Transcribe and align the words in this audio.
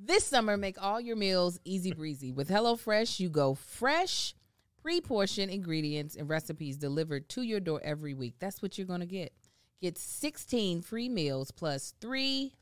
This 0.00 0.24
summer, 0.24 0.56
make 0.56 0.80
all 0.80 1.00
your 1.00 1.16
meals 1.16 1.58
easy 1.64 1.92
breezy. 1.92 2.30
With 2.30 2.48
HelloFresh, 2.48 3.18
you 3.18 3.28
go 3.28 3.54
fresh, 3.54 4.32
pre 4.80 5.00
portioned 5.00 5.50
ingredients 5.50 6.14
and 6.14 6.28
recipes 6.28 6.76
delivered 6.76 7.28
to 7.30 7.42
your 7.42 7.58
door 7.58 7.80
every 7.82 8.14
week. 8.14 8.36
That's 8.38 8.62
what 8.62 8.78
you're 8.78 8.86
going 8.86 9.00
to 9.00 9.06
get. 9.06 9.32
Get 9.82 9.98
16 9.98 10.82
free 10.82 11.08
meals 11.08 11.50
plus 11.50 11.94
three 12.00 12.54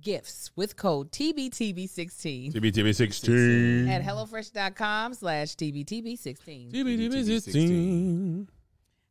gifts 0.00 0.52
with 0.54 0.76
code 0.76 1.10
TBTB16 1.10 2.52
TBTB 2.52 2.94
16. 2.94 3.88
at 3.88 4.02
HelloFresh.com 4.02 5.14
slash 5.14 5.56
TBTB16. 5.56 6.72
TBTB 6.72 7.42
16. 7.42 8.48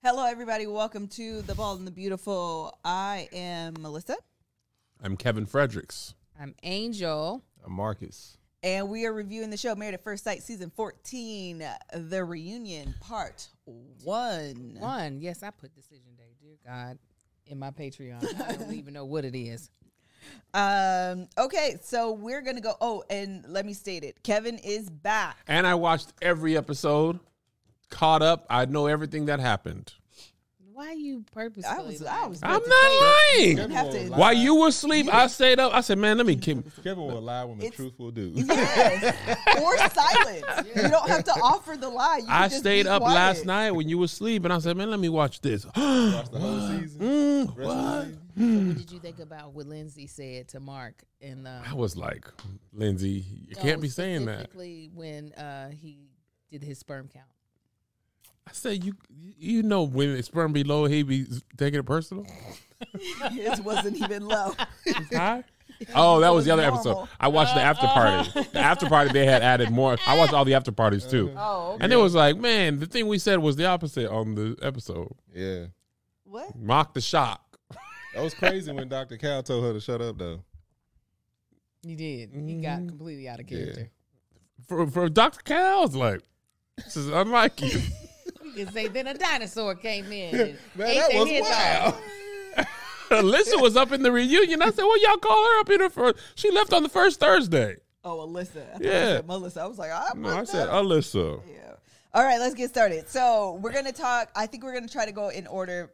Hello, 0.01 0.25
everybody. 0.25 0.65
Welcome 0.65 1.09
to 1.09 1.41
The 1.41 1.55
Bald 1.55 1.79
and 1.79 1.87
the 1.87 1.91
Beautiful. 1.91 2.79
I 2.85 3.27
am 3.33 3.73
Melissa, 3.81 4.15
I'm 5.03 5.17
Kevin 5.17 5.45
Fredericks. 5.45 6.13
I'm 6.41 6.55
Angel. 6.63 7.43
I'm 7.65 7.73
Marcus. 7.73 8.37
and 8.63 8.89
we 8.89 9.05
are 9.05 9.11
reviewing 9.11 9.49
the 9.49 9.57
show 9.57 9.75
Married 9.75 9.93
at 9.93 10.03
First 10.03 10.23
Sight, 10.23 10.41
Season 10.41 10.71
14, 10.73 11.65
The 11.93 12.23
Reunion, 12.23 12.95
Part 13.01 13.49
1. 13.65 14.77
One. 14.79 15.19
Yes, 15.19 15.43
I 15.43 15.49
put 15.49 15.75
decision 15.75 16.15
day, 16.17 16.35
dear 16.41 16.55
God, 16.65 16.97
in 17.45 17.59
my 17.59 17.71
Patreon. 17.71 18.23
I 18.41 18.55
don't 18.55 18.73
even 18.73 18.93
know 18.93 19.03
what 19.03 19.25
it 19.25 19.37
is. 19.37 19.69
Um, 20.53 21.27
okay, 21.37 21.77
so 21.81 22.13
we're 22.13 22.41
going 22.41 22.55
to 22.55 22.61
go. 22.61 22.73
Oh, 22.79 23.03
and 23.09 23.43
let 23.47 23.65
me 23.65 23.73
state 23.73 24.03
it 24.05 24.23
Kevin 24.23 24.57
is 24.59 24.89
back. 24.89 25.37
And 25.47 25.67
I 25.67 25.75
watched 25.75 26.13
every 26.21 26.55
episode, 26.55 27.19
caught 27.89 28.21
up. 28.21 28.45
I 28.49 28.63
know 28.65 28.87
everything 28.87 29.25
that 29.25 29.41
happened. 29.41 29.93
Why 30.79 30.93
you 30.93 31.25
purposely? 31.33 31.69
I 31.69 31.81
was, 31.81 32.01
I 32.05 32.25
was. 32.27 32.39
I'm 32.41 32.61
not 32.65 33.01
lying. 33.37 33.57
Kevin 33.57 33.71
have 33.71 33.89
to- 33.91 34.07
While 34.11 34.31
you 34.31 34.55
were 34.61 34.69
asleep, 34.69 35.13
I 35.13 35.27
stayed 35.27 35.59
up. 35.59 35.73
I 35.73 35.81
said, 35.81 35.97
man, 35.97 36.15
let 36.15 36.25
me 36.25 36.37
keep. 36.37 36.63
Kevin 36.85 37.03
will 37.05 37.19
lie 37.19 37.43
when 37.43 37.57
the 37.59 37.65
It's- 37.65 37.75
truth 37.75 37.99
will 37.99 38.11
do. 38.11 38.31
Yes. 38.35 39.59
or 39.61 39.77
silence. 39.89 40.69
You 40.73 40.83
don't 40.89 41.09
have 41.09 41.25
to 41.25 41.31
offer 41.33 41.75
the 41.75 41.89
lie. 41.89 42.19
You 42.19 42.27
I 42.29 42.47
just 42.47 42.61
stayed 42.61 42.87
up 42.87 43.01
quiet. 43.01 43.13
last 43.13 43.45
night 43.45 43.71
when 43.71 43.89
you 43.89 43.97
were 43.97 44.05
asleep, 44.05 44.45
and 44.45 44.53
I 44.53 44.59
said, 44.59 44.77
man, 44.77 44.89
let 44.89 45.01
me 45.01 45.09
watch 45.09 45.41
this. 45.41 45.65
Watch 45.75 45.75
the 45.75 46.39
whole 46.39 46.61
season. 46.69 46.99
Mm, 47.01 47.47
Rest 47.47 47.57
the 47.57 47.65
what? 47.65 48.05
season. 48.05 48.67
What 48.69 48.77
did 48.77 48.91
you 48.93 48.99
think 48.99 49.19
about 49.19 49.53
what 49.53 49.65
Lindsay 49.65 50.07
said 50.07 50.47
to 50.49 50.61
Mark 50.61 51.03
And 51.19 51.45
the? 51.45 51.61
I 51.69 51.73
was 51.73 51.97
like, 51.97 52.25
Lindsay, 52.71 53.25
you 53.49 53.57
can't 53.57 53.81
be 53.81 53.89
saying 53.89 54.27
that. 54.27 54.49
Specifically, 54.49 54.91
when 54.93 55.33
uh, 55.33 55.71
he 55.71 56.07
did 56.49 56.63
his 56.63 56.79
sperm 56.79 57.09
count. 57.13 57.25
I 58.49 58.53
said, 58.53 58.83
you 58.83 58.93
you 59.37 59.63
know 59.63 59.83
when 59.83 60.09
it's 60.15 60.27
sperm 60.27 60.53
be 60.53 60.63
low, 60.63 60.85
he 60.85 61.03
be 61.03 61.25
taking 61.57 61.79
it 61.79 61.85
personal. 61.85 62.25
His 63.31 63.61
wasn't 63.61 63.97
even 63.97 64.27
low. 64.27 64.53
It's 64.85 65.15
high. 65.15 65.43
Oh, 65.95 66.19
that 66.19 66.33
was 66.33 66.45
the 66.45 66.51
other 66.51 66.63
normal. 66.63 66.79
episode. 66.79 67.09
I 67.19 67.29
watched 67.29 67.53
the 67.53 67.61
after 67.61 67.87
party. 67.87 68.29
The 68.51 68.59
after 68.59 68.89
party 68.89 69.13
they 69.13 69.25
had 69.25 69.41
added 69.41 69.71
more. 69.71 69.97
I 70.05 70.17
watched 70.17 70.33
all 70.33 70.43
the 70.43 70.55
after 70.55 70.71
parties 70.71 71.05
too. 71.05 71.31
Oh, 71.37 71.77
And 71.79 71.93
it 71.93 71.95
was 71.95 72.15
like, 72.15 72.37
man, 72.37 72.79
the 72.79 72.85
thing 72.85 73.07
we 73.07 73.17
said 73.17 73.39
was 73.39 73.55
the 73.55 73.65
opposite 73.65 74.09
on 74.09 74.35
the 74.35 74.57
episode. 74.61 75.13
Yeah. 75.33 75.67
What? 76.25 76.57
Mock 76.57 76.93
the 76.93 77.01
shock. 77.01 77.57
That 78.13 78.23
was 78.23 78.33
crazy 78.33 78.71
when 78.71 78.89
Dr. 78.89 79.17
Cal 79.17 79.41
told 79.43 79.63
her 79.63 79.73
to 79.73 79.79
shut 79.79 80.01
up, 80.01 80.17
though. 80.17 80.43
he 81.81 81.95
did. 81.95 82.31
He 82.33 82.55
got 82.55 82.79
mm-hmm. 82.79 82.89
completely 82.89 83.29
out 83.29 83.39
of 83.39 83.47
character. 83.47 83.89
For 84.67 84.87
for 84.87 85.07
Dr. 85.07 85.41
Cal, 85.43 85.83
I 85.83 85.97
like, 85.97 86.21
this 86.77 86.97
is 86.97 87.07
unlike 87.07 87.61
you. 87.61 87.79
You 88.55 88.65
can 88.65 88.73
say 88.73 88.87
then 88.87 89.07
a 89.07 89.13
dinosaur 89.13 89.75
came 89.75 90.11
in. 90.11 90.31
Man, 90.75 90.95
that 90.95 91.09
was 91.13 91.29
wild. 92.57 92.67
Alyssa 93.09 93.59
was 93.61 93.75
up 93.75 93.91
in 93.91 94.03
the 94.03 94.11
reunion. 94.11 94.61
I 94.61 94.69
said, 94.69 94.83
well, 94.83 95.01
y'all 95.01 95.17
call 95.17 95.43
her 95.43 95.59
up 95.61 95.69
in 95.69 95.79
her 95.79 95.89
first. 95.89 96.17
She 96.35 96.51
left 96.51 96.73
on 96.73 96.83
the 96.83 96.89
first 96.89 97.19
Thursday. 97.19 97.77
Oh, 98.03 98.27
Alyssa. 98.27 98.57
I 98.75 98.77
Yeah. 98.79 98.89
said 99.17 99.27
Melissa. 99.27 99.61
I 99.61 99.65
was 99.65 99.77
like, 99.79 99.91
I, 99.91 100.09
No, 100.15 100.29
I 100.29 100.43
said 100.43 100.69
Alyssa. 100.69 101.41
Yeah. 101.51 101.73
All 102.13 102.23
right, 102.23 102.39
let's 102.39 102.55
get 102.55 102.69
started. 102.69 103.07
So 103.09 103.59
we're 103.61 103.71
gonna 103.73 103.91
talk. 103.91 104.29
I 104.35 104.45
think 104.47 104.63
we're 104.63 104.73
gonna 104.73 104.87
try 104.87 105.05
to 105.05 105.11
go 105.11 105.29
in 105.29 105.45
order, 105.47 105.91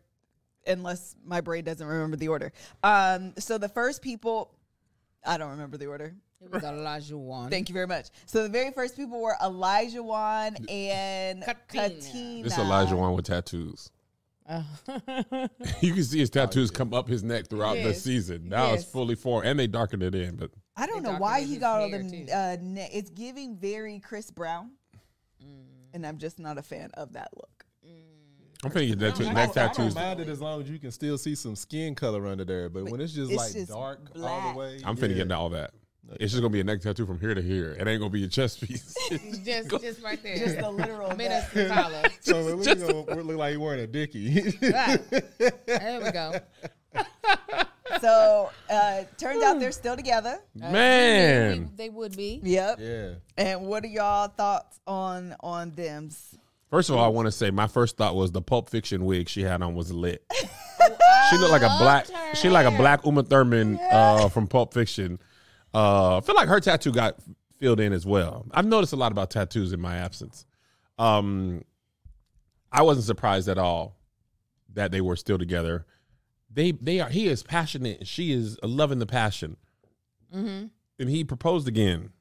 unless 0.66 1.16
my 1.26 1.42
brain 1.42 1.64
doesn't 1.66 1.86
remember 1.86 2.16
the 2.16 2.30
order. 2.30 2.54
Um. 2.84 3.34
So 3.38 3.58
the 3.58 3.68
first 3.68 4.02
people, 4.02 4.54
I 5.26 5.38
don't 5.38 5.52
remember 5.52 5.76
the 5.78 5.88
order. 5.88 6.16
It 6.42 6.52
was 6.52 6.64
Olajuwon. 6.64 7.50
Thank 7.50 7.70
you 7.70 7.74
very 7.74 7.88
much. 7.88 8.08
So 8.26 8.44
the 8.44 8.50
very 8.50 8.72
first 8.72 8.96
people 8.96 9.22
were 9.22 9.36
Olajuwon 9.42 10.70
and 10.70 11.44
Katina. 11.44 11.90
Katina. 11.90 12.44
This 12.44 12.58
Elijah 12.58 12.96
one 12.96 13.14
with 13.16 13.26
tattoos. 13.26 13.90
You 15.82 15.94
can 15.94 16.04
see 16.04 16.20
his 16.20 16.30
tattoos 16.30 16.70
come 16.70 16.94
up 16.94 17.08
his 17.08 17.24
neck 17.24 17.48
throughout 17.48 17.78
the 17.78 17.94
season. 17.94 18.48
Now 18.50 18.74
it's 18.74 18.84
fully 18.84 19.16
formed, 19.16 19.48
and 19.48 19.60
they 19.60 19.66
darkened 19.68 20.04
it 20.04 20.14
in. 20.14 20.36
But 20.36 20.52
I 20.78 20.86
don't 20.86 21.04
They 21.04 21.12
know 21.12 21.18
why 21.18 21.42
he 21.42 21.58
got 21.58 21.82
all 21.82 21.90
hair, 21.90 22.04
them. 22.04 22.28
Uh, 22.32 22.58
ne- 22.62 22.90
it's 22.94 23.10
giving 23.10 23.58
very 23.58 24.00
Chris 24.00 24.30
Brown, 24.30 24.72
and 25.94 26.06
I'm 26.06 26.18
just 26.20 26.38
not 26.38 26.58
a 26.60 26.62
fan 26.62 26.92
of 26.94 27.14
that 27.14 27.30
look. 27.36 27.66
I'm 28.64 28.72
finna 28.72 28.88
get 28.88 29.00
that 29.00 29.20
No, 29.20 29.30
I 29.30 29.34
next 29.34 29.58
I 29.58 29.66
don't 29.66 29.76
tattoos. 29.76 29.96
mind 29.96 30.20
it 30.20 30.30
as 30.30 30.42
long 30.42 30.62
as 30.62 30.70
you 30.70 30.80
can 30.80 30.92
still 30.92 31.18
see 31.18 31.36
some 31.36 31.56
skin 31.56 31.94
color 31.96 32.26
under 32.28 32.46
there. 32.46 32.70
But 32.70 32.86
when 32.86 33.02
it's 33.02 33.14
just 33.14 33.32
it's 33.32 33.38
like 33.42 33.54
just 33.54 33.70
dark 33.70 34.00
all 34.16 34.22
black. 34.22 34.54
the 34.54 34.60
way, 34.60 34.80
I'm 34.86 34.96
finna 34.96 35.10
yeah. 35.10 35.16
get 35.16 35.22
into 35.24 35.38
all 35.38 35.50
that. 35.50 35.72
It's 36.20 36.32
just 36.32 36.42
gonna 36.42 36.52
be 36.52 36.60
a 36.60 36.64
neck 36.64 36.82
tattoo 36.82 37.06
from 37.06 37.20
here 37.20 37.34
to 37.34 37.42
here. 37.42 37.76
It 37.80 37.88
ain't 37.88 38.00
gonna 38.00 38.10
be 38.10 38.24
a 38.24 38.28
chest 38.28 38.62
piece. 38.62 38.96
just, 39.44 39.70
just 39.82 40.04
right 40.04 40.22
there. 40.22 40.38
Just 40.38 40.58
the 40.60 40.70
literal. 40.70 41.16
Minutes 41.16 41.54
back. 41.54 41.70
collar. 41.70 42.04
So 42.22 42.60
it 42.60 42.64
Just- 42.64 42.82
look, 42.82 43.08
gonna 43.08 43.22
look 43.24 43.38
like 43.38 43.52
you're 43.54 43.62
wearing 43.62 43.82
a 43.82 43.88
dickie. 43.88 44.54
Ah, 44.74 44.98
there 45.66 46.02
we 46.04 46.12
go. 46.12 46.34
So 48.02 48.50
uh, 48.70 49.04
turns 49.18 49.44
out 49.44 49.60
they're 49.60 49.72
still 49.72 49.96
together. 49.96 50.40
Man, 50.56 51.72
They 51.76 51.90
would 51.90 52.16
be. 52.18 52.42
Yep. 52.44 52.80
yeah. 52.82 53.10
And 53.38 53.62
what 53.68 53.84
are 53.84 53.88
y'all 53.88 54.28
thoughts 54.28 54.80
on 54.86 55.36
on 55.40 55.72
them? 55.72 56.10
first 56.70 56.90
of 56.90 56.98
all, 56.98 57.06
I 57.06 57.08
want 57.08 57.28
to 57.28 57.32
say 57.32 57.52
my 57.52 57.68
first 57.68 57.96
thought 57.96 58.16
was 58.16 58.32
the 58.32 58.42
Pulp 58.42 58.70
Fiction 58.70 59.06
wig 59.06 59.30
she 59.30 59.44
had 59.44 59.62
on 59.62 59.76
was 59.76 59.92
lit. 59.94 60.26
she 61.30 61.38
looked 61.38 61.52
like 61.52 61.62
a 61.62 61.78
black. 61.80 62.08
She 62.34 62.50
like 62.50 62.66
a 62.66 62.76
black 62.76 63.06
Uma 63.06 63.24
Thurman 63.24 63.80
uh, 63.92 64.30
from 64.30 64.48
Pulp 64.48 64.74
Fiction. 64.74 65.20
Uh, 65.76 66.18
I 66.18 66.22
feel 66.22 66.36
like 66.36 66.48
her 66.48 66.62
tattoo 66.62 66.92
got 66.94 67.18
filled 67.60 67.82
in 67.82 67.92
as 67.92 68.06
well. 68.06 68.46
I've 68.52 68.66
noticed 68.66 68.94
a 68.94 68.96
lot 68.96 69.12
about 69.12 69.30
tattoos 69.30 69.74
in 69.74 69.82
my 69.82 69.98
absence. 69.98 70.46
Um, 70.98 71.64
I 72.72 72.82
wasn't 72.84 73.06
surprised 73.06 73.50
at 73.50 73.58
all 73.58 73.98
that 74.74 74.92
they 74.92 75.02
were 75.02 75.18
still 75.18 75.38
together. 75.38 75.86
They 76.50 76.72
they 76.72 77.02
are. 77.02 77.10
He 77.10 77.28
is 77.28 77.44
passionate. 77.44 78.00
and 78.00 78.08
She 78.08 78.32
is 78.32 78.58
loving 78.64 79.00
the 79.00 79.06
passion. 79.06 79.58
Mm-hmm. 80.34 80.68
And 81.00 81.10
he 81.10 81.26
proposed 81.26 81.68
again, 81.68 82.12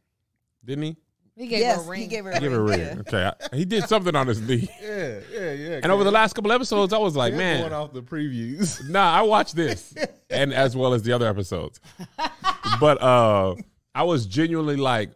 didn't 0.65 0.85
he? 0.85 0.97
He 1.37 1.49
gave 1.49 1.61
yes, 1.61 1.79
her 1.79 1.83
a 1.83 1.91
ring. 1.91 2.01
he 2.03 2.07
gave 2.07 2.25
her. 2.25 2.33
Give 2.39 2.53
her 2.53 2.61
a 2.61 2.63
ring. 2.63 2.81
Yeah. 2.81 2.97
Okay, 3.01 3.31
I- 3.53 3.57
he 3.57 3.65
did 3.65 3.89
something 3.89 4.15
on 4.15 4.27
his 4.29 4.41
knee. 4.41 4.69
Yeah, 4.81 5.21
yeah, 5.33 5.53
yeah. 5.53 5.81
And 5.83 5.91
over 5.91 6.05
the 6.05 6.13
last 6.13 6.35
couple 6.35 6.53
episodes, 6.53 6.93
I 6.93 6.99
was 6.99 7.17
like, 7.17 7.33
Kev 7.35 7.39
man, 7.39 7.61
going 7.63 7.73
off 7.73 7.93
the 7.93 8.03
previews. 8.03 8.89
Nah, 8.89 9.13
I 9.13 9.23
watched 9.23 9.57
this 9.57 9.95
and 10.31 10.53
as 10.55 10.77
well 10.77 10.95
as 10.95 11.03
the 11.03 11.13
other 11.13 11.27
episodes. 11.29 11.81
But 12.81 13.01
uh 13.03 13.55
I 13.95 14.03
was 14.03 14.27
genuinely 14.27 14.77
like 14.77 15.12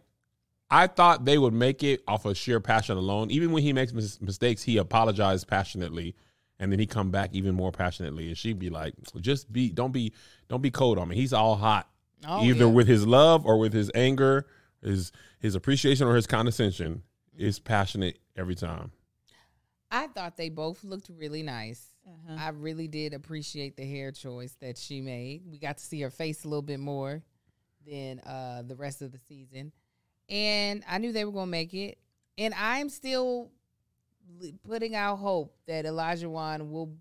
I 0.71 0.87
thought 0.87 1.25
they 1.25 1.37
would 1.37 1.53
make 1.53 1.83
it 1.83 2.03
off 2.07 2.25
of 2.25 2.37
sheer 2.37 2.59
passion 2.59 2.97
alone. 2.97 3.31
Even 3.31 3.51
when 3.51 3.63
he 3.63 3.73
makes 3.73 3.91
mis- 3.91 4.21
mistakes, 4.21 4.61
he 4.63 4.77
apologized 4.77 5.47
passionately 5.47 6.15
and 6.59 6.71
then 6.71 6.79
he 6.79 6.85
come 6.85 7.09
back 7.09 7.29
even 7.33 7.55
more 7.55 7.71
passionately 7.71 8.27
and 8.27 8.37
she'd 8.37 8.59
be 8.59 8.69
like, 8.69 8.93
"Just 9.19 9.51
be 9.51 9.69
don't 9.69 9.91
be 9.91 10.13
don't 10.47 10.61
be 10.61 10.71
cold 10.71 10.97
on 10.97 11.07
me. 11.07 11.15
He's 11.15 11.33
all 11.33 11.55
hot." 11.55 11.89
Oh, 12.27 12.43
Either 12.43 12.65
yeah. 12.65 12.71
with 12.71 12.87
his 12.87 13.07
love 13.07 13.45
or 13.45 13.57
with 13.57 13.73
his 13.73 13.89
anger, 13.95 14.45
his 14.83 15.11
his 15.39 15.55
appreciation 15.55 16.05
or 16.07 16.15
his 16.15 16.27
condescension 16.27 17.03
is 17.37 17.59
passionate 17.59 18.19
every 18.35 18.55
time. 18.55 18.91
I 19.91 20.07
thought 20.07 20.37
they 20.37 20.49
both 20.49 20.83
looked 20.83 21.09
really 21.09 21.41
nice. 21.41 21.87
Uh-huh. 22.05 22.35
I 22.37 22.49
really 22.49 22.87
did 22.87 23.13
appreciate 23.13 23.75
the 23.77 23.85
hair 23.85 24.11
choice 24.11 24.55
that 24.61 24.77
she 24.77 25.01
made. 25.01 25.43
We 25.49 25.57
got 25.57 25.77
to 25.77 25.83
see 25.83 26.01
her 26.01 26.09
face 26.09 26.43
a 26.43 26.47
little 26.47 26.61
bit 26.61 26.79
more 26.79 27.23
than 27.89 28.19
uh, 28.19 28.63
the 28.67 28.75
rest 28.75 29.01
of 29.01 29.11
the 29.11 29.17
season. 29.17 29.71
And 30.29 30.83
I 30.87 30.97
knew 30.99 31.11
they 31.11 31.25
were 31.25 31.31
going 31.31 31.47
to 31.47 31.51
make 31.51 31.73
it. 31.73 31.97
And 32.37 32.53
I'm 32.53 32.89
still 32.89 33.51
putting 34.67 34.95
out 34.95 35.17
hope 35.17 35.55
that 35.67 35.85
Olajuwon 35.85 36.69
will 36.69 36.93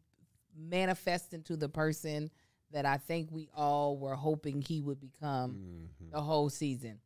manifest 0.56 1.34
into 1.34 1.56
the 1.56 1.68
person 1.68 2.30
that 2.72 2.84
I 2.86 2.96
think 2.96 3.28
we 3.30 3.48
all 3.54 3.96
were 3.96 4.14
hoping 4.14 4.60
he 4.62 4.80
would 4.80 5.00
become 5.00 5.52
Mm-hmm. 5.52 6.10
the 6.12 6.20
whole 6.20 6.48
season. 6.48 6.98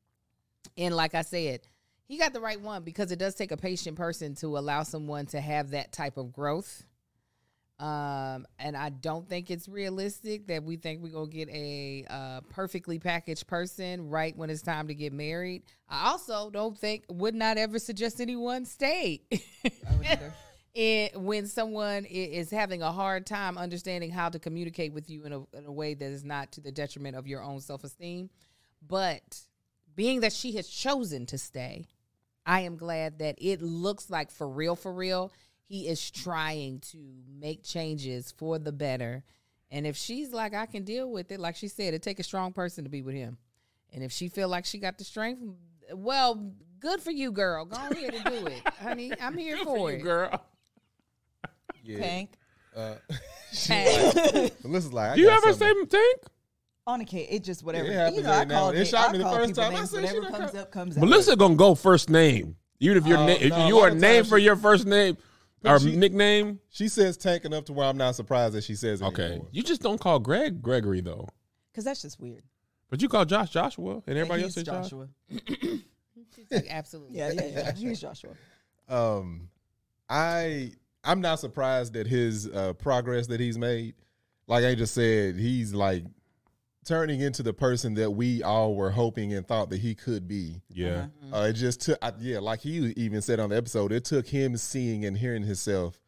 And 0.79 0.95
like 0.95 1.15
I 1.15 1.23
said, 1.23 1.61
he 2.07 2.19
got 2.19 2.33
the 2.33 2.41
right 2.41 2.61
one 2.61 2.83
because 2.85 3.11
it 3.11 3.19
does 3.19 3.35
take 3.35 3.53
a 3.53 3.57
patient 3.57 3.97
person 3.97 4.35
to 4.37 4.59
allow 4.59 4.83
someone 4.85 5.27
to 5.27 5.41
have 5.41 5.71
that 5.71 5.93
type 5.93 6.17
of 6.17 6.33
growth. 6.33 6.85
Um, 7.83 8.47
and 8.61 8.77
I 8.77 8.91
don't 8.91 9.29
think 9.29 9.51
it's 9.51 9.69
realistic 9.69 10.47
that 10.47 10.63
we 10.63 10.77
think 10.77 11.03
we're 11.03 11.09
gonna 11.09 11.27
get 11.27 11.49
a 11.49 12.07
uh, 12.09 12.41
perfectly 12.49 13.01
packaged 13.01 13.49
person 13.49 14.09
right 14.09 14.37
when 14.37 14.51
it's 14.51 14.63
time 14.63 14.87
to 14.87 14.95
get 14.95 15.13
married. 15.13 15.65
I 15.89 16.11
also 16.11 16.49
don't 16.49 16.79
think 16.79 17.03
would 17.09 17.35
not 17.35 17.59
ever 17.59 17.81
suggest 17.81 18.21
anyone 18.21 18.67
stay. 18.67 19.23
it, 20.75 21.21
when 21.21 21.49
someone 21.49 22.05
is 22.05 22.53
having 22.53 22.83
a 22.83 22.93
hard 22.93 23.27
time 23.27 23.59
understanding 23.59 24.13
how 24.13 24.29
to 24.29 24.39
communicate 24.39 24.93
with 24.93 25.11
you 25.11 25.25
in 25.25 25.33
a, 25.33 25.41
in 25.57 25.67
a 25.67 25.73
way 25.73 25.95
that 25.95 26.07
is 26.07 26.23
not 26.23 26.53
to 26.53 26.61
the 26.61 26.71
detriment 26.71 27.17
of 27.17 27.27
your 27.27 27.43
own 27.43 27.61
self 27.61 27.83
esteem. 27.83 28.31
But 28.87 29.41
being 29.97 30.21
that 30.21 30.33
she 30.33 30.53
has 30.53 30.69
chosen 30.69 31.27
to 31.27 31.37
stay, 31.37 31.87
I 32.47 32.61
am 32.61 32.77
glad 32.77 33.19
that 33.19 33.35
it 33.39 33.61
looks 33.61 34.09
like 34.09 34.31
for 34.31 34.49
real, 34.49 34.77
for 34.77 34.93
real, 34.93 35.33
he 35.73 35.89
is 35.89 36.11
trying 36.11 36.79
to 36.81 36.99
make 37.41 37.63
changes 37.65 38.31
for 38.37 38.59
the 38.59 38.71
better. 38.71 39.25
And 39.71 39.87
if 39.87 39.97
she's 39.97 40.31
like, 40.31 40.53
I 40.53 40.67
can 40.67 40.85
deal 40.85 41.11
with 41.11 41.33
it, 41.33 41.41
like 41.41 41.57
she 41.57 41.67
said, 41.67 41.95
it 41.95 42.03
take 42.03 42.21
a 42.21 42.23
strong 42.23 42.53
person 42.53 42.85
to 42.85 42.91
be 42.91 43.01
with 43.01 43.15
him. 43.15 43.39
And 43.91 44.05
if 44.05 44.13
she 44.13 44.29
feel 44.29 44.49
like 44.49 44.67
she 44.67 44.77
got 44.77 44.99
the 44.99 45.05
strength, 45.05 45.41
well, 45.95 46.53
good 46.79 47.01
for 47.01 47.11
you, 47.11 47.33
girl. 47.33 47.65
Go 47.65 47.77
ahead 47.91 48.13
and 48.15 48.23
do 48.23 48.47
it, 48.49 48.69
honey. 48.83 49.13
I'm 49.19 49.35
here 49.39 49.57
for, 49.65 49.93
it. 49.93 50.03
girl. 50.03 50.45
Yeah. 51.83 51.99
Tank. 52.01 52.33
Uh, 52.77 52.95
Tank. 53.65 54.53
Melissa's 54.63 54.93
like, 54.93 55.13
I 55.13 55.15
Do 55.15 55.23
you 55.23 55.29
got 55.29 55.39
ever 55.43 55.55
say 55.55 55.69
something. 55.69 55.87
tank? 55.89 56.17
On 56.87 57.01
a 57.01 57.05
case, 57.07 57.29
it 57.31 57.45
just 57.45 57.63
whatever. 57.65 57.87
It 57.87 58.15
you 58.15 58.23
know, 58.23 58.31
I 58.31 58.35
every 58.43 58.47
now 58.49 58.59
call. 58.59 58.71
It 58.71 58.81
it. 58.81 58.85
shocked 58.89 59.09
I 59.09 59.13
me 59.13 59.19
the 59.19 59.25
call 59.25 59.37
first 59.37 59.49
people 59.51 59.63
time. 59.63 59.73
I 59.73 59.77
names. 59.77 59.91
said, 59.91 60.09
she 60.09 60.19
Whatever 60.19 60.37
comes 60.37 60.51
call- 60.51 60.61
up, 60.61 60.71
comes 60.73 60.97
out. 60.99 61.01
Melissa 61.01 61.37
gonna 61.37 61.55
go 61.55 61.75
first 61.75 62.11
name. 62.11 62.57
Even 62.81 62.99
if 62.99 63.07
your 63.07 63.19
Oh, 63.19 63.27
name, 63.27 63.39
if 63.41 63.51
no, 63.51 63.57
a 63.57 63.69
you 63.69 63.79
are 63.79 63.89
of 63.89 63.97
named 63.97 64.27
for 64.29 64.37
your 64.37 64.57
first 64.57 64.85
name 64.87 65.17
or 65.65 65.79
she- 65.81 65.97
nickname, 65.97 66.61
She 66.71 66.89
says 66.89 67.17
tank 67.17 67.45
enough 67.45 67.65
to 67.67 67.73
where 67.73 67.87
I'm 67.87 67.97
not 67.97 68.15
surprised 68.15 68.55
that 68.55 68.65
she 68.65 68.75
says 68.75 69.01
it 69.01 69.05
okay. 69.07 69.23
anymore. 69.25 69.49
You 69.53 69.63
just 69.63 69.83
don't 69.83 70.01
call 70.01 70.19
Greg 70.19 70.61
Gregory 70.63 71.01
though. 71.01 71.29
because 71.73 71.85
that's 71.85 72.03
just 72.03 72.19
weird. 72.21 72.43
But 72.91 73.01
you 73.01 73.09
call 73.09 73.25
Josh 73.25 73.51
Joshua, 73.51 74.03
and 74.07 74.19
everybody 74.19 74.43
else 74.43 74.55
He's 74.55 74.65
says 74.67 74.91
Josh. 74.91 74.91
Joshua. 74.91 75.09
She's 76.35 76.47
like, 76.51 76.67
absolutely. 76.71 77.19
Yeah, 77.19 77.33
yeah, 77.33 77.45
yeah. 77.47 77.73
He's 77.75 78.01
Joshua. 78.01 78.31
um 78.89 79.49
i 80.11 80.73
i'm 81.05 81.21
not 81.21 81.39
surprised 81.39 81.97
at 81.97 82.07
his 82.07 82.49
uh 82.49 82.73
progress 82.75 83.29
that 83.29 83.39
he's 83.41 83.57
made 83.57 83.95
like 84.49 84.65
i 84.65 84.75
just 84.75 84.93
said 84.95 85.37
he's 85.37 85.73
like 85.73 86.05
turning 86.85 87.21
into 87.21 87.43
the 87.43 87.53
person 87.53 87.95
that 87.95 88.11
we 88.11 88.43
all 88.43 88.75
were 88.75 88.91
hoping 88.91 89.33
and 89.33 89.47
thought 89.47 89.71
that 89.71 89.81
he 89.81 89.95
could 89.95 90.27
be 90.27 90.61
Yeah, 90.69 91.07
uh 91.33 91.47
it 91.51 91.53
just 91.55 91.81
took 91.83 91.99
I, 92.03 92.13
yeah 92.19 92.39
like 92.41 92.61
he 92.61 92.93
even 92.97 93.23
said 93.23 93.39
on 93.41 93.51
the 93.51 93.57
episode 93.57 93.93
it 93.93 94.05
took 94.05 94.27
him 94.27 94.57
seeing 94.57 95.05
and 95.05 95.17
hearing 95.17 95.43
himself 95.45 96.01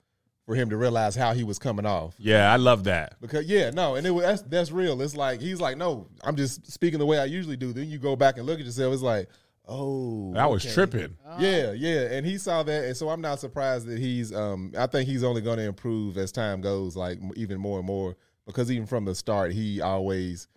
for 0.47 0.55
him 0.55 0.69
to 0.71 0.77
realize 0.77 1.15
how 1.15 1.33
he 1.33 1.43
was 1.45 1.59
coming 1.59 1.87
off 1.87 2.15
yeah, 2.19 2.53
I 2.53 2.57
love 2.57 2.85
that. 2.85 3.21
because 3.21 3.47
yeah 3.47 3.71
no 3.71 3.95
and 3.95 4.07
it 4.07 4.11
was 4.11 4.25
that's, 4.25 4.43
that's 4.43 4.71
real 4.71 5.01
it's 5.01 5.17
like 5.17 5.41
he's 5.41 5.61
like 5.61 5.77
no 5.79 6.09
i'm 6.23 6.37
just 6.37 6.71
speaking 6.71 6.99
the 6.99 7.07
way 7.07 7.19
i 7.19 7.25
usually 7.25 7.57
do 7.57 7.73
then 7.73 7.89
you 7.89 7.99
go 7.99 8.15
back 8.17 8.37
and 8.37 8.47
look 8.47 8.59
at 8.59 8.67
yourself 8.67 8.93
it's 8.93 9.03
like 9.03 9.29
oh 9.67 10.35
I 10.37 10.47
was 10.47 10.65
okay. 10.65 10.75
tripping. 10.75 11.17
Yeah, 11.39 11.73
yeah, 11.73 12.03
and 12.13 12.27
he 12.27 12.37
saw 12.39 12.63
that, 12.63 12.85
and 12.85 12.97
so 12.97 13.09
I'm 13.09 13.21
not 13.21 13.41
surprised 13.41 13.87
that 13.87 13.99
he's. 13.99 14.33
Um, 14.33 14.73
I 14.77 14.87
think 14.87 15.09
he's 15.09 15.25
only 15.25 15.41
going 15.41 15.57
to 15.57 15.65
improve 15.65 16.17
as 16.19 16.31
time 16.33 16.61
goes, 16.61 16.97
like 16.97 17.19
even 17.35 17.59
more 17.59 17.79
and 17.79 17.87
more, 17.87 18.15
because 18.47 18.71
even 18.71 18.87
from 18.87 19.05
the 19.05 19.15
start, 19.15 19.53
he 19.53 19.81
always 19.81 20.49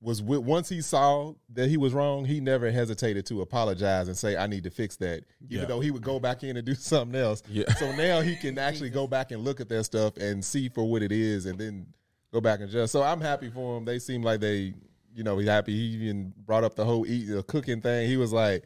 was. 0.00 0.22
With, 0.22 0.40
once 0.40 0.68
he 0.68 0.80
saw 0.80 1.34
that 1.54 1.68
he 1.68 1.76
was 1.76 1.92
wrong, 1.92 2.24
he 2.24 2.40
never 2.40 2.70
hesitated 2.70 3.26
to 3.26 3.42
apologize 3.42 4.08
and 4.08 4.16
say, 4.16 4.36
"I 4.36 4.46
need 4.46 4.64
to 4.64 4.70
fix 4.70 4.96
that," 4.96 5.24
even 5.48 5.62
Yeah. 5.62 5.64
though 5.66 5.80
he 5.80 5.90
would 5.90 6.02
go 6.02 6.18
back 6.20 6.42
in 6.44 6.56
and 6.56 6.66
do 6.66 6.74
something 6.76 7.18
else. 7.18 7.42
Yeah. 7.48 7.72
So 7.74 7.94
now 7.94 8.20
he 8.20 8.36
can 8.36 8.58
actually 8.58 8.90
go 8.90 9.06
back 9.06 9.30
and 9.30 9.42
look 9.42 9.60
at 9.60 9.68
that 9.68 9.84
stuff 9.84 10.16
and 10.16 10.44
see 10.44 10.68
for 10.68 10.84
what 10.84 11.02
it 11.02 11.12
is, 11.12 11.46
and 11.46 11.58
then 11.58 11.86
go 12.32 12.40
back 12.40 12.60
and 12.60 12.68
adjust. 12.68 12.92
So 12.92 13.02
I'm 13.02 13.20
happy 13.20 13.50
for 13.50 13.78
him. 13.78 13.84
They 13.84 13.98
seem 13.98 14.22
like 14.22 14.40
they, 14.40 14.74
you 15.14 15.24
know, 15.24 15.38
he's 15.38 15.48
happy. 15.48 15.72
He 15.72 16.04
even 16.04 16.32
brought 16.46 16.64
up 16.64 16.74
the 16.74 16.84
whole 16.84 17.06
eat 17.06 17.26
the 17.26 17.42
cooking 17.42 17.80
thing. 17.80 18.08
He 18.08 18.16
was 18.16 18.32
like, 18.32 18.64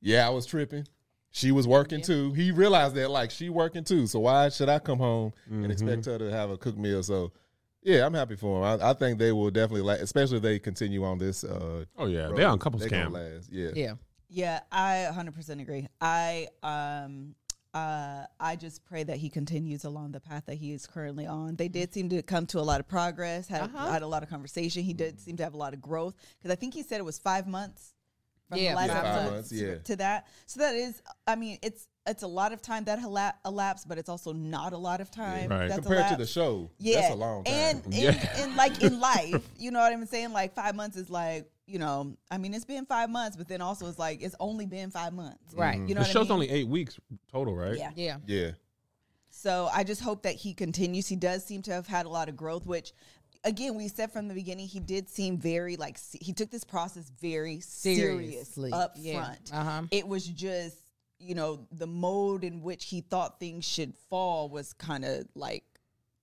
"Yeah, 0.00 0.26
I 0.26 0.30
was 0.30 0.46
tripping. 0.46 0.86
She 1.30 1.52
was 1.52 1.66
working 1.66 2.02
too." 2.02 2.32
He 2.32 2.50
realized 2.50 2.94
that 2.96 3.10
like 3.10 3.30
she 3.30 3.48
working 3.50 3.84
too. 3.84 4.06
So 4.06 4.20
why 4.20 4.48
should 4.48 4.68
I 4.68 4.78
come 4.78 4.98
home 4.98 5.32
and 5.46 5.62
mm-hmm. 5.62 5.70
expect 5.70 6.06
her 6.06 6.18
to 6.18 6.30
have 6.30 6.50
a 6.50 6.56
cook 6.56 6.76
meal? 6.76 7.02
So. 7.02 7.32
Yeah, 7.82 8.04
I'm 8.04 8.14
happy 8.14 8.36
for 8.36 8.58
him. 8.58 8.80
I, 8.82 8.90
I 8.90 8.92
think 8.94 9.18
they 9.18 9.32
will 9.32 9.50
definitely, 9.50 9.82
la- 9.82 9.94
especially 9.94 10.36
if 10.36 10.42
they 10.42 10.58
continue 10.58 11.04
on 11.04 11.18
this. 11.18 11.44
Uh, 11.44 11.84
Oh 11.96 12.06
yeah, 12.06 12.26
road. 12.26 12.36
they 12.36 12.44
on 12.44 12.58
couples 12.58 12.82
They 12.82 12.88
camp. 12.90 13.14
last. 13.14 13.50
Yeah, 13.50 13.70
Yeah. 13.74 13.92
Yeah, 14.32 14.60
I 14.70 15.08
100% 15.12 15.60
agree. 15.60 15.88
I 16.00 16.46
um 16.62 17.34
uh 17.74 18.24
I 18.38 18.54
just 18.56 18.84
pray 18.84 19.02
that 19.04 19.16
he 19.16 19.28
continues 19.28 19.84
along 19.84 20.12
the 20.12 20.20
path 20.20 20.44
that 20.46 20.54
he 20.56 20.72
is 20.72 20.86
currently 20.86 21.26
on. 21.26 21.56
They 21.56 21.68
did 21.68 21.92
seem 21.92 22.08
to 22.10 22.22
come 22.22 22.46
to 22.46 22.60
a 22.60 22.62
lot 22.62 22.78
of 22.80 22.86
progress, 22.88 23.48
had 23.48 23.62
Uh-huh. 23.62 23.90
had 23.90 24.02
a 24.02 24.06
lot 24.06 24.22
of 24.22 24.28
conversation. 24.28 24.82
He 24.84 24.92
did 24.92 25.18
seem 25.20 25.36
to 25.38 25.42
have 25.44 25.54
a 25.54 25.56
lot 25.56 25.72
of 25.74 25.80
growth 25.80 26.14
because 26.38 26.52
I 26.52 26.56
think 26.56 26.74
he 26.74 26.82
said 26.84 26.98
it 27.00 27.04
was 27.04 27.18
5 27.18 27.46
months 27.48 27.94
from 28.48 28.58
Yeah, 28.58 28.70
the 28.70 28.76
last 28.76 28.88
Yeah, 28.88 29.02
five 29.02 29.32
months, 29.32 29.48
to- 29.48 29.54
yeah. 29.56 29.74
to 29.78 29.96
that. 29.96 30.26
So 30.46 30.60
that 30.60 30.74
is 30.76 31.02
I 31.26 31.34
mean, 31.36 31.58
it's 31.62 31.88
it's 32.10 32.22
a 32.22 32.26
lot 32.26 32.52
of 32.52 32.60
time 32.60 32.84
that 32.84 32.98
ela- 33.00 33.34
elapsed, 33.46 33.88
but 33.88 33.96
it's 33.98 34.08
also 34.08 34.32
not 34.32 34.72
a 34.72 34.76
lot 34.76 35.00
of 35.00 35.10
time. 35.10 35.48
Right. 35.48 35.68
That's 35.68 35.80
compared 35.80 36.08
to 36.08 36.16
the 36.16 36.26
show, 36.26 36.70
Yeah, 36.78 37.00
that's 37.00 37.12
a 37.14 37.16
long 37.16 37.44
time. 37.44 37.54
And 37.54 37.84
in, 37.86 37.92
Yeah. 37.92 38.44
in 38.44 38.56
like 38.56 38.82
in 38.82 39.00
life, 39.12 39.42
you 39.58 39.70
know 39.70 39.78
what 39.80 39.92
I'm 39.92 40.04
saying? 40.06 40.32
Like 40.32 40.54
five 40.54 40.74
months 40.74 40.96
is 40.96 41.08
like, 41.10 41.50
you 41.66 41.78
know, 41.78 42.16
I 42.30 42.36
mean, 42.38 42.52
it's 42.52 42.64
been 42.64 42.84
five 42.84 43.08
months, 43.10 43.36
but 43.36 43.48
then 43.48 43.60
also 43.60 43.86
it's 43.86 43.98
like 43.98 44.22
it's 44.22 44.34
only 44.40 44.66
been 44.66 44.90
five 44.90 45.12
months, 45.12 45.54
Right. 45.54 45.78
You 45.78 45.94
know, 45.94 46.02
the 46.02 46.06
show's 46.08 46.26
I 46.26 46.30
mean? 46.30 46.32
only 46.32 46.50
eight 46.50 46.68
weeks 46.68 46.98
total, 47.32 47.54
right? 47.54 47.76
yeah. 47.78 47.90
Yeah. 47.94 48.16
yeah, 48.26 48.50
So 49.30 49.68
I 49.72 49.84
just 49.84 50.00
hope 50.02 50.22
that 50.24 50.34
he 50.34 50.52
continues. 50.54 51.06
He 51.06 51.16
does 51.16 51.44
seem 51.44 51.62
to 51.62 51.72
have 51.72 51.86
had 51.86 52.06
a 52.06 52.08
lot 52.10 52.28
of 52.28 52.36
growth, 52.36 52.66
which. 52.66 52.92
Again, 53.42 53.74
we 53.74 53.88
said 53.88 54.12
from 54.12 54.28
the 54.28 54.34
beginning 54.34 54.66
he 54.68 54.80
did 54.80 55.08
seem 55.08 55.38
very 55.38 55.76
like 55.78 55.96
se- 55.96 56.18
he 56.20 56.34
took 56.34 56.50
this 56.50 56.62
process 56.62 57.10
very 57.22 57.60
serious 57.60 58.48
Seriously. 58.48 58.70
up 58.70 58.96
Yeah. 58.98 59.14
front. 59.24 59.50
Uh-huh. 59.50 59.82
It 59.90 60.06
was 60.06 60.26
just 60.26 60.76
you 61.20 61.34
know 61.34 61.66
the 61.70 61.86
mode 61.86 62.44
in 62.44 62.62
which 62.62 62.86
he 62.86 63.02
thought 63.02 63.38
things 63.38 63.64
should 63.64 63.94
fall 64.08 64.48
was 64.48 64.72
kind 64.72 65.04
of 65.04 65.26
like 65.34 65.64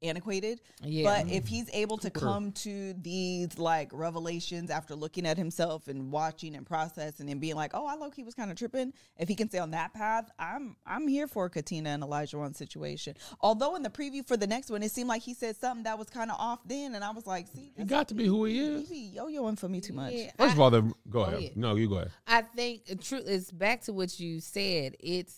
antiquated. 0.01 0.61
Yeah. 0.83 1.03
But 1.23 1.31
if 1.31 1.47
he's 1.47 1.69
able 1.73 1.97
to 1.99 2.09
come 2.09 2.51
to 2.53 2.93
these 2.93 3.57
like 3.57 3.89
revelations 3.93 4.69
after 4.69 4.95
looking 4.95 5.25
at 5.25 5.37
himself 5.37 5.87
and 5.87 6.11
watching 6.11 6.55
and 6.55 6.65
processing 6.65 7.29
and 7.29 7.41
being 7.41 7.55
like, 7.55 7.71
"Oh, 7.73 7.85
I 7.85 7.95
low 7.95 8.09
key 8.09 8.23
was 8.23 8.33
kind 8.35 8.51
of 8.51 8.57
tripping," 8.57 8.93
if 9.17 9.27
he 9.27 9.35
can 9.35 9.49
stay 9.49 9.59
on 9.59 9.71
that 9.71 9.93
path, 9.93 10.29
I'm 10.39 10.75
I'm 10.85 11.07
here 11.07 11.27
for 11.27 11.49
Katina 11.49 11.89
and 11.89 12.03
Olajuwon 12.03 12.55
situation. 12.55 13.15
Although 13.41 13.75
in 13.75 13.83
the 13.83 13.89
preview 13.89 14.25
for 14.25 14.37
the 14.37 14.47
next 14.47 14.69
one, 14.69 14.83
it 14.83 14.91
seemed 14.91 15.09
like 15.09 15.21
he 15.23 15.33
said 15.33 15.55
something 15.57 15.83
that 15.83 15.97
was 15.97 16.09
kind 16.09 16.29
of 16.31 16.37
off 16.39 16.59
then, 16.65 16.95
and 16.95 17.03
I 17.03 17.11
was 17.11 17.25
like, 17.25 17.47
"See, 17.47 17.71
He 17.75 17.83
got 17.83 18.07
to 18.09 18.13
be 18.13 18.25
who 18.25 18.45
he 18.45 18.53
he 18.53 18.59
is. 18.59 18.89
be 18.89 18.97
yo-yoing 19.15 19.57
for 19.57 19.67
me 19.69 19.81
too 19.81 19.93
much." 19.93 20.13
Yeah, 20.13 20.31
First 20.37 20.51
I- 20.51 20.53
of 20.53 20.59
all, 20.59 20.69
the, 20.71 20.81
go 21.09 21.21
oh, 21.21 21.23
ahead. 21.23 21.39
ahead. 21.39 21.57
No, 21.57 21.75
you 21.75 21.87
go 21.89 21.95
ahead. 21.95 22.11
I 22.27 22.41
think 22.43 23.01
true. 23.01 23.21
It's 23.25 23.51
back 23.51 23.81
to 23.83 23.93
what 23.93 24.19
you 24.19 24.39
said. 24.41 24.95
It's 24.99 25.35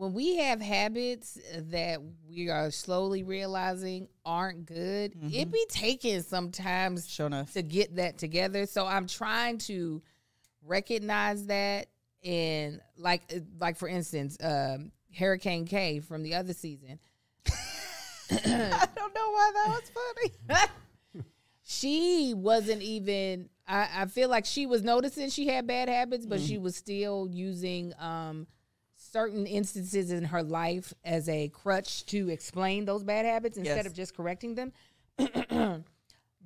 when 0.00 0.14
we 0.14 0.36
have 0.36 0.62
habits 0.62 1.36
that 1.54 2.00
we 2.26 2.48
are 2.48 2.70
slowly 2.70 3.22
realizing 3.22 4.08
aren't 4.24 4.64
good. 4.64 5.12
It 5.30 5.52
be 5.52 5.62
taking 5.68 6.22
sometimes 6.22 7.06
Sure 7.06 7.26
enough. 7.26 7.52
to 7.52 7.60
get 7.62 7.96
that 7.96 8.16
together. 8.16 8.64
So 8.64 8.86
I'm 8.86 9.06
trying 9.06 9.58
to 9.58 10.00
recognize 10.64 11.44
that 11.48 11.88
and 12.24 12.80
like 12.96 13.22
uh, 13.34 13.40
like 13.58 13.76
for 13.76 13.88
instance, 13.88 14.38
um, 14.42 14.90
Hurricane 15.14 15.66
K 15.66 16.00
from 16.00 16.22
the 16.22 16.34
other 16.34 16.54
season. 16.54 16.98
I 18.30 18.88
don't 18.96 19.14
know 19.14 19.30
why 19.32 19.50
that 19.54 19.68
was 19.68 19.92
funny. 20.54 20.64
she 21.62 22.32
wasn't 22.34 22.80
even 22.80 23.50
I, 23.68 23.88
I 23.98 24.06
feel 24.06 24.30
like 24.30 24.46
she 24.46 24.64
was 24.64 24.82
noticing 24.82 25.28
she 25.28 25.46
had 25.48 25.66
bad 25.66 25.90
habits 25.90 26.24
but 26.24 26.38
Mm-hmm. 26.38 26.46
she 26.46 26.56
was 26.58 26.74
still 26.74 27.28
using 27.30 27.92
um 27.98 28.46
certain 29.12 29.46
instances 29.46 30.10
in 30.10 30.24
her 30.24 30.42
life 30.42 30.94
as 31.04 31.28
a 31.28 31.48
crutch 31.48 32.06
to 32.06 32.28
explain 32.28 32.84
those 32.84 33.02
bad 33.02 33.24
habits 33.24 33.56
instead 33.56 33.76
Yes. 33.78 33.86
of 33.86 33.94
just 33.94 34.16
correcting 34.16 34.54
them. 34.54 34.72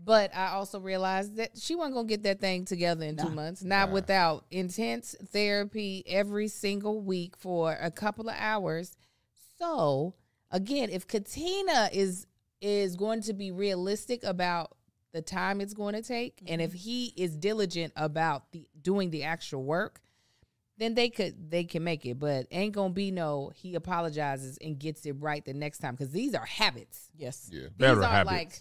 But 0.04 0.34
i 0.36 0.48
also 0.48 0.80
realized 0.80 1.36
that 1.36 1.56
she 1.56 1.74
wasn't 1.74 1.94
gonna 1.94 2.08
get 2.08 2.24
that 2.24 2.40
thing 2.40 2.66
together 2.66 3.06
in 3.06 3.16
two 3.16 3.30
months 3.30 3.62
not 3.64 3.90
without 3.90 4.44
intense 4.50 5.14
therapy 5.32 6.02
every 6.06 6.48
single 6.48 7.00
week 7.00 7.36
for 7.38 7.78
a 7.80 7.90
couple 7.90 8.28
of 8.28 8.34
hours. 8.38 8.96
So 9.58 10.14
again, 10.50 10.90
if 10.90 11.06
Katina 11.06 11.88
is 11.92 12.26
is 12.60 12.96
going 12.96 13.22
to 13.22 13.32
be 13.32 13.50
realistic 13.50 14.24
about 14.24 14.76
the 15.12 15.22
time 15.22 15.60
it's 15.60 15.74
going 15.74 15.94
to 15.94 16.02
take, 16.02 16.42
and 16.46 16.60
mm-hmm. 16.60 16.74
if 16.74 16.82
he 16.82 17.12
is 17.16 17.36
diligent 17.36 17.92
about 17.96 18.50
the 18.52 18.66
doing 18.82 19.10
the 19.10 19.22
actual 19.22 19.62
work, 19.62 20.00
then 20.78 20.94
they 20.94 21.08
could 21.08 21.50
they 21.50 21.64
can 21.64 21.84
make 21.84 22.04
it. 22.06 22.18
But 22.18 22.46
ain't 22.50 22.74
gonna 22.74 22.92
be 22.92 23.10
no 23.10 23.52
he 23.54 23.74
apologizes 23.74 24.58
and 24.60 24.78
gets 24.78 25.06
it 25.06 25.12
right 25.20 25.44
the 25.44 25.54
next 25.54 25.78
time 25.78 25.94
because 25.94 26.10
these 26.12 26.34
are 26.34 26.44
habits. 26.46 27.08
yes. 27.16 27.48
yeah. 27.52 27.60
These 27.62 27.70
Better 27.76 28.02
aren't 28.02 28.28
habits. 28.28 28.30
like, 28.32 28.52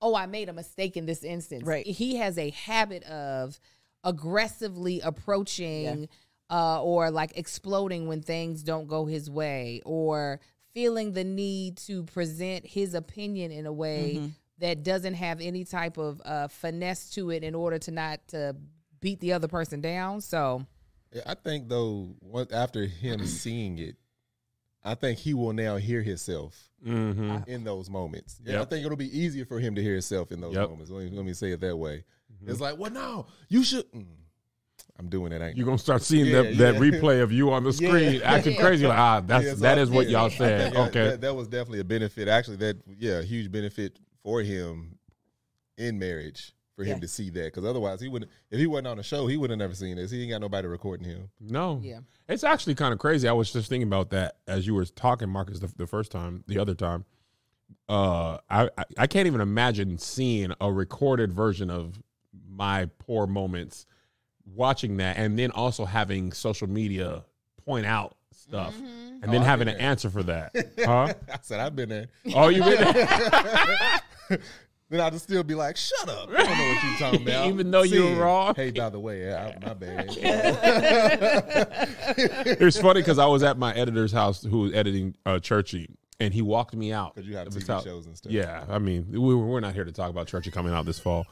oh, 0.00 0.14
I 0.14 0.26
made 0.26 0.48
a 0.48 0.52
mistake 0.52 0.96
in 0.96 1.06
this 1.06 1.22
instance. 1.24 1.64
Right. 1.64 1.86
He 1.86 2.16
has 2.16 2.38
a 2.38 2.50
habit 2.50 3.02
of 3.04 3.58
aggressively 4.04 5.00
approaching 5.00 6.08
uh, 6.50 6.82
or 6.82 7.10
like 7.10 7.32
exploding 7.36 8.08
when 8.08 8.22
things 8.22 8.62
don't 8.62 8.86
go 8.88 9.06
his 9.06 9.30
way 9.30 9.80
or 9.84 10.40
feeling 10.74 11.12
the 11.12 11.24
need 11.24 11.76
to 11.76 12.02
present 12.04 12.66
his 12.66 12.94
opinion 12.94 13.50
in 13.52 13.66
a 13.66 13.72
way 13.72 14.14
Mm-hmm. 14.16 14.26
that 14.60 14.82
doesn't 14.82 15.14
have 15.14 15.40
any 15.40 15.64
type 15.64 15.98
of 15.98 16.20
uh, 16.24 16.48
finesse 16.48 17.10
to 17.10 17.30
it 17.30 17.42
in 17.44 17.54
order 17.54 17.78
to 17.78 17.90
not 17.90 18.26
to 18.28 18.56
beat 19.00 19.20
the 19.20 19.32
other 19.34 19.46
person 19.48 19.80
down. 19.80 20.20
So, 20.20 20.58
Yeah, 20.58 20.64
I 21.26 21.34
think 21.34 21.68
though, 21.68 22.14
once 22.20 22.52
after 22.52 22.84
him 22.86 23.24
seeing 23.26 23.78
it, 23.78 23.96
I 24.84 24.94
think 24.94 25.18
he 25.18 25.34
will 25.34 25.52
now 25.52 25.76
hear 25.76 26.02
himself 26.02 26.64
Mm-hmm. 26.86 27.50
in 27.50 27.64
those 27.64 27.90
moments. 27.90 28.40
Yeah, 28.44 28.52
Yep. 28.52 28.62
I 28.62 28.64
think 28.66 28.86
it'll 28.86 28.96
be 28.96 29.18
easier 29.18 29.44
for 29.44 29.58
him 29.58 29.74
to 29.74 29.82
hear 29.82 29.94
himself 29.94 30.30
in 30.30 30.40
those 30.40 30.54
Yep. 30.54 30.68
moments. 30.70 30.92
Let 30.92 31.10
me, 31.10 31.16
let 31.16 31.24
me 31.26 31.32
say 31.32 31.50
it 31.50 31.60
that 31.62 31.76
way. 31.76 32.04
It's 32.46 32.60
like, 32.60 32.78
well, 32.78 32.92
no, 32.92 33.26
you 33.48 33.64
should. 33.64 33.90
Mm. 33.90 34.06
I'm 34.96 35.08
doing 35.08 35.32
it. 35.32 35.42
Ain't 35.42 35.56
You're 35.56 35.66
gonna 35.66 35.76
start 35.76 36.02
seeing 36.02 36.26
Yeah, 36.26 36.42
that, 36.42 36.56
that 36.58 36.74
replay 36.76 37.20
of 37.20 37.32
you 37.32 37.50
on 37.50 37.64
the 37.64 37.72
screen 37.72 38.14
Yeah. 38.20 38.30
acting 38.32 38.56
crazy. 38.56 38.86
Like, 38.86 38.96
ah, 38.98 39.20
that's 39.26 39.44
Yeah, 39.44 39.50
so 39.54 39.56
that 39.60 39.78
I 39.78 39.80
is 39.80 39.90
what 39.90 40.02
think- 40.06 40.12
y'all 40.12 40.30
said. 40.30 40.72
think 40.72 40.88
Okay. 40.88 41.04
that, 41.08 41.20
that 41.22 41.34
was 41.34 41.48
definitely 41.48 41.80
a 41.80 41.84
benefit. 41.84 42.28
Actually, 42.28 42.58
that 42.58 42.76
yeah, 42.96 43.18
a 43.18 43.22
huge 43.24 43.50
benefit 43.50 43.98
for 44.22 44.40
him 44.42 44.98
in 45.76 45.98
marriage 45.98 46.52
for 46.78 46.84
him 46.84 46.96
Yeah. 46.96 47.00
to 47.00 47.08
see 47.08 47.28
that 47.30 47.44
because 47.46 47.64
otherwise 47.64 48.00
he 48.00 48.06
wouldn't. 48.08 48.30
If 48.52 48.58
he 48.60 48.66
wasn't 48.68 48.86
on 48.86 48.96
the 48.98 49.02
show, 49.02 49.26
he 49.26 49.36
would 49.36 49.50
have 49.50 49.58
never 49.58 49.74
seen 49.74 49.96
this. 49.96 50.12
He 50.12 50.22
ain't 50.22 50.30
got 50.30 50.40
nobody 50.40 50.68
recording 50.68 51.06
him. 51.08 51.28
No. 51.40 51.80
Yeah. 51.82 51.98
It's 52.28 52.44
actually 52.44 52.76
kind 52.76 52.92
of 52.92 53.00
crazy. 53.00 53.26
I 53.26 53.32
was 53.32 53.52
just 53.52 53.68
thinking 53.68 53.88
about 53.88 54.10
that 54.10 54.36
as 54.46 54.64
you 54.66 54.74
were 54.74 54.84
talking, 54.84 55.28
Marcus, 55.28 55.58
the, 55.58 55.72
the 55.76 55.86
first 55.88 56.12
time, 56.12 56.44
the 56.46 56.58
other 56.58 56.74
time. 56.74 57.04
Uh, 57.88 58.38
I, 58.48 58.70
I 58.78 58.84
I 58.96 59.06
can't 59.08 59.26
even 59.26 59.40
imagine 59.40 59.98
seeing 59.98 60.52
a 60.60 60.72
recorded 60.72 61.32
version 61.32 61.68
of 61.70 62.00
my 62.48 62.88
poor 62.98 63.26
moments, 63.26 63.84
watching 64.54 64.98
that, 64.98 65.16
and 65.18 65.38
then 65.38 65.50
also 65.50 65.84
having 65.84 66.32
social 66.32 66.68
media 66.68 67.24
point 67.66 67.86
out 67.86 68.16
stuff, 68.32 68.74
and 68.78 69.22
then 69.32 69.42
Oh, 69.42 69.44
having 69.44 69.68
an 69.68 69.76
there. 69.78 69.82
answer 69.82 70.08
for 70.10 70.22
that. 70.22 70.54
Huh? 70.78 71.12
I 71.32 71.38
said 71.42 71.60
I've 71.60 71.74
been 71.76 71.88
there. 71.88 72.06
oh, 72.34 72.48
you've 72.48 72.64
been 72.64 72.92
there? 72.92 74.00
then 74.90 75.00
I'd 75.00 75.18
still 75.20 75.42
be 75.42 75.54
like, 75.54 75.76
"Shut 75.76 76.08
up! 76.08 76.28
I 76.30 76.32
don't 76.44 76.58
know 76.58 76.68
what 76.68 76.82
you're 76.84 76.98
talking 76.98 77.22
about." 77.22 77.46
Even 77.48 77.70
though 77.70 77.82
you 77.82 78.02
were 78.04 78.08
Sid, 78.10 78.18
wrong. 78.18 78.54
Hey, 78.54 78.70
by 78.70 78.88
the 78.90 79.00
way, 79.00 79.34
I, 79.34 79.56
my 79.60 79.74
bad. 79.74 80.08
It's 82.60 82.80
funny 82.80 83.00
because 83.00 83.18
I 83.18 83.26
was 83.26 83.42
at 83.42 83.58
my 83.58 83.74
editor's 83.74 84.12
house 84.12 84.42
who 84.42 84.60
was 84.60 84.72
editing 84.74 85.16
uh, 85.26 85.38
Churchy, 85.38 85.88
and 86.20 86.32
he 86.32 86.42
walked 86.42 86.74
me 86.74 86.92
out 86.92 87.14
Because 87.14 87.28
you 87.28 87.36
have 87.36 87.48
TV 87.48 87.66
house. 87.66 87.84
shows 87.84 88.06
and 88.06 88.16
stuff. 88.16 88.32
Yeah, 88.32 88.64
I 88.68 88.78
mean, 88.78 89.06
we, 89.10 89.34
we're 89.34 89.60
not 89.60 89.74
here 89.74 89.84
to 89.84 89.92
talk 89.92 90.10
about 90.10 90.26
Churchy 90.26 90.50
coming 90.50 90.72
out 90.72 90.84
this 90.86 90.98
fall. 90.98 91.26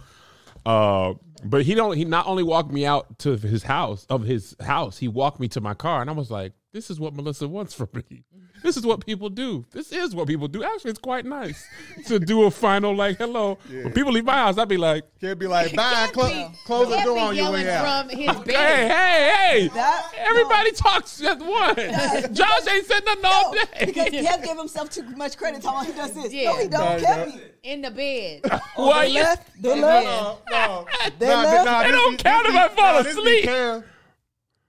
Uh, 0.65 1.15
but 1.45 1.63
he 1.63 1.75
don't. 1.75 1.97
He 1.97 2.05
not 2.05 2.27
only 2.27 2.43
walked 2.43 2.71
me 2.73 2.87
out 2.87 3.19
to 3.21 3.37
his 3.37 3.63
house 3.63 4.07
of 4.11 4.23
his 4.25 4.57
house, 4.61 4.99
he 4.99 5.07
walked 5.09 5.39
me 5.39 5.49
to 5.49 5.61
my 5.61 5.75
car, 5.75 6.01
and 6.01 6.11
I 6.11 6.13
was 6.13 6.31
like, 6.31 6.53
"This 6.77 6.91
is 6.91 7.01
what 7.01 7.15
Melissa 7.15 7.49
wants 7.49 7.73
from 7.75 7.89
me. 7.95 8.03
Mm-hmm. 8.03 8.43
This 8.63 8.77
is 8.77 8.85
what 8.87 9.05
people 9.05 9.29
do. 9.29 9.65
This 9.73 9.93
is 9.93 10.15
what 10.15 10.27
people 10.27 10.49
do. 10.49 10.65
Actually, 10.65 10.91
it's 10.91 10.99
quite 10.99 11.25
nice 11.25 11.65
to 12.07 12.19
do 12.19 12.45
a 12.45 12.51
final 12.51 12.95
like 12.95 13.17
hello. 13.19 13.59
When 13.69 13.93
people 13.93 14.13
leave 14.13 14.25
my 14.25 14.33
house, 14.35 14.59
I'd 14.59 14.69
be 14.69 14.77
like, 14.77 15.05
Can't 15.21 15.39
be 15.39 15.47
like, 15.47 15.75
bye, 15.77 16.09
Can't 16.13 16.53
be- 16.53 16.59
close 16.65 16.89
the 16.89 17.01
door 17.03 17.15
be 17.17 17.21
on 17.21 17.37
your 17.37 17.53
way 17.53 17.71
out. 17.71 18.07
from 18.09 18.17
his 18.19 18.29
"Hey, 18.37 18.45
bed. 18.45 18.91
hey, 18.91 19.59
hey! 19.61 19.69
That- 19.69 20.11
Everybody 20.19 20.73
talks 20.73 21.23
at 21.23 21.39
once. 21.39 22.29
Josh 22.39 22.67
ain't 22.69 22.87
said 22.87 23.05
nothing 23.05 23.25
all 23.25 23.55
No, 23.55 23.61
day. 23.79 23.87
because 23.87 24.07
Kev 24.09 24.45
gave 24.45 24.57
himself 24.59 24.91
too 24.91 25.03
much 25.17 25.37
credit. 25.37 25.65
All 25.65 25.85
he 25.85 25.93
does 25.93 26.13
this? 26.13 26.33
Yeah. 26.33 26.51
no, 26.53 26.59
he 26.59 26.69
don't. 26.69 26.81
No, 26.81 26.99
he 26.99 27.05
Kev, 27.05 27.17
don't. 27.17 27.31
he- 27.31 27.41
in 27.73 27.83
the 27.83 27.91
bed. 27.91 28.41
Why 28.77 29.07
they 29.09 29.15
left. 29.15 29.63
They 29.63 29.81
left. 29.81 30.07
No, 30.07 30.39
no. 30.51 30.87
They 31.19 31.27
Nah, 31.29 31.43
left. 31.43 31.65
nah, 31.67 31.83
They 31.83 31.91
don't 31.91 32.19
count 32.19 32.47
if 32.49 32.55
I 32.55 32.69
be- 32.69 32.75
fall 32.75 33.03
nah, 33.03 33.09
asleep. 33.11 33.85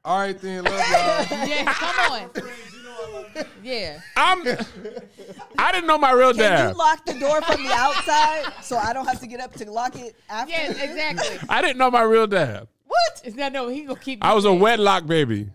Cam. 0.07 0.11
All 0.13 0.19
right, 0.19 0.39
then. 0.39 0.63
Love 0.63 0.73
y'all. 0.73 1.47
yeah, 1.47 1.73
come 1.73 2.11
on. 2.11 2.29
Yeah. 3.63 3.99
I'm. 4.15 4.43
I 5.59 5.71
didn't 5.71 5.87
know 5.87 5.97
my 5.97 6.11
real 6.11 6.31
Can 6.31 6.39
dad. 6.41 6.71
you 6.71 6.77
lock 6.77 7.05
the 7.05 7.13
door 7.19 7.41
from 7.41 7.63
the 7.63 7.71
outside 7.71 8.53
so 8.63 8.77
I 8.77 8.93
don't 8.93 9.05
have 9.05 9.19
to 9.19 9.27
get 9.27 9.39
up 9.39 9.53
to 9.55 9.69
lock 9.69 9.95
it 9.95 10.15
after? 10.29 10.51
Yes, 10.51 10.81
exactly. 10.81 11.37
I 11.49 11.61
didn't 11.61 11.77
know 11.77 11.91
my 11.91 12.01
real 12.03 12.25
dad. 12.27 12.67
What? 12.85 13.21
Is 13.25 13.35
that 13.35 13.51
no? 13.53 13.67
He 13.67 13.81
gonna 13.83 13.99
keep. 13.99 14.23
I 14.23 14.33
was 14.33 14.45
a 14.45 14.53
wedlock 14.53 15.05
baby. 15.05 15.49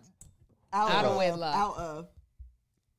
Out, 0.72 0.90
Out 0.90 1.04
of 1.04 1.10
of 1.12 1.16
wedlock. 1.18 1.56
Out 1.56 1.76
of. 1.76 2.06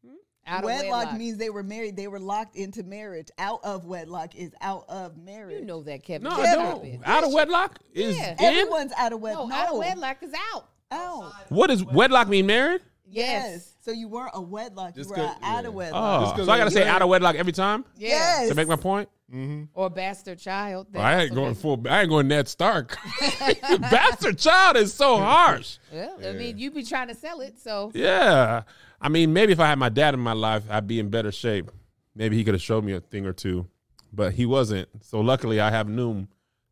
Hmm? 0.05 0.13
out 0.45 0.59
of 0.59 0.65
wedlock, 0.65 1.17
means 1.17 1.37
they 1.37 1.49
were 1.49 1.63
married. 1.63 1.95
They 1.95 2.07
were 2.07 2.19
locked 2.19 2.55
into 2.55 2.83
marriage. 2.83 3.29
Out 3.37 3.61
of 3.63 3.85
wedlock 3.85 4.35
is 4.35 4.51
out 4.61 4.85
of 4.89 5.17
marriage. 5.17 5.59
You 5.59 5.65
know 5.65 5.81
that, 5.83 6.03
Kevin. 6.03 6.23
No, 6.29 6.37
You 6.37 6.43
I 6.43 6.51
stop 6.51 6.81
don't. 6.83 7.01
Out 7.05 7.23
of 7.23 7.31
wedlock 7.33 7.79
is 7.93 8.17
Yeah. 8.17 8.31
in. 8.33 8.41
Everyone's 8.43 8.91
out 8.97 9.13
of 9.13 9.19
No, 9.21 9.23
wedlock. 9.23 9.51
out 9.53 9.69
of 9.71 9.77
wedlock 9.77 10.17
is 10.23 10.33
out. 10.53 10.67
Out. 10.93 11.33
What 11.49 11.67
does 11.67 11.83
wedlock 11.83 12.27
mean? 12.27 12.45
Married? 12.45 12.81
Yes. 13.05 13.45
Yes. 13.51 13.69
So 13.81 13.91
you 13.91 14.07
weren't 14.07 14.31
a 14.33 14.41
wedlock. 14.41 14.95
Just 14.95 15.09
you 15.09 15.15
were 15.15 15.27
'cause- 15.27 15.37
a 15.41 15.45
out 15.45 15.63
yeah. 15.63 15.67
of 15.67 15.73
wedlock. 15.73 16.01
Oh, 16.21 16.23
Just 16.23 16.35
'cause 16.37 16.45
so 16.45 16.51
I 16.51 16.57
gotta 16.57 16.69
they 16.69 16.73
say 16.75 16.79
married. 16.85 16.95
out 16.95 17.01
of 17.01 17.09
wedlock 17.09 17.35
every 17.35 17.51
time 17.51 17.83
Yes. 17.97 18.47
to 18.49 18.55
make 18.55 18.67
my 18.67 18.75
point. 18.77 19.09
Mm-hmm. 19.33 19.63
Or 19.73 19.89
bastard 19.89 20.39
child. 20.39 20.87
That 20.91 21.01
I 21.01 21.13
ain't 21.23 21.31
also 21.31 21.35
going 21.35 21.47
means- 21.47 21.61
full. 21.61 21.83
I 21.89 22.01
ain't 22.01 22.09
going 22.09 22.27
Ned 22.27 22.47
Stark. 22.47 22.97
Bastard 23.79 24.37
child 24.37 24.77
is 24.77 24.93
so 24.93 25.17
harsh. 25.17 25.77
Well, 25.91 26.17
I 26.25 26.31
mean, 26.33 26.57
you 26.57 26.71
be 26.71 26.83
trying 26.83 27.07
to 27.09 27.15
sell 27.15 27.41
it, 27.41 27.59
so 27.59 27.91
Yeah, 27.93 28.63
I 29.01 29.09
mean, 29.09 29.33
maybe 29.33 29.51
if 29.51 29.59
I 29.59 29.67
had 29.67 29.79
my 29.79 29.89
dad 29.89 30.13
in 30.13 30.19
my 30.19 30.33
life, 30.33 30.63
I'd 30.69 30.87
be 30.87 30.99
in 30.99 31.09
better 31.09 31.31
shape. 31.31 31.71
Maybe 32.15 32.37
he 32.37 32.43
could 32.43 32.53
have 32.53 32.61
showed 32.61 32.83
me 32.83 32.93
a 32.93 32.99
thing 33.01 33.25
or 33.25 33.33
two, 33.33 33.67
but 34.13 34.33
he 34.33 34.45
wasn't. 34.45 34.87
So 35.01 35.19
luckily, 35.19 35.59
I 35.59 35.71
have 35.71 35.87
Noom 35.87 36.27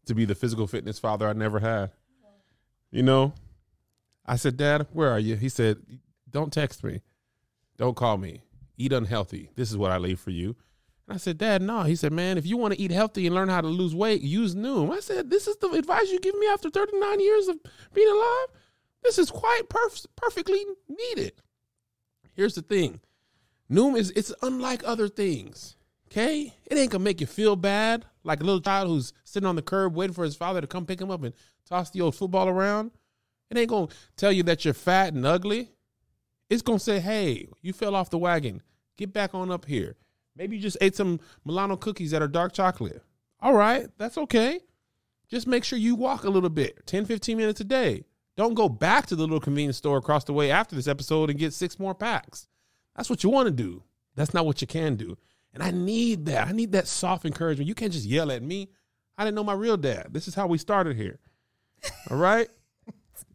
to 0.06 0.14
be 0.16 0.26
the 0.26 0.36
physical 0.36 0.68
fitness 0.68 0.98
father 1.00 1.28
I 1.28 1.34
never 1.34 1.60
had. 1.60 1.92
You 2.92 3.04
know, 3.04 3.34
I 4.32 4.38
said, 4.38 4.56
Dad, 4.56 4.88
where 4.94 5.12
are 5.12 5.20
you? 5.20 5.36
He 5.36 5.50
said, 5.50 5.80
Don't 6.30 6.54
text 6.54 6.86
me, 6.86 7.02
don't 7.76 7.98
call 7.98 8.18
me. 8.18 8.44
Eat 8.78 8.94
unhealthy. 8.94 9.50
This 9.58 9.70
is 9.70 9.78
what 9.78 9.92
I 9.92 9.98
leave 9.98 10.22
for 10.22 10.32
you. 10.32 10.56
And 11.06 11.16
I 11.16 11.18
said, 11.18 11.38
Dad, 11.38 11.62
no. 11.62 11.84
He 11.84 11.98
said, 11.98 12.14
Man, 12.14 12.38
if 12.38 12.46
you 12.46 12.56
want 12.56 12.74
to 12.74 12.80
eat 12.80 12.92
healthy 12.92 13.28
and 13.28 13.36
learn 13.36 13.50
how 13.50 13.60
to 13.60 13.68
lose 13.68 13.94
weight, 13.94 14.22
use 14.22 14.56
Noom. 14.56 14.90
I 14.90 15.02
said, 15.02 15.30
This 15.30 15.48
is 15.48 15.58
the 15.58 15.72
advice 15.72 16.10
you 16.10 16.20
give 16.22 16.38
me 16.40 16.48
after 16.48 16.70
39 16.70 17.20
years 17.20 17.50
of 17.50 17.58
being 17.94 18.08
alive. 18.08 18.48
This 19.04 19.20
is 19.20 19.30
quite 19.30 19.64
perf- 19.68 20.08
perfectly 20.16 20.64
needed. 20.88 21.34
Here's 22.34 22.56
the 22.56 22.62
thing. 22.62 23.02
Noom 23.70 23.98
is 23.98 24.12
it's 24.12 24.34
unlike 24.42 24.82
other 24.86 25.10
things. 25.10 25.76
Okay? 26.10 26.54
It 26.68 26.78
ain't 26.78 26.92
gonna 26.92 27.04
make 27.04 27.20
you 27.20 27.28
feel 27.28 27.58
bad 27.58 28.06
like 28.24 28.40
a 28.40 28.46
little 28.46 28.62
child 28.62 28.88
who's 28.88 29.12
sitting 29.26 29.48
on 29.48 29.58
the 29.58 29.62
curb 29.62 29.94
waiting 29.94 30.14
for 30.14 30.24
his 30.24 30.38
father 30.38 30.62
to 30.62 30.68
come 30.68 30.86
pick 30.86 31.02
him 31.02 31.12
up 31.12 31.22
and 31.22 31.34
toss 31.68 31.90
the 31.90 32.00
old 32.00 32.16
football 32.16 32.48
around. 32.48 32.92
It 33.52 33.58
ain't 33.58 33.70
gonna 33.70 33.90
tell 34.16 34.32
you 34.32 34.44
that 34.44 34.64
you're 34.64 34.74
fat 34.74 35.14
and 35.14 35.26
ugly. 35.26 35.72
It's 36.50 36.62
gonna 36.62 36.80
say, 36.80 37.00
hey, 37.00 37.50
you 37.62 37.74
fell 37.74 37.96
off 37.96 38.10
the 38.10 38.18
wagon. 38.18 38.62
Get 38.98 39.12
back 39.12 39.36
on 39.36 39.52
up 39.52 39.66
here. 39.66 39.98
Maybe 40.38 40.56
you 40.56 40.62
just 40.62 40.78
ate 40.80 40.96
some 40.96 41.20
Milano 41.44 41.76
cookies 41.76 42.12
that 42.12 42.22
are 42.22 42.30
dark 42.30 42.54
chocolate. 42.54 43.04
All 43.42 43.54
right, 43.54 43.90
that's 43.98 44.18
okay. 44.18 44.62
Just 45.30 45.48
make 45.48 45.66
sure 45.66 45.78
you 45.78 45.96
walk 45.96 46.24
a 46.24 46.30
little 46.30 46.50
bit, 46.50 46.86
10, 46.86 47.06
15 47.06 47.38
minutes 47.38 47.60
a 47.60 47.66
day. 47.66 48.06
Don't 48.38 48.54
go 48.54 48.70
back 48.70 49.06
to 49.08 49.16
the 49.16 49.24
little 49.24 49.40
convenience 49.42 49.78
store 49.78 49.98
across 49.98 50.24
the 50.24 50.34
way 50.34 50.50
after 50.50 50.76
this 50.76 50.88
episode 50.88 51.30
and 51.30 51.38
get 51.38 51.54
six 51.54 51.78
more 51.78 51.94
packs. 51.94 52.48
That's 52.96 53.10
what 53.10 53.24
you 53.24 53.30
want 53.30 53.48
to 53.48 53.52
do. 53.52 53.84
That's 54.16 54.34
not 54.34 54.46
what 54.46 54.62
you 54.62 54.68
can 54.68 54.96
do. 54.96 55.18
And 55.54 55.62
I 55.62 55.72
need 55.72 56.26
that. 56.28 56.48
I 56.48 56.54
need 56.54 56.72
that 56.72 56.88
soft 56.88 57.26
encouragement. 57.26 57.68
You 57.68 57.76
can't 57.76 57.92
just 57.92 58.06
yell 58.06 58.32
at 58.32 58.42
me. 58.42 58.70
I 59.18 59.26
didn't 59.26 59.36
know 59.36 59.44
my 59.44 59.54
real 59.54 59.78
dad. 59.78 60.08
This 60.12 60.30
is 60.30 60.36
how 60.36 60.48
we 60.48 60.58
started 60.58 60.96
here. 60.96 61.20
All 62.10 62.18
right? 62.18 62.48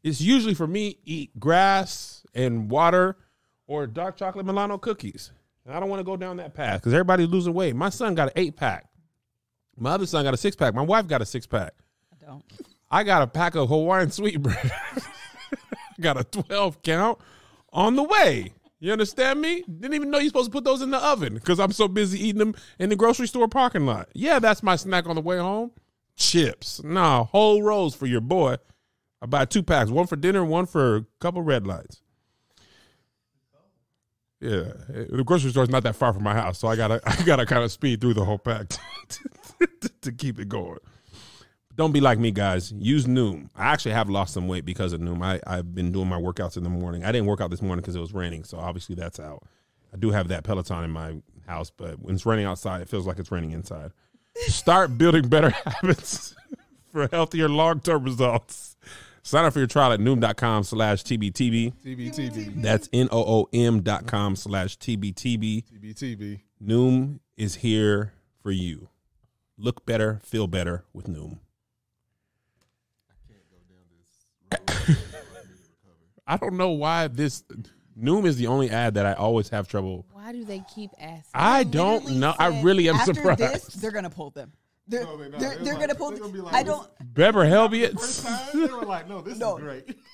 It's 0.07 0.21
usually 0.21 0.55
for 0.55 0.69
me 0.69 0.99
eat 1.05 1.39
grass 1.39 2.25
and 2.33 2.71
water 2.71 3.17
or 3.67 3.89
dark 3.89 4.17
chocolate 4.17 4.47
Milano 4.47 4.79
cookies. 4.79 5.33
And 5.65 5.75
I 5.75 5.81
don't 5.81 5.89
want 5.89 5.99
to 5.99 6.05
go 6.05 6.17
down 6.17 6.37
that 6.37 6.55
path 6.55 6.81
because 6.81 6.95
everybody's 6.95 7.29
losing 7.29 7.53
weight. 7.53 7.75
My 7.75 7.89
son 7.89 8.15
got 8.15 8.29
an 8.29 8.35
eight 8.37 8.55
pack. 8.55 8.87
My 9.77 9.91
other 9.91 10.07
son 10.07 10.23
got 10.23 10.33
a 10.33 10.37
six 10.37 10.55
pack. 10.55 10.75
My 10.75 10.83
wife 10.83 11.09
got 11.09 11.23
a 11.23 11.27
six 11.27 11.45
pack. 11.45 11.73
I 12.13 12.25
don't. 12.25 12.45
I 12.89 13.03
got 13.03 13.23
a 13.23 13.27
pack 13.27 13.57
of 13.57 13.69
Hawaiian 13.69 14.13
sweetbread. 14.13 14.71
got 16.01 16.21
a 16.21 16.23
12 16.23 16.83
count 16.83 17.19
on 17.73 17.97
the 17.97 18.05
way. 18.05 18.53
You 18.79 18.93
understand 18.93 19.41
me? 19.41 19.63
Didn't 19.63 19.95
even 19.95 20.11
know 20.11 20.19
you're 20.19 20.29
supposed 20.29 20.53
to 20.53 20.53
put 20.53 20.63
those 20.63 20.83
in 20.83 20.93
the 20.93 21.05
oven 21.05 21.35
because 21.35 21.59
I'm 21.59 21.73
so 21.73 21.89
busy 21.89 22.29
eating 22.29 22.39
them 22.39 22.55
in 22.79 22.91
the 22.91 22.97
grocery 22.97 23.27
store 23.27 23.49
parking 23.49 23.87
lot. 23.87 24.09
Yeah, 24.15 24.39
that's 24.39 24.63
my 24.63 24.77
snack 24.77 25.09
on 25.09 25.17
the 25.17 25.21
way 25.21 25.39
home. 25.39 25.73
Chips. 26.15 26.81
Nah, 26.85 27.25
whole 27.25 27.65
rolls 27.65 27.97
for 27.97 28.07
your 28.07 28.21
boy. 28.21 28.59
I 29.26 29.28
buy 29.28 29.45
two 29.45 29.64
packs, 29.64 29.90
one 29.90 30.06
for 30.06 30.14
dinner, 30.14 30.45
one 30.45 30.66
for 30.66 30.97
a 30.97 31.06
couple 31.18 31.42
red 31.42 31.66
lights. 31.66 32.00
Yeah, 34.40 34.73
the 34.88 35.25
grocery 35.26 35.50
store 35.50 35.64
is 35.64 35.68
not 35.68 35.83
that 35.83 35.97
far 35.97 36.12
from 36.12 36.23
my 36.23 36.35
house, 36.35 36.59
so 36.59 36.68
I 36.68 36.76
gotta 36.76 37.00
I 37.06 37.21
gotta 37.25 37.45
kind 37.45 37.64
of 37.64 37.73
speed 37.73 38.00
through 38.00 38.14
the 38.14 38.25
whole 38.25 38.38
pack 38.38 38.68
to, 39.09 39.90
to 40.02 40.12
keep 40.12 40.38
it 40.38 40.49
going. 40.49 40.78
Don't 41.75 41.90
be 41.90 42.00
like 42.00 42.21
me, 42.21 42.30
guys. 42.30 42.71
Use 42.73 43.06
Noom. 43.06 43.49
I 43.56 43.73
actually 43.73 43.92
have 43.92 44.09
lost 44.09 44.33
some 44.33 44.47
weight 44.47 44.64
because 44.64 44.92
of 44.92 45.00
Noom. 45.00 45.23
I, 45.25 45.40
I've 45.45 45.75
been 45.75 45.90
doing 45.90 46.09
my 46.09 46.18
workouts 46.18 46.56
in 46.56 46.62
the 46.62 46.71
morning. 46.71 47.04
I 47.04 47.11
didn't 47.11 47.26
work 47.26 47.40
out 47.40 47.50
this 47.50 47.61
morning 47.61 47.83
because 47.83 47.97
it 47.97 48.00
was 48.00 48.14
raining, 48.14 48.45
so 48.45 48.59
obviously 48.59 48.95
that's 48.95 49.18
out. 49.18 49.42
I 49.92 49.97
do 49.97 50.11
have 50.11 50.28
that 50.28 50.45
Peloton 50.45 50.85
in 50.85 50.90
my 50.90 51.16
house, 51.49 51.71
but 51.71 52.00
when 52.00 52.14
it's 52.14 52.25
raining 52.25 52.47
outside, 52.47 52.80
it 52.80 52.88
feels 52.88 53.06
like 53.06 53.18
it's 53.18 53.33
raining 53.33 53.50
inside. 53.50 53.90
Start 54.47 54.97
building 54.97 55.28
better 55.28 55.50
habits 55.66 56.37
for 56.92 57.09
healthier 57.09 57.49
long 57.49 57.80
term 57.80 58.04
results. 58.04 58.75
Sign 59.26 59.45
up 59.45 59.52
for 59.54 59.59
your 59.59 59.66
trial 59.66 59.90
at 59.90 59.99
noom.com 59.99 60.62
slash 60.62 61.02
TBTB. 61.02 61.73
TBTB. 61.85 62.62
That's 62.62 62.88
N 62.92 63.09
O 63.11 63.40
O 63.40 63.49
M 63.52 63.83
dot 63.83 64.06
com 64.06 64.37
slash 64.37 64.78
TBTB. 64.78 65.64
TBTB. 65.64 66.40
Noom 66.62 67.18
is 67.37 67.56
here 67.56 68.12
for 68.40 68.52
you. 68.52 68.88
Look 69.59 69.85
better, 69.85 70.21
feel 70.23 70.47
better 70.47 70.85
with 70.92 71.09
Noom. 71.09 71.40
I 73.11 73.14
can't 73.26 73.42
go 73.50 73.56
down 74.87 74.87
this 74.87 74.97
I 76.25 76.37
don't 76.37 76.56
know 76.56 76.71
why 76.71 77.09
this 77.09 77.42
Noom 78.00 78.26
is 78.26 78.37
the 78.37 78.47
only 78.47 78.71
ad 78.71 78.95
that 78.95 79.06
I 79.06 79.14
always 79.14 79.49
have 79.49 79.66
trouble. 79.66 80.06
why 80.12 80.30
do 80.30 80.45
they 80.45 80.62
keep 80.73 80.92
asking? 81.00 81.33
I 81.35 81.64
don't 81.64 82.04
Literally 82.04 82.21
know. 82.21 82.35
I 82.38 82.52
said, 82.52 82.64
really 82.64 82.88
am 82.88 82.95
after 82.95 83.14
surprised. 83.14 83.40
This, 83.40 83.64
they're 83.75 83.90
gonna 83.90 84.09
pull 84.09 84.30
them. 84.30 84.52
They're, 84.88 85.05
No, 85.05 85.16
they're 85.16 85.28
they're, 85.31 85.38
They're 85.40 85.59
they're 85.59 85.75
like- 85.75 85.81
gonna 85.81 85.95
pull. 85.95 86.11
they're 86.11 86.21
gonna 86.21 86.33
be 86.33 86.40
like 86.40 86.55
I 86.55 86.62
don't. 86.62 86.88
Beber 87.14 87.43
Bever 87.45 87.99
First 87.99 88.25
time, 88.26 88.49
they 88.66 88.73
were 88.73 88.85
like, 88.85 89.09
no, 89.09 89.21
this 89.21 89.38
No. 89.38 89.57
is 89.57 89.62
great. 89.62 89.99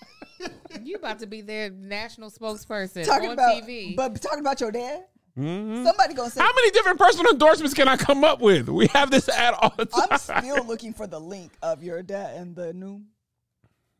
You 0.82 0.96
about 0.96 1.20
to 1.20 1.26
be 1.26 1.40
their 1.40 1.70
national 1.70 2.28
spokesperson 2.30 3.04
talking 3.04 3.28
on 3.28 3.34
about, 3.34 3.62
TV. 3.62 3.94
but 3.94 4.20
talking 4.20 4.40
about 4.40 4.60
your 4.60 4.72
dad. 4.72 5.04
Mhm. 5.38 5.84
Somebody 5.86 6.14
gonna 6.14 6.30
say, 6.30 6.40
How 6.40 6.52
many 6.52 6.70
different 6.72 6.98
personal 6.98 7.30
endorsements 7.30 7.74
can 7.74 7.86
I 7.86 7.96
come 7.96 8.24
up 8.24 8.40
with? 8.40 8.68
We 8.68 8.88
have 8.88 9.10
this 9.12 9.28
ad 9.28 9.54
all 9.54 9.72
the 9.76 9.84
time. 9.86 10.08
I'm 10.10 10.18
still 10.18 10.64
looking 10.66 10.94
for 10.94 11.06
the 11.06 11.20
link 11.20 11.52
of 11.62 11.82
your 11.84 12.02
dad 12.02 12.36
and 12.36 12.56
the 12.56 12.72
new. 12.72 13.02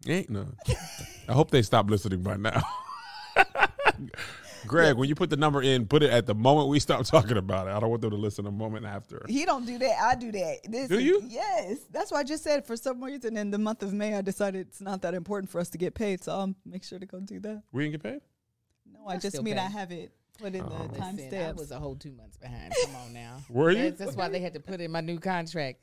Ain't 0.08 0.30
none. 0.30 0.56
I 1.28 1.32
hope 1.32 1.50
they 1.52 1.62
stop 1.62 1.88
listening 1.88 2.22
by 2.22 2.36
now. 2.36 2.60
Greg, 4.66 4.96
when 4.96 5.08
you 5.08 5.14
put 5.14 5.30
the 5.30 5.36
number 5.36 5.62
in, 5.62 5.86
put 5.86 6.02
it 6.02 6.10
at 6.10 6.26
the 6.26 6.34
moment 6.34 6.68
we 6.68 6.78
stop 6.80 7.04
talking 7.06 7.36
about 7.36 7.66
it. 7.66 7.70
I 7.70 7.80
don't 7.80 7.90
want 7.90 8.02
them 8.02 8.10
to 8.10 8.16
listen 8.16 8.46
a 8.46 8.50
moment 8.50 8.86
after. 8.86 9.24
He 9.28 9.44
don't 9.44 9.66
do 9.66 9.78
that. 9.78 9.98
I 10.02 10.14
do 10.14 10.32
that. 10.32 10.58
This 10.68 10.88
Do 10.88 10.96
is- 10.96 11.04
you? 11.04 11.22
Yes. 11.28 11.78
That's 11.90 12.10
why 12.10 12.20
I 12.20 12.24
just 12.24 12.42
said 12.44 12.66
for 12.66 12.76
some 12.76 13.02
reason 13.02 13.36
in 13.36 13.50
the 13.50 13.58
month 13.58 13.82
of 13.82 13.92
May 13.92 14.14
I 14.14 14.22
decided 14.22 14.68
it's 14.68 14.80
not 14.80 15.02
that 15.02 15.14
important 15.14 15.50
for 15.50 15.60
us 15.60 15.68
to 15.70 15.78
get 15.78 15.94
paid, 15.94 16.22
so 16.22 16.32
I'll 16.32 16.54
make 16.64 16.84
sure 16.84 16.98
to 16.98 17.06
go 17.06 17.20
do 17.20 17.40
that. 17.40 17.62
We 17.72 17.84
didn't 17.84 18.02
get 18.02 18.12
paid? 18.12 18.20
No, 18.92 19.06
I 19.06 19.12
You're 19.12 19.20
just 19.20 19.34
still 19.36 19.42
mean 19.42 19.58
I 19.58 19.68
have 19.68 19.90
it 19.92 20.12
put 20.38 20.54
in 20.54 20.62
Oh. 20.62 20.68
the 20.68 20.74
Listen, 21.00 21.02
I 21.02 21.12
timestamps. 21.12 21.56
was 21.56 21.70
a 21.70 21.78
whole 21.78 21.94
two 21.96 22.12
months 22.12 22.36
behind. 22.36 22.72
Come 22.84 22.96
on 22.96 23.12
now. 23.12 23.36
Were 23.50 23.70
you? 23.70 23.82
That's, 23.84 23.98
that's 23.98 24.16
why 24.16 24.28
they 24.28 24.40
had 24.40 24.54
to 24.54 24.60
put 24.60 24.80
in 24.80 24.90
my 24.90 25.00
new 25.00 25.18
contract. 25.18 25.78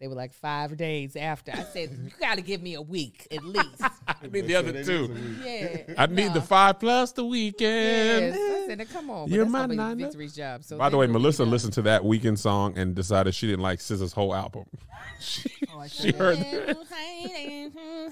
They 0.00 0.06
were 0.06 0.14
like 0.14 0.32
five 0.32 0.76
days 0.76 1.16
after. 1.16 1.50
I 1.52 1.64
said, 1.64 1.90
you 1.90 2.10
got 2.20 2.36
to 2.36 2.40
give 2.40 2.62
me 2.62 2.74
a 2.74 2.82
week 2.82 3.26
at 3.32 3.42
least. 3.44 3.82
I 4.06 4.14
need 4.30 4.46
the 4.46 4.54
other 4.54 4.84
two. 4.84 5.12
yeah. 5.44 5.94
I 5.98 6.06
need 6.06 6.32
the 6.34 6.40
five 6.40 6.78
plus 6.78 7.10
the 7.10 7.24
weekend. 7.24 8.34
Yes. 8.36 8.38
I 8.38 8.66
said, 8.68 8.78
now, 8.78 8.84
come 8.84 9.10
on. 9.10 9.28
You're 9.28 9.44
my 9.44 9.62
gonna 9.62 9.74
nana. 9.74 9.96
Victory's 9.96 10.36
job. 10.36 10.62
So 10.62 10.78
By 10.78 10.88
the 10.88 10.96
way, 10.96 11.08
Melissa 11.08 11.42
done. 11.42 11.50
listened 11.50 11.72
to 11.74 11.82
that 11.82 12.04
weekend 12.04 12.38
song 12.38 12.78
and 12.78 12.94
decided 12.94 13.34
she 13.34 13.48
didn't 13.48 13.62
like 13.62 13.80
SZA's 13.80 14.12
whole 14.12 14.32
album. 14.34 14.66
she, 15.20 15.50
Oh, 15.74 15.80
I 15.80 15.88
she 15.88 16.12
heard, 16.12 16.38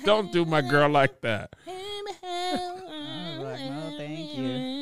don't 0.04 0.32
do 0.32 0.44
my 0.44 0.62
girl 0.62 0.88
like 0.88 1.20
that. 1.20 1.54
I'm 1.68 2.04
like, 3.42 3.60
no, 3.60 3.94
thank 3.96 4.36
you. 4.36 4.75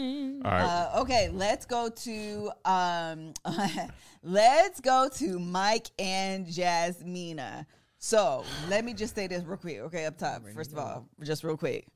All 0.45 0.51
right. 0.51 0.63
Uh, 0.63 1.01
okay, 1.01 1.31
let's 1.33 1.65
go 1.65 1.89
to 1.89 2.51
um, 2.67 3.33
let's 4.23 4.81
go 4.81 5.09
to 5.15 5.39
Mike 5.39 5.91
and 5.99 6.47
Jasmina. 6.47 7.65
So 7.99 8.45
let 8.69 8.85
me 8.85 8.93
just 8.93 9.15
say 9.15 9.27
this 9.27 9.43
real 9.45 9.57
quick. 9.57 9.79
Okay, 9.81 10.05
up 10.05 10.19
top. 10.19 10.43
First 10.55 10.73
of 10.73 10.79
all, 10.79 11.09
just 11.23 11.45
real 11.45 11.57
quick. 11.57 11.87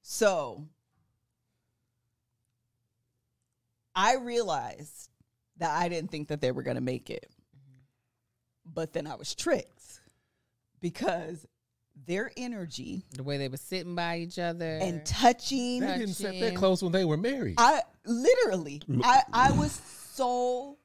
So 0.00 0.64
I 3.94 4.16
realized 4.16 5.10
that 5.58 5.70
I 5.70 5.90
didn't 5.90 6.10
think 6.10 6.28
that 6.28 6.40
they 6.40 6.52
were 6.52 6.62
gonna 6.62 6.80
make 6.80 7.10
it, 7.10 7.30
but 8.64 8.94
then 8.94 9.06
I 9.06 9.14
was 9.16 9.34
tricked 9.34 10.00
because 10.80 11.46
their 12.06 12.30
energy 12.36 13.02
The 13.12 13.22
way 13.22 13.36
they 13.36 13.48
were 13.48 13.56
sitting 13.56 13.94
by 13.94 14.18
each 14.18 14.38
other. 14.38 14.78
and 14.78 15.04
touching 15.04 15.80
They 15.80 15.98
didn't 15.98 16.14
sit 16.14 16.40
that 16.40 16.54
close 16.54 16.82
when 16.82 16.92
they 16.92 17.04
were 17.04 17.16
married. 17.16 17.56
I 17.58 17.82
literally, 18.04 18.82
I, 19.02 19.22
I 19.32 19.52
was 19.52 19.72
so, 20.12 20.78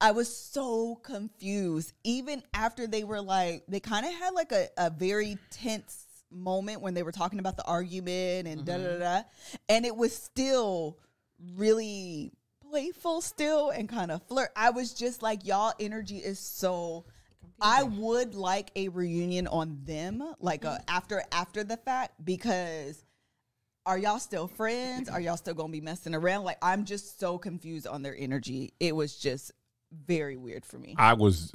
I 0.00 0.12
was 0.12 0.34
so 0.34 0.96
confused. 0.96 1.92
Even 2.04 2.42
after 2.54 2.86
they 2.86 3.04
were 3.04 3.20
like, 3.20 3.64
they 3.68 3.80
kind 3.80 4.06
of 4.06 4.12
had 4.12 4.30
like 4.30 4.52
a, 4.52 4.68
a 4.76 4.90
very 4.90 5.38
tense 5.50 6.04
moment 6.30 6.80
when 6.80 6.94
they 6.94 7.02
were 7.02 7.12
talking 7.12 7.38
about 7.38 7.56
the 7.56 7.64
argument 7.64 8.46
and 8.48 8.64
da 8.64 8.76
da 8.76 8.84
mm-hmm. 8.84 9.00
da, 9.00 9.22
and 9.68 9.86
it 9.86 9.96
was 9.96 10.14
still 10.14 10.98
really 11.54 12.32
playful 12.70 13.20
still 13.20 13.70
and 13.70 13.88
kind 13.88 14.10
of 14.10 14.22
flirt. 14.24 14.50
I 14.56 14.70
was 14.70 14.92
just 14.92 15.22
like, 15.22 15.46
y'all 15.46 15.72
energy 15.80 16.18
is 16.18 16.38
so. 16.38 17.04
I 17.60 17.82
would 17.82 18.34
like 18.34 18.70
a 18.76 18.88
reunion 18.88 19.46
on 19.46 19.78
them, 19.84 20.22
like 20.40 20.64
a 20.64 20.82
after 20.88 21.22
after 21.32 21.64
the 21.64 21.76
fact, 21.76 22.24
because 22.24 23.04
are 23.86 23.96
y'all 23.96 24.18
still 24.18 24.48
friends? 24.48 25.08
Are 25.08 25.20
y'all 25.20 25.36
still 25.36 25.54
gonna 25.54 25.72
be 25.72 25.80
messing 25.80 26.14
around? 26.14 26.44
Like 26.44 26.58
I'm 26.60 26.84
just 26.84 27.18
so 27.18 27.38
confused 27.38 27.86
on 27.86 28.02
their 28.02 28.16
energy. 28.16 28.74
It 28.80 28.94
was 28.94 29.16
just 29.16 29.52
very 30.06 30.36
weird 30.36 30.66
for 30.66 30.78
me. 30.78 30.94
I 30.98 31.14
was 31.14 31.52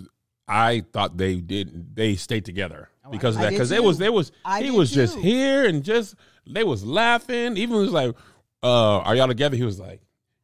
I 0.47 0.83
thought 0.91 1.17
they 1.17 1.37
didn't 1.37 1.95
they 1.95 2.15
stayed 2.15 2.45
together 2.45 2.89
because 3.11 3.35
of 3.35 3.41
that 3.41 3.51
because 3.51 3.71
it 3.71 3.83
was 3.83 3.97
they 3.97 4.09
was 4.09 4.31
I 4.43 4.59
he 4.59 4.65
did 4.67 4.75
was 4.77 4.91
just 4.91 5.17
here 5.17 5.65
and 5.65 5.83
just 5.83 6.15
they 6.47 6.63
was 6.63 6.83
laughing 6.83 7.57
even 7.57 7.77
was 7.77 7.91
like 7.91 8.15
uh 8.63 8.99
are 8.99 9.15
y'all 9.15 9.27
together 9.27 9.55
he 9.55 9.63
was 9.63 9.79
like 9.79 10.01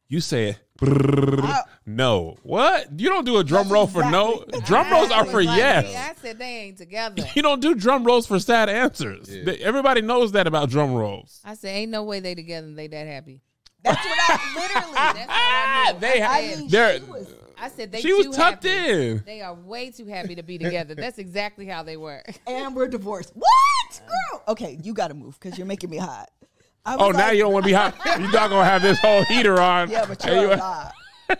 you 0.08 0.20
said 0.20 0.58
I- 0.82 1.62
no 1.86 2.36
what 2.42 2.88
you 3.00 3.08
don't 3.08 3.24
do 3.24 3.38
a 3.38 3.44
drum 3.44 3.68
roll 3.68 3.86
for 3.86 4.02
no 4.10 4.44
drum 4.66 4.90
rolls 4.92 5.10
are 5.10 5.24
for 5.24 5.42
like, 5.42 5.56
yes 5.56 5.86
I 5.96 6.20
said 6.20 6.38
they 6.38 6.44
ain't 6.66 6.78
together. 6.78 7.22
you 7.34 7.42
don't 7.42 7.60
do 7.60 7.74
drum 7.74 8.04
rolls 8.04 8.26
for 8.26 8.38
sad 8.38 8.68
answers 8.68 9.28
Yeah. 9.34 9.44
They- 9.44 9.58
everybody 9.58 10.00
knows 10.02 10.32
that 10.32 10.46
about 10.46 10.70
drum 10.70 10.94
rolls 10.94 11.40
I 11.44 11.54
said 11.54 11.68
ain't 11.74 11.90
no 11.90 12.04
way 12.04 12.20
they 12.20 12.34
together 12.34 12.66
and 12.66 12.78
they 12.78 12.86
that 12.88 13.06
happy. 13.06 13.40
That's 13.82 14.04
what 14.04 14.18
I 14.18 14.54
literally. 14.54 14.94
That's 14.94 15.30
how 15.30 15.88
I 15.88 15.92
knew. 15.92 16.00
they 16.00 16.22
I 16.22 16.28
I 16.36 16.48
said- 16.48 16.58
mean, 16.58 16.68
they're 16.68 16.98
she 16.98 17.04
was, 17.04 17.34
I 17.60 17.68
said 17.70 17.90
they 17.92 18.00
she 18.00 18.12
was 18.12 18.36
tucked 18.36 18.64
happy. 18.64 19.08
in 19.08 19.22
They 19.26 19.40
are 19.40 19.54
way 19.54 19.90
too 19.90 20.06
happy 20.06 20.34
to 20.36 20.42
be 20.44 20.58
together. 20.58 20.94
That's 20.94 21.18
exactly 21.18 21.66
how 21.66 21.82
they 21.82 21.96
were. 21.96 22.22
and 22.46 22.74
we're 22.76 22.88
divorced. 22.88 23.32
What, 23.88 24.00
girl? 24.06 24.42
Okay, 24.48 24.78
you 24.82 24.92
got 24.92 25.08
to 25.08 25.14
move 25.14 25.38
because 25.40 25.56
you're 25.58 25.66
making 25.66 25.88
me 25.90 25.96
hot. 25.96 26.28
I 26.88 26.96
was 26.96 27.06
oh 27.06 27.10
now 27.10 27.30
you 27.30 27.42
don't 27.42 27.52
want 27.52 27.64
to 27.64 27.68
be 27.68 27.74
hot 27.74 27.94
you're 28.06 28.32
not 28.32 28.48
gonna 28.50 28.64
have 28.64 28.82
this 28.82 28.98
whole 28.98 29.22
heater 29.24 29.60
on 29.60 29.90
Yeah, 29.90 30.06
but 30.06 30.24
And 30.24 30.40
you're 30.40 30.56
hot. 30.56 30.92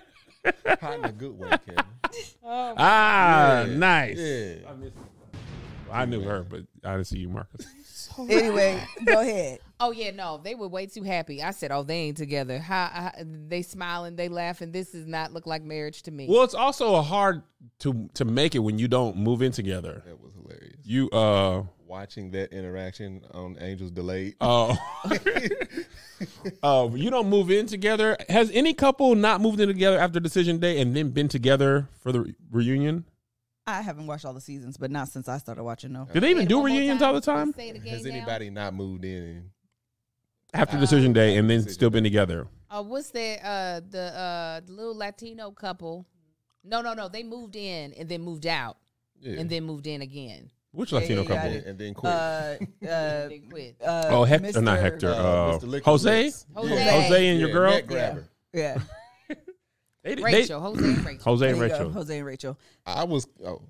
Hot 0.81 0.99
in 0.99 1.05
a 1.05 1.13
good 1.13 1.39
way, 1.39 1.49
Kevin. 1.51 1.85
ah 2.45 3.63
Yeah. 3.65 3.77
nice 3.77 4.19
Yeah. 4.19 4.55
I 5.91 6.05
knew 6.05 6.21
her, 6.23 6.43
but 6.43 6.61
I 6.85 6.93
didn't 6.93 7.07
see 7.07 7.19
you, 7.19 7.29
Marcus. 7.29 7.67
Anyway, 8.29 8.83
go 9.05 9.21
ahead. 9.21 9.61
Oh 9.79 9.93
yeah, 9.93 10.11
no, 10.11 10.41
they 10.43 10.55
were 10.57 10.67
way 10.67 10.87
too 10.87 11.05
happy. 11.05 11.41
I 11.41 11.53
said, 11.53 11.71
oh, 11.71 11.85
they 11.85 11.95
ain't 11.97 12.17
together. 12.17 12.59
How, 12.59 12.87
how 12.87 13.13
they 13.23 13.63
smiling, 13.63 14.17
they 14.17 14.29
laughing. 14.29 14.73
This 14.73 14.91
does 14.91 15.07
not 15.07 15.33
look 15.33 15.47
like 15.47 15.63
marriage 15.63 16.03
to 16.05 16.11
me. 16.11 16.27
Well, 16.29 16.43
it's 16.43 16.55
also 16.55 16.97
a 16.97 17.03
hard 17.03 17.43
to 17.81 18.09
to 18.15 18.25
make 18.25 18.55
it 18.57 18.61
when 18.61 18.79
you 18.79 18.89
don't 18.89 19.17
move 19.17 19.41
in 19.43 19.53
together. 19.53 20.03
That 20.07 20.21
was 20.21 20.33
hilarious. 20.35 20.81
You 20.85 21.09
uh 21.11 21.63
Watching 21.88 22.31
that 22.33 22.53
interaction 22.53 23.22
on 23.33 23.57
Angels 23.61 23.90
Delayed. 23.90 24.35
uh, 24.42 24.77
uh 26.62 26.88
you 26.94 27.11
don't 27.11 27.29
move 27.31 27.51
in 27.51 27.66
together. 27.66 28.14
Has 28.29 28.51
any 28.53 28.74
couple 28.74 29.14
not 29.14 29.40
moved 29.40 29.59
in 29.59 29.68
together 29.68 29.98
after 29.98 30.20
decision 30.20 30.59
day 30.59 30.81
and 30.81 30.94
then 30.94 31.11
been 31.11 31.29
together 31.29 31.88
for 32.01 32.12
the 32.12 32.20
re- 32.20 32.35
reunion? 32.51 33.05
I 33.66 33.81
haven't 33.81 34.07
watched 34.07 34.27
all 34.27 34.35
the 34.35 34.40
seasons, 34.40 34.77
but 34.77 34.90
not 34.90 35.09
since 35.09 35.29
I 35.29 35.38
started 35.38 35.64
watching. 35.64 35.92
No. 35.92 36.07
Do 36.12 36.20
they 36.20 36.31
even 36.31 36.46
do 36.46 36.62
reunions 36.62 37.01
all 37.01 37.14
the 37.14 37.20
time 37.22 37.53
Say 37.55 37.70
it 37.70 37.77
again 37.77 37.94
Has 37.94 38.05
now. 38.05 38.14
anybody 38.14 38.51
not 38.51 38.74
moved 38.74 39.05
in? 39.05 39.51
after 40.55 40.79
decision 40.79 41.12
day 41.12 41.37
and 41.37 41.48
then 41.48 41.59
Decision 41.59 41.74
still 41.74 41.90
been 41.90 42.05
together? 42.05 42.46
Uh, 42.70 42.83
what's 42.83 43.11
that? 43.11 43.38
Uh, 43.42 43.81
the 43.88 44.18
uh, 44.18 44.61
little 44.66 44.96
Latino 44.96 45.51
couple. 45.53 46.07
No, 46.64 46.81
no, 46.83 46.92
no. 46.94 47.09
They 47.09 47.22
moved 47.22 47.57
in 47.57 47.92
and 47.94 48.09
then 48.09 48.20
moved 48.22 48.46
out 48.46 48.77
Yeah. 49.20 49.40
and 49.40 49.48
then 49.48 49.64
moved 49.64 49.87
in 49.87 50.03
again. 50.03 50.51
Which 50.79 50.93
Yeah, 50.93 50.99
Latino 51.01 51.23
yeah, 51.23 51.29
yeah. 51.29 51.35
couple? 51.37 51.51
and, 51.57 51.67
and 51.67 51.79
then 51.79 51.95
quit. 51.95 52.12
Uh, 52.12 52.87
uh, 52.88 53.29
They 53.29 53.43
quit. 53.51 53.77
uh, 53.85 54.05
Oh, 54.11 54.23
Hector, 54.25 54.47
Mr. 54.49 54.62
not 54.62 54.79
Hector. 54.79 55.09
Uh, 55.11 55.12
Uh, 55.17 55.59
Mr. 55.59 55.83
Jose, 55.83 56.31
Jose. 56.55 56.75
Yeah. 56.85 57.01
Jose 57.03 57.29
and 57.29 57.41
your 57.41 57.51
girl. 57.51 57.71
neck 57.73 57.87
grabber. 57.88 58.29
Yeah, 58.53 58.79
They, 60.05 60.14
they- 60.14 60.23
Rachel, 60.23 60.61
Jose, 60.61 60.85
and 60.85 61.05
Rachel. 61.05 61.23
Jose 61.25 61.51
and 61.51 61.61
There 61.61 61.69
go, 61.69 61.75
Rachel. 61.75 61.91
Jose 61.93 62.17
and 62.19 62.27
Rachel. 62.27 62.59
I 62.87 63.03
was 63.05 63.27
oh 63.45 63.61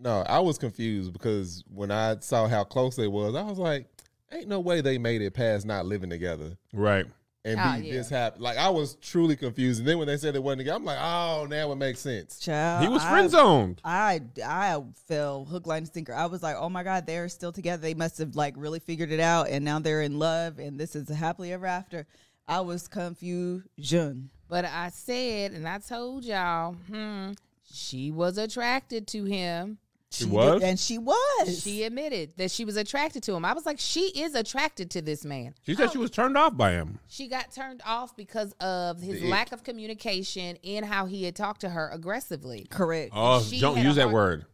no, 0.00 0.22
I 0.22 0.40
was 0.40 0.58
confused 0.58 1.12
because 1.12 1.62
when 1.72 1.90
I 1.92 2.16
saw 2.18 2.48
how 2.48 2.64
close 2.64 2.96
they 2.96 3.06
was, 3.06 3.34
I 3.36 3.42
was 3.42 3.58
like, 3.58 3.86
"Ain't 4.32 4.48
no 4.48 4.58
way 4.60 4.80
they 4.80 4.98
made 4.98 5.22
it 5.22 5.32
past 5.32 5.64
not 5.64 5.86
living 5.86 6.10
together 6.10 6.56
Right. 6.72 7.06
And 7.46 7.58
Ah, 7.60 7.76
be 7.78 7.86
yeah. 7.86 7.92
this 7.94 8.10
happy." 8.10 8.40
Like 8.40 8.58
I 8.58 8.68
was 8.68 8.96
truly 8.96 9.36
confused, 9.36 9.78
and 9.80 9.88
then 9.88 9.96
when 9.98 10.06
they 10.08 10.16
said 10.16 10.34
it 10.36 10.42
wasn't 10.42 10.60
together, 10.60 10.76
I'm 10.76 10.84
like, 10.84 10.98
"Oh, 11.00 11.46
now 11.48 11.72
it 11.72 11.76
makes 11.76 12.00
sense." 12.00 12.38
Child, 12.38 12.82
He 12.82 12.88
was 12.88 13.02
friend 13.02 13.30
zoned. 13.30 13.80
I 13.84 14.20
I 14.44 14.82
fell 15.06 15.44
hook, 15.44 15.66
line, 15.66 15.84
and 15.84 15.92
sinker. 15.92 16.12
I 16.14 16.26
was 16.26 16.42
like, 16.42 16.56
oh 16.58 16.68
my 16.68 16.82
god, 16.82 17.06
they're 17.06 17.28
still 17.28 17.52
together. 17.52 17.80
They 17.80 17.94
must 17.94 18.18
have 18.18 18.36
like 18.36 18.54
really 18.56 18.80
figured 18.80 19.10
it 19.12 19.20
out, 19.20 19.48
and 19.48 19.64
now 19.64 19.78
they're 19.78 20.02
in 20.02 20.18
love, 20.18 20.58
and 20.58 20.78
this 20.78 20.94
is 20.96 21.08
a 21.08 21.14
happily 21.14 21.52
ever 21.52 21.66
after. 21.66 22.06
I 22.48 22.60
was 22.60 22.86
confusion. 22.88 24.30
But 24.48 24.64
I 24.64 24.90
said, 24.90 25.52
and 25.52 25.66
I 25.68 25.78
told 25.78 26.24
y'all, 26.24 26.74
hmm, 26.88 27.32
she 27.68 28.10
was 28.12 28.38
attracted 28.38 29.06
to 29.08 29.24
him. 29.24 29.78
She 30.18 30.24
did- 30.24 30.32
was? 30.32 30.62
and 30.62 30.78
she 30.78 30.98
was. 30.98 31.62
She 31.62 31.82
admitted 31.84 32.32
that 32.36 32.50
she 32.50 32.64
was 32.64 32.76
attracted 32.76 33.22
to 33.24 33.34
him. 33.34 33.44
I 33.44 33.52
was 33.52 33.66
like, 33.66 33.78
she 33.78 34.06
is 34.08 34.34
attracted 34.34 34.90
to 34.92 35.02
this 35.02 35.24
man. 35.24 35.54
She 35.64 35.74
said 35.74 35.92
she 35.92 35.98
was 35.98 36.10
turned 36.10 36.36
off 36.36 36.56
by 36.56 36.72
him. 36.72 36.98
She 37.08 37.28
got 37.28 37.52
turned 37.52 37.82
off 37.86 38.16
because 38.16 38.52
of 38.60 39.00
his 39.00 39.20
The 39.20 39.26
ick. 39.26 39.30
lack 39.32 39.52
of 39.52 39.64
communication 39.64 40.56
and 40.64 40.84
how 40.84 41.06
he 41.06 41.24
had 41.24 41.36
talked 41.36 41.60
to 41.62 41.68
her 41.68 41.88
aggressively. 41.92 42.66
correct. 42.70 43.12
Oh, 43.14 43.42
She 43.42 43.60
don't 43.60 43.78
use 43.82 43.96
that 43.96 44.10
word. 44.10 44.46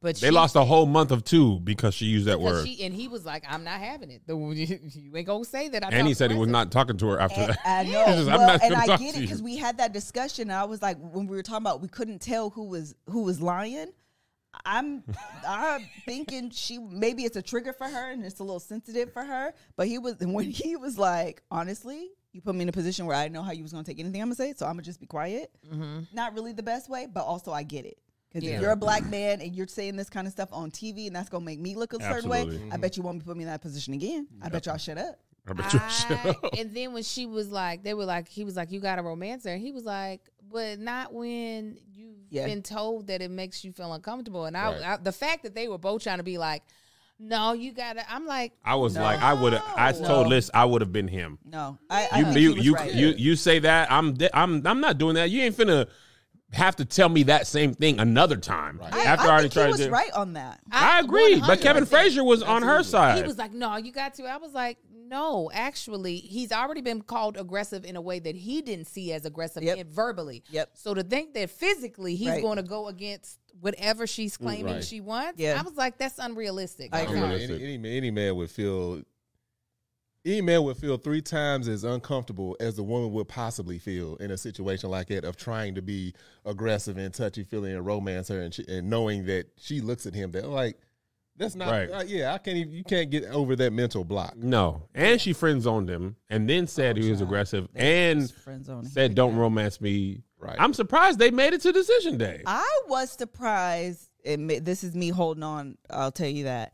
But 0.00 0.16
They 0.16 0.26
she, 0.26 0.30
lost 0.32 0.56
a 0.56 0.64
whole 0.64 0.86
month 0.86 1.12
of 1.12 1.22
two 1.22 1.60
because 1.60 1.94
she 1.94 2.06
used 2.06 2.26
that 2.26 2.40
word. 2.40 2.66
she 2.66 2.82
and 2.84 2.92
he 2.92 3.06
was 3.06 3.24
like, 3.24 3.44
I'm 3.48 3.62
not 3.62 3.78
having 3.78 4.10
it. 4.10 4.22
The- 4.26 4.34
You 5.00 5.16
ain't 5.16 5.26
gonna 5.28 5.44
say 5.44 5.68
that. 5.68 5.84
I 5.84 5.90
and 5.90 6.08
he 6.08 6.12
talked 6.12 6.18
said 6.18 6.30
he 6.32 6.36
was 6.36 6.48
not 6.48 6.72
talking 6.72 6.96
to 6.96 7.06
her 7.10 7.20
after 7.20 7.40
And 7.40 7.50
that. 7.50 7.60
I 7.64 7.82
know. 7.84 8.04
He 8.06 8.12
says, 8.14 8.26
"I'm 8.26 8.38
well, 8.38 8.46
not 8.48 8.62
and 8.64 8.72
gonna 8.72 8.82
I 8.82 8.86
talk 8.86 8.98
get 8.98 9.12
to 9.14 9.18
it 9.18 9.20
you." 9.20 9.26
because 9.28 9.40
we 9.42 9.56
had 9.56 9.78
that 9.78 9.92
discussion. 9.92 10.50
And 10.50 10.52
I 10.58 10.64
was 10.64 10.82
like, 10.82 10.98
when 10.98 11.28
we 11.28 11.36
were 11.36 11.42
talking 11.44 11.62
about, 11.62 11.82
we 11.82 11.86
couldn't 11.86 12.18
tell 12.20 12.50
who 12.50 12.64
was 12.64 12.96
who 13.08 13.22
was 13.22 13.40
lying. 13.40 13.92
I'm 14.64 15.02
I'm 15.48 15.82
thinking 16.04 16.50
she 16.50 16.78
maybe 16.78 17.24
it's 17.24 17.36
a 17.36 17.42
trigger 17.42 17.72
for 17.72 17.86
her 17.86 18.10
and 18.10 18.24
it's 18.24 18.40
a 18.40 18.44
little 18.44 18.60
sensitive 18.60 19.12
for 19.12 19.24
her. 19.24 19.54
But 19.76 19.88
he 19.88 19.98
was 19.98 20.16
when 20.20 20.50
he 20.50 20.76
was 20.76 20.98
like, 20.98 21.42
honestly, 21.50 22.10
you 22.32 22.40
put 22.40 22.54
me 22.54 22.62
in 22.62 22.68
a 22.68 22.72
position 22.72 23.06
where 23.06 23.16
I 23.16 23.24
didn't 23.24 23.34
know 23.34 23.42
how 23.42 23.52
you 23.52 23.62
was 23.62 23.72
gonna 23.72 23.84
take 23.84 23.98
anything 23.98 24.20
I'm 24.20 24.28
gonna 24.28 24.34
say, 24.36 24.52
so 24.56 24.66
I'm 24.66 24.72
gonna 24.72 24.82
just 24.82 25.00
be 25.00 25.06
quiet. 25.06 25.50
Mm-hmm. 25.72 26.00
Not 26.14 26.34
really 26.34 26.52
the 26.52 26.62
best 26.62 26.88
way, 26.88 27.06
but 27.12 27.24
also 27.24 27.52
I 27.52 27.62
get 27.62 27.84
it. 27.86 27.98
Because 28.32 28.48
Yeah. 28.48 28.56
if 28.56 28.62
you're 28.62 28.70
a 28.70 28.76
black 28.76 29.04
man 29.10 29.40
and 29.40 29.54
you're 29.54 29.66
saying 29.66 29.96
this 29.96 30.08
kind 30.08 30.26
of 30.26 30.32
stuff 30.32 30.48
on 30.52 30.70
TV 30.70 31.06
and 31.06 31.16
that's 31.16 31.28
gonna 31.28 31.44
make 31.44 31.60
me 31.60 31.74
look 31.74 31.92
a 31.92 32.00
certain 32.00 32.30
way, 32.30 32.42
Absolutely. 32.42 32.72
I 32.72 32.76
bet 32.78 32.96
you 32.96 33.02
won't 33.02 33.18
be 33.18 33.24
putting 33.24 33.38
me 33.38 33.44
in 33.44 33.50
that 33.50 33.60
position 33.62 33.94
again. 33.94 34.26
I 34.40 34.48
bet 34.48 34.66
y'all 34.66 34.76
shut 34.78 34.98
up. 34.98 35.18
I 35.46 35.54
bet 35.54 35.72
you 35.72 35.80
shut 35.88 36.24
I, 36.24 36.28
up. 36.30 36.44
and 36.58 36.74
then 36.74 36.92
when 36.92 37.02
she 37.02 37.26
was 37.26 37.50
like, 37.50 37.82
they 37.82 37.94
were 37.94 38.04
like, 38.04 38.28
he 38.28 38.44
was 38.44 38.54
like, 38.56 38.70
you 38.70 38.78
got 38.80 38.98
a 38.98 39.02
romancer. 39.02 39.48
And 39.50 39.60
he 39.60 39.72
was 39.72 39.84
like, 39.84 40.20
but 40.52 40.78
not 40.78 41.12
when 41.12 41.78
you've 41.94 42.16
Yeah. 42.30 42.46
been 42.46 42.62
told 42.62 43.06
that 43.08 43.22
it 43.22 43.30
makes 43.30 43.64
you 43.64 43.72
feel 43.72 43.92
uncomfortable. 43.92 44.44
And 44.44 44.56
I, 44.56 44.72
Right. 44.72 44.82
I, 44.82 44.96
the 44.98 45.12
fact 45.12 45.42
that 45.44 45.54
they 45.54 45.68
were 45.68 45.78
both 45.78 46.02
trying 46.02 46.18
to 46.18 46.22
be 46.24 46.38
like, 46.38 46.62
no, 47.18 47.52
you 47.52 47.72
gotta. 47.72 48.02
I'm 48.12 48.26
like, 48.26 48.52
I 48.64 48.74
was 48.74 48.96
like, 48.96 49.20
I 49.22 49.32
would 49.32 49.52
have. 49.52 49.62
I 49.76 49.92
No. 49.92 50.06
told 50.06 50.26
Liz 50.28 50.50
I 50.52 50.64
would 50.64 50.80
have 50.80 50.92
been 50.92 51.06
him. 51.08 51.38
No, 51.44 51.78
I, 51.88 52.08
I 52.10 52.18
You 52.18 52.24
think 52.24 52.36
you 52.36 52.40
he 52.40 52.48
was 52.56 52.66
you, 52.66 52.74
right. 52.74 52.92
you 52.94 53.08
you 53.16 53.36
say 53.36 53.58
that 53.60 53.92
I'm 53.92 54.16
I'm 54.34 54.66
I'm 54.66 54.80
not 54.80 54.98
doing 54.98 55.14
that. 55.14 55.30
You 55.30 55.42
ain't 55.42 55.56
finna 55.56 55.86
have 56.52 56.74
to 56.76 56.84
tell 56.84 57.08
me 57.08 57.22
that 57.24 57.46
same 57.46 57.74
thing 57.74 57.98
another 58.00 58.36
time 58.36 58.80
I, 58.82 59.00
after 59.04 59.26
I, 59.26 59.30
I 59.30 59.32
already 59.32 59.48
think 59.48 59.52
he 59.52 59.60
tried 59.60 59.68
was 59.70 59.78
to. 59.78 59.84
do- 59.86 59.90
right 59.92 60.10
on 60.12 60.32
that. 60.32 60.60
I 60.72 61.00
agree, 61.00 61.40
but 61.40 61.60
Kevin 61.60 61.84
100%. 61.84 61.88
Frazier 61.88 62.24
was 62.24 62.42
on 62.42 62.62
her 62.62 62.82
side. 62.82 63.16
He 63.18 63.22
was 63.22 63.38
like, 63.38 63.52
no, 63.52 63.76
you 63.76 63.92
got 63.92 64.14
to. 64.14 64.24
I 64.24 64.36
was 64.38 64.52
like, 64.52 64.76
no, 65.12 65.50
actually, 65.52 66.16
he's 66.16 66.52
already 66.52 66.80
been 66.80 67.02
called 67.02 67.36
aggressive 67.36 67.84
in 67.84 67.96
a 67.96 68.00
way 68.00 68.18
that 68.18 68.34
he 68.34 68.62
didn't 68.62 68.86
see 68.86 69.12
as 69.12 69.26
aggressive 69.26 69.62
Yep. 69.62 69.86
verbally. 69.88 70.42
Yep. 70.50 70.70
So 70.72 70.94
to 70.94 71.02
think 71.02 71.34
that 71.34 71.50
physically 71.50 72.16
he's 72.16 72.28
Right. 72.30 72.42
going 72.42 72.56
to 72.56 72.62
go 72.62 72.88
against 72.88 73.38
whatever 73.60 74.06
she's 74.06 74.38
claiming 74.38 74.74
Right. 74.76 74.84
she 74.84 75.02
wants, 75.02 75.38
Yeah. 75.38 75.60
I 75.60 75.62
was 75.62 75.76
like, 75.76 75.98
that's 75.98 76.18
unrealistic. 76.18 76.88
I 76.94 77.02
agree. 77.02 77.18
Any, 77.20 77.74
any, 77.74 77.96
any 77.98 78.10
man 78.10 78.36
would 78.36 78.50
feel 78.50 79.02
any 80.24 80.40
man 80.40 80.62
would 80.62 80.76
feel 80.76 80.96
three 80.98 81.20
times 81.20 81.66
as 81.66 81.82
uncomfortable 81.82 82.56
as 82.60 82.76
the 82.76 82.82
woman 82.82 83.12
would 83.12 83.26
possibly 83.26 83.76
feel 83.78 84.14
in 84.16 84.30
a 84.30 84.36
situation 84.38 84.88
like 84.88 85.08
that 85.08 85.24
of 85.24 85.36
trying 85.36 85.74
to 85.74 85.82
be 85.82 86.14
aggressive 86.44 86.96
and 86.96 87.12
touchy 87.12 87.42
feely 87.42 87.72
and 87.72 87.84
romance 87.84 88.28
her 88.28 88.40
and, 88.40 88.54
she, 88.54 88.64
and 88.68 88.88
knowing 88.88 89.26
that 89.26 89.46
she 89.58 89.80
looks 89.80 90.06
at 90.06 90.14
him 90.14 90.30
that 90.30 90.48
like 90.48 90.78
that's 91.36 91.54
not 91.54 91.70
Right. 91.70 91.90
uh, 91.90 92.02
yeah 92.06 92.34
I 92.34 92.38
can't 92.38 92.56
even 92.56 92.72
you 92.72 92.84
can't 92.84 93.10
get 93.10 93.24
over 93.24 93.56
that 93.56 93.72
mental 93.72 94.04
block. 94.04 94.36
no, 94.36 94.88
and 94.94 95.20
she 95.20 95.32
friend 95.32 95.60
zoned 95.62 95.88
him, 95.88 96.16
and 96.30 96.48
then 96.48 96.66
said 96.66 96.96
he 96.96 97.10
was 97.10 97.20
aggressive, 97.20 97.68
and 97.74 98.30
friend 98.30 98.64
zone. 98.64 98.84
said, 98.84 99.14
"Don't 99.14 99.36
romance 99.36 99.80
me." 99.80 100.22
Right. 100.38 100.56
I'm 100.58 100.74
surprised 100.74 101.18
they 101.20 101.30
made 101.30 101.52
it 101.54 101.60
to 101.62 101.70
decision 101.72 102.18
day. 102.18 102.42
I 102.46 102.68
was 102.88 103.10
surprised. 103.12 104.08
And 104.24 104.48
this 104.50 104.84
is 104.84 104.94
me 104.94 105.08
holding 105.10 105.42
on. 105.42 105.78
I'll 105.90 106.12
tell 106.12 106.28
you 106.28 106.44
that 106.44 106.72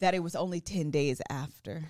that 0.00 0.14
it 0.14 0.20
was 0.20 0.34
only 0.36 0.60
ten 0.60 0.90
days 0.90 1.20
after. 1.30 1.84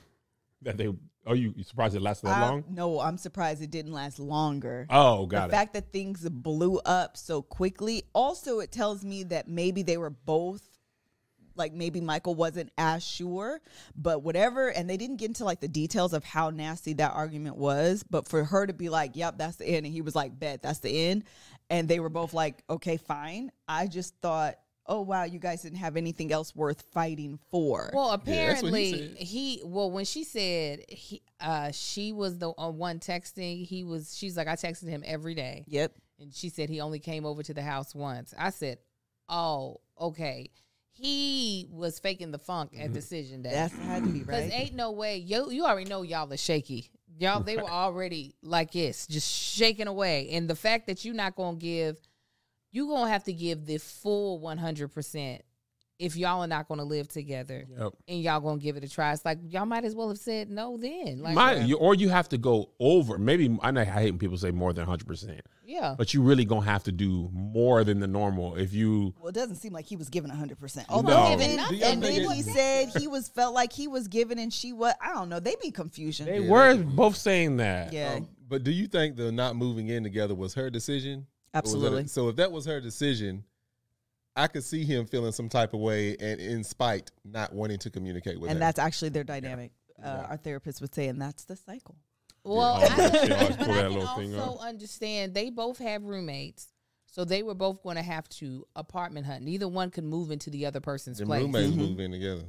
that 0.62 0.76
they. 0.76 0.88
Oh, 1.26 1.34
you, 1.34 1.52
you 1.56 1.62
surprised 1.64 1.94
it 1.94 2.00
lasted 2.00 2.26
that 2.28 2.38
I- 2.42 2.48
long? 2.48 2.64
No, 2.70 3.00
I'm 3.00 3.18
surprised 3.18 3.60
it 3.62 3.70
didn't 3.70 3.92
last 3.92 4.18
longer. 4.18 4.86
Oh, 4.88 5.22
the 5.22 5.26
got 5.26 5.44
it. 5.44 5.50
The 5.50 5.56
fact 5.56 5.74
that 5.74 5.92
things 5.92 6.26
blew 6.28 6.78
up 6.86 7.16
so 7.18 7.42
quickly. 7.42 8.04
Also, 8.14 8.60
it 8.60 8.72
tells 8.72 9.04
me 9.04 9.24
that 9.24 9.46
maybe 9.48 9.82
they 9.82 9.98
were 9.98 10.08
both 10.10 10.67
like 11.58 11.72
maybe 11.72 12.00
Michael 12.00 12.34
wasn't 12.34 12.70
as 12.78 13.04
sure, 13.04 13.60
but 13.96 14.22
whatever. 14.22 14.68
And 14.68 14.88
they 14.88 14.96
didn't 14.96 15.16
get 15.16 15.26
into 15.26 15.44
like 15.44 15.60
the 15.60 15.68
details 15.68 16.12
of 16.12 16.24
how 16.24 16.50
nasty 16.50 16.92
that 16.94 17.12
argument 17.12 17.56
was. 17.56 18.04
But 18.08 18.28
for 18.28 18.44
her 18.44 18.66
to 18.66 18.72
be 18.72 18.88
like, 18.88 19.12
"Yep, 19.14 19.38
that's 19.38 19.56
the 19.56 19.66
end," 19.66 19.86
and 19.86 19.92
he 19.92 20.00
was 20.00 20.14
like, 20.14 20.38
"Bet 20.38 20.62
that's 20.62 20.78
the 20.78 21.06
end," 21.08 21.24
and 21.70 21.88
they 21.88 22.00
were 22.00 22.08
both 22.08 22.32
like, 22.32 22.62
"Okay, 22.70 22.96
fine." 22.96 23.50
I 23.66 23.86
just 23.86 24.14
thought, 24.22 24.56
"Oh 24.86 25.02
wow, 25.02 25.24
you 25.24 25.38
guys 25.38 25.62
didn't 25.62 25.78
have 25.78 25.96
anything 25.96 26.32
else 26.32 26.54
worth 26.54 26.82
fighting 26.92 27.38
for." 27.50 27.90
Well, 27.92 28.10
that's 28.10 28.26
what 28.26 28.34
he 28.34 28.40
apparently 28.40 29.14
he, 29.18 29.62
well 29.64 29.90
when 29.90 30.04
she 30.04 30.24
said 30.24 30.84
he 30.88 31.22
uh 31.40 31.70
she 31.72 32.12
was 32.12 32.38
the 32.38 32.52
uh, 32.58 32.70
one 32.70 32.98
texting, 32.98 33.66
he 33.66 33.84
was 33.84 34.16
she's 34.16 34.36
like 34.36 34.48
I 34.48 34.54
texted 34.54 34.88
him 34.88 35.02
every 35.04 35.34
day. 35.34 35.64
yep. 35.66 35.92
And 36.20 36.34
she 36.34 36.48
said 36.48 36.68
he 36.68 36.80
only 36.80 36.98
came 36.98 37.24
over 37.24 37.44
to 37.44 37.54
the 37.54 37.62
house 37.62 37.94
once. 37.94 38.34
I 38.36 38.50
said, 38.50 38.78
"Oh, 39.28 39.80
okay." 40.00 40.50
He 40.92 41.68
was 41.70 41.98
faking 41.98 42.32
the 42.32 42.38
funk 42.38 42.72
at 42.74 42.86
mm-hmm. 42.86 42.92
decision 42.92 43.42
day. 43.42 43.50
That 43.50 43.70
had 43.70 44.04
to 44.04 44.10
be 44.10 44.20
right. 44.20 44.28
Cause 44.28 44.50
right. 44.50 44.52
ain't 44.52 44.74
no 44.74 44.90
way 44.90 45.18
you 45.18 45.50
you 45.50 45.64
already 45.64 45.88
know 45.88 46.02
y'all 46.02 46.32
are 46.32 46.36
shaky. 46.36 46.90
Y'all 47.18 47.42
they 47.42 47.56
were 47.56 47.70
already 47.70 48.34
like 48.42 48.72
this, 48.72 49.06
just 49.06 49.30
shaking 49.30 49.86
away. 49.86 50.30
And 50.30 50.48
the 50.48 50.56
fact 50.56 50.86
that 50.86 51.04
you're 51.04 51.14
not 51.14 51.36
gonna 51.36 51.56
give, 51.56 51.98
you 52.72 52.88
gonna 52.88 53.10
have 53.10 53.24
to 53.24 53.32
give 53.32 53.66
the 53.66 53.78
full 53.78 54.40
one 54.40 54.58
hundred 54.58 54.92
percent 54.92 55.42
if 55.98 56.16
y'all 56.16 56.40
are 56.42 56.46
not 56.46 56.68
gonna 56.68 56.84
live 56.84 57.08
together 57.08 57.64
Yep. 57.78 57.92
and 58.06 58.22
y'all 58.22 58.40
gonna 58.40 58.58
give 58.60 58.76
it 58.76 58.84
a 58.84 58.88
try. 58.88 59.12
It's 59.12 59.24
like 59.24 59.38
y'all 59.48 59.66
might 59.66 59.84
as 59.84 59.94
well 59.96 60.08
have 60.08 60.18
said 60.18 60.48
no 60.50 60.76
then. 60.76 61.20
Like 61.22 61.34
My, 61.34 61.54
you, 61.56 61.76
or 61.76 61.94
you 61.94 62.08
have 62.08 62.28
to 62.30 62.38
go 62.38 62.70
over. 62.78 63.18
Maybe 63.18 63.56
I 63.62 63.70
know 63.72 63.80
I 63.80 63.84
hate 63.84 64.10
when 64.12 64.18
people 64.18 64.36
say 64.38 64.50
more 64.52 64.72
than 64.72 64.82
100, 64.82 65.06
percent 65.06 65.40
yeah. 65.66 65.94
but 65.98 66.14
you 66.14 66.22
really 66.22 66.44
gonna 66.44 66.64
have 66.66 66.84
to 66.84 66.92
do 66.92 67.28
more 67.32 67.82
than 67.84 67.98
the 68.00 68.06
normal 68.06 68.54
if 68.56 68.72
you. 68.72 69.12
Well, 69.18 69.28
it 69.30 69.34
doesn't 69.34 69.56
seem 69.56 69.72
like 69.72 69.86
he 69.86 69.96
was 69.96 70.08
giving 70.08 70.30
hundred 70.30 70.58
percent. 70.58 70.86
Oh, 70.88 71.00
No. 71.00 71.12
Although 71.16 71.30
Giving 71.36 71.48
then, 71.48 71.56
nothing. 71.56 71.82
and 71.82 72.02
then 72.02 72.30
he 72.30 72.42
said 72.42 72.90
he 72.96 73.08
was 73.08 73.28
felt 73.28 73.54
like 73.54 73.72
he 73.72 73.88
was 73.88 74.06
giving 74.08 74.38
and 74.38 74.52
she 74.52 74.72
was. 74.72 74.94
I 75.00 75.12
don't 75.14 75.28
know. 75.28 75.40
They 75.40 75.56
be 75.60 75.70
confusion. 75.72 76.26
They 76.26 76.38
Yeah, 76.40 76.50
were 76.50 76.76
both 76.76 77.16
saying 77.16 77.56
that. 77.58 77.92
yeah, 77.92 78.14
Um, 78.18 78.28
but 78.48 78.62
do 78.62 78.70
you 78.70 78.86
think 78.86 79.16
the 79.16 79.32
not 79.32 79.56
moving 79.56 79.88
in 79.88 80.04
together 80.04 80.34
was 80.34 80.54
her 80.54 80.70
decision? 80.70 81.26
Or 81.54 81.62
was 81.62 81.72
that 81.72 81.78
a- 81.78 81.80
absolutely. 81.80 82.06
so 82.08 82.28
if 82.28 82.36
that 82.36 82.52
was 82.52 82.66
her 82.66 82.80
decision, 82.80 83.42
I 84.38 84.46
could 84.46 84.64
see 84.64 84.84
him 84.84 85.06
feeling 85.06 85.32
some 85.32 85.48
type 85.48 85.74
of 85.74 85.80
way 85.80 86.16
and 86.20 86.40
in 86.40 86.64
spite 86.64 87.10
not 87.24 87.52
wanting 87.52 87.78
to 87.78 87.90
communicate 87.90 88.40
with 88.40 88.50
And 88.50 88.58
her. 88.58 88.60
that's 88.60 88.78
actually 88.78 89.10
their 89.10 89.24
dynamic. 89.24 89.72
Uh, 90.02 90.26
Our 90.30 90.36
therapist 90.36 90.80
would 90.80 90.94
say, 90.94 91.08
and 91.08 91.20
that's 91.20 91.44
the 91.44 91.56
cycle. 91.56 91.96
Well, 92.44 92.80
Yeah, 92.80 92.86
I, 92.96 93.26
she 93.26 93.32
always 93.32 93.56
but 93.56 93.70
I 93.70 93.82
can 94.22 94.38
also 94.38 94.58
understand 94.62 95.34
they 95.34 95.50
both 95.50 95.78
have 95.78 96.04
roommates, 96.04 96.68
so 97.06 97.24
they 97.24 97.42
were 97.42 97.54
both 97.54 97.82
going 97.82 97.96
to 97.96 98.02
have 98.02 98.28
to 98.30 98.64
apartment 98.76 99.26
hunt. 99.26 99.42
Neither 99.42 99.66
one 99.68 99.90
could 99.90 100.04
move 100.04 100.30
into 100.30 100.50
the 100.50 100.66
other 100.66 100.80
person's 100.80 101.18
Them 101.18 101.26
place. 101.28 101.42
roommates 101.42 101.74
move 101.74 101.98
in 102.00 102.12
together. 102.12 102.44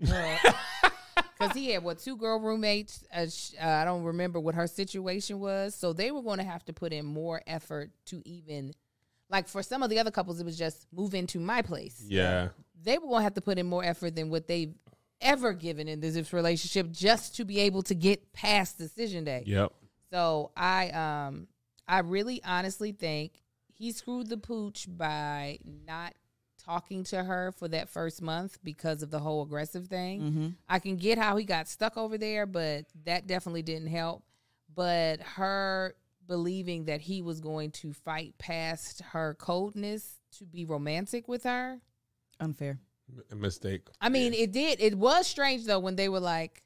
Because 0.00 1.52
he 1.54 1.70
had 1.72 1.84
what 1.84 1.98
two 1.98 2.16
girl 2.16 2.40
roommates. 2.40 3.04
Uh, 3.12 3.26
sh- 3.28 3.52
uh, 3.62 3.66
I 3.66 3.84
don't 3.84 4.02
remember 4.02 4.40
what 4.40 4.54
her 4.54 4.66
situation 4.66 5.40
was. 5.40 5.74
So 5.74 5.92
they 5.92 6.10
were 6.10 6.22
going 6.22 6.38
to 6.38 6.44
have 6.44 6.64
to 6.64 6.72
put 6.72 6.92
in 6.92 7.04
more 7.04 7.42
effort 7.46 7.90
to 8.06 8.22
even, 8.24 8.72
like 9.30 9.48
for 9.48 9.62
some 9.62 9.82
of 9.82 9.90
the 9.90 9.98
other 9.98 10.10
couples, 10.10 10.40
it 10.40 10.44
was 10.44 10.58
just 10.58 10.86
move 10.92 11.14
into 11.14 11.38
my 11.38 11.62
place. 11.62 12.02
Yeah. 12.06 12.48
They 12.82 12.98
were 12.98 13.08
going 13.08 13.20
to 13.20 13.24
have 13.24 13.34
to 13.34 13.40
put 13.40 13.58
in 13.58 13.66
more 13.66 13.84
effort 13.84 14.14
than 14.14 14.30
what 14.30 14.46
they've 14.46 14.74
ever 15.20 15.52
given 15.52 15.88
in 15.88 16.00
this 16.00 16.32
relationship 16.32 16.90
just 16.90 17.36
to 17.36 17.44
be 17.44 17.60
able 17.60 17.82
to 17.82 17.94
get 17.94 18.32
past 18.32 18.78
decision 18.78 19.24
day. 19.24 19.42
Yep. 19.46 19.72
So 20.10 20.52
I 20.56 20.90
um 20.90 21.48
I 21.88 22.00
really 22.00 22.40
honestly 22.44 22.92
think 22.92 23.42
he 23.72 23.90
screwed 23.90 24.28
the 24.28 24.36
pooch 24.36 24.86
by 24.88 25.58
not 25.86 26.14
talking 26.64 27.04
to 27.04 27.22
her 27.22 27.52
for 27.52 27.68
that 27.68 27.88
first 27.88 28.22
month 28.22 28.58
because 28.62 29.02
of 29.02 29.10
the 29.10 29.18
whole 29.18 29.42
aggressive 29.42 29.86
thing. 29.86 30.20
Mm-hmm. 30.22 30.48
I 30.68 30.78
can 30.78 30.96
get 30.96 31.18
how 31.18 31.36
he 31.36 31.44
got 31.44 31.68
stuck 31.68 31.96
over 31.96 32.16
there, 32.16 32.46
but 32.46 32.86
that 33.04 33.26
definitely 33.26 33.62
didn't 33.62 33.88
help. 33.88 34.22
But 34.74 35.20
her 35.20 35.94
believing 36.26 36.84
that 36.86 37.00
he 37.00 37.22
was 37.22 37.40
going 37.40 37.70
to 37.72 37.92
fight 37.92 38.34
past 38.38 39.02
her 39.12 39.34
coldness 39.34 40.20
to 40.38 40.44
be 40.44 40.64
romantic 40.64 41.28
with 41.28 41.44
her. 41.44 41.80
Unfair. 42.40 42.78
A 43.30 43.34
mistake. 43.34 43.88
I 44.00 44.08
mean, 44.08 44.32
it 44.32 44.52
did. 44.52 44.80
It 44.80 44.96
was 44.96 45.26
strange 45.26 45.64
though 45.66 45.78
when 45.78 45.96
they 45.96 46.08
were 46.08 46.20
like, 46.20 46.62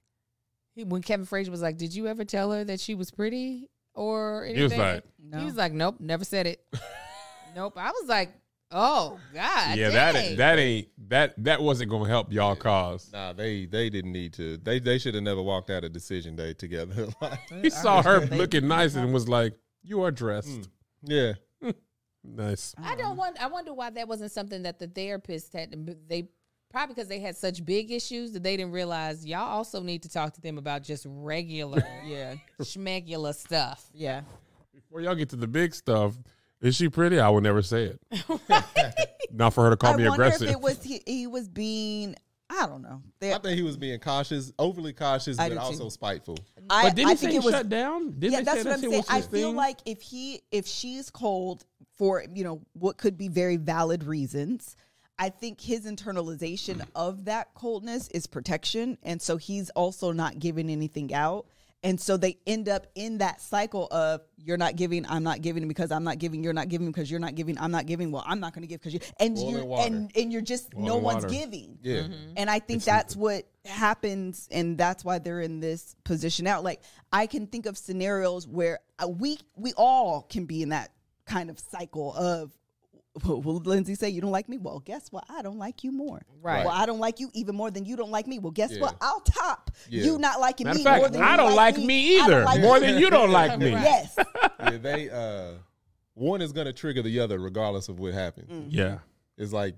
when 0.76 1.02
Kevin 1.02 1.26
Frazier 1.26 1.50
was 1.50 1.62
like, 1.62 1.76
"Did 1.76 1.94
you 1.94 2.06
ever 2.06 2.24
tell 2.24 2.52
her 2.52 2.62
that 2.64 2.78
she 2.78 2.94
was 2.94 3.10
pretty?" 3.10 3.68
Or 3.94 4.44
anything? 4.44 4.56
He 4.58 4.62
was 4.62 4.76
like, 4.76 5.04
No. 5.20 5.38
he 5.40 5.44
was 5.44 5.56
like, 5.56 5.72
"Nope, 5.72 5.96
never 5.98 6.24
said 6.24 6.46
it." 6.46 6.64
nope. 7.56 7.72
I 7.76 7.90
was 7.90 8.08
like, 8.08 8.32
"Oh 8.70 9.18
God, 9.32 9.78
yeah, 9.78 9.90
that 9.90 10.12
dang. 10.12 10.26
ain't, 10.26 10.36
that 10.38 10.58
ain't 10.58 10.88
that 11.08 11.34
that 11.44 11.62
wasn't 11.62 11.90
gonna 11.90 12.08
help 12.08 12.32
y'all 12.32 12.56
cause. 12.56 13.10
Nah, 13.12 13.32
they 13.32 13.66
they 13.66 13.88
didn't 13.90 14.12
need 14.12 14.32
to. 14.34 14.56
They 14.58 14.78
they 14.78 14.98
should 14.98 15.14
have 15.14 15.22
never 15.24 15.42
walked 15.42 15.70
out 15.70 15.84
of 15.84 15.92
decision 15.92 16.36
day 16.36 16.52
together. 16.54 17.08
Like, 17.20 17.40
He 17.62 17.70
saw 17.70 18.02
her 18.02 18.20
looking 18.26 18.68
nice 18.68 18.94
and 18.94 19.12
was 19.12 19.28
like, 19.28 19.54
"You 19.82 20.02
are 20.02 20.10
dressed 20.10 20.48
mm, 20.48 20.68
yeah, 21.02 21.32
nice." 22.24 22.74
I 22.82 22.94
don't 22.94 23.16
want. 23.16 23.40
I 23.42 23.46
wonder 23.46 23.72
why 23.74 23.90
that 23.90 24.06
wasn't 24.08 24.32
something 24.32 24.62
that 24.62 24.78
the 24.78 24.86
therapist 24.88 25.52
had. 25.52 25.72
To. 25.72 25.96
They 26.08 26.28
probably 26.70 26.94
because 26.94 27.08
they 27.08 27.20
had 27.20 27.34
such 27.36 27.64
big 27.64 27.90
issues 27.90 28.32
that 28.32 28.42
they 28.42 28.56
didn't 28.56 28.72
realize 28.72 29.24
y'all 29.24 29.48
also 29.48 29.80
need 29.82 30.02
to 30.02 30.08
talk 30.10 30.34
to 30.34 30.40
them 30.42 30.58
about 30.58 30.82
just 30.82 31.06
regular, 31.08 31.82
Yeah. 32.04 32.34
schmegular 32.60 33.34
stuff. 33.34 33.86
Yeah. 33.94 34.20
Before 34.74 35.00
y'all 35.00 35.14
get 35.14 35.30
to 35.30 35.36
the 35.36 35.46
big 35.46 35.74
stuff, 35.74 36.14
is 36.60 36.76
she 36.76 36.88
pretty? 36.88 37.20
I 37.20 37.28
would 37.28 37.42
never 37.42 37.62
say 37.62 37.84
it. 37.84 38.00
Not 39.32 39.54
for 39.54 39.64
her 39.64 39.70
to 39.70 39.76
call 39.76 39.94
I 39.94 39.96
me 39.96 40.08
wonder 40.08 40.24
aggressive. 40.24 40.48
if 40.48 40.54
it 40.54 40.60
was 40.60 40.82
he, 40.82 41.00
he 41.06 41.26
was 41.26 41.48
being. 41.48 42.14
I 42.50 42.66
don't 42.66 42.80
know. 42.82 43.02
They- 43.20 43.34
I 43.34 43.38
think 43.38 43.56
he 43.56 43.62
was 43.62 43.76
being 43.76 43.98
cautious, 44.00 44.52
overly 44.58 44.94
cautious, 44.94 45.38
I 45.38 45.48
but 45.50 45.54
do 45.56 45.60
too. 45.60 45.66
also 45.66 45.88
spiteful. 45.90 46.38
I, 46.70 46.84
but 46.84 46.96
didn't 46.96 47.08
I 47.08 47.12
he 47.12 47.16
think 47.16 47.32
say 47.32 47.36
it 47.38 47.44
was. 47.44 47.54
shut 47.54 47.68
down? 47.68 48.12
Didn't 48.18 48.32
yeah, 48.32 48.40
that's 48.42 48.64
what 48.64 48.74
I'm 48.74 48.80
saying. 48.80 49.04
I 49.10 49.20
feel 49.20 49.48
thing? 49.50 49.56
like 49.56 49.78
if 49.84 50.00
he 50.00 50.40
if 50.50 50.66
she's 50.66 51.10
cold 51.10 51.64
for 51.96 52.24
you 52.34 52.44
know 52.44 52.62
what 52.72 52.96
could 52.96 53.18
be 53.18 53.28
very 53.28 53.56
valid 53.58 54.02
reasons, 54.02 54.76
I 55.18 55.28
think 55.28 55.60
his 55.60 55.84
internalization 55.84 56.80
of 56.94 57.26
that 57.26 57.52
coldness 57.54 58.08
is 58.08 58.26
protection. 58.26 58.96
And 59.02 59.20
so 59.20 59.36
he's 59.36 59.68
also 59.70 60.12
not 60.12 60.38
giving 60.38 60.70
anything 60.70 61.12
out. 61.12 61.46
And 61.84 62.00
so 62.00 62.16
they 62.16 62.38
end 62.44 62.68
up 62.68 62.88
in 62.96 63.18
that 63.18 63.40
cycle 63.40 63.86
of 63.92 64.22
you're 64.36 64.56
not 64.56 64.74
giving, 64.74 65.06
I'm 65.06 65.22
not 65.22 65.42
giving 65.42 65.68
because 65.68 65.92
I'm 65.92 66.02
not 66.02 66.18
giving, 66.18 66.42
you're 66.42 66.52
not 66.52 66.68
giving 66.68 66.88
because 66.88 67.08
you're 67.08 67.20
not 67.20 67.36
giving, 67.36 67.56
I'm 67.56 67.70
not 67.70 67.86
giving. 67.86 68.10
Well, 68.10 68.24
I'm 68.26 68.40
not 68.40 68.52
going 68.52 68.62
to 68.62 68.66
give 68.66 68.80
because 68.80 68.94
you 68.94 69.00
and 69.20 69.38
Oil 69.38 69.50
you 69.50 69.58
and 69.58 69.68
water. 69.68 69.86
and 69.86 70.12
and 70.16 70.32
you're 70.32 70.42
just 70.42 70.74
Oil 70.74 70.82
no 70.84 70.94
and 70.96 71.04
one's 71.04 71.24
water. 71.24 71.36
giving. 71.36 71.78
Yeah. 71.80 72.08
And 72.36 72.50
I 72.50 72.58
think 72.58 72.82
that's 72.82 73.14
what 73.14 73.44
happens, 73.64 74.48
and 74.50 74.76
that's 74.76 75.04
why 75.04 75.20
they're 75.20 75.40
in 75.40 75.60
this 75.60 75.94
position 76.02 76.48
out. 76.48 76.64
Like 76.64 76.80
I 77.12 77.26
can 77.28 77.46
think 77.46 77.66
of 77.66 77.78
scenarios 77.78 78.46
where 78.48 78.80
uh, 78.98 79.06
we 79.06 79.38
we 79.54 79.72
all 79.76 80.22
can 80.22 80.46
be 80.46 80.62
in 80.62 80.70
that 80.70 80.90
kind 81.26 81.48
of 81.48 81.60
cycle 81.60 82.12
of. 82.14 82.52
Well, 83.24 83.40
will 83.42 83.56
Lindsay 83.56 83.94
say 83.94 84.08
you 84.08 84.20
don't 84.20 84.30
like 84.30 84.48
me? 84.48 84.58
Well, 84.58 84.80
guess 84.80 85.10
what? 85.10 85.24
I 85.28 85.42
don't 85.42 85.58
like 85.58 85.84
you 85.84 85.92
more. 85.92 86.22
Right. 86.42 86.64
Well, 86.64 86.74
I 86.74 86.86
don't 86.86 86.98
like 86.98 87.20
you 87.20 87.30
even 87.34 87.54
more 87.54 87.70
than 87.70 87.84
you 87.84 87.96
don't 87.96 88.10
like 88.10 88.26
me. 88.26 88.38
Well, 88.38 88.52
guess 88.52 88.72
Yeah. 88.72 88.80
what? 88.80 88.96
I'll 89.00 89.20
top 89.20 89.70
Yeah. 89.88 90.04
you 90.04 90.18
not 90.18 90.40
liking 90.40 90.66
Matter 90.66 90.78
me 90.78 90.84
of 90.86 90.96
more 90.98 91.08
than 91.08 91.22
I 91.22 91.30
you 91.32 91.36
don't 91.36 91.54
like 91.54 91.76
me. 91.76 91.86
me 91.86 92.20
either. 92.20 92.44
like 92.44 92.60
More 92.60 92.78
you. 92.78 92.86
than 92.86 92.98
you 92.98 93.10
don't 93.10 93.30
like 93.30 93.58
me. 93.58 93.74
Right. 93.74 93.82
Yes. 93.82 94.14
yeah, 94.60 94.70
they 94.78 95.10
uh 95.10 95.52
one 96.14 96.40
is 96.42 96.52
gonna 96.52 96.72
trigger 96.72 97.02
the 97.02 97.20
other 97.20 97.38
regardless 97.38 97.88
of 97.88 97.98
what 98.00 98.12
happens. 98.14 98.50
Mm. 98.50 98.66
Yeah. 98.70 98.98
It's 99.36 99.52
like 99.52 99.74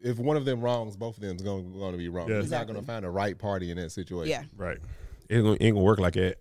if 0.00 0.18
one 0.18 0.36
of 0.36 0.44
them 0.44 0.60
wrongs, 0.60 0.96
both 0.96 1.16
of 1.16 1.22
them 1.22 1.34
is 1.36 1.42
going, 1.42 1.72
going 1.72 1.92
to 1.92 1.98
be 1.98 2.08
wrong. 2.08 2.28
Yeah. 2.28 2.40
He's 2.40 2.50
not 2.50 2.66
going 2.66 2.78
to 2.78 2.84
find 2.86 3.04
the 3.04 3.10
right 3.10 3.36
party 3.36 3.70
in 3.70 3.76
that 3.78 3.90
situation. 3.90 4.30
Yeah. 4.30 4.42
Right. 4.56 4.78
It 5.28 5.36
ain't 5.36 5.44
gonna, 5.44 5.56
ain't 5.60 5.74
gonna 5.74 5.84
work 5.84 5.98
like 5.98 6.14
that. 6.14 6.36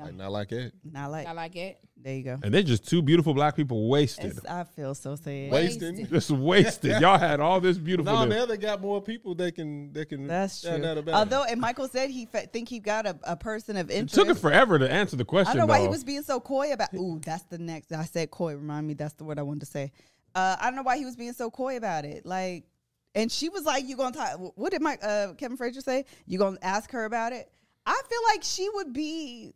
No, 0.00 0.06
Like, 0.06 0.14
not 0.14 0.32
like 0.32 0.48
that. 0.48 0.72
not 0.84 1.10
like. 1.10 1.26
I 1.26 1.32
like 1.32 1.56
it. 1.56 1.78
There 2.02 2.14
you 2.14 2.22
go. 2.22 2.38
And 2.42 2.54
they're 2.54 2.62
just 2.62 2.88
two 2.88 3.02
beautiful 3.02 3.34
black 3.34 3.54
people 3.54 3.90
wasted. 3.90 4.30
It's, 4.38 4.46
I 4.46 4.64
feel 4.64 4.94
so 4.94 5.16
sad. 5.16 5.50
Wasting. 5.50 6.06
Just 6.06 6.30
wasted. 6.30 7.00
Y'all 7.00 7.18
had 7.18 7.40
all 7.40 7.60
this 7.60 7.76
beautiful. 7.76 8.10
No, 8.10 8.24
now 8.24 8.46
they 8.46 8.56
got 8.56 8.80
more 8.80 9.02
people 9.02 9.34
they 9.34 9.52
can 9.52 9.92
they 9.92 10.06
can. 10.06 10.26
That's 10.26 10.64
yeah, 10.64 10.76
true. 10.76 10.82
that 10.82 10.98
about 10.98 11.14
Although, 11.14 11.44
and 11.44 11.60
Michael 11.60 11.88
said 11.88 12.08
he 12.08 12.24
fe- 12.24 12.48
think 12.50 12.70
he 12.70 12.78
got 12.78 13.06
a, 13.06 13.18
a 13.24 13.36
person 13.36 13.76
of 13.76 13.90
interest. 13.90 13.90
it 13.90 13.98
interest. 13.98 14.14
took 14.14 14.28
it 14.36 14.40
forever 14.40 14.78
to 14.78 14.90
answer 14.90 15.16
the 15.16 15.24
question. 15.26 15.50
I 15.50 15.54
don't 15.54 15.66
know 15.66 15.72
why 15.72 15.82
he 15.82 15.88
was 15.88 16.02
being 16.02 16.22
so 16.22 16.40
coy 16.40 16.72
about. 16.72 16.94
Ooh, 16.94 17.20
that's 17.22 17.42
the 17.44 17.58
next. 17.58 17.92
I 17.92 18.04
said 18.04 18.30
coy. 18.30 18.54
Remind 18.54 18.86
me, 18.86 18.94
that's 18.94 19.14
the 19.14 19.24
word 19.24 19.38
I 19.38 19.42
wanted 19.42 19.60
to 19.60 19.66
say. 19.66 19.92
Uh, 20.34 20.56
I 20.58 20.66
don't 20.66 20.76
know 20.76 20.82
why 20.82 20.96
he 20.96 21.04
was 21.04 21.16
being 21.16 21.34
so 21.34 21.50
coy 21.50 21.76
about 21.76 22.06
it. 22.06 22.24
Like, 22.24 22.64
and 23.14 23.30
she 23.30 23.50
was 23.50 23.64
like, 23.64 23.86
"You 23.86 23.96
gonna 23.96 24.16
talk? 24.16 24.38
What 24.56 24.70
did 24.70 24.80
Mike 24.80 25.00
uh, 25.02 25.34
Kevin 25.34 25.58
Frazier 25.58 25.82
say? 25.82 26.06
You 26.26 26.38
gonna 26.38 26.56
ask 26.62 26.90
her 26.92 27.04
about 27.04 27.32
it?" 27.32 27.50
I 27.84 28.00
feel 28.08 28.20
like 28.32 28.42
she 28.44 28.68
would 28.74 28.92
be 28.92 29.54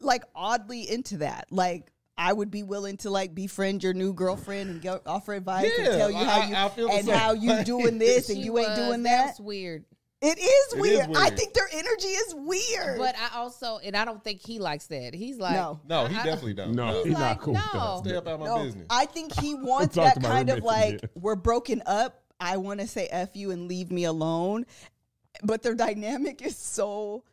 like 0.00 0.24
oddly 0.34 0.88
into 0.90 1.18
that. 1.18 1.46
Like, 1.50 1.90
I 2.16 2.32
would 2.32 2.50
be 2.50 2.62
willing 2.62 2.96
to 2.98 3.10
like 3.10 3.34
befriend 3.34 3.82
your 3.82 3.92
new 3.94 4.12
girlfriend 4.12 4.70
and 4.70 4.82
go 4.82 5.00
offer 5.06 5.34
advice 5.34 5.70
and 5.78 5.86
tell 5.86 6.10
you 6.10 6.18
how 6.18 6.40
I- 6.42 6.46
you 6.46 6.54
I 6.56 6.68
feel 6.68 6.90
and 6.90 7.08
how 7.08 7.32
you 7.32 7.50
way. 7.50 7.64
doing 7.64 7.98
this 7.98 8.28
and 8.28 8.38
She 8.38 8.44
you 8.44 8.58
ain't 8.58 8.76
doing 8.76 9.02
that. 9.04 9.26
That's 9.26 9.40
weird. 9.40 9.84
It 10.20 10.38
is 10.38 10.44
It 10.44 10.46
is 10.46 10.80
weird. 10.80 11.16
I 11.16 11.24
weird. 11.24 11.36
think 11.38 11.52
their 11.54 11.68
energy 11.72 12.06
is 12.08 12.34
weird. 12.34 12.98
But 12.98 13.14
I 13.18 13.36
also, 13.36 13.78
and 13.84 13.94
I 13.96 14.04
don't 14.06 14.22
think 14.24 14.40
he 14.46 14.58
likes 14.58 14.86
that. 14.86 15.12
He's 15.12 15.36
like, 15.38 15.54
No. 15.54 15.80
no, 15.86 16.06
he 16.06 16.16
I- 16.16 16.24
definitely 16.24 16.54
don't. 16.54 16.72
No, 16.74 16.94
He's 16.94 17.04
he's 17.06 17.12
like, 17.14 17.22
not 17.36 17.40
cool. 17.40 17.54
no. 17.54 17.60
that. 17.72 17.98
Stay 18.08 18.16
up 18.16 18.28
out 18.28 18.40
my 18.40 18.46
No, 18.46 18.62
business. 18.64 18.86
I 18.90 19.06
think 19.06 19.38
he 19.38 19.54
wants 19.56 19.96
that 19.96 20.22
kind 20.22 20.48
of 20.50 20.62
like 20.62 21.02
it. 21.02 21.10
we're 21.14 21.34
broken 21.36 21.82
up. 21.84 22.22
I 22.40 22.56
want 22.58 22.80
to 22.80 22.86
say 22.86 23.06
f 23.10 23.30
you 23.34 23.50
and 23.50 23.68
leave 23.68 23.90
me 23.92 24.04
alone, 24.04 24.66
but 25.42 25.62
their 25.62 25.74
dynamic 25.74 26.40
is 26.42 26.56
so 26.56 27.24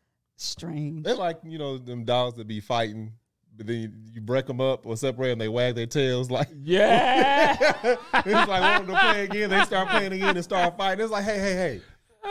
strange. 0.43 1.04
They're 1.04 1.15
like 1.15 1.39
you 1.43 1.58
know 1.58 1.77
them 1.77 2.04
dogs 2.06 2.38
that 2.38 2.47
be 2.47 2.60
fighting, 2.60 3.13
but 3.56 3.67
then 3.67 3.77
you, 3.82 3.91
you 4.13 4.21
break 4.21 4.45
them 4.47 4.62
up 4.62 4.86
or 4.86 4.95
separate 4.97 5.30
them, 5.30 5.39
they 5.39 5.47
wag 5.49 5.75
their 5.75 5.86
tails 5.88 6.30
like. 6.32 6.47
Yeah. 6.63 7.56
it's 7.84 8.25
like 8.25 8.49
want 8.49 8.88
them 8.88 8.95
to 8.95 9.01
play 9.01 9.23
again. 9.25 9.49
They 9.49 9.63
start 9.63 9.89
playing 9.89 10.13
again 10.13 10.36
and 10.36 10.43
start 10.43 10.77
fighting. 10.77 11.04
It's 11.04 11.12
like, 11.12 11.23
hey, 11.25 11.39
hey, 11.39 11.54
hey, 11.54 11.82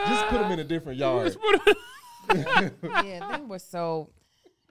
just 0.07 0.27
put 0.29 0.39
them 0.41 0.53
in 0.53 0.61
a 0.61 0.65
different 0.65 0.99
yard. 0.99 1.37
yeah, 2.35 3.37
they 3.37 3.43
were 3.47 3.59
so. 3.59 4.11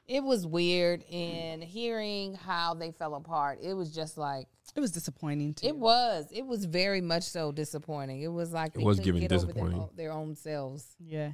It 0.08 0.24
was 0.24 0.48
weird, 0.48 1.04
and 1.12 1.64
hearing 1.64 2.34
how 2.34 2.74
they 2.74 2.92
fell 2.92 3.14
apart, 3.14 3.60
it 3.62 3.76
was 3.76 3.94
just 3.94 4.18
like 4.18 4.48
It 4.76 4.80
was 4.80 4.90
disappointing 4.92 5.54
too. 5.54 5.68
it 5.68 5.78
was. 5.78 6.26
It 6.32 6.46
was 6.48 6.66
very 6.66 7.00
much 7.02 7.24
so 7.24 7.52
disappointing. 7.52 8.22
It 8.22 8.32
was 8.32 8.52
like 8.52 8.74
they 8.74 8.84
was 8.84 9.00
giving 9.00 9.22
get 9.22 9.32
over 9.32 9.46
their 9.46 9.54
disappointing. 9.54 9.90
their 9.96 10.12
own 10.12 10.36
selves. 10.36 10.96
yeah. 11.00 11.32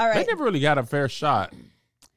All 0.00 0.12
they 0.14 0.24
never 0.24 0.44
really 0.44 0.60
got 0.60 0.78
a 0.78 0.82
fair 0.82 1.10
shot. 1.10 1.52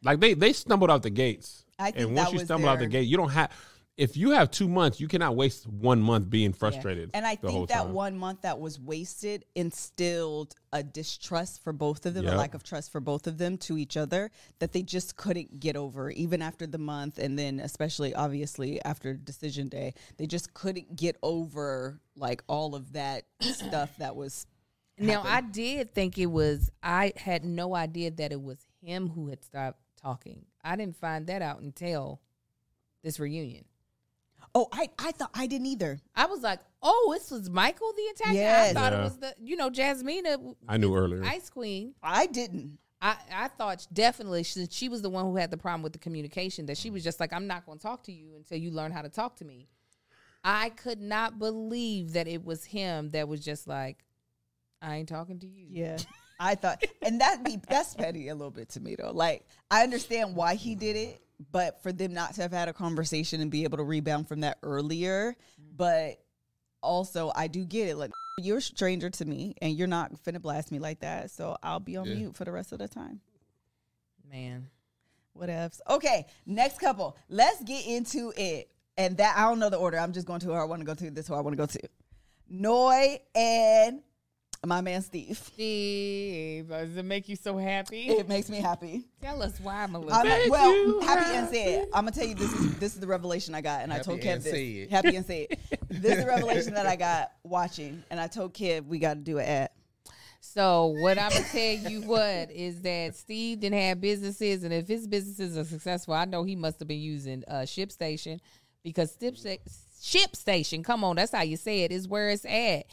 Like 0.03 0.21
they 0.21 0.33
they 0.33 0.53
stumbled 0.53 0.89
out 0.89 1.03
the 1.03 1.09
gates. 1.09 1.65
I 1.77 1.91
think 1.91 2.07
and 2.07 2.15
once 2.15 2.31
you 2.31 2.39
stumble 2.39 2.69
out 2.69 2.79
the 2.79 2.87
gate, 2.87 3.07
you 3.07 3.17
don't 3.17 3.29
have. 3.29 3.51
If 3.95 4.17
you 4.17 4.31
have 4.31 4.49
two 4.49 4.67
months, 4.67 4.99
you 4.99 5.07
cannot 5.07 5.35
waste 5.35 5.67
one 5.67 6.01
month 6.01 6.27
being 6.27 6.51
frustrated. 6.51 7.11
And 7.13 7.27
I 7.27 7.35
think 7.35 7.69
that 7.69 7.83
time. 7.83 7.93
one 7.93 8.17
month 8.17 8.41
that 8.41 8.57
was 8.59 8.79
wasted 8.79 9.45
instilled 9.53 10.55
a 10.71 10.81
distrust 10.81 11.61
for 11.61 11.73
both 11.73 12.07
of 12.07 12.15
them, 12.15 12.25
a 12.25 12.35
lack 12.35 12.55
of 12.55 12.63
trust 12.63 12.91
for 12.91 12.99
both 12.99 13.27
of 13.27 13.37
them 13.37 13.55
to 13.59 13.77
each 13.77 13.95
other 13.95 14.31
that 14.57 14.71
they 14.71 14.81
just 14.81 15.15
couldn't 15.15 15.59
get 15.59 15.75
over, 15.75 16.09
even 16.09 16.41
after 16.41 16.65
the 16.65 16.79
month. 16.79 17.19
And 17.19 17.37
then, 17.37 17.59
especially 17.59 18.15
obviously 18.15 18.81
after 18.83 19.13
decision 19.13 19.67
day, 19.67 19.93
they 20.17 20.25
just 20.25 20.55
couldn't 20.55 20.95
get 20.95 21.17
over 21.21 21.99
like 22.15 22.43
all 22.47 22.73
of 22.73 22.93
that 22.93 23.25
stuff 23.41 23.95
that 23.97 24.15
was. 24.15 24.47
Now 24.97 25.23
I 25.25 25.41
did 25.41 25.93
think 25.93 26.17
it 26.17 26.27
was. 26.27 26.69
I 26.81 27.13
had 27.17 27.43
no 27.43 27.75
idea 27.75 28.11
that 28.11 28.31
it 28.31 28.41
was 28.41 28.57
him 28.81 29.09
who 29.09 29.27
had 29.27 29.43
stopped 29.43 29.79
talking. 30.01 30.45
I 30.63 30.75
didn't 30.75 30.97
find 30.97 31.27
that 31.27 31.41
out 31.41 31.61
until 31.61 32.21
this 33.03 33.19
reunion. 33.19 33.65
Oh, 34.55 34.67
I, 34.71 34.89
I 34.99 35.11
thought 35.13 35.31
I 35.33 35.47
didn't 35.47 35.65
either. 35.67 35.99
I 36.15 36.27
was 36.27 36.41
like, 36.41 36.59
"Oh, 36.81 37.15
this 37.17 37.31
was 37.31 37.49
Michael 37.49 37.91
the 37.97 38.03
attacker." 38.13 38.33
Yes. 38.37 38.69
I 38.69 38.73
thought 38.79 38.93
Yeah. 38.93 38.99
it 38.99 39.03
was 39.03 39.17
the, 39.17 39.35
you 39.41 39.55
know, 39.55 39.71
Jasmina, 39.71 40.55
I 40.69 40.77
knew 40.77 40.95
earlier. 40.95 41.23
Ice 41.25 41.49
Queen. 41.49 41.95
I 42.03 42.27
didn't. 42.27 42.77
I, 43.01 43.17
I 43.33 43.47
thought 43.49 43.85
definitely 43.91 44.43
since 44.43 44.73
she 44.73 44.87
was 44.89 45.01
the 45.01 45.09
one 45.09 45.25
who 45.25 45.35
had 45.37 45.49
the 45.51 45.57
problem 45.57 45.81
with 45.81 45.91
the 45.93 45.99
communication 45.99 46.67
that 46.67 46.77
she 46.77 46.89
was 46.89 47.03
just 47.03 47.19
like 47.19 47.33
I'm 47.33 47.47
not 47.47 47.65
going 47.65 47.79
to 47.79 47.81
talk 47.81 48.03
to 48.03 48.13
you 48.13 48.35
until 48.37 48.57
you 48.59 48.69
learn 48.71 48.91
how 48.91 49.01
to 49.01 49.09
talk 49.09 49.35
to 49.37 49.45
me. 49.45 49.67
I 50.43 50.69
could 50.69 51.01
not 51.01 51.39
believe 51.39 52.13
that 52.13 52.27
it 52.27 52.45
was 52.45 52.63
him 52.65 53.09
that 53.11 53.27
was 53.27 53.43
just 53.43 53.67
like 53.67 54.02
I 54.83 54.97
ain't 54.97 55.09
talking 55.09 55.39
to 55.39 55.47
you. 55.47 55.65
Yeah. 55.69 55.97
I 56.39 56.55
thought, 56.55 56.83
and 57.01 57.21
that 57.21 57.43
be 57.43 57.59
that's 57.69 57.93
petty 57.93 58.27
a 58.27 58.35
little 58.35 58.51
bit 58.51 58.69
to 58.69 58.81
me 58.81 58.95
though. 58.95 59.11
Like 59.11 59.45
I 59.71 59.83
understand 59.83 60.35
why 60.35 60.55
he 60.55 60.75
did 60.75 60.95
it, 60.95 61.21
but 61.51 61.81
for 61.81 61.93
them 61.93 62.13
not 62.13 62.33
to 62.35 62.41
have 62.41 62.51
had 62.51 62.67
a 62.67 62.73
conversation 62.73 63.39
and 63.39 63.49
be 63.49 63.63
able 63.63 63.77
to 63.77 63.83
rebound 63.83 64.27
from 64.27 64.41
that 64.41 64.57
earlier, 64.61 65.37
mm-hmm. 65.61 65.75
but 65.77 66.19
also 66.81 67.31
I 67.35 67.47
do 67.47 67.63
get 67.63 67.87
it. 67.87 67.95
Like 67.95 68.11
you're 68.39 68.57
a 68.57 68.61
stranger 68.61 69.09
to 69.11 69.25
me, 69.25 69.55
and 69.61 69.77
you're 69.77 69.87
not 69.87 70.11
finna 70.23 70.41
blast 70.41 70.71
me 70.71 70.79
like 70.79 70.99
that, 70.99 71.31
so 71.31 71.55
I'll 71.63 71.79
be 71.79 71.95
on 71.95 72.05
Yeah. 72.07 72.15
mute 72.15 72.35
for 72.35 72.43
the 72.43 72.51
rest 72.51 72.73
of 72.73 72.79
the 72.79 72.87
time. 72.87 73.21
Man. 74.29 74.67
what 75.33 75.49
else? 75.49 75.79
Okay, 75.89 76.25
next 76.45 76.79
couple. 76.79 77.15
Let's 77.29 77.63
get 77.63 77.85
into 77.85 78.33
it. 78.35 78.69
And 78.97 79.17
that 79.17 79.35
I 79.37 79.43
don't 79.43 79.59
know 79.59 79.69
the 79.69 79.77
order. 79.77 79.97
I'm 79.97 80.13
just 80.13 80.27
going 80.27 80.39
to 80.41 80.47
who 80.47 80.53
I 80.53 80.63
want 80.65 80.81
to 80.81 80.85
go 80.85 80.93
to. 80.93 81.09
This 81.09 81.27
who 81.27 81.35
I 81.35 81.39
want 81.41 81.53
to 81.53 81.57
go 81.57 81.65
to. 81.65 81.79
Noi 82.49 83.19
and 83.33 84.01
my 84.65 84.81
man 84.81 85.01
Steve. 85.01 85.37
Steve, 85.37 86.69
does 86.69 86.95
it 86.95 87.03
make 87.03 87.27
you 87.27 87.35
so 87.35 87.57
happy? 87.57 88.07
It 88.07 88.27
makes 88.29 88.49
me 88.49 88.57
happy. 88.57 89.03
Tell 89.21 89.41
us 89.43 89.59
why, 89.59 89.85
Melissa. 89.87 90.15
I'm, 90.15 90.27
Make 90.27 90.49
well, 90.49 90.73
you 90.73 90.99
happy 91.01 91.35
and 91.35 91.49
sad. 91.49 91.87
I'm 91.93 92.05
gonna 92.05 92.11
tell 92.11 92.25
you 92.25 92.35
this 92.35 92.53
is 92.53 92.75
this 92.77 92.93
is 92.93 92.99
the 92.99 93.07
revelation 93.07 93.55
I 93.55 93.61
got, 93.61 93.81
and 93.81 93.91
I 93.91 93.99
told 93.99 94.21
Kev 94.21 94.35
and 94.35 94.43
this. 94.43 94.89
sad. 94.89 94.89
Happy 94.89 95.15
and 95.17 95.25
sad. 95.25 95.47
this 95.89 96.17
is 96.17 96.23
the 96.23 96.27
revelation 96.27 96.73
that 96.75 96.85
I 96.85 96.95
got 96.97 97.33
watching, 97.43 98.03
and 98.09 98.19
I 98.19 98.27
told 98.27 98.53
Kev 98.53 98.85
we 98.85 98.99
got 98.99 99.15
to 99.15 99.19
do 99.19 99.39
an 99.39 99.45
ad. 99.45 99.69
So 100.39 100.87
what 100.99 101.17
I'm 101.17 101.31
gonna 101.31 101.45
tell 101.45 101.91
you 101.91 102.01
what 102.01 102.51
is 102.51 102.81
that 102.81 103.15
Steve 103.15 103.59
didn't 103.59 103.79
have 103.79 103.99
businesses, 103.99 104.63
and 104.63 104.73
if 104.73 104.87
his 104.87 105.07
businesses 105.07 105.57
are 105.57 105.65
successful, 105.65 106.13
I 106.13 106.25
know 106.25 106.43
he 106.43 106.55
must 106.55 106.79
have 106.79 106.87
been 106.87 106.99
using 107.01 107.43
uh, 107.47 107.61
ShipStation 107.61 108.39
because 108.83 109.17
Ship 109.19 109.61
ShipStation, 110.01 110.83
come 110.83 111.03
on, 111.03 111.15
that's 111.15 111.31
how 111.31 111.43
you 111.43 111.55
say 111.55 111.81
it, 111.81 111.91
is 111.91 112.07
where 112.07 112.29
it's 112.29 112.45
at. 112.45 112.85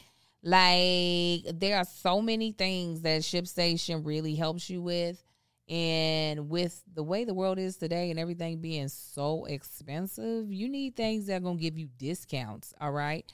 Like 0.43 1.59
there 1.59 1.77
are 1.77 1.85
so 1.85 2.21
many 2.21 2.51
things 2.51 3.01
that 3.01 3.21
ShipStation 3.21 4.05
really 4.05 4.35
helps 4.35 4.69
you 4.69 4.81
with, 4.81 5.23
and 5.69 6.49
with 6.49 6.81
the 6.93 7.03
way 7.03 7.23
the 7.25 7.33
world 7.33 7.59
is 7.59 7.77
today 7.77 8.09
and 8.09 8.19
everything 8.19 8.59
being 8.59 8.87
so 8.87 9.45
expensive, 9.45 10.51
you 10.51 10.67
need 10.67 10.95
things 10.95 11.27
that 11.27 11.35
are 11.35 11.39
gonna 11.39 11.57
give 11.59 11.77
you 11.77 11.89
discounts. 11.97 12.73
All 12.81 12.91
right. 12.91 13.31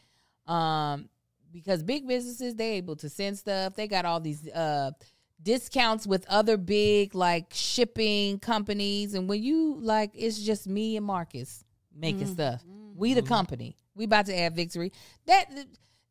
Um, 0.47 1.09
because 1.51 1.81
big 1.81 2.07
businesses 2.07 2.55
they 2.55 2.73
able 2.73 2.97
to 2.97 3.09
send 3.09 3.37
stuff. 3.37 3.75
They 3.75 3.87
got 3.87 4.05
all 4.05 4.19
these 4.19 4.47
uh 4.49 4.91
discounts 5.41 6.05
with 6.05 6.25
other 6.27 6.57
big 6.57 7.15
like 7.15 7.53
shipping 7.53 8.39
companies, 8.39 9.13
and 9.13 9.29
when 9.29 9.41
you 9.41 9.77
like, 9.79 10.11
it's 10.13 10.39
just 10.39 10.67
me 10.67 10.97
and 10.97 11.05
Marcus 11.05 11.63
making 11.95 12.27
stuff. 12.27 12.63
We 12.95 13.13
the 13.13 13.21
company. 13.21 13.75
We 13.95 14.05
about 14.05 14.25
to 14.27 14.37
add 14.37 14.55
victory. 14.55 14.91
That 15.25 15.45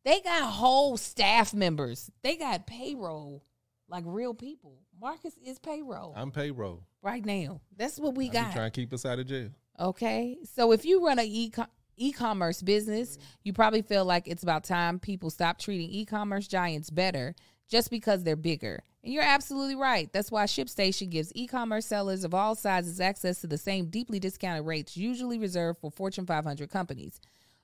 they 0.07 0.21
got 0.21 0.43
whole 0.43 0.95
staff 0.95 1.53
members. 1.53 2.09
They 2.23 2.37
got 2.37 2.65
payroll 2.65 3.43
like 3.89 4.05
real 4.07 4.33
people. 4.33 4.79
Marcus 4.99 5.33
is 5.45 5.59
payroll 5.59 6.13
I'm 6.15 6.31
payroll. 6.31 6.83
right 7.01 7.23
now. 7.25 7.59
That's 7.75 7.99
what 7.99 8.15
we 8.15 8.29
I 8.29 8.33
got. 8.33 8.53
trying 8.53 8.71
to 8.71 8.81
keep 8.81 8.93
us 8.93 9.05
out 9.05 9.19
of 9.19 9.27
jail. 9.27 9.49
Okay. 9.77 10.37
So 10.55 10.71
if 10.71 10.85
you 10.85 11.05
run 11.05 11.19
a 11.19 11.25
e 11.25 11.51
e 11.97 12.13
commerce 12.13 12.61
business, 12.61 13.17
you 13.43 13.51
probably 13.51 13.81
feel 13.81 14.05
like 14.05 14.29
it's 14.29 14.43
about 14.43 14.63
time 14.63 14.97
people 14.97 15.29
stop 15.29 15.59
treating 15.59 15.89
e 15.89 16.05
commerce 16.05 16.47
giants 16.47 16.89
better 16.89 17.35
just 17.67 17.91
because 17.91 18.23
they're 18.23 18.37
bigger. 18.37 18.81
And 19.03 19.11
you're 19.13 19.23
absolutely 19.23 19.75
right. 19.75 20.11
That's 20.13 20.31
why 20.31 20.45
ShipStation 20.45 21.09
gives 21.09 21.33
e 21.35 21.47
commerce 21.47 21.85
sellers 21.85 22.23
of 22.23 22.33
all 22.33 22.55
sizes 22.55 23.01
access 23.01 23.41
to 23.41 23.47
the 23.47 23.57
same 23.57 23.87
deeply 23.87 24.19
discounted 24.19 24.65
rates 24.65 24.95
usually 24.95 25.37
reserved 25.37 25.81
for 25.81 25.91
Fortune 25.91 26.25
500 26.25 26.69
companies. 26.69 27.19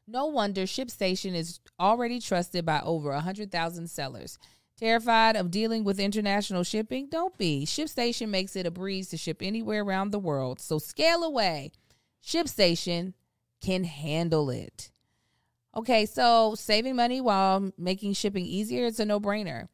No 0.07 0.25
wonder 0.25 0.63
ShipStation 0.63 1.33
is 1.33 1.59
already 1.79 2.19
trusted 2.19 2.65
by 2.65 2.81
over 2.81 3.11
100,000 3.11 3.89
sellers. 3.89 4.37
Terrified 4.77 5.35
of 5.35 5.51
dealing 5.51 5.83
with 5.83 5.99
international 5.99 6.63
shipping? 6.63 7.07
Don't 7.09 7.37
be. 7.37 7.65
ShipStation 7.65 8.29
makes 8.29 8.55
it 8.55 8.65
a 8.65 8.71
breeze 8.71 9.09
to 9.09 9.17
ship 9.17 9.37
anywhere 9.41 9.83
around 9.83 10.11
the 10.11 10.19
world. 10.19 10.59
So 10.59 10.77
scale 10.77 11.23
away. 11.23 11.71
ShipStation 12.23 13.13
can 13.61 13.85
handle 13.85 14.49
it. 14.49 14.91
Okay, 15.75 16.05
so 16.05 16.53
saving 16.55 16.95
money 16.95 17.21
while 17.21 17.71
making 17.77 18.13
shipping 18.13 18.45
easier, 18.45 18.85
it's 18.85 18.99
a 18.99 19.05
no 19.05 19.19
brainer. 19.19 19.67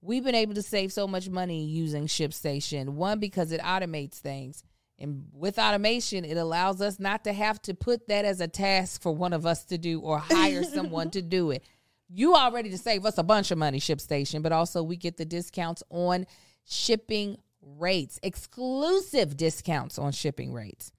We've 0.00 0.24
been 0.24 0.34
able 0.34 0.54
to 0.54 0.62
save 0.62 0.92
so 0.92 1.06
much 1.08 1.28
money 1.28 1.64
using 1.64 2.06
ShipStation. 2.06 2.90
One, 2.90 3.18
because 3.18 3.52
it 3.52 3.60
automates 3.60 4.18
things. 4.18 4.62
And 4.98 5.26
with 5.32 5.58
automation, 5.58 6.24
it 6.24 6.36
allows 6.36 6.80
us 6.80 7.00
not 7.00 7.24
to 7.24 7.32
have 7.32 7.60
to 7.62 7.74
put 7.74 8.08
that 8.08 8.24
as 8.24 8.40
a 8.40 8.48
task 8.48 9.02
for 9.02 9.12
one 9.12 9.32
of 9.32 9.44
us 9.44 9.64
to 9.66 9.78
do 9.78 10.00
or 10.00 10.18
hire 10.30 10.62
someone 10.64 11.10
to 11.10 11.22
do 11.22 11.50
it. 11.50 11.64
You 12.08 12.34
already 12.34 12.70
to 12.70 12.78
save 12.78 13.04
us 13.04 13.18
a 13.18 13.22
bunch 13.22 13.50
of 13.50 13.58
money, 13.58 13.80
ShipStation, 13.80 14.42
but 14.42 14.52
also 14.52 14.82
we 14.82 14.96
get 14.96 15.16
the 15.16 15.24
discounts 15.24 15.82
on 15.90 16.26
shipping 16.64 17.38
rates, 17.60 18.20
exclusive 18.22 19.36
discounts 19.36 19.98
on 19.98 20.12
shipping 20.12 20.52
rates. 20.52 20.92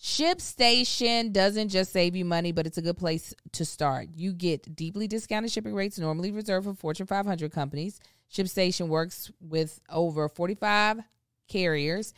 ShipStation 0.00 1.32
doesn't 1.32 1.70
just 1.70 1.92
save 1.92 2.14
you 2.14 2.24
money, 2.24 2.52
but 2.52 2.66
it's 2.66 2.78
a 2.78 2.82
good 2.82 2.98
place 2.98 3.34
to 3.52 3.64
start. 3.64 4.08
You 4.14 4.32
get 4.32 4.76
deeply 4.76 5.08
discounted 5.08 5.50
shipping 5.50 5.74
rates 5.74 5.98
normally 5.98 6.32
reserved 6.32 6.66
for 6.66 6.74
Fortune 6.74 7.06
500 7.06 7.50
companies. 7.50 7.98
ShipStation 8.32 8.88
works 8.88 9.30
with 9.40 9.80
over 9.88 10.28
45 10.28 11.00
carriers. 11.48 12.12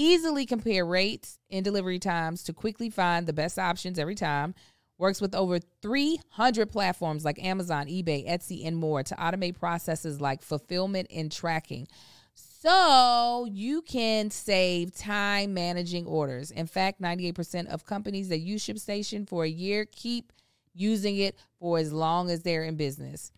Easily 0.00 0.46
compare 0.46 0.86
rates 0.86 1.40
and 1.50 1.64
delivery 1.64 1.98
times 1.98 2.44
to 2.44 2.52
quickly 2.52 2.88
find 2.88 3.26
the 3.26 3.32
best 3.32 3.58
options 3.58 3.98
every 3.98 4.14
time. 4.14 4.54
Works 4.96 5.20
with 5.20 5.34
over 5.34 5.58
300 5.58 6.70
platforms 6.70 7.24
like 7.24 7.44
Amazon, 7.44 7.88
eBay, 7.88 8.24
Etsy, 8.24 8.64
and 8.64 8.76
more 8.76 9.02
to 9.02 9.16
automate 9.16 9.58
processes 9.58 10.20
like 10.20 10.40
fulfillment 10.40 11.08
and 11.12 11.32
tracking. 11.32 11.88
So 12.32 13.48
you 13.50 13.82
can 13.82 14.30
save 14.30 14.94
time 14.94 15.52
managing 15.52 16.06
orders. 16.06 16.52
In 16.52 16.68
fact, 16.68 17.02
98% 17.02 17.66
of 17.66 17.84
companies 17.84 18.28
that 18.28 18.38
use 18.38 18.64
ShipStation 18.64 19.28
for 19.28 19.42
a 19.42 19.50
year 19.50 19.84
keep 19.84 20.32
using 20.74 21.16
it 21.16 21.34
for 21.58 21.76
as 21.76 21.92
long 21.92 22.30
as 22.30 22.42
they're 22.42 22.62
in 22.62 22.76
business. 22.76 23.32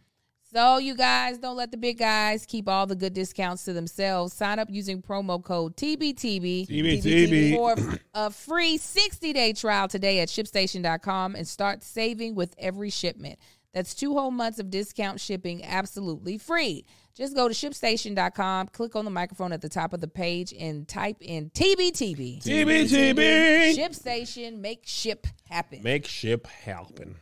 So, 0.52 0.78
you 0.78 0.96
guys, 0.96 1.38
don't 1.38 1.56
let 1.56 1.70
the 1.70 1.76
big 1.76 1.98
guys 1.98 2.44
keep 2.44 2.68
all 2.68 2.84
the 2.84 2.96
good 2.96 3.14
discounts 3.14 3.64
to 3.66 3.72
themselves. 3.72 4.32
Sign 4.32 4.58
up 4.58 4.68
using 4.68 5.00
promo 5.00 5.40
code 5.40 5.76
TBTB 5.76 6.66
TBTB. 6.66 7.54
for 7.54 7.76
a 8.14 8.30
free 8.32 8.76
60 8.76 9.32
day 9.32 9.52
trial 9.52 9.86
today 9.86 10.18
at 10.18 10.28
shipstation.com 10.28 11.36
and 11.36 11.46
start 11.46 11.84
saving 11.84 12.34
with 12.34 12.56
every 12.58 12.90
shipment. 12.90 13.38
That's 13.72 13.94
two 13.94 14.14
whole 14.14 14.32
months 14.32 14.58
of 14.58 14.70
discount 14.70 15.20
shipping 15.20 15.64
absolutely 15.64 16.36
free. 16.36 16.84
Just 17.14 17.36
go 17.36 17.46
to 17.46 17.54
shipstation.com, 17.54 18.68
click 18.68 18.96
on 18.96 19.04
the 19.04 19.10
microphone 19.12 19.52
at 19.52 19.60
the 19.60 19.68
top 19.68 19.92
of 19.92 20.00
the 20.00 20.08
page, 20.08 20.52
and 20.58 20.88
type 20.88 21.18
in 21.20 21.50
TBTB. 21.50 22.42
TBTB. 22.42 23.76
ShipStation, 23.76 24.58
make 24.58 24.82
ship 24.84 25.28
happen. 25.48 25.80
Make 25.84 26.08
ship 26.08 26.48
happen. 26.48 27.16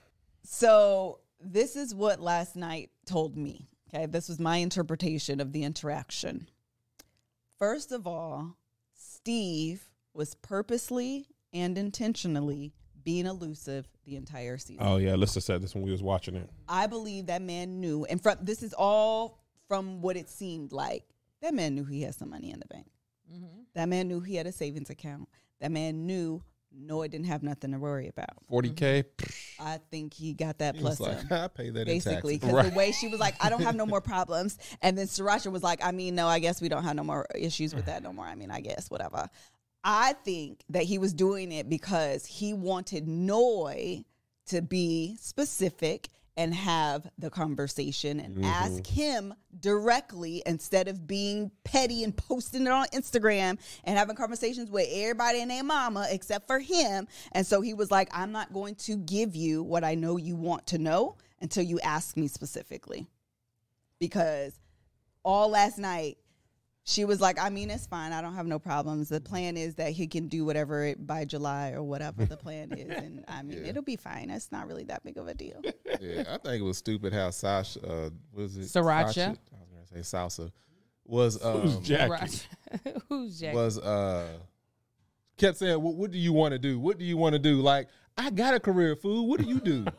So 0.44 1.18
this 1.40 1.76
is 1.76 1.94
what 1.94 2.20
last 2.20 2.56
night 2.56 2.90
told 3.06 3.36
me. 3.36 3.68
Okay, 3.92 4.06
this 4.06 4.28
was 4.28 4.38
my 4.38 4.58
interpretation 4.58 5.40
of 5.40 5.52
the 5.52 5.64
interaction. 5.64 6.48
First 7.58 7.90
of 7.90 8.06
all, 8.06 8.56
Steve 8.94 9.90
was 10.12 10.34
purposely 10.36 11.26
and 11.52 11.78
intentionally 11.78 12.74
being 13.02 13.26
elusive 13.26 13.88
the 14.04 14.16
entire 14.16 14.58
season. 14.58 14.84
Oh 14.86 14.98
yeah, 14.98 15.14
Lissa 15.14 15.40
said 15.40 15.62
this 15.62 15.74
when 15.74 15.82
we 15.82 15.90
was 15.90 16.02
watching 16.02 16.36
it. 16.36 16.50
I 16.68 16.86
believe 16.86 17.26
that 17.26 17.40
man 17.40 17.80
knew, 17.80 18.04
and 18.04 18.22
from 18.22 18.36
this 18.42 18.62
is 18.62 18.74
all 18.76 19.42
from 19.66 20.02
what 20.02 20.16
it 20.16 20.28
seemed 20.28 20.72
like. 20.72 21.04
That 21.40 21.54
man 21.54 21.74
knew 21.74 21.84
he 21.84 22.02
had 22.02 22.14
some 22.14 22.30
money 22.30 22.50
in 22.50 22.58
the 22.58 22.66
bank. 22.66 22.86
Mm-hmm. 23.32 23.60
That 23.74 23.88
man 23.88 24.08
knew 24.08 24.20
he 24.20 24.34
had 24.34 24.46
a 24.46 24.52
savings 24.52 24.90
account. 24.90 25.28
That 25.60 25.70
man 25.70 26.06
knew 26.06 26.42
Noah 26.72 27.08
didn't 27.08 27.26
have 27.26 27.42
nothing 27.42 27.72
to 27.72 27.78
worry 27.78 28.08
about. 28.08 28.30
Forty 28.48 28.70
k. 28.70 29.04
Mm-hmm. 29.16 29.66
I 29.66 29.80
think 29.90 30.14
he 30.14 30.34
got 30.34 30.58
that 30.58 30.76
He 30.76 30.82
was 30.82 30.96
plus 30.98 31.08
like, 31.08 31.28
some. 31.28 31.38
I 31.38 31.48
pay 31.48 31.70
that 31.70 31.86
Basically, 31.86 32.34
in 32.34 32.40
because 32.40 32.54
taxes. 32.54 32.72
the 32.72 32.78
way 32.78 32.92
she 32.92 33.08
was 33.08 33.20
like, 33.20 33.34
I 33.42 33.48
don't 33.50 33.62
have 33.62 33.74
no 33.74 33.86
more 33.86 34.00
problems. 34.00 34.58
And 34.82 34.96
then 34.96 35.06
Sriracha 35.06 35.50
was 35.50 35.62
like, 35.62 35.84
I 35.84 35.92
mean, 35.92 36.14
no, 36.14 36.28
I 36.28 36.38
guess 36.38 36.60
we 36.60 36.68
don't 36.68 36.84
have 36.84 36.96
no 36.96 37.04
more 37.04 37.26
issues 37.34 37.74
with 37.74 37.86
that 37.86 38.02
no 38.02 38.12
more. 38.12 38.26
I 38.26 38.34
mean, 38.34 38.50
I 38.50 38.60
guess, 38.60 38.90
whatever. 38.90 39.28
I 39.82 40.12
think 40.24 40.62
that 40.70 40.84
he 40.84 40.98
was 40.98 41.12
doing 41.12 41.52
it 41.52 41.68
because 41.68 42.26
he 42.26 42.52
wanted 42.52 43.08
Noi 43.08 44.04
to 44.46 44.62
be 44.62 45.16
specific 45.20 46.08
and 46.38 46.54
have 46.54 47.10
the 47.18 47.28
conversation 47.28 48.20
and 48.20 48.36
mm-hmm. 48.36 48.44
ask 48.44 48.86
him 48.86 49.34
directly 49.58 50.40
instead 50.46 50.86
of 50.86 51.04
being 51.04 51.50
petty 51.64 52.04
and 52.04 52.16
posting 52.16 52.62
it 52.62 52.68
on 52.68 52.86
Instagram 52.94 53.58
and 53.82 53.98
having 53.98 54.14
conversations 54.14 54.70
with 54.70 54.86
everybody 54.90 55.42
and 55.42 55.50
their 55.50 55.64
mama 55.64 56.06
except 56.10 56.46
for 56.46 56.60
him. 56.60 57.08
And 57.32 57.44
so 57.44 57.60
he 57.60 57.74
was 57.74 57.90
like, 57.90 58.08
I'm 58.12 58.30
not 58.30 58.52
going 58.52 58.76
to 58.76 58.96
give 58.98 59.34
you 59.34 59.64
what 59.64 59.82
I 59.82 59.96
know 59.96 60.16
you 60.16 60.36
want 60.36 60.68
to 60.68 60.78
know 60.78 61.16
until 61.40 61.64
you 61.64 61.80
ask 61.80 62.16
me 62.16 62.28
specifically. 62.28 63.08
Because 63.98 64.60
all 65.24 65.48
last 65.48 65.76
night, 65.76 66.18
she 66.88 67.04
was 67.04 67.20
like, 67.20 67.38
I 67.38 67.50
mean, 67.50 67.68
it's 67.70 67.86
fine. 67.86 68.12
I 68.12 68.22
don't 68.22 68.34
have 68.34 68.46
no 68.46 68.58
problems. 68.58 69.10
The 69.10 69.20
plan 69.20 69.58
is 69.58 69.74
that 69.74 69.92
he 69.92 70.06
can 70.06 70.26
do 70.26 70.46
whatever 70.46 70.84
it, 70.86 71.06
by 71.06 71.26
July 71.26 71.72
or 71.72 71.82
whatever 71.82 72.24
the 72.24 72.36
plan 72.38 72.72
is. 72.72 72.88
And 72.88 73.24
I 73.28 73.42
mean, 73.44 73.66
it'll 73.66 73.82
be 73.82 73.96
fine. 73.96 74.30
It's 74.30 74.50
not 74.50 74.66
really 74.66 74.84
that 74.84 75.04
big 75.04 75.18
of 75.18 75.28
a 75.28 75.34
deal. 75.34 75.60
yeah, 76.00 76.24
I 76.26 76.38
think 76.38 76.62
it 76.62 76.64
was 76.64 76.78
stupid 76.78 77.12
how 77.12 77.28
Sasha 77.28 77.86
uh, 77.86 78.10
was 78.32 78.56
it 78.56 78.62
Sriracha. 78.62 79.26
I 79.26 79.28
was 79.28 79.38
gonna 79.92 80.02
say 80.02 80.16
salsa 80.16 80.50
was 81.04 81.44
um, 81.44 81.60
Who's 81.62 81.78
Jackie? 81.80 82.38
Who's 83.10 83.38
Jack? 83.38 83.54
was 83.54 83.78
uh 83.78 84.26
kept 85.36 85.58
saying, 85.58 85.82
what, 85.82 85.94
"What 85.94 86.10
do 86.10 86.16
you 86.18 86.32
want 86.32 86.52
to 86.52 86.58
do? 86.58 86.80
What 86.80 86.98
do 86.98 87.04
you 87.04 87.18
want 87.18 87.34
to 87.34 87.38
do?" 87.38 87.60
Like, 87.60 87.88
I 88.16 88.30
got 88.30 88.54
a 88.54 88.60
career, 88.60 88.96
fool. 88.96 89.28
What 89.28 89.40
do 89.40 89.46
you 89.46 89.60
do? 89.60 89.84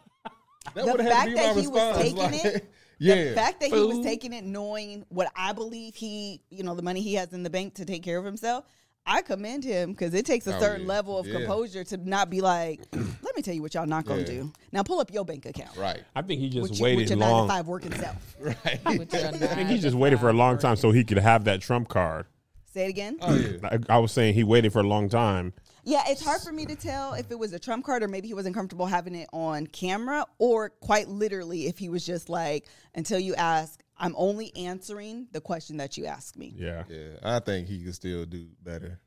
That 0.75 0.85
The 0.85 0.91
would 0.91 0.99
have 0.99 1.11
fact 1.11 1.29
to 1.29 1.31
be 1.31 1.35
my 1.35 1.41
that 1.41 1.55
he 1.57 1.67
was 1.67 1.97
taking 1.97 2.17
like, 2.17 2.45
it, 2.45 2.71
yeah, 2.99 3.29
The 3.29 3.35
fact 3.35 3.61
that 3.61 3.69
he 3.71 3.83
was 3.83 3.99
taking 4.01 4.33
it 4.33 4.43
knowing 4.43 5.05
what 5.09 5.31
I 5.35 5.53
believe 5.53 5.95
he, 5.95 6.41
you 6.49 6.63
know, 6.63 6.75
the 6.75 6.81
money 6.83 7.01
he 7.01 7.15
has 7.15 7.33
in 7.33 7.43
the 7.43 7.49
bank 7.49 7.75
to 7.75 7.85
take 7.85 8.03
care 8.03 8.17
of 8.17 8.25
himself, 8.25 8.65
I 9.05 9.21
commend 9.23 9.63
him 9.63 9.91
because 9.91 10.13
it 10.13 10.25
takes 10.25 10.45
a 10.45 10.55
Oh, 10.55 10.59
certain 10.59 10.83
yeah. 10.83 10.89
level 10.93 11.17
of 11.17 11.25
Yeah. 11.25 11.37
composure 11.39 11.83
to 11.85 11.97
not 11.97 12.29
be 12.29 12.41
like, 12.41 12.81
let 12.93 13.35
me 13.35 13.41
tell 13.41 13.55
you 13.55 13.61
what 13.61 13.73
y'all 13.73 13.87
not 13.87 14.05
gonna 14.05 14.19
Yeah. 14.21 14.25
do. 14.27 14.53
Now 14.71 14.83
pull 14.83 14.99
up 14.99 15.11
your 15.11 15.25
bank 15.25 15.45
account. 15.45 15.75
right, 15.77 16.03
I 16.15 16.21
think 16.21 16.41
he 16.41 16.49
just 16.49 16.69
With, 16.69 16.79
you, 16.79 16.83
waited 16.83 16.97
with 16.99 17.09
your 17.09 17.17
nine 17.19 17.31
long. 17.31 17.47
to 17.47 17.53
five 17.53 17.65
working 17.67 17.93
self. 17.93 18.35
right. 18.39 18.79
I 18.85 18.97
think 18.97 19.11
he 19.69 19.79
just 19.79 19.95
waited 19.95 20.19
for 20.19 20.29
a 20.29 20.33
long 20.33 20.57
time 20.59 20.75
so 20.75 20.91
he 20.91 21.03
could 21.03 21.17
have 21.17 21.45
that 21.45 21.61
trump 21.61 21.87
card. 21.87 22.25
Say 22.71 22.85
it 22.85 22.89
again. 22.89 23.17
Oh 23.21 23.33
yeah, 23.33 23.57
I, 23.89 23.95
I 23.95 23.97
was 23.97 24.11
saying 24.11 24.35
he 24.35 24.43
waited 24.43 24.71
for 24.71 24.79
a 24.79 24.87
long 24.87 25.09
time. 25.09 25.53
Yeah, 25.83 26.03
it's 26.07 26.23
hard 26.23 26.41
for 26.41 26.51
me 26.51 26.65
to 26.65 26.75
tell 26.75 27.13
if 27.13 27.31
it 27.31 27.39
was 27.39 27.53
a 27.53 27.59
trump 27.59 27.85
card 27.85 28.03
or 28.03 28.07
maybe 28.07 28.27
he 28.27 28.33
wasn't 28.33 28.55
comfortable 28.55 28.85
having 28.85 29.15
it 29.15 29.29
on 29.33 29.67
camera 29.67 30.25
or 30.37 30.69
quite 30.69 31.07
literally 31.07 31.67
if 31.67 31.77
he 31.77 31.89
was 31.89 32.05
just 32.05 32.29
like, 32.29 32.65
until 32.95 33.19
you 33.19 33.33
ask, 33.35 33.81
I'm 33.97 34.13
only 34.17 34.55
answering 34.55 35.27
the 35.31 35.41
question 35.41 35.77
that 35.77 35.97
you 35.97 36.05
ask 36.05 36.35
me. 36.37 36.53
Yeah. 36.55 36.83
yeah. 36.89 37.09
I 37.23 37.39
think 37.39 37.67
he 37.67 37.83
could 37.83 37.95
still 37.95 38.25
do 38.25 38.47
better. 38.63 38.99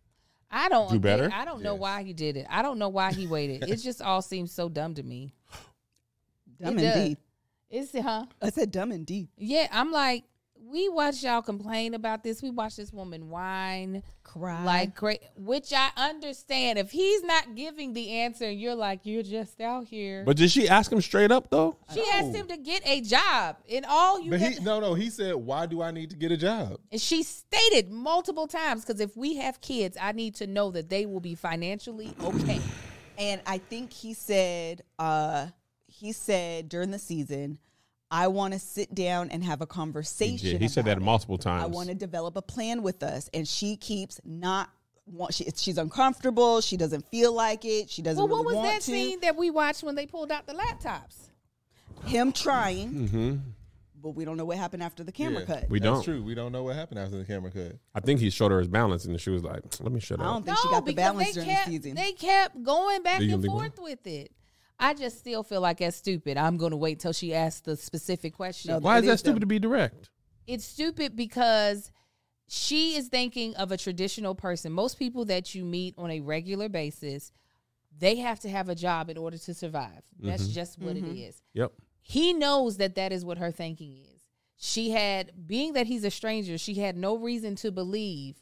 I 0.50 0.68
don't 0.68 0.90
Do 0.90 0.98
better? 1.00 1.30
I 1.32 1.44
don't 1.46 1.62
know 1.62 1.74
Yeah. 1.74 1.80
why 1.80 2.02
he 2.02 2.12
did 2.12 2.36
it. 2.36 2.46
I 2.50 2.60
don't 2.62 2.78
know 2.78 2.90
why 2.90 3.12
he 3.12 3.26
waited. 3.26 3.64
it 3.68 3.76
just 3.76 4.02
all 4.02 4.20
seems 4.20 4.52
so 4.52 4.68
dumb 4.68 4.94
to 4.94 5.02
me. 5.02 5.32
Dumb 6.60 6.78
It 6.78 6.82
does. 6.82 6.96
indeed. 6.96 7.16
It's 7.70 7.98
huh? 7.98 8.26
I 8.42 8.50
said 8.50 8.70
dumb 8.70 8.92
indeed. 8.92 9.28
Yeah, 9.38 9.66
I'm 9.72 9.90
like, 9.90 10.24
we 10.72 10.88
watch 10.88 11.22
y'all 11.22 11.42
complain 11.42 11.94
about 11.94 12.22
this. 12.24 12.42
We 12.42 12.50
watch 12.50 12.76
this 12.76 12.92
woman 12.92 13.28
whine 13.28 14.02
Cry. 14.24 14.64
like 14.64 14.96
great, 14.96 15.20
which 15.36 15.72
I 15.72 15.90
understand. 15.96 16.78
If 16.78 16.90
he's 16.90 17.22
not 17.22 17.54
giving 17.54 17.92
the 17.92 18.10
answer, 18.10 18.46
and 18.46 18.58
you're 18.58 18.74
like, 18.74 19.00
you're 19.04 19.22
just 19.22 19.60
out 19.60 19.84
here. 19.84 20.24
But 20.24 20.38
did 20.38 20.50
she 20.50 20.68
ask 20.68 20.90
him 20.90 21.00
straight 21.00 21.30
up 21.30 21.50
though? 21.50 21.76
she 21.92 22.02
asked 22.14 22.34
him 22.34 22.48
to 22.48 22.56
get 22.56 22.82
a 22.86 23.02
job, 23.02 23.56
and 23.70 23.84
all 23.86 24.20
you 24.20 24.30
But 24.30 24.40
get, 24.40 24.58
he 24.58 24.64
no 24.64 24.80
no. 24.80 24.94
He 24.94 25.10
said, 25.10 25.34
"Why 25.34 25.66
do 25.66 25.82
I 25.82 25.90
need 25.90 26.10
to 26.10 26.16
get 26.16 26.32
a 26.32 26.36
job?" 26.36 26.78
and 26.90 27.00
she 27.00 27.22
stated 27.22 27.90
multiple 27.90 28.46
times, 28.46 28.84
because 28.84 29.00
if 29.00 29.16
we 29.16 29.36
have 29.36 29.60
kids, 29.60 29.96
I 30.00 30.12
need 30.12 30.34
to 30.36 30.46
know 30.46 30.70
that 30.70 30.88
they 30.88 31.04
will 31.06 31.20
be 31.20 31.34
financially 31.34 32.14
okay. 32.22 32.60
And 33.18 33.42
I 33.46 33.58
think 33.58 33.92
he 33.92 34.14
said, 34.14 34.82
uh, 34.98 35.48
he 35.86 36.12
said 36.12 36.68
during 36.70 36.90
the 36.90 36.98
season, 36.98 37.58
I 38.12 38.28
want 38.28 38.52
to 38.52 38.60
sit 38.60 38.94
down 38.94 39.30
and 39.30 39.42
have 39.42 39.60
a 39.62 39.66
conversation. 39.66 40.50
did. 40.50 40.60
he 40.60 40.68
said 40.68 40.84
that 40.84 40.98
it. 40.98 41.02
multiple 41.02 41.38
times. 41.38 41.64
I 41.64 41.66
want 41.66 41.88
to 41.88 41.94
develop 41.94 42.36
a 42.36 42.42
plan 42.42 42.82
with 42.82 43.02
us. 43.02 43.30
And 43.32 43.48
she 43.48 43.76
keeps 43.76 44.20
not 44.24 44.68
want 45.06 45.34
she, 45.34 45.46
she's 45.56 45.78
uncomfortable. 45.78 46.60
She 46.60 46.76
doesn't 46.76 47.08
feel 47.10 47.32
like 47.32 47.64
it. 47.64 47.88
She 47.90 48.02
doesn't 48.02 48.18
Well, 48.18 48.28
really 48.28 48.38
what 48.38 48.46
was 48.46 48.54
want 48.56 48.68
that 48.68 48.82
to. 48.82 48.90
scene 48.90 49.20
that 49.20 49.34
we 49.36 49.50
watched 49.50 49.82
when 49.82 49.94
they 49.94 50.06
pulled 50.06 50.30
out 50.30 50.46
the 50.46 50.52
laptops? 50.52 51.30
Him 52.04 52.32
trying, 52.32 52.90
Mm-hmm. 52.90 53.36
but 54.02 54.10
we 54.10 54.24
don't 54.24 54.36
know 54.36 54.44
what 54.44 54.58
happened 54.58 54.82
after 54.82 55.02
the 55.04 55.12
camera 55.12 55.40
Yeah. 55.40 55.46
cut. 55.46 55.70
We 55.70 55.78
That's 55.80 55.94
don't. 55.94 56.04
true. 56.04 56.22
We 56.22 56.34
don't 56.34 56.52
know 56.52 56.64
what 56.64 56.76
happened 56.76 56.98
after 56.98 57.16
the 57.16 57.24
camera 57.24 57.50
cut. 57.50 57.76
I 57.94 58.00
think 58.00 58.20
he 58.20 58.28
showed 58.30 58.50
her 58.50 58.58
his 58.58 58.68
balance, 58.68 59.04
and 59.06 59.18
she 59.20 59.30
was 59.30 59.42
like, 59.42 59.62
"Let 59.80 59.90
me 59.92 60.00
shut 60.00 60.20
I 60.20 60.24
up." 60.24 60.28
I 60.28 60.32
don't 60.34 60.44
think 60.44 60.58
she 60.58 60.68
got 60.68 60.84
the 60.84 60.94
balance 60.94 61.32
during 61.32 61.48
kept, 61.48 61.66
the 61.68 61.76
season. 61.78 61.94
They 61.94 62.12
kept 62.12 62.62
going 62.62 63.02
back 63.02 63.20
and 63.20 63.30
think 63.30 63.46
forth 63.46 63.78
with 63.80 64.06
it. 64.06 64.32
I 64.82 64.94
just 64.94 65.18
still 65.18 65.42
feel 65.44 65.60
like 65.60 65.78
that's 65.78 65.96
stupid. 65.96 66.36
I'm 66.36 66.56
going 66.56 66.72
to 66.72 66.76
wait 66.76 66.98
till 66.98 67.12
she 67.12 67.32
asks 67.32 67.60
the 67.60 67.76
specific 67.76 68.34
question. 68.34 68.72
No, 68.72 68.78
Why 68.80 68.98
is 68.98 69.06
that 69.06 69.20
stupid 69.20 69.40
to 69.40 69.46
be 69.46 69.58
direct? 69.58 70.10
it's 70.46 70.64
stupid 70.64 71.16
because 71.16 71.90
she 72.48 72.96
is 72.96 73.08
thinking 73.08 73.54
of 73.56 73.72
a 73.72 73.76
traditional 73.76 74.34
person. 74.34 74.72
Most 74.72 74.98
people 74.98 75.24
that 75.26 75.54
you 75.54 75.64
meet 75.64 75.94
on 75.96 76.10
a 76.10 76.20
regular 76.20 76.68
basis, 76.68 77.32
they 77.96 78.16
have 78.16 78.40
to 78.40 78.48
have 78.48 78.68
a 78.68 78.74
job 78.74 79.08
in 79.08 79.16
order 79.16 79.38
to 79.38 79.54
survive. 79.54 80.02
That's 80.18 80.44
mm-hmm. 80.44 80.52
just 80.52 80.78
what 80.78 80.96
it 80.96 81.04
is. 81.04 81.42
Yep. 81.54 81.72
He 82.02 82.32
knows 82.32 82.78
that 82.78 82.96
that 82.96 83.12
is 83.12 83.24
what 83.24 83.38
her 83.38 83.50
thinking 83.50 83.96
is. 83.96 84.20
She 84.56 84.90
had, 84.90 85.46
being 85.46 85.72
that 85.74 85.86
he's 85.86 86.04
a 86.04 86.10
stranger, 86.10 86.58
she 86.58 86.74
had 86.74 86.96
no 86.96 87.16
reason 87.16 87.56
to 87.56 87.70
believe, 87.70 88.36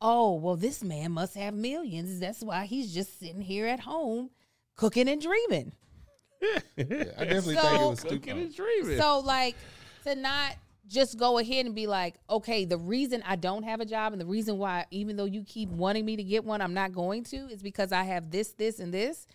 oh, 0.00 0.34
well, 0.34 0.56
this 0.56 0.82
man 0.82 1.12
must 1.12 1.34
have 1.34 1.54
millions. 1.54 2.20
That's 2.20 2.42
why 2.42 2.66
he's 2.66 2.92
just 2.92 3.18
sitting 3.18 3.42
here 3.42 3.66
at 3.66 3.80
home 3.80 4.30
cooking 4.78 5.06
and 5.08 5.20
dreaming. 5.20 5.72
Yeah, 6.40 6.54
I 7.18 7.24
definitely 7.24 7.56
So- 7.56 7.62
think 7.62 7.80
it 7.82 7.88
was 7.90 8.00
Cooking 8.00 8.18
stupid. 8.22 8.36
and 8.38 8.54
dreaming. 8.54 8.98
So 8.98 9.18
like 9.20 9.56
to 10.04 10.14
not 10.14 10.56
just 10.86 11.18
go 11.18 11.36
ahead 11.38 11.66
and 11.66 11.74
be 11.74 11.86
like, 11.86 12.14
okay, 12.30 12.64
the 12.64 12.78
reason 12.78 13.22
I 13.26 13.36
don't 13.36 13.64
have 13.64 13.80
a 13.80 13.84
job 13.84 14.12
and 14.12 14.20
the 14.22 14.24
reason 14.24 14.56
why, 14.56 14.86
even 14.90 15.16
though 15.16 15.26
you 15.26 15.44
keep 15.44 15.68
wanting 15.68 16.06
me 16.06 16.16
to 16.16 16.22
get 16.22 16.44
one, 16.44 16.62
I'm 16.62 16.72
not 16.72 16.92
going 16.92 17.24
to, 17.24 17.36
is 17.50 17.62
because 17.62 17.92
I 17.92 18.04
have 18.04 18.30
this, 18.30 18.52
this, 18.52 18.78
and 18.78 18.94
this. 18.94 19.26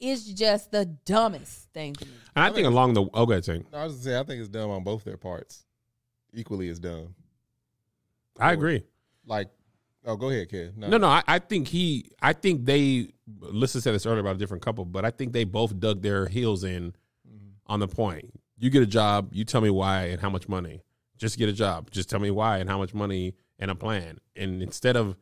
Is 0.00 0.24
just 0.32 0.70
the 0.70 0.84
dumbest 0.86 1.72
thing 1.74 1.92
to 1.94 2.04
me. 2.06 2.12
And 2.36 2.44
I 2.44 2.52
think 2.54 2.68
along 2.68 2.94
the 2.94 3.06
okay, 3.14 3.40
thing. 3.40 3.66
I 3.74 3.82
was 3.82 3.94
gonna 3.94 4.04
say 4.04 4.16
I 4.16 4.22
think 4.22 4.38
it's 4.38 4.48
dumb 4.48 4.70
on 4.70 4.84
both 4.84 5.02
their 5.02 5.16
parts. 5.16 5.64
Equally 6.32 6.68
as 6.68 6.78
dumb. 6.78 7.16
I 8.38 8.52
agree. 8.52 8.84
Like, 9.26 9.48
oh, 10.08 10.16
go 10.16 10.30
ahead, 10.30 10.48
kid. 10.48 10.76
No, 10.76 10.96
no, 10.96 11.06
I, 11.06 11.22
I 11.26 11.38
think 11.38 11.68
he, 11.68 12.10
I 12.20 12.32
think 12.32 12.64
they. 12.64 13.10
Listen 13.40 13.80
said 13.80 13.94
this 13.94 14.06
earlier 14.06 14.20
about 14.20 14.36
a 14.36 14.38
different 14.38 14.62
couple, 14.62 14.84
but 14.84 15.04
I 15.04 15.10
think 15.10 15.32
they 15.32 15.44
both 15.44 15.78
dug 15.78 16.02
their 16.02 16.26
heels 16.26 16.64
in 16.64 16.92
mm-hmm. 17.28 17.48
on 17.66 17.78
the 17.78 17.88
point. 17.88 18.32
You 18.56 18.70
get 18.70 18.82
a 18.82 18.86
job, 18.86 19.28
you 19.32 19.44
tell 19.44 19.60
me 19.60 19.70
why 19.70 20.04
and 20.04 20.20
how 20.20 20.30
much 20.30 20.48
money. 20.48 20.82
Just 21.16 21.38
get 21.38 21.48
a 21.48 21.52
job. 21.52 21.90
Just 21.90 22.08
tell 22.08 22.20
me 22.20 22.30
why 22.30 22.58
and 22.58 22.68
how 22.70 22.78
much 22.78 22.94
money 22.94 23.34
and 23.58 23.70
a 23.70 23.74
plan. 23.74 24.18
And 24.34 24.62
instead 24.62 24.96
of 24.96 25.16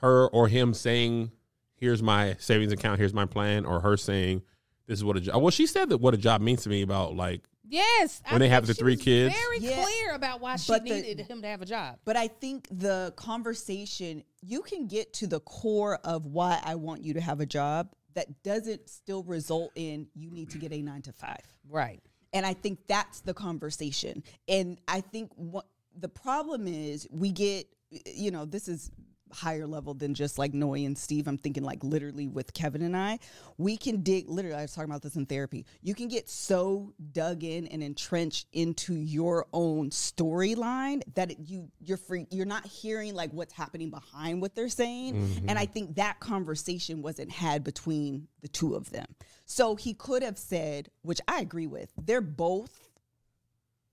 her 0.00 0.26
or 0.28 0.48
him 0.48 0.74
saying, 0.74 1.30
"Here's 1.76 2.02
my 2.02 2.36
savings 2.38 2.72
account, 2.72 2.98
here's 2.98 3.14
my 3.14 3.26
plan," 3.26 3.64
or 3.64 3.80
her 3.80 3.96
saying, 3.96 4.42
"This 4.86 4.98
is 4.98 5.04
what 5.04 5.16
a 5.16 5.20
job." 5.20 5.40
Well, 5.40 5.50
she 5.50 5.66
said 5.66 5.88
that 5.90 5.98
what 5.98 6.14
a 6.14 6.18
job 6.18 6.40
means 6.40 6.62
to 6.64 6.68
me 6.68 6.82
about 6.82 7.14
like 7.14 7.42
Yes, 7.70 8.20
When 8.28 8.40
they 8.40 8.48
have 8.48 8.66
the 8.66 8.74
three 8.74 8.96
kids? 8.96 9.34
very 9.34 9.58
Yeah. 9.60 9.82
clear 9.84 10.14
about 10.14 10.40
why 10.40 10.56
she 10.56 10.72
But 10.72 10.84
the- 10.84 10.90
needed 10.90 11.20
him 11.26 11.40
to 11.42 11.48
have 11.48 11.62
a 11.62 11.66
job. 11.66 11.98
But 12.04 12.16
I 12.16 12.26
think 12.28 12.66
the 12.70 13.12
conversation, 13.16 14.24
you 14.42 14.62
can 14.62 14.86
get 14.88 15.12
to 15.14 15.26
the 15.28 15.40
core 15.40 15.96
of 16.04 16.26
why 16.26 16.60
I 16.64 16.74
want 16.74 17.04
you 17.04 17.14
to 17.14 17.20
have 17.20 17.40
a 17.40 17.46
job 17.46 17.94
that 18.14 18.42
doesn't 18.42 18.88
still 18.90 19.22
result 19.22 19.70
in 19.76 20.08
you 20.14 20.30
need 20.30 20.50
to 20.50 20.58
get 20.58 20.72
a 20.72 20.82
nine 20.82 21.02
to 21.02 21.12
five. 21.12 21.38
Right. 21.68 22.02
And 22.32 22.44
I 22.44 22.54
think 22.54 22.80
that's 22.88 23.20
the 23.20 23.34
conversation. 23.34 24.24
And 24.48 24.80
I 24.88 25.00
think 25.00 25.30
what 25.36 25.66
the 25.96 26.08
problem 26.08 26.66
is, 26.66 27.06
we 27.10 27.30
get, 27.30 27.66
you 28.06 28.30
know, 28.30 28.44
this 28.44 28.66
is 28.68 28.90
higher 29.32 29.66
level 29.66 29.94
than 29.94 30.14
just 30.14 30.38
like 30.38 30.54
Noi 30.54 30.80
and 30.80 30.96
Steve. 30.96 31.26
I'm 31.26 31.38
thinking 31.38 31.62
like 31.62 31.82
literally 31.82 32.28
with 32.28 32.52
Kevin 32.52 32.82
and 32.82 32.96
I, 32.96 33.18
we 33.58 33.76
can 33.76 34.02
dig. 34.02 34.28
Literally, 34.28 34.56
I 34.56 34.62
was 34.62 34.74
talking 34.74 34.90
about 34.90 35.02
this 35.02 35.16
in 35.16 35.26
therapy. 35.26 35.66
You 35.82 35.94
can 35.94 36.08
get 36.08 36.28
so 36.28 36.92
dug 37.12 37.44
in 37.44 37.66
and 37.68 37.82
entrenched 37.82 38.46
into 38.52 38.94
your 38.94 39.46
own 39.52 39.90
storyline 39.90 41.02
that 41.14 41.30
it, 41.30 41.38
you 41.46 41.70
you're 41.80 41.96
free. 41.96 42.26
You're 42.30 42.46
not 42.46 42.66
hearing 42.66 43.14
like 43.14 43.30
what's 43.32 43.52
happening 43.52 43.90
behind 43.90 44.40
what 44.40 44.54
they're 44.54 44.68
saying. 44.68 45.14
Mm-hmm. 45.14 45.48
And 45.48 45.58
I 45.58 45.66
think 45.66 45.96
that 45.96 46.20
conversation 46.20 47.02
wasn't 47.02 47.30
had 47.30 47.64
between 47.64 48.28
the 48.42 48.48
two 48.48 48.74
of 48.74 48.90
them. 48.90 49.06
So 49.46 49.74
he 49.74 49.94
could 49.94 50.22
have 50.22 50.38
said, 50.38 50.90
which 51.02 51.20
I 51.26 51.40
agree 51.40 51.66
with. 51.66 51.90
They're 51.96 52.20
both 52.20 52.89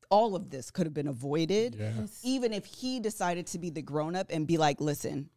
all 0.09 0.35
of 0.35 0.49
this 0.49 0.71
could 0.71 0.85
have 0.85 0.93
been 0.93 1.07
avoided 1.07 1.75
even 2.23 2.53
if 2.53 2.65
he 2.65 2.99
decided 2.99 3.47
to 3.47 3.59
be 3.59 3.69
the 3.69 3.81
grown 3.81 4.15
up 4.15 4.27
and 4.29 4.47
be 4.47 4.57
like, 4.57 4.79
listen, 4.81 5.29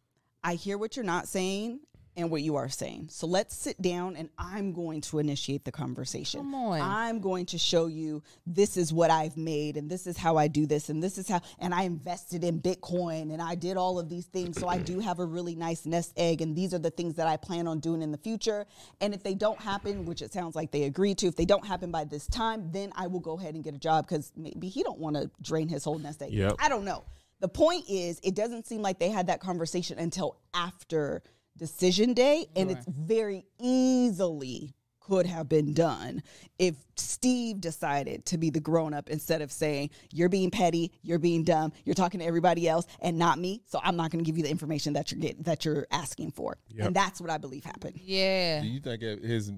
I 0.43 0.55
hear 0.55 0.77
what 0.77 0.95
you're 0.95 1.05
not 1.05 1.27
saying 1.27 1.81
and 2.17 2.29
what 2.29 2.41
you 2.41 2.55
are 2.57 2.69
saying. 2.69 3.07
So 3.09 3.25
let's 3.25 3.55
sit 3.55 3.81
down 3.81 4.15
and 4.15 4.29
I'm 4.37 4.73
going 4.73 5.01
to 5.01 5.19
initiate 5.19 5.63
the 5.63 5.71
conversation. 5.71 6.41
Come 6.41 6.55
on. 6.55 6.81
I'm 6.81 7.19
going 7.21 7.45
to 7.47 7.57
show 7.57 7.87
you 7.87 8.21
this 8.45 8.75
is 8.75 8.91
what 8.91 9.09
I've 9.09 9.37
made 9.37 9.77
and 9.77 9.89
this 9.89 10.07
is 10.07 10.17
how 10.17 10.37
I 10.37 10.47
do 10.47 10.65
this 10.65 10.89
and 10.89 11.01
this 11.01 11.17
is 11.17 11.27
how 11.27 11.41
and 11.59 11.73
I 11.73 11.83
invested 11.83 12.43
in 12.43 12.59
Bitcoin 12.61 13.31
and 13.31 13.41
I 13.41 13.55
did 13.55 13.77
all 13.77 13.97
of 13.97 14.09
these 14.09 14.25
things. 14.25 14.59
So 14.59 14.67
I 14.67 14.77
do 14.77 14.99
have 14.99 15.19
a 15.19 15.25
really 15.25 15.55
nice 15.55 15.85
nest 15.85 16.13
egg 16.17 16.41
and 16.41 16.55
these 16.55 16.73
are 16.73 16.79
the 16.79 16.91
things 16.91 17.15
that 17.15 17.27
I 17.27 17.37
plan 17.37 17.67
on 17.67 17.79
doing 17.79 18.01
in 18.01 18.11
the 18.11 18.17
future. 18.17 18.65
And 18.99 19.13
if 19.13 19.23
they 19.23 19.33
don't 19.33 19.59
happen, 19.59 20.05
which 20.05 20.21
it 20.21 20.33
sounds 20.33 20.55
like 20.55 20.71
they 20.71 20.83
agreed 20.83 21.17
to, 21.19 21.27
if 21.27 21.35
they 21.35 21.45
don't 21.45 21.65
happen 21.65 21.91
by 21.91 22.03
this 22.03 22.27
time, 22.27 22.71
then 22.71 22.91
I 22.95 23.07
will 23.07 23.21
go 23.21 23.39
ahead 23.39 23.55
and 23.55 23.63
get 23.63 23.73
a 23.73 23.79
job 23.79 24.07
because 24.07 24.33
maybe 24.35 24.67
he 24.67 24.83
don't 24.83 24.99
want 24.99 25.15
to 25.15 25.31
drain 25.41 25.69
his 25.69 25.83
whole 25.85 25.97
nest 25.97 26.21
egg. 26.21 26.31
Yep. 26.31 26.55
I 26.59 26.67
don't 26.67 26.85
know. 26.85 27.05
The 27.39 27.47
point 27.47 27.85
is, 27.89 28.19
it 28.21 28.35
doesn't 28.35 28.67
seem 28.67 28.83
like 28.83 28.99
they 28.99 29.09
had 29.09 29.27
that 29.27 29.39
conversation 29.39 29.97
until 29.97 30.37
after 30.53 31.23
decision 31.57 32.13
day, 32.13 32.47
and 32.55 32.71
it's 32.71 32.85
very 32.87 33.45
easily 33.59 34.73
could 35.01 35.25
have 35.25 35.49
been 35.49 35.73
done 35.73 36.21
if 36.59 36.75
Steve 36.95 37.59
decided 37.59 38.23
to 38.25 38.37
be 38.37 38.49
the 38.49 38.59
grown 38.59 38.93
up 38.93 39.09
instead 39.09 39.41
of 39.41 39.51
saying, 39.51 39.89
You're 40.13 40.29
being 40.29 40.51
petty, 40.51 40.91
you're 41.01 41.19
being 41.19 41.43
dumb, 41.43 41.73
you're 41.83 41.95
talking 41.95 42.19
to 42.19 42.25
everybody 42.25 42.69
else 42.69 42.85
and 43.01 43.17
not 43.17 43.39
me, 43.39 43.61
so 43.65 43.79
I'm 43.83 43.95
not 43.95 44.11
gonna 44.11 44.23
give 44.23 44.37
you 44.37 44.43
the 44.43 44.49
information 44.49 44.93
that 44.93 45.11
you're 45.11 45.19
getting 45.19 45.43
that 45.43 45.65
you're 45.65 45.87
asking 45.91 46.31
for. 46.31 46.57
Yep. 46.69 46.87
And 46.87 46.95
that's 46.95 47.19
what 47.19 47.29
I 47.29 47.37
believe 47.37 47.65
happened. 47.65 47.99
Yeah. 48.01 48.61
Do 48.61 48.67
you 48.67 48.79
think 48.79 49.01
his 49.01 49.51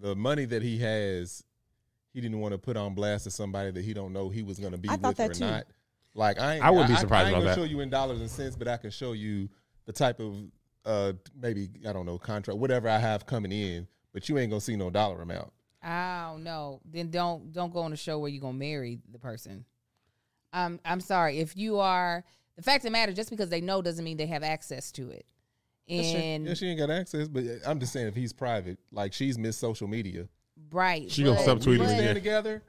the 0.00 0.14
money 0.16 0.44
that 0.46 0.62
he 0.62 0.78
has, 0.78 1.44
he 2.12 2.20
didn't 2.20 2.40
want 2.40 2.52
to 2.52 2.58
put 2.58 2.76
on 2.76 2.94
blast 2.94 3.24
to 3.24 3.30
somebody 3.30 3.70
that 3.72 3.84
he 3.84 3.92
don't 3.92 4.12
know 4.12 4.28
he 4.28 4.42
was 4.42 4.58
going 4.58 4.72
to 4.72 4.78
be 4.78 4.88
I 4.88 4.96
thought 4.96 5.08
with 5.08 5.16
that 5.18 5.30
or 5.30 5.34
too. 5.34 5.44
not? 5.44 5.64
Like 6.14 6.40
I, 6.40 6.54
ain't, 6.54 6.64
I 6.64 6.70
wouldn't 6.70 6.88
be 6.88 6.94
I, 6.94 7.00
surprised 7.00 7.26
I 7.26 7.28
ain't 7.28 7.36
about 7.36 7.40
gonna 7.40 7.56
that. 7.56 7.56
show 7.56 7.70
you 7.70 7.80
in 7.80 7.90
dollars 7.90 8.20
and 8.20 8.30
cents, 8.30 8.56
but 8.56 8.66
I 8.66 8.76
can 8.76 8.90
show 8.90 9.12
you 9.12 9.48
the 9.86 9.92
type 9.92 10.20
of 10.20 10.36
uh 10.84 11.12
maybe 11.40 11.68
I 11.88 11.92
don't 11.92 12.06
know 12.06 12.18
contract 12.18 12.58
whatever 12.58 12.88
I 12.88 12.98
have 12.98 13.26
coming 13.26 13.52
in, 13.52 13.86
but 14.12 14.28
you 14.28 14.38
ain't 14.38 14.50
gonna 14.50 14.60
see 14.60 14.76
no 14.76 14.90
dollar 14.90 15.22
amount. 15.22 15.52
I 15.82 16.28
don't 16.30 16.44
know. 16.44 16.80
Then 16.84 17.10
don't 17.10 17.52
don't 17.52 17.72
go 17.72 17.80
on 17.80 17.92
a 17.92 17.96
show 17.96 18.18
where 18.18 18.30
you're 18.30 18.40
gonna 18.40 18.54
marry 18.58 19.00
the 19.10 19.18
person. 19.18 19.64
Um, 20.52 20.80
I'm 20.84 21.00
sorry 21.00 21.38
if 21.38 21.56
you 21.56 21.78
are. 21.78 22.24
The 22.56 22.62
fact 22.62 22.78
of 22.84 22.84
the 22.84 22.90
matter, 22.90 23.12
just 23.12 23.30
because 23.30 23.48
they 23.48 23.60
know 23.62 23.80
doesn't 23.80 24.04
mean 24.04 24.16
they 24.18 24.26
have 24.26 24.42
access 24.42 24.90
to 24.92 25.10
it. 25.10 25.24
And 25.88 26.46
yeah, 26.46 26.54
she 26.54 26.66
ain't 26.66 26.78
got 26.78 26.90
access, 26.90 27.26
but 27.28 27.44
I'm 27.66 27.80
just 27.80 27.92
saying 27.92 28.06
if 28.08 28.14
he's 28.14 28.32
private, 28.32 28.78
like 28.92 29.12
she's 29.12 29.38
missed 29.38 29.58
social 29.58 29.88
media. 29.88 30.28
right, 30.70 31.10
She 31.10 31.24
gonna 31.24 31.40
but- 31.44 31.58
subtweet 31.58 31.76
him 31.76 31.82
again. 31.82 32.14
Together, 32.14 32.62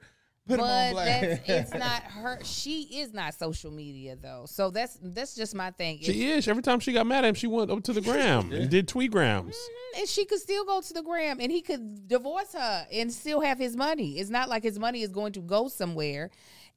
put 0.48 0.56
them 0.58 0.66
on 0.66 0.94
But 0.94 1.04
that's, 1.04 1.40
it's 1.48 1.74
not 1.74 2.02
her. 2.02 2.38
She 2.44 2.82
is 3.00 3.12
not 3.12 3.34
social 3.34 3.70
media 3.70 4.16
though. 4.20 4.44
So 4.46 4.70
that's 4.70 4.98
that's 5.02 5.34
just 5.34 5.54
my 5.54 5.70
thing. 5.72 5.98
If- 6.00 6.06
She 6.06 6.30
is. 6.30 6.48
Every 6.48 6.62
time 6.62 6.80
she 6.80 6.92
got 6.92 7.06
mad 7.06 7.24
at 7.24 7.28
him, 7.28 7.34
she 7.34 7.46
went 7.46 7.70
up 7.70 7.82
to 7.84 7.92
the 7.92 8.00
gram 8.02 8.52
and 8.52 8.68
did 8.70 8.88
tweetgrams. 8.88 9.54
and 9.98 10.08
she 10.08 10.24
could 10.24 10.40
still 10.40 10.64
go 10.64 10.80
to 10.80 10.92
the 10.94 11.02
gram 11.02 11.38
and 11.40 11.50
he 11.52 11.62
could 11.62 12.08
divorce 12.08 12.52
her 12.54 12.86
and 12.92 13.12
still 13.12 13.40
have 13.40 13.58
his 13.58 13.76
money. 13.76 14.18
It's 14.18 14.30
not 14.30 14.48
like 14.48 14.62
his 14.62 14.78
money 14.78 15.02
is 15.02 15.10
going 15.10 15.32
to 15.34 15.40
go 15.40 15.68
somewhere. 15.68 16.30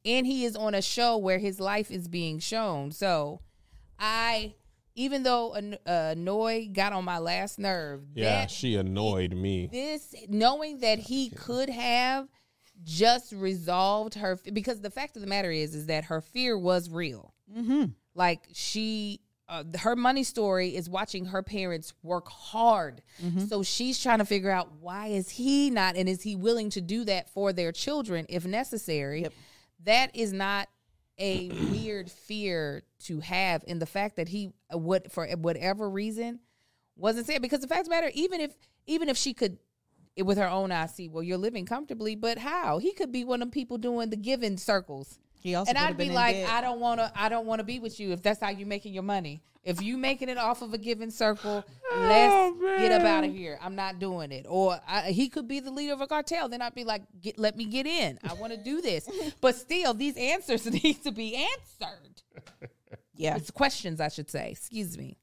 And 0.03 0.27
he 0.27 0.45
is 0.45 0.55
on 0.55 0.75
a 0.75 0.81
show 0.83 1.17
where 1.17 1.39
his 1.39 1.59
life 1.59 1.89
is 1.89 2.07
being 2.07 2.37
shown. 2.37 2.91
So 2.91 3.41
I, 3.99 4.53
even 4.95 5.23
though 5.23 5.53
An- 5.53 5.77
uh, 5.85 6.13
Noi 6.15 6.69
got 6.71 6.93
on 6.93 7.03
my 7.05 7.17
last 7.17 7.57
nerve, 7.57 8.01
Yeah, 8.13 8.25
that 8.41 8.51
she 8.51 8.75
annoyed 8.75 9.33
me. 9.33 9.67
this 9.71 10.13
knowing 10.29 10.79
that 10.79 10.99
he 10.99 11.29
could 11.29 11.69
have 11.69 12.27
just 12.83 13.31
resolved 13.31 14.15
her 14.15 14.37
because 14.53 14.81
the 14.81 14.89
fact 14.91 15.15
of 15.15 15.21
the 15.21 15.27
matter 15.27 15.51
is 15.51 15.73
is 15.75 15.85
that 15.87 16.05
her 16.05 16.21
fear 16.21 16.57
was 16.57 16.89
real. 16.89 17.33
Like 18.13 18.47
she 18.53 19.21
uh, 19.47 19.63
her 19.79 19.95
money 19.95 20.23
story 20.23 20.75
is 20.75 20.89
watching 20.89 21.25
her 21.25 21.43
parents 21.43 21.93
work 22.01 22.27
hard. 22.29 23.01
So 23.47 23.61
she's 23.63 24.01
trying 24.01 24.17
to 24.19 24.25
figure 24.25 24.49
out 24.51 24.71
why 24.79 25.07
is 25.07 25.29
he 25.29 25.69
not 25.69 25.95
and 25.95 26.09
is 26.09 26.21
he 26.23 26.35
willing 26.35 26.69
to 26.71 26.81
do 26.81 27.03
that 27.05 27.29
for 27.29 27.53
their 27.53 27.71
children 27.71 28.25
if 28.29 28.45
necessary? 28.45 29.21
That 29.83 30.15
is 30.15 30.33
not 30.33 30.67
a 31.19 31.49
weird 31.71 32.09
fear 32.11 32.83
to 33.05 33.19
have 33.19 33.63
in 33.67 33.79
the 33.79 33.85
fact 33.85 34.15
that 34.15 34.29
he 34.29 34.51
uh, 34.73 34.77
would 34.77 35.11
for 35.11 35.27
whatever 35.37 35.89
reason 35.89 36.39
wasn't 36.97 37.27
saying 37.27 37.41
because 37.41 37.59
the 37.59 37.67
fact 37.67 37.81
of 37.81 37.85
the 37.85 37.91
matter 37.91 38.09
even 38.13 38.41
if 38.41 38.51
even 38.87 39.09
if 39.09 39.17
she 39.17 39.33
could 39.33 39.57
it 40.15 40.23
with 40.23 40.37
her 40.37 40.47
own 40.47 40.71
eyes 40.71 40.93
see 40.95 41.07
well 41.09 41.23
you're 41.23 41.37
living 41.37 41.65
comfortably 41.65 42.15
but 42.15 42.37
how 42.37 42.77
he 42.77 42.93
could 42.93 43.11
be 43.11 43.23
one 43.23 43.41
of 43.41 43.47
them 43.47 43.51
people 43.51 43.77
doing 43.77 44.09
the 44.09 44.15
giving 44.15 44.57
circles 44.57 45.19
He 45.41 45.53
also 45.53 45.69
and 45.69 45.77
I'd 45.77 45.95
be 45.95 46.09
like. 46.09 46.37
I 46.37 46.59
don't 46.61 46.79
want 46.79 46.99
to. 46.99 47.11
I 47.15 47.29
don't 47.29 47.45
want 47.45 47.59
to 47.59 47.63
be 47.63 47.77
with 47.79 47.99
you 47.99 48.11
if 48.11 48.23
that's 48.23 48.41
how 48.41 48.49
you're 48.49 48.67
making 48.67 48.93
your 48.95 49.03
money. 49.03 49.43
If 49.63 49.79
you 49.81 49.95
making 49.95 50.29
it 50.29 50.37
off 50.37 50.61
of 50.61 50.73
a 50.73 50.77
given 50.77 51.11
circle, 51.11 51.63
let's 51.95 52.55
get 52.79 52.91
up 52.91 53.01
out 53.03 53.23
of 53.23 53.31
here. 53.31 53.59
I'm 53.61 53.75
not 53.75 53.99
doing 53.99 54.31
it. 54.31 54.45
Or 54.49 54.79
I, 54.87 55.11
he 55.11 55.27
could 55.29 55.47
be 55.47 55.59
the 55.59 55.71
leader 55.71 55.93
of 55.93 56.01
a 56.01 56.07
cartel. 56.07 56.49
Then 56.49 56.61
I'd 56.61 56.75
be 56.75 56.83
like, 56.83 57.01
get, 57.19 57.37
let 57.39 57.57
me 57.57 57.65
get 57.65 57.85
in. 57.87 58.19
I 58.27 58.33
want 58.33 58.53
to 58.53 58.57
do 58.57 58.81
this. 58.81 59.07
but 59.41 59.55
still, 59.55 59.93
these 59.95 60.17
answers 60.17 60.65
need 60.83 61.03
to 61.03 61.11
be 61.11 61.35
answered. 61.35 62.21
yeah, 63.15 63.35
It's 63.37 63.49
questions, 63.51 63.99
I 63.99 64.09
should 64.09 64.29
say. 64.29 64.51
Excuse 64.51 64.97
me. 64.97 65.17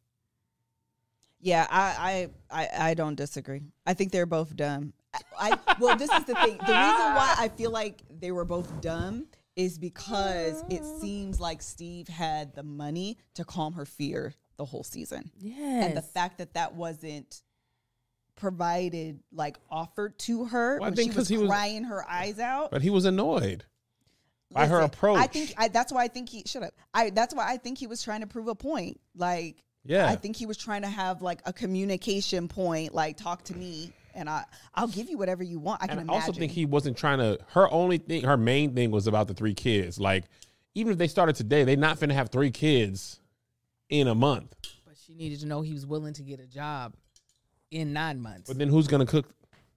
Yeah. 1.43 1.67
I, 1.71 2.29
I, 2.51 2.63
I, 2.63 2.91
I 2.91 2.95
don't 2.95 3.15
disagree. 3.17 3.61
I 3.87 3.93
think 3.93 4.11
they're 4.13 4.25
both 4.27 4.57
dumb. 4.57 4.95
I, 5.39 5.51
I 5.53 5.75
well, 5.79 5.97
this 5.97 6.11
is 6.11 6.25
the 6.25 6.35
thing. 6.37 6.57
The 6.57 6.73
reason 6.73 7.15
why 7.15 7.35
I 7.39 7.49
feel 7.55 7.71
like 7.71 8.01
they 8.21 8.31
were 8.33 8.47
both 8.47 8.81
dumb 8.81 9.27
is 9.57 9.79
because 9.79 10.65
it 10.71 10.83
seems 11.03 11.39
like 11.39 11.61
Steve 11.61 12.09
had 12.09 12.55
the 12.55 12.63
money 12.63 13.19
to 13.35 13.45
calm 13.45 13.75
her 13.75 13.85
fear 13.85 14.33
the 14.57 14.65
whole 14.65 14.83
season. 14.85 15.31
Yes. 15.39 15.85
and 15.89 15.95
the 15.97 16.01
fact 16.03 16.39
that 16.39 16.55
that 16.55 16.75
wasn't 16.75 17.43
provided 18.35 19.21
like 19.33 19.59
offered 19.71 20.19
to 20.21 20.47
her 20.47 20.79
Well, 20.81 20.91
I 20.91 20.95
think 20.95 21.11
she 21.13 21.15
'cause 21.15 21.17
was 21.23 21.29
he 21.29 21.39
was- 21.39 21.49
crying 21.49 21.85
her 21.85 22.09
eyes 22.09 22.39
out 22.39 22.71
But 22.71 22.81
he 22.83 22.89
was 22.91 23.05
annoyed 23.05 23.65
by 24.51 24.67
her 24.67 24.81
approach. 24.81 25.19
i 25.19 25.27
think 25.27 25.55
I, 25.57 25.69
that's 25.69 25.91
why 25.93 26.03
i 26.05 26.09
think 26.09 26.29
he 26.29 26.43
shut 26.47 26.63
up 26.63 26.75
i 26.93 27.09
that's 27.11 27.35
why 27.35 27.47
i 27.51 27.57
think 27.57 27.79
he 27.79 27.87
was 27.87 28.03
trying 28.03 28.21
to 28.21 28.27
prove 28.27 28.49
a 28.49 28.55
point 28.55 29.01
like 29.17 29.63
Yeah. 29.85 30.07
i 30.07 30.15
think 30.17 30.37
he 30.37 30.47
was 30.47 30.57
trying 30.57 30.83
to 30.83 30.89
have 30.89 31.23
like 31.23 31.41
a 31.45 31.53
communication 31.53 32.47
point 32.49 32.95
like 32.95 33.17
talk 33.17 33.43
to 33.45 33.55
me 33.57 33.93
and 34.15 34.29
i 34.31 34.45
i'll 34.75 34.87
give 34.89 35.09
you 35.11 35.19
whatever 35.19 35.43
you 35.43 35.59
want 35.59 35.83
i 35.83 35.87
can 35.87 35.99
and 35.99 36.11
I 36.11 36.15
imagine 36.15 36.29
also 36.31 36.39
think 36.39 36.53
he 36.53 36.67
wasn't 36.67 36.97
trying 36.97 37.19
to. 37.19 37.39
Her 37.49 37.71
only 37.73 37.99
thing, 37.99 38.23
her 38.25 38.37
main 38.37 38.75
thing 38.75 38.91
was 38.91 39.07
about 39.07 39.27
the 39.29 39.35
three 39.35 39.55
kids. 39.55 39.99
Like, 39.99 40.25
even 40.75 40.93
if 40.93 40.99
they 40.99 41.09
started 41.09 41.35
today, 41.37 41.65
they're 41.65 41.77
not 41.77 41.99
finna 41.99 42.13
have 42.13 42.29
three 42.31 42.51
kids 42.51 43.21
in 43.89 44.07
a 44.09 44.15
month. 44.15 44.55
but 44.87 44.95
she 44.97 45.15
needed 45.15 45.41
to 45.41 45.47
know 45.47 45.61
he 45.63 45.73
was 45.73 45.85
willing 45.87 46.13
to 46.15 46.23
get 46.23 46.41
a 46.41 46.47
job 46.47 46.95
in 47.71 47.93
nine 47.93 48.21
months. 48.21 48.49
But 48.49 48.59
then 48.59 48.69
who's 48.69 48.87
gonna 48.87 49.07
cook? 49.07 49.27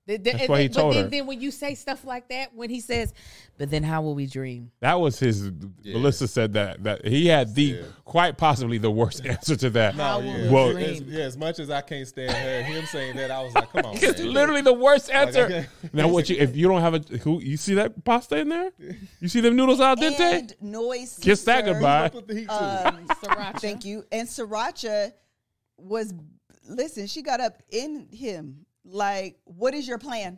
Th- 0.08 0.22
th- 0.22 0.34
That's 0.34 0.42
and 0.44 0.50
why 0.50 0.62
he 0.62 0.68
then- 0.68 0.84
but 0.86 0.92
then, 0.94 1.04
her. 1.06 1.10
then 1.10 1.26
when 1.26 1.42
you 1.42 1.50
say 1.50 1.74
stuff 1.74 2.06
like 2.06 2.30
that, 2.30 2.54
when 2.54 2.70
he 2.70 2.80
says, 2.80 3.12
"But 3.58 3.72
then 3.72 3.82
how 3.82 4.04
will 4.04 4.14
we 4.14 4.28
dream?" 4.28 4.70
That 4.80 5.00
was 5.00 5.18
his. 5.18 5.50
Melissa 5.84 6.28
said 6.28 6.54
that 6.54 6.84
that 6.84 7.06
he 7.08 7.26
had 7.26 7.56
the 7.56 7.64
Yeah. 7.64 7.82
quite 8.04 8.38
possibly 8.38 8.78
the 8.78 8.92
worst 8.92 9.26
answer 9.26 9.56
to 9.56 9.70
that. 9.72 9.96
How 9.96 10.20
No, 10.20 10.26
will 10.28 10.38
yeah. 10.38 10.44
we 10.46 10.50
Well- 10.54 10.78
as, 10.78 11.02
yeah, 11.02 11.24
as 11.24 11.38
much 11.38 11.58
as 11.58 11.72
I 11.72 11.82
can't 11.82 12.08
stand 12.08 12.32
her, 12.34 12.62
him 12.62 12.86
saying 12.86 13.16
that, 13.16 13.32
I 13.32 13.42
was 13.42 13.56
like, 13.56 13.72
come 13.72 13.86
on. 13.86 13.96
It's 14.02 14.20
man. 14.20 14.32
literally 14.34 14.62
the 14.62 14.74
worst 14.74 15.10
answer. 15.10 15.46
okay. 15.46 15.66
Now, 15.94 16.08
what 16.08 16.30
you 16.30 16.36
if 16.38 16.56
you 16.56 16.68
don't 16.68 16.82
have 16.82 16.94
a 16.94 17.18
who 17.18 17.42
you 17.42 17.58
see 17.58 17.74
that 17.74 18.04
pasta 18.04 18.38
in 18.38 18.50
there? 18.50 18.72
You 19.20 19.28
see 19.28 19.42
them 19.42 19.56
noodles 19.56 19.80
al 19.82 19.96
dente? 19.96 20.20
and 20.20 20.56
noise 20.62 21.18
Kiss 21.20 21.44
that 21.46 21.66
sister, 21.66 21.74
goodbye. 21.74 22.10
Put 22.10 22.28
the 22.28 22.36
heat 22.36 22.48
to 22.50 22.88
um, 22.90 23.08
Sriracha. 23.08 23.60
thank 23.60 23.86
you 23.86 24.04
and 24.12 24.28
sriracha 24.28 25.14
was 25.78 26.14
listen 26.68 27.08
she 27.08 27.22
got 27.22 27.40
up 27.40 27.62
in 27.72 28.08
him 28.12 28.65
like 28.86 29.38
what 29.46 29.74
is 29.74 29.88
your 29.88 29.98
plan 29.98 30.38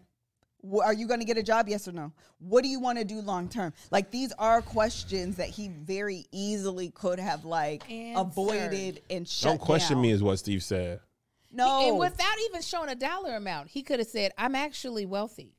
are 0.84 0.94
you 0.94 1.06
going 1.08 1.20
to 1.20 1.26
get 1.26 1.38
a 1.38 1.44
job 1.44 1.68
yes 1.70 1.88
or 1.88 1.92
no 1.92 2.12
what 2.40 2.64
do 2.64 2.70
you 2.70 2.80
want 2.80 2.98
to 2.98 3.04
do 3.04 3.20
long 3.22 3.48
term 3.50 3.72
like 3.92 4.10
these 4.10 4.32
are 4.40 4.62
questions 4.62 5.36
that 5.36 5.50
he 5.50 5.68
very 5.70 6.26
easily 6.32 6.90
could 6.90 7.20
have 7.20 7.46
like 7.46 7.90
Answered. 7.92 8.22
avoided 8.22 9.02
and 9.10 9.28
shut 9.28 9.52
Don't 9.52 9.58
question 9.62 9.98
down. 9.98 10.02
me, 10.04 10.12
is 10.12 10.24
what 10.24 10.40
Steve 10.40 10.64
said. 10.64 11.00
no 11.52 11.88
And 11.90 12.00
without 12.00 12.36
even 12.50 12.62
showing 12.62 12.90
a 12.90 12.96
dollar 12.96 13.36
amount, 13.36 13.70
he 13.70 13.84
could 13.84 14.00
have 14.00 14.08
said, 14.08 14.32
"I'm 14.38 14.56
actually 14.56 15.06
wealthy." 15.06 15.54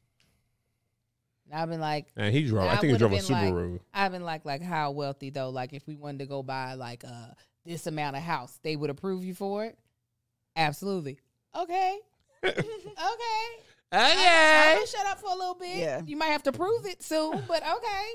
And 1.50 1.58
I've 1.60 1.68
been 1.70 1.80
like, 1.80 2.06
And 2.16 2.34
he 2.34 2.44
drove. 2.44 2.68
I, 2.68 2.76
think 2.76 2.92
he 2.92 2.98
drove 2.98 3.12
a 3.12 3.16
been 3.16 3.26
like- 3.28 3.52
Subaru. 3.52 3.80
I've 3.94 4.12
been 4.12 4.24
like, 4.24 4.44
like 4.44 4.62
how 4.62 4.90
wealthy 4.90 5.30
though? 5.30 5.50
Like 5.50 5.72
if 5.72 5.86
we 5.86 5.96
wanted 5.96 6.18
to 6.20 6.26
go 6.26 6.42
buy 6.42 6.74
like 6.74 7.04
uh 7.04 7.28
this 7.64 7.86
amount 7.86 8.16
of 8.16 8.22
house, 8.22 8.58
they 8.62 8.76
would 8.76 8.90
approve 8.90 9.24
you 9.24 9.34
for 9.34 9.64
it. 9.64 9.78
Absolutely. 10.56 11.18
Okay. 11.56 11.98
Okay. 12.44 12.58
I, 13.90 14.72
I 14.72 14.74
can 14.78 14.86
shut 14.86 15.06
up 15.06 15.18
for 15.20 15.30
a 15.30 15.34
little 15.34 15.54
bit. 15.54 15.76
Yeah. 15.76 16.02
You 16.06 16.16
might 16.16 16.26
have 16.26 16.42
to 16.44 16.52
prove 16.52 16.86
it 16.86 17.02
soon, 17.02 17.42
but 17.48 17.62
okay. 17.62 18.06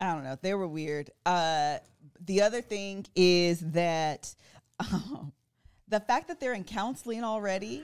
I 0.00 0.12
don't 0.14 0.24
know. 0.24 0.36
They 0.40 0.54
were 0.54 0.66
weird. 0.66 1.10
Uh, 1.26 1.78
the 2.24 2.42
other 2.42 2.62
thing 2.62 3.06
is 3.14 3.60
that 3.60 4.34
um, 4.80 5.32
the 5.88 6.00
fact 6.00 6.28
that 6.28 6.40
they're 6.40 6.54
in 6.54 6.64
counseling 6.64 7.22
already, 7.22 7.82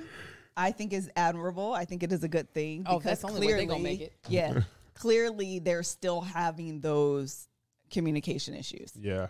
I 0.56 0.72
think 0.72 0.92
is 0.92 1.10
admirable. 1.14 1.72
I 1.72 1.84
think 1.84 2.02
it 2.02 2.12
is 2.12 2.24
a 2.24 2.28
good 2.28 2.52
thing. 2.52 2.84
Oh, 2.86 2.98
because 2.98 3.20
that's 3.20 3.22
the 3.22 3.28
only 3.28 3.46
way 3.46 3.52
they 3.54 3.66
gonna 3.66 3.82
make 3.82 4.00
it. 4.00 4.12
Yeah, 4.28 4.60
clearly 4.94 5.58
they're 5.58 5.82
still 5.82 6.20
having 6.20 6.80
those 6.80 7.48
communication 7.90 8.54
issues. 8.54 8.92
Yeah. 8.98 9.28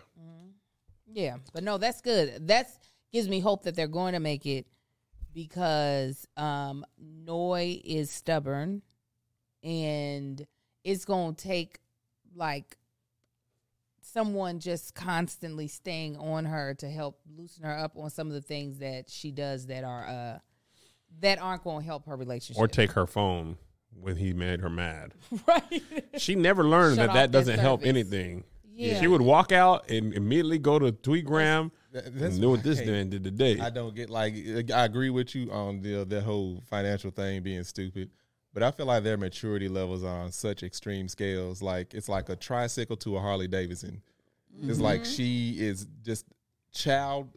Yeah, 1.13 1.37
but 1.53 1.63
no, 1.63 1.77
that's 1.77 1.99
good. 1.99 2.47
That's 2.47 2.73
gives 3.11 3.27
me 3.27 3.41
hope 3.41 3.63
that 3.63 3.75
they're 3.75 3.87
going 3.87 4.13
to 4.13 4.19
make 4.19 4.45
it 4.45 4.65
because 5.33 6.27
um 6.37 6.85
Noi 6.99 7.81
is 7.83 8.09
stubborn 8.09 8.81
and 9.63 10.45
it's 10.83 11.05
going 11.05 11.35
to 11.35 11.43
take 11.43 11.79
like 12.35 12.77
someone 14.01 14.59
just 14.59 14.95
constantly 14.95 15.67
staying 15.67 16.17
on 16.17 16.45
her 16.45 16.73
to 16.75 16.89
help 16.89 17.19
loosen 17.37 17.63
her 17.63 17.77
up 17.77 17.97
on 17.97 18.09
some 18.09 18.27
of 18.27 18.33
the 18.33 18.41
things 18.41 18.79
that 18.79 19.09
she 19.09 19.31
does 19.31 19.67
that 19.67 19.83
are 19.83 20.05
uh 20.05 20.39
that 21.19 21.41
aren't 21.41 21.63
going 21.63 21.81
to 21.81 21.85
help 21.85 22.05
her 22.05 22.15
relationship. 22.15 22.61
Or 22.61 22.67
take 22.67 22.91
her 22.93 23.05
phone 23.05 23.57
when 23.99 24.15
he 24.15 24.33
made 24.33 24.61
her 24.61 24.69
mad. 24.69 25.13
right. 25.47 25.83
She 26.17 26.35
never 26.35 26.63
learned 26.63 26.97
Shut 26.97 27.07
that 27.07 27.13
that 27.13 27.31
doesn't 27.31 27.59
help 27.59 27.85
anything. 27.85 28.43
Yeah. 28.81 28.99
She 28.99 29.07
would 29.07 29.21
walk 29.21 29.51
out 29.51 29.89
and 29.89 30.13
immediately 30.13 30.57
go 30.57 30.79
to 30.79 30.91
Tweetgram 30.91 31.71
That- 31.91 32.05
and 32.05 32.19
that's 32.19 32.37
knew 32.37 32.49
what 32.49 32.63
this 32.63 32.83
man 32.85 33.09
did 33.09 33.23
today. 33.23 33.59
I 33.59 33.69
don't 33.69 33.93
get 33.93 34.09
like 34.09 34.33
uh, 34.33 34.73
I 34.73 34.85
agree 34.85 35.09
with 35.09 35.35
you 35.35 35.51
on 35.51 35.81
the 35.81 36.03
that 36.05 36.23
whole 36.23 36.61
financial 36.69 37.11
thing 37.11 37.43
being 37.43 37.63
stupid, 37.63 38.09
but 38.53 38.63
I 38.63 38.71
feel 38.71 38.87
like 38.87 39.03
their 39.03 39.17
maturity 39.17 39.67
levels 39.67 40.03
are 40.03 40.23
on 40.23 40.31
such 40.31 40.63
extreme 40.63 41.07
scales. 41.07 41.61
Like 41.61 41.93
it's 41.93 42.09
like 42.09 42.29
a 42.29 42.35
tricycle 42.35 42.97
to 42.97 43.17
a 43.17 43.19
Harley 43.19 43.47
Davidson. 43.47 44.01
It's 44.63 44.79
like 44.79 45.01
mm-hmm. 45.01 45.11
she 45.11 45.55
is 45.59 45.87
just 46.03 46.25
child 46.73 47.29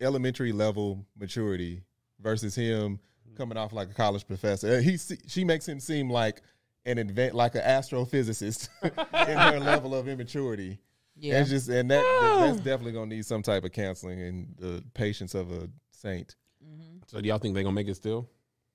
elementary 0.00 0.52
level 0.52 1.04
maturity 1.18 1.82
versus 2.20 2.54
him 2.54 2.98
mm. 3.28 3.36
coming 3.36 3.56
off 3.56 3.72
like 3.72 3.90
a 3.90 3.94
college 3.94 4.26
professor. 4.26 4.76
Uh, 4.76 4.80
He 4.80 4.96
she 5.26 5.44
makes 5.44 5.66
him 5.66 5.80
seem 5.80 6.10
like 6.10 6.40
an 6.84 6.98
advent 6.98 7.34
like 7.34 7.54
an 7.54 7.62
astrophysicist 7.62 8.68
in 8.82 9.36
her 9.38 9.60
level 9.60 9.94
of 9.94 10.08
immaturity. 10.08 10.78
Yeah. 11.16 11.40
It's 11.40 11.50
just 11.50 11.68
and 11.68 11.90
that 11.90 12.02
that- 12.02 12.40
that's 12.46 12.56
definitely 12.58 12.92
gonna 12.92 13.14
need 13.14 13.26
some 13.26 13.42
type 13.42 13.64
of 13.64 13.72
counseling 13.72 14.20
and 14.20 14.54
the 14.58 14.84
patience 14.94 15.34
of 15.34 15.50
a 15.52 15.68
saint. 15.90 16.36
Mm-hmm. 16.64 16.98
so 17.06 17.20
do 17.20 17.28
y'all 17.28 17.38
think 17.38 17.54
they're 17.54 17.62
gonna 17.64 17.74
make 17.74 17.88
it 17.88 17.96
still? 17.96 18.28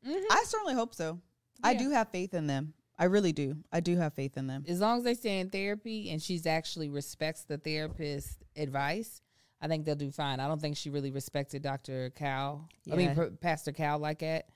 Mm-hmm. 0.08 0.32
I 0.32 0.44
certainly 0.46 0.74
hope 0.74 0.94
so. 0.94 1.20
I 1.64 1.74
do 1.74 1.90
have 1.92 2.10
faith 2.10 2.34
in 2.34 2.46
them. 2.48 2.74
I 3.00 3.06
really 3.06 3.32
do. 3.32 3.56
I 3.72 3.80
do 3.80 3.96
have 3.98 4.14
faith 4.14 4.38
in 4.38 4.48
them. 4.48 4.64
as 4.68 4.80
long 4.80 5.00
as 5.00 5.04
they 5.04 5.14
stay 5.14 5.40
in 5.40 5.50
therapy 5.50 6.10
and 6.12 6.22
she's 6.22 6.46
actually 6.48 6.90
respects 6.90 7.44
the 7.44 7.58
therapist's 7.58 8.38
advice, 8.56 9.22
I 9.62 9.68
think 9.68 9.86
they'll 9.86 9.96
do 9.96 10.12
fine. 10.12 10.40
I 10.40 10.48
don't 10.48 10.60
think 10.62 10.78
she 10.78 10.90
really 10.90 11.12
respected 11.12 11.62
Dr. 11.64 12.12
Cal. 12.12 12.68
I 12.92 12.96
mean, 12.96 13.16
P- 13.16 13.30
Pastor 13.42 13.72
Cal 13.72 14.00
like 14.00 14.20
that. 14.20 14.48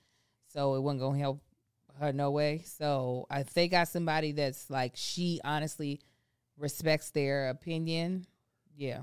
So 0.48 0.74
it 0.76 0.80
wasn't 0.80 1.00
going 1.00 1.14
to 1.14 1.20
help 1.20 1.42
her 2.00 2.12
no 2.12 2.30
way. 2.30 2.62
So 2.66 3.26
if 3.30 3.52
they 3.54 3.68
got 3.68 3.88
somebody 3.88 4.32
that's 4.32 4.68
like, 4.70 4.92
she 4.94 5.40
honestly 5.44 6.00
respects 6.58 7.10
their 7.10 7.48
opinion, 7.50 8.26
yeah. 8.76 9.00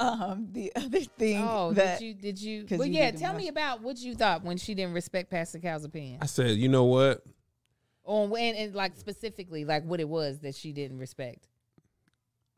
Um, 0.00 0.48
the 0.52 0.72
other 0.76 1.00
thing 1.00 1.38
Oh, 1.46 1.72
that 1.74 1.98
did 2.00 2.04
you, 2.04 2.14
did 2.14 2.40
you, 2.40 2.64
'cause 2.64 2.78
well, 2.78 2.88
you 2.88 2.94
yeah, 2.94 3.10
tell 3.12 3.32
watch- 3.34 3.42
me 3.42 3.48
about 3.48 3.82
what 3.82 3.98
you 3.98 4.14
thought 4.14 4.42
when 4.42 4.56
she 4.56 4.74
didn't 4.74 4.94
respect 4.94 5.30
Pastor 5.30 5.58
Cal's 5.58 5.84
opinion. 5.84 6.18
I 6.20 6.26
said, 6.26 6.56
you 6.56 6.68
know 6.68 6.84
what? 6.84 7.22
On 8.04 8.30
when, 8.30 8.56
and 8.56 8.74
like 8.74 8.96
specifically, 8.96 9.64
like 9.64 9.84
what 9.84 10.00
it 10.00 10.08
was 10.08 10.40
that 10.40 10.56
she 10.56 10.72
didn't 10.72 10.98
respect. 10.98 11.46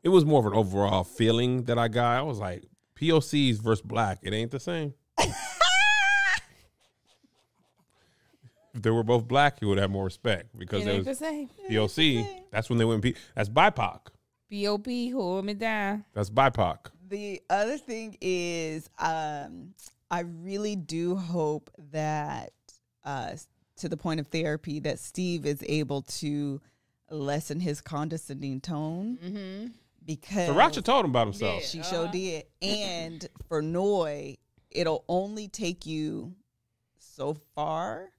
It 0.01 0.09
was 0.09 0.25
more 0.25 0.39
of 0.39 0.45
an 0.47 0.53
overall 0.57 1.03
feeling 1.03 1.63
that 1.65 1.77
I 1.77 1.87
got. 1.87 2.17
I 2.17 2.21
was 2.23 2.39
like, 2.39 2.63
POCs 2.99 3.61
versus 3.61 3.81
black, 3.83 4.19
it 4.23 4.33
ain't 4.33 4.49
the 4.51 4.59
same. 4.59 4.93
if 8.75 8.81
they 8.81 8.91
were 8.91 9.03
both 9.03 9.27
black, 9.27 9.59
he 9.59 9.65
would 9.65 9.77
have 9.77 9.89
more 9.89 10.03
respect 10.03 10.57
because 10.57 10.81
It 10.83 10.85
they 10.85 10.91
ain't 10.91 11.05
was 11.07 11.17
the 11.17 11.25
same. 11.25 11.49
POC. 11.69 12.27
That's 12.51 12.69
when 12.69 12.77
they 12.77 12.85
went. 12.85 13.01
P- 13.03 13.15
that's 13.33 13.49
BIPOC. 13.49 13.99
B.O.B. 14.49 15.09
hold 15.09 15.43
me 15.45 15.53
down. 15.55 16.05
That's 16.13 16.29
BIPOC. 16.29 16.77
The 17.07 17.41
other 17.49 17.77
thing 17.77 18.17
is, 18.21 18.89
um, 18.99 19.73
I 20.11 20.21
really 20.21 20.75
do 20.75 21.15
hope 21.15 21.71
that, 21.91 22.51
uh, 23.03 23.31
to 23.77 23.89
the 23.89 23.97
point 23.97 24.19
of 24.19 24.27
therapy, 24.27 24.79
that 24.81 24.99
Steve 24.99 25.45
is 25.45 25.63
able 25.67 26.01
to 26.03 26.61
lessen 27.09 27.59
his 27.59 27.81
condescending 27.81 28.59
tone 28.61 29.17
Mm-hmm. 29.23 29.67
because 30.05 30.49
Sriracha 30.49 30.83
told 30.83 31.05
him 31.05 31.11
about 31.11 31.27
himself. 31.27 31.63
she 31.63 31.81
sure 31.83 32.07
did. 32.07 32.45
And 32.61 33.27
for 33.47 33.61
Noi, 33.61 34.37
it'll 34.71 35.03
only 35.07 35.47
take 35.47 35.85
you 35.85 36.35
so 36.99 37.35
far 37.55 38.09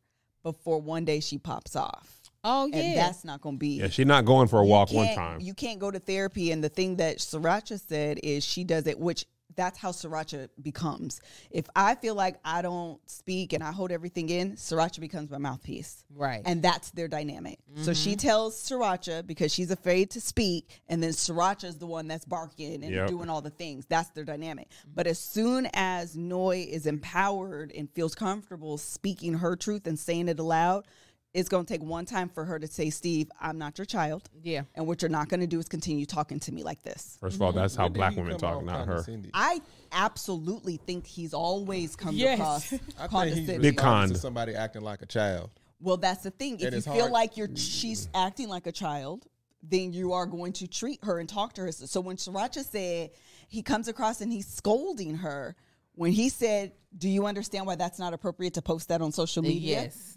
before 0.46 0.80
one 0.80 1.04
day 1.04 1.18
she 1.18 1.38
pops 1.38 1.74
off. 1.74 2.20
Oh 2.44 2.66
yeah. 2.66 2.76
and 2.76 2.96
that's 2.96 3.24
not 3.24 3.40
going 3.40 3.56
to 3.56 3.58
be. 3.58 3.80
Yeah, 3.80 3.88
she's 3.88 4.06
not 4.06 4.24
going 4.24 4.46
for 4.46 4.60
a 4.60 4.64
walk 4.64 4.92
one 4.92 5.12
time. 5.12 5.40
You 5.40 5.52
can't 5.52 5.80
go 5.80 5.90
to 5.90 5.98
therapy. 5.98 6.52
And 6.52 6.62
the 6.62 6.68
thing 6.68 6.96
that 6.96 7.18
Sriracha 7.18 7.80
said 7.80 8.20
is 8.22 8.44
she 8.44 8.62
does 8.62 8.86
it, 8.86 8.96
which 9.00 9.26
that's 9.54 9.78
how 9.78 9.90
Sriracha 9.90 10.48
becomes. 10.62 11.20
If 11.50 11.66
I 11.74 11.94
feel 11.94 12.14
like 12.14 12.36
I 12.44 12.60
don't 12.62 13.00
speak 13.08 13.52
and 13.52 13.62
I 13.62 13.72
hold 13.72 13.90
everything 13.92 14.28
in, 14.28 14.52
Sriracha 14.52 15.00
becomes 15.00 15.30
my 15.30 15.38
mouthpiece. 15.38 16.04
Right. 16.14 16.42
And 16.44 16.62
that's 16.62 16.90
their 16.90 17.08
dynamic. 17.08 17.58
So 17.76 17.94
she 17.94 18.10
Mm-hmm. 18.10 18.16
tells 18.18 18.56
Sriracha 18.68 19.26
because 19.26 19.52
she's 19.52 19.70
afraid 19.70 20.10
to 20.10 20.20
speak, 20.20 20.82
and 20.88 21.02
then 21.02 21.12
Sriracha 21.12 21.64
is 21.64 21.78
the 21.78 21.86
one 21.86 22.06
that's 22.08 22.24
barking 22.24 22.82
and 22.84 22.92
Yep. 22.92 23.08
doing 23.08 23.30
all 23.30 23.40
the 23.40 23.50
things. 23.50 23.86
That's 23.86 24.10
their 24.10 24.24
dynamic. 24.24 24.68
But 24.94 25.06
as 25.06 25.18
soon 25.18 25.68
as 25.72 26.16
Noi 26.16 26.66
is 26.68 26.86
empowered 26.86 27.72
and 27.72 27.90
feels 27.90 28.14
comfortable 28.14 28.76
speaking 28.78 29.34
her 29.34 29.56
truth 29.56 29.86
and 29.86 29.98
saying 29.98 30.28
it 30.28 30.38
aloud, 30.38 30.86
it's 31.36 31.50
going 31.50 31.66
to 31.66 31.70
take 31.70 31.82
one 31.82 32.06
time 32.06 32.30
for 32.30 32.46
her 32.46 32.58
to 32.58 32.66
say, 32.66 32.88
Steve, 32.88 33.30
I'm 33.38 33.58
not 33.58 33.76
your 33.76 33.84
child. 33.84 34.30
Yeah. 34.42 34.62
And 34.74 34.86
what 34.86 35.02
you're 35.02 35.10
not 35.10 35.28
going 35.28 35.40
to 35.40 35.46
do 35.46 35.58
is 35.58 35.68
continue 35.68 36.06
talking 36.06 36.40
to 36.40 36.50
me 36.52 36.64
like 36.64 36.82
this. 36.82 37.18
First 37.20 37.36
of 37.36 37.42
all, 37.42 37.50
mm-hmm. 37.50 37.58
that's 37.58 37.76
how 37.76 37.84
When 37.84 37.92
black 37.92 38.16
women 38.16 38.38
talk, 38.38 38.56
off 38.56 38.64
not 38.64 38.86
her. 38.86 39.04
I 39.34 39.60
absolutely 39.92 40.78
think 40.78 41.06
he's 41.06 41.34
always 41.34 41.94
come 41.94 42.14
Yes. 42.14 42.38
across 42.38 42.72
I 42.72 42.76
think 42.78 42.80
he's 42.80 43.08
condescending. 43.10 43.60
Big 43.60 43.74
responding 43.74 43.76
con. 43.76 44.08
to 44.08 44.18
somebody 44.18 44.54
acting 44.54 44.80
like 44.80 45.02
a 45.02 45.06
child. 45.06 45.50
Well, 45.78 45.98
that's 45.98 46.22
the 46.22 46.30
thing. 46.30 46.54
If 46.58 46.62
And 46.62 46.72
you 46.72 46.78
it's 46.78 46.86
feel 46.86 47.00
hard- 47.00 47.12
like 47.12 47.36
you're 47.36 47.54
she's 47.54 48.08
acting 48.14 48.48
like 48.48 48.66
a 48.66 48.72
child, 48.72 49.26
then 49.62 49.92
you 49.92 50.14
are 50.14 50.24
going 50.24 50.54
to 50.54 50.66
treat 50.66 51.04
her 51.04 51.18
and 51.18 51.28
talk 51.28 51.52
to 51.54 51.60
her. 51.62 51.72
So 51.72 52.00
when 52.00 52.16
Sriracha 52.16 52.64
said 52.64 53.10
he 53.46 53.60
comes 53.60 53.88
across 53.88 54.22
and 54.22 54.32
he's 54.32 54.46
scolding 54.46 55.16
her, 55.16 55.54
when 55.96 56.12
he 56.12 56.28
said, 56.28 56.72
"Do 56.96 57.08
you 57.08 57.26
understand 57.26 57.66
why 57.66 57.74
that's 57.74 57.98
not 57.98 58.14
appropriate 58.14 58.54
to 58.54 58.62
post 58.62 58.88
that 58.88 59.02
on 59.02 59.12
social 59.12 59.42
media?" 59.42 59.82
Yes. 59.82 60.16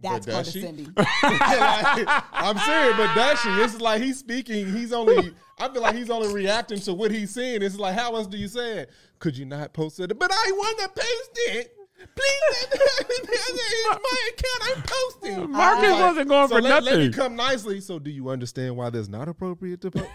That's 0.00 0.26
But 0.26 0.32
does 0.44 0.52
she? 0.52 0.62
condescending. 0.62 0.94
Like, 0.96 2.08
I'm 2.32 2.58
serious, 2.58 2.96
but 2.96 3.14
does 3.14 3.40
she? 3.40 3.48
It's 3.50 3.80
like 3.80 4.00
he's 4.02 4.18
speaking. 4.18 4.72
He's 4.72 4.92
only. 4.92 5.32
I 5.58 5.68
feel 5.72 5.82
like 5.82 5.96
he's 5.96 6.08
only 6.10 6.32
reacting 6.32 6.78
to 6.80 6.94
what 6.94 7.10
he's 7.10 7.32
saying. 7.32 7.62
It's 7.62 7.76
like, 7.78 7.94
how 7.98 8.14
else 8.14 8.26
do 8.28 8.36
you 8.38 8.46
say 8.48 8.78
it? 8.80 8.90
Could 9.18 9.36
you 9.36 9.44
not 9.44 9.72
post 9.72 9.98
it? 9.98 10.16
But 10.18 10.30
I 10.32 10.52
want 10.54 10.78
to 10.78 10.88
post 10.88 11.30
it. 11.48 11.74
Please, 11.98 12.68
it's 12.72 13.88
my 13.88 14.28
account. 14.30 14.76
I'm 14.76 14.82
posting. 14.86 15.50
Marcus 15.50 15.90
Like, 15.90 16.00
wasn't 16.00 16.28
going 16.28 16.48
so 16.48 16.54
for 16.56 16.62
let, 16.62 16.84
Let 16.84 16.94
me 16.94 17.06
nothing. 17.06 17.12
come 17.12 17.34
nicely. 17.36 17.80
So, 17.80 17.98
do 17.98 18.10
you 18.10 18.28
understand 18.28 18.76
why 18.76 18.90
that's 18.90 19.08
not 19.08 19.28
appropriate 19.28 19.80
to 19.82 19.90
post? 19.90 20.06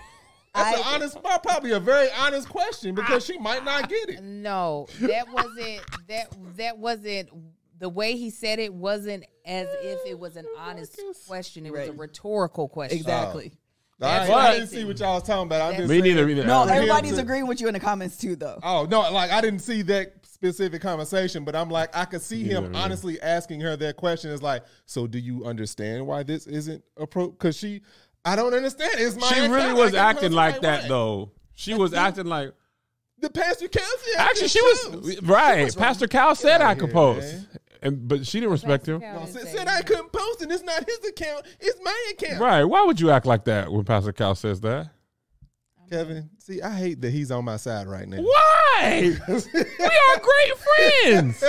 That's 0.56 0.78
an 0.78 0.84
honest, 0.86 1.18
probably 1.24 1.72
a 1.72 1.80
very 1.80 2.10
honest 2.20 2.48
question 2.48 2.94
because 2.94 3.26
she 3.26 3.40
might 3.40 3.66
not 3.66 3.90
get 3.90 4.10
it. 4.10 4.22
No, 4.24 4.86
that 5.02 5.28
wasn't 5.34 5.82
that 6.08 6.28
that 6.58 6.78
wasn't 6.78 7.30
the 7.80 7.90
way 7.90 8.16
he 8.16 8.30
said 8.30 8.60
it 8.60 8.74
wasn't 8.74 9.26
as 9.46 9.68
if 9.82 10.00
it 10.06 10.18
was 10.18 10.36
an 10.36 10.46
honest 10.58 11.00
question. 11.28 11.66
It 11.66 11.72
was 11.74 11.90
a 11.90 11.94
rhetorical 11.94 12.68
question. 12.70 12.98
exactly. 12.98 13.52
All 14.02 14.10
right, 14.10 14.28
That's 14.28 14.30
I 14.32 14.54
didn't 14.56 14.68
see 14.70 14.84
what 14.84 15.00
y'all 15.00 15.14
was 15.16 15.24
talking 15.24 15.44
about. 15.46 15.62
I'm 15.62 15.78
just 15.78 15.90
Me 15.90 16.02
saying- 16.02 16.16
neither. 16.16 16.28
either. 16.30 16.44
No, 16.46 16.64
everybody's 16.64 17.18
agreeing 17.18 17.48
with 17.48 17.62
you 17.62 17.68
in 17.68 17.74
the 17.74 17.80
comments 17.80 18.18
too, 18.18 18.36
though. 18.36 18.60
Oh 18.64 18.86
no, 18.90 19.02
like 19.12 19.32
I 19.32 19.40
didn't 19.40 19.60
see 19.60 19.82
that 19.84 20.14
specific 20.26 20.82
conversation, 20.82 21.46
but 21.46 21.56
I'm 21.56 21.70
like 21.70 21.96
I 21.96 22.04
could 22.06 22.22
see 22.22 22.44
him 22.44 22.72
Neither, 22.72 22.84
honestly 22.84 23.22
asking 23.22 23.62
her 23.62 23.78
that 23.78 23.96
question. 23.96 24.32
Is 24.32 24.42
like, 24.42 24.64
so 24.86 25.08
do 25.08 25.20
you 25.20 25.46
understand 25.46 26.06
why 26.06 26.24
this 26.24 26.48
isn't 26.48 26.84
appropriate? 26.98 27.38
Because 27.40 27.56
she, 27.58 27.82
I 28.26 28.36
don't 28.36 28.54
understand. 28.54 28.92
It's 28.98 29.16
my 29.16 29.28
she 29.28 29.40
really 29.42 29.56
account. 29.62 29.78
was 29.78 29.94
I 29.96 30.14
can 30.14 30.18
acting 30.18 30.32
like 30.34 30.62
that 30.62 30.82
way. 30.84 30.90
though. 30.90 31.32
She 31.54 31.74
was 31.76 31.94
acting 31.94 32.26
like 32.26 32.52
The 33.20 33.30
pastor 33.30 33.68
Kelsey. 33.70 34.12
actually 34.18 34.48
she 34.50 34.60
was 34.62 35.22
right. 35.22 35.74
Pastor 35.78 36.08
Cal 36.08 36.36
said 36.36 36.62
I 36.62 36.74
could 36.74 36.86
here, 36.86 36.94
post, 36.94 37.34
man. 37.34 37.48
And 37.84 38.08
but 38.08 38.26
she 38.26 38.40
didn't 38.40 38.52
respect 38.52 38.88
him. 38.88 39.00
No, 39.02 39.26
said, 39.26 39.48
said 39.48 39.68
I 39.68 39.82
couldn't 39.82 40.12
post 40.12 40.42
it. 40.42 40.52
It's 40.52 40.64
not 40.64 40.84
his 40.88 41.00
account. 41.08 41.46
It's 41.60 41.80
my 41.84 42.12
account. 42.12 42.42
Right? 42.42 42.64
Why 42.64 42.84
would 42.86 43.00
you 43.00 43.10
act 43.12 43.26
like 43.26 43.46
that 43.46 43.72
when 43.72 43.84
Pastor 43.86 44.12
Cal 44.14 44.36
says 44.36 44.62
that? 44.62 44.90
Kevin, 45.90 46.30
see, 46.40 46.62
I 46.62 46.74
hate 46.74 47.02
that 47.02 47.12
he's 47.12 47.30
on 47.30 47.46
my 47.46 47.58
side 47.58 47.88
right 47.88 48.08
now. 48.08 48.18
Why? 48.18 49.16
we 49.28 49.36
are 49.36 50.22
great 50.22 50.58
friends. 51.04 51.44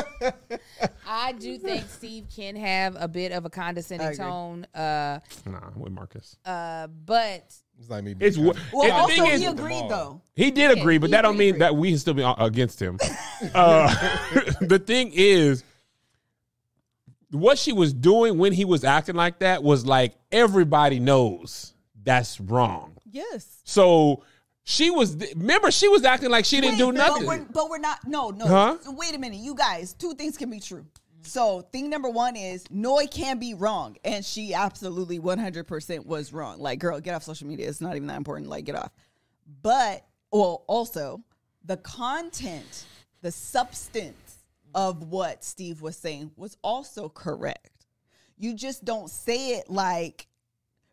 I 1.08 1.32
do 1.32 1.56
think 1.56 1.88
Steve 1.88 2.26
can 2.34 2.56
have 2.56 2.96
a 2.98 3.08
bit 3.08 3.32
of 3.32 3.46
a 3.46 3.50
condescending 3.50 4.14
tone, 4.16 4.66
uh, 4.74 5.20
Nah, 5.46 5.58
I'm 5.74 5.80
with 5.80 5.92
Marcus. 5.92 6.36
uh, 6.44 6.88
but 6.88 7.54
It's 7.78 7.88
like 7.88 8.04
me. 8.04 8.14
being 8.14 8.28
It's 8.28 8.36
w- 8.36 8.52
kind 8.52 8.66
Well, 8.72 8.82
and 8.82 8.90
the 8.90 8.94
also 8.96 9.14
thing 9.14 9.38
he 9.38 9.44
is, 9.46 9.52
agreed 9.52 9.84
though. 9.88 10.20
He 10.34 10.50
did 10.50 10.76
agree, 10.78 10.98
but 10.98 11.06
he 11.06 11.12
that 11.12 11.22
don't 11.22 11.34
agreed. 11.36 11.52
mean 11.52 11.58
that 11.60 11.76
we 11.76 11.90
can 11.90 11.98
still 11.98 12.14
be 12.14 12.22
against 12.38 12.82
him. 12.82 12.98
uh, 13.54 13.94
the 14.60 14.78
thing 14.84 15.12
is, 15.14 15.62
what 17.34 17.58
she 17.58 17.72
was 17.72 17.92
doing 17.92 18.38
when 18.38 18.52
he 18.52 18.64
was 18.64 18.84
acting 18.84 19.16
like 19.16 19.40
that 19.40 19.62
was 19.62 19.84
like 19.86 20.14
everybody 20.30 21.00
knows 21.00 21.74
that's 22.02 22.40
wrong. 22.40 22.96
Yes. 23.10 23.60
So 23.64 24.22
she 24.64 24.90
was. 24.90 25.16
Remember, 25.34 25.70
she 25.70 25.88
was 25.88 26.04
acting 26.04 26.30
like 26.30 26.44
she 26.44 26.60
didn't 26.60 26.78
do 26.78 26.90
nothing. 26.92 27.26
But 27.26 27.38
we're, 27.38 27.46
but 27.52 27.70
we're 27.70 27.78
not. 27.78 28.06
No, 28.06 28.30
no. 28.30 28.46
Huh? 28.46 28.78
Wait 28.88 29.14
a 29.14 29.18
minute, 29.18 29.38
you 29.38 29.54
guys. 29.54 29.92
Two 29.94 30.14
things 30.14 30.36
can 30.36 30.50
be 30.50 30.60
true. 30.60 30.86
So 31.22 31.62
thing 31.72 31.88
number 31.88 32.10
one 32.10 32.36
is 32.36 32.64
Noi 32.70 33.06
can 33.06 33.38
be 33.38 33.54
wrong, 33.54 33.96
and 34.04 34.24
she 34.24 34.52
absolutely 34.52 35.18
one 35.18 35.38
hundred 35.38 35.66
percent 35.66 36.06
was 36.06 36.32
wrong. 36.32 36.58
Like, 36.58 36.78
girl, 36.78 37.00
get 37.00 37.14
off 37.14 37.22
social 37.22 37.46
media. 37.46 37.68
It's 37.68 37.80
not 37.80 37.96
even 37.96 38.08
that 38.08 38.16
important. 38.16 38.48
Like, 38.48 38.64
get 38.64 38.74
off. 38.74 38.90
But 39.62 40.06
well, 40.30 40.64
also 40.66 41.22
the 41.64 41.76
content, 41.78 42.84
the 43.22 43.30
substance 43.30 44.23
of 44.74 45.04
what 45.04 45.44
Steve 45.44 45.82
was 45.82 45.96
saying 45.96 46.32
was 46.36 46.56
also 46.62 47.08
correct. 47.08 47.86
You 48.36 48.54
just 48.54 48.84
don't 48.84 49.08
say 49.08 49.56
it 49.58 49.70
like, 49.70 50.26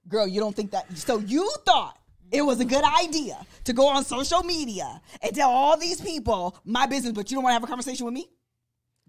girl, 0.08 0.28
you 0.28 0.40
don't 0.40 0.56
think 0.56 0.72
that. 0.72 0.98
So 0.98 1.20
you 1.20 1.50
thought 1.66 1.98
it 2.32 2.44
was 2.44 2.60
a 2.60 2.66
good 2.66 2.84
idea 3.04 3.46
to 3.66 3.74
go 3.74 3.88
on 3.88 4.06
social 4.06 4.44
media 4.44 5.02
and 5.22 5.36
tell 5.36 5.50
all 5.50 5.78
these 5.78 6.00
people 6.00 6.58
my 6.64 6.86
business, 6.86 7.14
but 7.14 7.30
you 7.32 7.36
don't 7.36 7.44
want 7.44 7.52
to 7.52 7.56
have 7.56 7.64
a 7.64 7.68
conversation 7.68 8.06
with 8.06 8.14
me? 8.14 8.30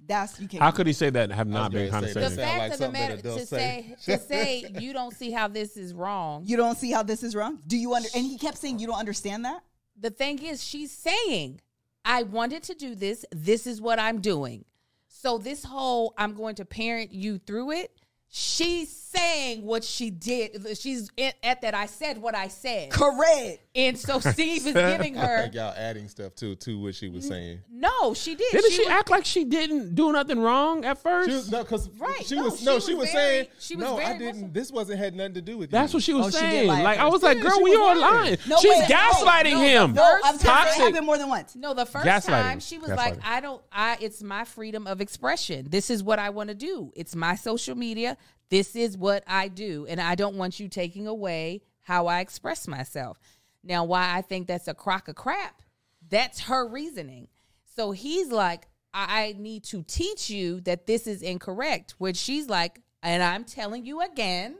That's 0.05 0.41
you 0.41 0.49
can't. 0.49 0.63
How 0.63 0.73
could 0.73 0.89
he 0.89 0.93
say 0.93 1.11
that 1.11 1.25
and 1.25 1.33
have 1.33 1.47
not 1.47 1.71
been 1.71 1.89
gonna 1.91 2.09
say 2.09 2.21
the 2.21 2.31
fact 2.31 2.59
like 2.59 2.73
of 2.73 2.79
the 2.79 2.85
that 2.87 2.93
matter 2.93 3.15
adults 3.15 3.43
to 3.43 3.47
say 3.47 3.95
say. 4.01 4.17
to 4.17 4.23
say 4.23 4.73
you 4.81 4.93
don't 4.93 5.15
see 5.15 5.31
how 5.31 5.47
this 5.47 5.77
is 5.77 5.95
wrong. 5.95 6.43
you 6.45 6.57
don't 6.57 6.77
see 6.77 6.91
how 6.91 7.05
this 7.05 7.23
is 7.23 7.37
wrong? 7.37 7.61
Do 7.69 7.77
you 7.77 7.95
under? 7.95 8.09
And 8.15 8.25
he 8.25 8.37
kept 8.37 8.59
saying 8.59 8.81
you 8.81 8.89
don't 8.89 8.99
understand 8.99 9.45
that. 9.45 9.63
the 10.01 10.11
thing 10.11 10.43
is, 10.43 10.63
she's 10.63 10.91
saying, 10.91 11.61
I 12.05 12.25
wanted 12.25 12.63
to 12.65 12.75
do 12.75 12.95
this. 12.95 13.25
This 13.31 13.67
is 13.67 13.81
what 13.81 13.99
I'm 13.99 14.21
doing. 14.21 14.65
So, 15.09 15.39
this 15.39 15.65
whole 15.65 16.15
I'm 16.17 16.35
going 16.35 16.57
to 16.57 16.65
parent 16.65 17.13
you 17.13 17.39
through 17.39 17.73
it, 17.73 17.93
she's 18.35 18.91
saying 18.91 19.63
what 19.63 19.85
she 19.85 20.09
did. 20.09 20.67
She's 20.79 21.11
at 21.19 21.35
at 21.43 21.61
that 21.61 21.75
I 21.75 21.85
said 21.85 22.17
what 22.17 22.35
I 22.35 22.49
said. 22.49 22.91
Correct. 22.91 23.59
And 23.75 23.99
so, 23.99 24.21
Steve 24.21 24.67
is 24.67 24.73
giving 24.73 25.19
I 25.19 25.27
her, 25.27 25.43
think 25.43 25.55
y'all 25.55 25.75
adding 25.77 26.09
stuff 26.09 26.35
to 26.37 26.55
to 26.57 26.79
what 26.81 26.95
she 26.95 27.09
was 27.11 27.29
saying. 27.29 27.61
no, 27.71 28.15
she 28.15 28.35
did. 28.35 28.51
Didn't 28.53 28.73
she, 28.73 28.81
was- 28.81 28.89
act 28.89 29.11
like 29.11 29.27
she 29.27 29.45
didn't 29.45 29.95
do 29.95 30.13
nothing 30.13 30.39
wrong 30.41 30.85
at 30.87 30.97
first? 30.99 31.29
She 31.29 31.35
was 31.37 31.51
no, 31.51 31.63
because 31.63 31.91
Right, 31.99 32.25
she 32.25 32.37
no, 32.37 32.45
was 32.45 32.59
she 32.61 32.65
no, 32.65 32.75
was 32.77 32.87
she 32.87 32.95
was 32.95 33.11
very- 33.13 33.15
saying 33.35 33.47
she 33.59 33.77
was 33.77 33.85
no, 33.85 33.99
I 33.99 34.13
didn't. 34.17 34.27
Muslim. 34.35 34.53
This 34.53 34.73
wasn't 34.73 34.99
had 34.99 35.15
nothing 35.15 35.35
to 35.35 35.43
do 35.43 35.59
with 35.59 35.71
That's 35.71 35.93
what 35.93 36.03
she 36.03 36.15
was 36.15 36.29
Oh, 36.29 36.31
saying. 36.31 36.69
lie 36.69 36.79
at 36.81 36.85
like 36.85 36.99
I 36.99 37.09
was 37.09 37.23
like, 37.23 37.39
girl, 37.41 37.57
she 37.59 37.63
we 37.65 37.77
was 37.77 37.79
are 37.81 37.97
lying. 38.01 38.25
lying. 38.25 38.39
No, 38.49 38.57
She's 38.59 38.79
wait, 38.79 38.89
gaslighting 38.89 39.53
no, 39.53 39.61
him. 39.61 39.93
No, 39.95 40.19
I'm 40.25 40.33
First 40.35 40.41
saying 40.45 40.55
Toxic. 40.57 40.81
it 40.81 40.85
happened 40.87 41.07
more 41.07 41.19
than 41.19 41.29
once. 41.29 41.55
No, 41.57 41.75
the 41.75 41.85
first 41.87 42.07
Gaslighting. 42.07 42.27
time 42.29 42.61
she 42.61 42.79
was 42.79 42.89
like, 42.91 43.19
I 43.27 43.41
don't 43.41 43.63
I 43.71 43.99
it's 44.01 44.23
my 44.23 44.45
freedom 44.45 44.87
of 44.87 45.03
expression. 45.03 45.67
This 45.69 45.91
is 45.91 46.03
what 46.03 46.19
I 46.19 46.31
want 46.31 46.49
to 46.49 46.55
do. 46.55 46.93
It's 46.97 47.15
my 47.15 47.35
social 47.37 47.75
media. 47.75 48.17
This 48.53 48.77
is 48.77 48.99
what 48.99 49.25
I 49.27 49.49
do. 49.49 49.87
And 49.89 49.99
I 49.99 50.15
don't 50.15 50.37
want 50.37 50.61
you 50.61 50.69
taking 50.69 51.07
away 51.07 51.63
how 51.81 52.07
I 52.07 52.21
express 52.21 52.69
myself. 52.69 53.19
Now, 53.65 53.85
why 53.85 54.15
I 54.15 54.21
think 54.21 54.47
that's 54.47 54.69
a 54.69 54.75
crock 54.75 55.09
of 55.09 55.15
crap, 55.15 55.63
that's 56.11 56.41
her 56.41 56.69
reasoning. 56.69 57.29
So 57.65 57.93
he's 57.93 58.31
like, 58.31 58.69
I 58.93 59.35
need 59.39 59.65
to 59.65 59.83
teach 59.85 60.29
you 60.29 60.61
that 60.61 60.87
this 60.87 61.07
is 61.07 61.23
incorrect. 61.23 61.95
Which 61.97 62.19
she's 62.19 62.47
like, 62.47 62.83
and 63.03 63.23
I'm 63.23 63.45
telling 63.45 63.87
you 63.87 64.03
again, 64.03 64.57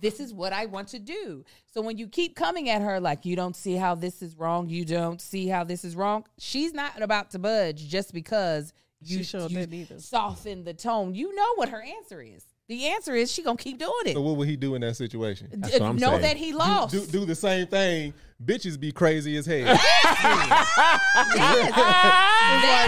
this 0.00 0.20
is 0.20 0.32
what 0.32 0.52
I 0.52 0.66
want 0.66 0.86
to 0.88 1.00
do. 1.00 1.44
So 1.66 1.82
when 1.82 1.98
you 1.98 2.06
keep 2.06 2.36
coming 2.36 2.70
at 2.70 2.80
her 2.80 3.00
like 3.00 3.24
you 3.24 3.34
don't 3.34 3.56
see 3.56 3.74
how 3.74 3.96
this 3.96 4.22
is 4.22 4.36
wrong, 4.36 4.68
you 4.68 4.84
don't 4.84 5.20
see 5.20 5.48
how 5.48 5.64
this 5.64 5.84
is 5.84 5.96
wrong, 5.96 6.24
she's 6.38 6.72
not 6.72 7.02
about 7.02 7.32
to 7.32 7.40
budge 7.40 7.88
just 7.88 8.14
because 8.14 8.72
you, 9.00 9.24
sure 9.24 9.48
you 9.48 9.86
soften 9.98 10.62
the 10.62 10.74
tone. 10.74 11.16
You 11.16 11.34
know 11.34 11.54
what 11.56 11.70
her 11.70 11.82
answer 11.82 12.22
is. 12.22 12.44
The 12.68 12.86
answer 12.86 13.14
is 13.14 13.30
she 13.30 13.42
gonna 13.42 13.56
keep 13.56 13.78
doing 13.78 13.92
it. 14.06 14.14
So 14.14 14.20
what 14.22 14.36
would 14.36 14.48
he 14.48 14.56
do 14.56 14.74
in 14.74 14.80
that 14.82 14.96
situation? 14.96 15.48
That's 15.52 15.74
what 15.78 15.82
I'm 15.82 15.96
know 15.96 16.10
saying. 16.10 16.22
that 16.22 16.36
he 16.36 16.52
lost. 16.52 16.92
Do, 16.94 17.04
do 17.06 17.24
the 17.24 17.34
same 17.34 17.66
thing. 17.66 18.14
Bitches 18.42 18.78
be 18.78 18.92
crazy 18.92 19.36
as 19.36 19.46
hell. 19.46 19.64
that's, 19.64 19.82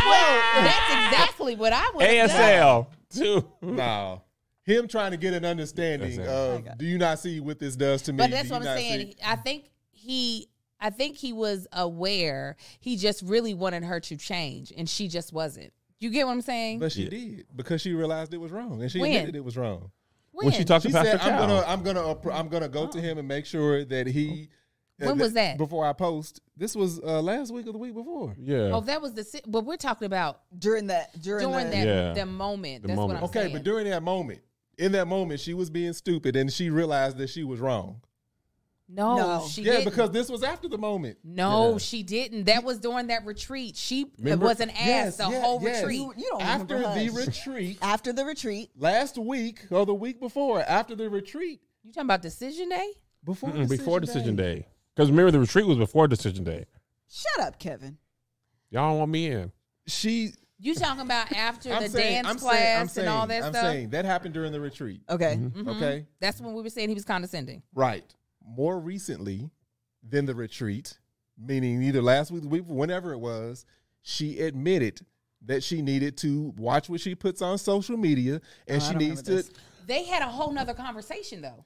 what- 0.07 0.64
that's 0.64 1.07
exactly 1.07 1.57
what 1.57 1.72
I 1.72 1.91
would. 1.95 2.07
ASL 2.07 2.87
too. 3.11 3.47
no. 3.62 4.22
Him 4.64 4.89
trying 4.89 5.11
to 5.11 5.18
get 5.18 5.35
an 5.35 5.45
understanding 5.45 6.16
That's 6.16 6.29
it. 6.29 6.68
of 6.68 6.79
do 6.79 6.87
you 6.87 6.97
not 6.97 7.18
see 7.18 7.39
what 7.41 7.59
this 7.59 7.77
does 7.77 8.01
to 8.03 8.12
me? 8.12 8.18
But 8.18 8.31
that's 8.31 8.49
what 8.49 8.66
I'm 8.66 8.79
saying. 8.79 9.01
see- 9.09 9.16
I 9.22 9.37
think 9.37 9.70
he 9.91 10.49
I 10.81 10.91
think 10.91 11.16
he 11.16 11.33
was 11.33 11.66
aware. 11.72 12.57
He 12.81 12.97
just 12.97 13.22
really 13.22 13.55
wanted 13.55 13.85
her 13.85 14.01
to 14.01 14.16
change 14.16 14.72
and 14.77 14.89
she 14.89 15.09
just 15.09 15.33
wasn't. 15.33 15.72
You 16.05 16.11
get 16.11 16.26
what 16.26 16.32
I'm 16.32 16.42
saying? 16.42 16.80
But 16.80 16.92
she 16.92 17.09
did 17.09 17.46
because 17.57 17.80
she 17.80 17.94
realized 17.94 18.34
it 18.34 18.38
was 18.38 18.52
wrong 18.52 18.82
and 18.82 18.92
she 18.92 19.00
When? 19.00 19.11
admitted 19.12 19.36
it 19.36 19.44
was 19.44 19.57
wrong. 19.57 19.90
when 20.32 20.52
she 20.52 20.62
talked 20.64 20.82
She 20.82 20.90
to 20.90 20.94
Pastor 20.98 21.18
said, 21.18 21.20
"I'm 21.22 21.38
gonna, 21.38 21.64
I'm 21.66 21.82
gonna, 21.82 22.30
I'm 22.32 22.48
gonna 22.48 22.68
go 22.68 22.86
to 22.86 23.00
him 23.00 23.16
and 23.18 23.26
make 23.26 23.46
sure 23.46 23.84
that 23.86 24.07
he." 24.07 24.50
uh, 25.00 25.07
When 25.07 25.18
was 25.18 25.32
that? 25.32 25.57
Before 25.57 25.86
I 25.86 25.92
post. 25.94 26.40
This 26.57 26.76
was 26.76 27.00
uh, 27.00 27.22
last 27.22 27.52
week 27.55 27.66
or 27.66 27.72
the 27.72 27.78
week 27.78 27.94
before. 27.94 28.34
yeah. 28.38 28.70
Oh, 28.72 28.80
that 28.82 29.00
was 29.00 29.14
the. 29.14 29.24
si- 29.24 29.40
But 29.46 29.64
we're 29.64 29.76
talking 29.78 30.07
about 30.07 30.42
during 30.59 30.88
that 30.88 31.20
during, 31.22 31.48
during 31.48 31.66
the, 31.70 31.76
that 31.76 31.86
Yeah. 31.86 32.12
the 32.12 32.26
moment. 32.26 32.82
The 32.82 32.88
That's 32.88 32.96
moment. 32.96 33.22
what 33.22 33.24
I'm 33.24 33.30
Okay, 33.30 33.40
saying. 33.44 33.52
but 33.55 33.64
during 33.64 33.88
that 33.90 34.02
moment, 34.02 34.40
in 34.76 34.92
that 34.92 35.07
moment, 35.09 35.40
she 35.40 35.55
was 35.55 35.70
being 35.70 35.92
stupid 35.94 36.36
and 36.36 36.52
she 36.52 36.68
realized 36.70 37.16
that 37.18 37.30
she 37.30 37.44
was 37.44 37.61
wrong. 37.61 38.00
No, 38.89 39.16
No. 39.16 39.47
she 39.49 39.62
yeah, 39.62 39.72
didn't. 39.72 39.85
because 39.87 40.11
this 40.11 40.28
was 40.28 40.43
after 40.43 40.68
the 40.68 40.78
moment. 40.78 41.18
no, 41.24 41.72
Yeah. 41.72 41.78
she 41.78 42.03
didn't. 42.03 42.45
That 42.45 42.64
was 42.64 42.78
during 42.78 43.07
that 43.09 43.24
retreat. 43.24 43.76
She 43.76 44.07
Remember- 44.18 44.45
wasn't 44.47 44.72
asked 44.72 44.87
Yes, 44.87 45.16
the 45.16 45.28
yeah, 45.30 45.41
whole 45.41 45.62
yes. 45.62 45.82
retreat. 45.82 46.01
You, 46.01 46.12
you 46.16 46.28
don't 46.30 46.43
After 46.43 46.78
the 46.78 46.89
Hush. 47.07 47.26
retreat, 47.26 47.78
after 47.82 48.12
the 48.12 48.24
retreat. 48.24 48.70
last 48.76 49.16
week 49.18 49.61
or 49.70 49.87
the 49.87 49.95
week 49.95 50.20
before, 50.20 50.61
after 50.62 50.95
the 50.95 51.09
retreat, 51.09 51.61
You 51.82 51.93
talking 51.93 52.07
about 52.07 52.22
decision 52.22 52.68
day? 52.68 52.93
before 53.24 53.51
Mm-mm, 53.51 53.68
before 53.68 54.01
decision 54.01 54.37
day. 54.37 54.66
Because 54.95 55.11
remember, 55.11 55.30
the 55.32 55.41
retreat 55.41 55.66
was 55.66 55.78
before 55.78 56.07
decision 56.07 56.45
day. 56.45 56.66
Shut 57.09 57.47
up, 57.47 57.59
Kevin. 57.59 57.99
Y'all 58.70 58.91
don't 58.91 58.99
want 58.99 59.11
me 59.11 59.26
in. 59.28 59.53
she. 59.87 60.32
You 60.61 60.74
talking 60.74 61.03
about 61.03 61.30
after 61.32 61.68
the 61.68 61.89
saying, 61.89 62.22
dance 62.22 62.28
I'm 62.28 62.39
class 62.39 62.55
saying, 62.59 62.74
I'm 62.76 62.80
and 62.82 62.91
saying, 62.91 63.09
all 63.09 63.26
that 63.26 63.43
I'm 63.43 63.53
stuff? 63.53 63.62
saying 63.64 63.91
that 63.91 64.05
happened 64.05 64.35
during 64.35 64.53
the 64.53 64.61
retreat. 64.61 65.03
Okay. 65.11 65.37
Mm-hmm. 65.39 65.68
Okay, 65.68 66.07
That's 66.20 66.41
when 66.41 66.55
we 66.55 66.62
were 66.62 66.70
saying 66.70 66.89
he 66.89 66.95
was 66.95 67.05
condescending. 67.05 67.62
right. 67.74 68.05
More 68.47 68.78
recently 68.78 69.51
than 70.07 70.26
the 70.26 70.34
retreat, 70.34 70.99
meaning 71.38 71.82
either 71.82 72.03
last 72.03 72.30
week, 72.30 72.42
the 72.42 72.49
week, 72.49 72.64
whenever 72.66 73.12
it 73.12 73.18
was, 73.18 73.64
she 74.03 74.40
admitted 74.40 75.01
that 75.47 75.62
she 75.62 75.82
needed 75.82 76.16
to 76.18 76.53
watch 76.57 76.88
what 76.88 77.01
she 77.01 77.14
puts 77.14 77.40
on 77.42 77.59
social 77.59 77.97
media, 77.97 78.40
and 78.68 78.82
Oh, 78.82 78.90
she 78.90 78.95
needs 78.97 79.22
to. 79.22 79.30
this. 79.36 79.51
They 79.86 80.05
had 80.05 80.22
a 80.22 80.26
whole 80.28 80.53
nother 80.53 80.74
conversation 80.74 81.40
though. 81.42 81.64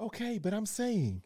Okay, 0.00 0.38
but 0.38 0.52
I'm 0.54 0.66
saying. 0.66 1.22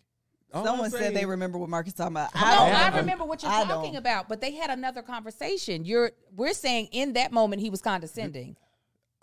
all 0.53 0.65
Someone 0.65 0.87
I'm 0.87 0.91
said 0.91 1.01
saying- 1.01 1.15
they 1.15 1.25
remember 1.27 1.59
what 1.59 1.69
Marcus 1.71 1.93
talking 1.95 2.13
about. 2.15 2.35
No, 2.35 2.41
I 2.43 2.55
don't. 2.55 2.95
I 2.95 2.99
remember 2.99 3.25
what 3.25 3.43
you're 3.43 3.51
I 3.53 3.65
talking 3.65 3.93
don't. 3.93 3.97
about, 4.01 4.29
but 4.29 4.41
they 4.41 4.53
had 4.53 4.71
another 4.71 5.01
conversation. 5.03 5.85
You're 5.85 6.13
we're 6.35 6.53
saying 6.55 6.89
in 6.93 7.15
that 7.15 7.33
moment 7.33 7.61
he 7.63 7.71
was 7.71 7.81
condescending. 7.83 8.57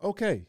Okay. 0.03 0.45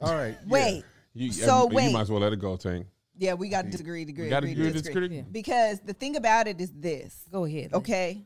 All 0.00 0.14
right. 0.14 0.36
yeah. 0.44 0.52
Wait. 0.52 0.84
You, 1.14 1.32
So 1.32 1.68
you 1.70 1.76
wait. 1.76 1.92
might 1.92 2.02
as 2.02 2.10
well 2.10 2.20
let 2.20 2.32
it 2.32 2.38
go, 2.40 2.56
Tank. 2.56 2.86
Yeah, 3.18 3.34
we 3.34 3.48
got 3.48 3.64
to 3.64 3.70
disagree, 3.70 4.04
disagree, 4.04 4.28
gotta 4.30 4.46
agree, 4.46 4.52
agree 4.52 4.72
to 4.72 4.78
disagree. 4.80 5.08
disagree. 5.08 5.30
Because 5.32 5.80
the 5.80 5.92
thing 5.92 6.14
about 6.16 6.46
it 6.46 6.60
is 6.60 6.70
this. 6.72 7.24
Go 7.32 7.44
ahead. 7.44 7.74
Okay. 7.74 8.24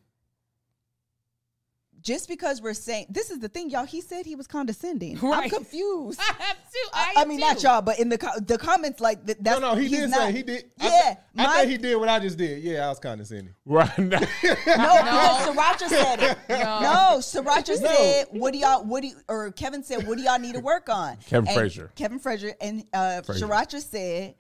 Just 2.02 2.26
because 2.28 2.60
we're 2.60 2.74
saying 2.74 3.06
this 3.10 3.30
is 3.30 3.38
the 3.38 3.48
thing, 3.48 3.70
y'all. 3.70 3.84
He 3.86 4.00
said 4.00 4.26
he 4.26 4.34
was 4.34 4.48
condescending. 4.48 5.20
I'm 5.22 5.48
confused. 5.48 6.18
I 6.20 6.32
have 6.42 6.56
too. 6.56 6.88
I, 6.92 7.14
I, 7.18 7.22
I 7.22 7.24
mean, 7.26 7.38
not 7.38 7.62
y'all, 7.62 7.80
but 7.80 8.00
in 8.00 8.08
the 8.08 8.18
co- 8.18 8.40
the 8.44 8.58
comments, 8.58 9.00
like 9.00 9.24
th- 9.24 9.38
that's 9.40 9.60
No, 9.60 9.74
no, 9.74 9.80
he 9.80 9.88
did 9.88 10.10
not- 10.10 10.18
say 10.18 10.32
he 10.32 10.42
did. 10.42 10.64
I 10.80 10.84
Yeah, 10.84 10.90
th- 11.04 11.16
I, 11.38 11.44
my- 11.46 11.56
think 11.58 11.70
he 11.70 11.78
did 11.78 11.94
what 11.94 12.08
I 12.08 12.18
just 12.18 12.36
did. 12.38 12.60
Yeah, 12.64 12.86
I 12.86 12.88
was 12.88 12.98
condescending. 12.98 13.54
Right 13.64 13.96
now. 13.98 14.18
No, 14.18 14.26
because 14.26 15.46
Sriracha 15.46 15.88
said 15.88 16.22
it. 16.24 16.38
No. 16.48 16.80
No, 16.80 17.18
Sriracha 17.20 17.76
said, 17.76 18.26
"What 18.32 18.52
do 18.52 18.58
y'all? 18.58 18.84
What 18.84 19.02
do 19.02 19.06
you, 19.08 19.14
or 19.28 19.52
Kevin 19.52 19.84
said, 19.84 20.04
what 20.08 20.18
do 20.18 20.24
y'all 20.24 20.40
need 20.40 20.54
to 20.54 20.60
work 20.60 20.88
on?" 20.88 21.18
Kevin 21.28 21.46
And 21.48 21.56
Frazier. 21.56 21.92
Kevin 21.94 22.18
Frazier, 22.18 22.52
and 22.60 22.84
uh, 22.92 23.22
Frazier. 23.22 23.46
Sriracha 23.46 23.80
said, 23.80 24.34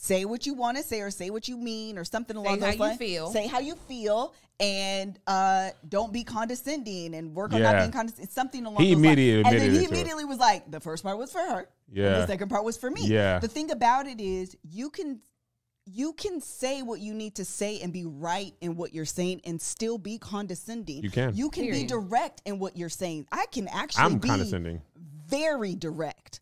"Say 0.00 0.24
what 0.24 0.46
you 0.46 0.54
want 0.54 0.76
to 0.76 0.82
say, 0.84 1.00
or 1.00 1.10
say 1.10 1.30
what 1.30 1.48
you 1.48 1.56
mean, 1.56 1.98
or 1.98 2.04
something 2.04 2.36
along 2.36 2.60
how 2.60 2.66
those 2.66 2.74
you 2.74 2.80
lines. 2.80 2.98
feel. 2.98 3.32
Say 3.32 3.48
how 3.48 3.58
you 3.58 3.74
feel, 3.88 4.32
and 4.60 5.18
uh, 5.26 5.70
don't 5.88 6.12
be 6.12 6.22
condescending, 6.24 7.14
and 7.14 7.34
work 7.34 7.52
on 7.52 7.62
not 7.62 7.78
being 7.80 7.90
condescending. 7.90 8.30
Something 8.30 8.64
along 8.66 8.82
He 8.82 8.94
those 8.94 9.02
lines." 9.02 9.06
immediately 9.06 9.42
And 9.42 9.46
then 9.46 9.54
admitted 9.66 9.72
he 9.72 9.78
it 9.78 9.80
to 9.80 9.84
her. 9.88 9.94
immediately 10.00 10.24
was 10.24 10.38
like, 10.38 10.70
"The 10.70 10.80
first 10.80 11.02
part 11.02 11.18
was 11.18 11.32
for 11.32 11.38
her. 11.40 11.58
and 11.88 11.96
Yeah. 11.96 12.18
the 12.20 12.26
second 12.28 12.48
part 12.48 12.64
was 12.64 12.76
for 12.76 12.90
me." 12.90 13.06
Yeah. 13.06 13.38
The 13.40 13.48
thing 13.48 13.70
about 13.72 14.06
it 14.06 14.20
is, 14.20 14.56
you 14.62 14.90
can 14.90 15.20
you 15.90 16.12
can 16.12 16.38
say 16.42 16.82
what 16.82 17.00
you 17.00 17.14
need 17.14 17.34
to 17.36 17.46
say 17.46 17.80
and 17.80 17.94
be 17.94 18.04
right 18.04 18.52
in 18.60 18.76
what 18.76 18.92
you're 18.92 19.06
saying 19.06 19.40
and 19.46 19.58
still 19.60 19.96
be 19.96 20.18
condescending. 20.18 21.02
You 21.02 21.10
can. 21.10 21.34
You 21.34 21.48
can 21.48 21.70
be 21.70 21.86
direct 21.86 22.42
in 22.44 22.58
what 22.58 22.76
you're 22.76 22.90
saying. 22.90 23.26
I 23.32 23.46
can 23.50 23.68
actually 23.68 24.04
I'm 24.04 24.18
be 24.18 24.28
condescending. 24.28 24.82
very 25.26 25.74
direct. 25.74 26.40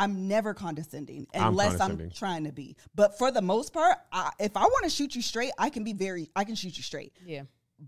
I'm 0.00 0.26
never 0.28 0.54
condescending 0.54 1.26
I'm 1.34 1.48
unless 1.48 1.78
I'm, 1.78 2.10
trying 2.10 2.44
to 2.44 2.52
be. 2.52 2.74
But 2.94 3.18
for 3.18 3.30
the 3.30 3.42
most 3.42 3.72
part, 3.74 3.98
I, 4.10 4.30
if 4.40 4.56
I 4.56 4.62
want 4.62 4.84
to 4.84 4.90
shoot 4.90 5.14
you 5.14 5.20
straight, 5.20 5.52
I 5.58 5.68
can 5.68 5.84
be 5.84 5.92
very 5.92 6.30
I 6.34 6.44
can 6.44 6.54
shoot 6.54 6.76
you 6.76 6.82
straight. 6.82 7.12
Yeah. 7.24 7.42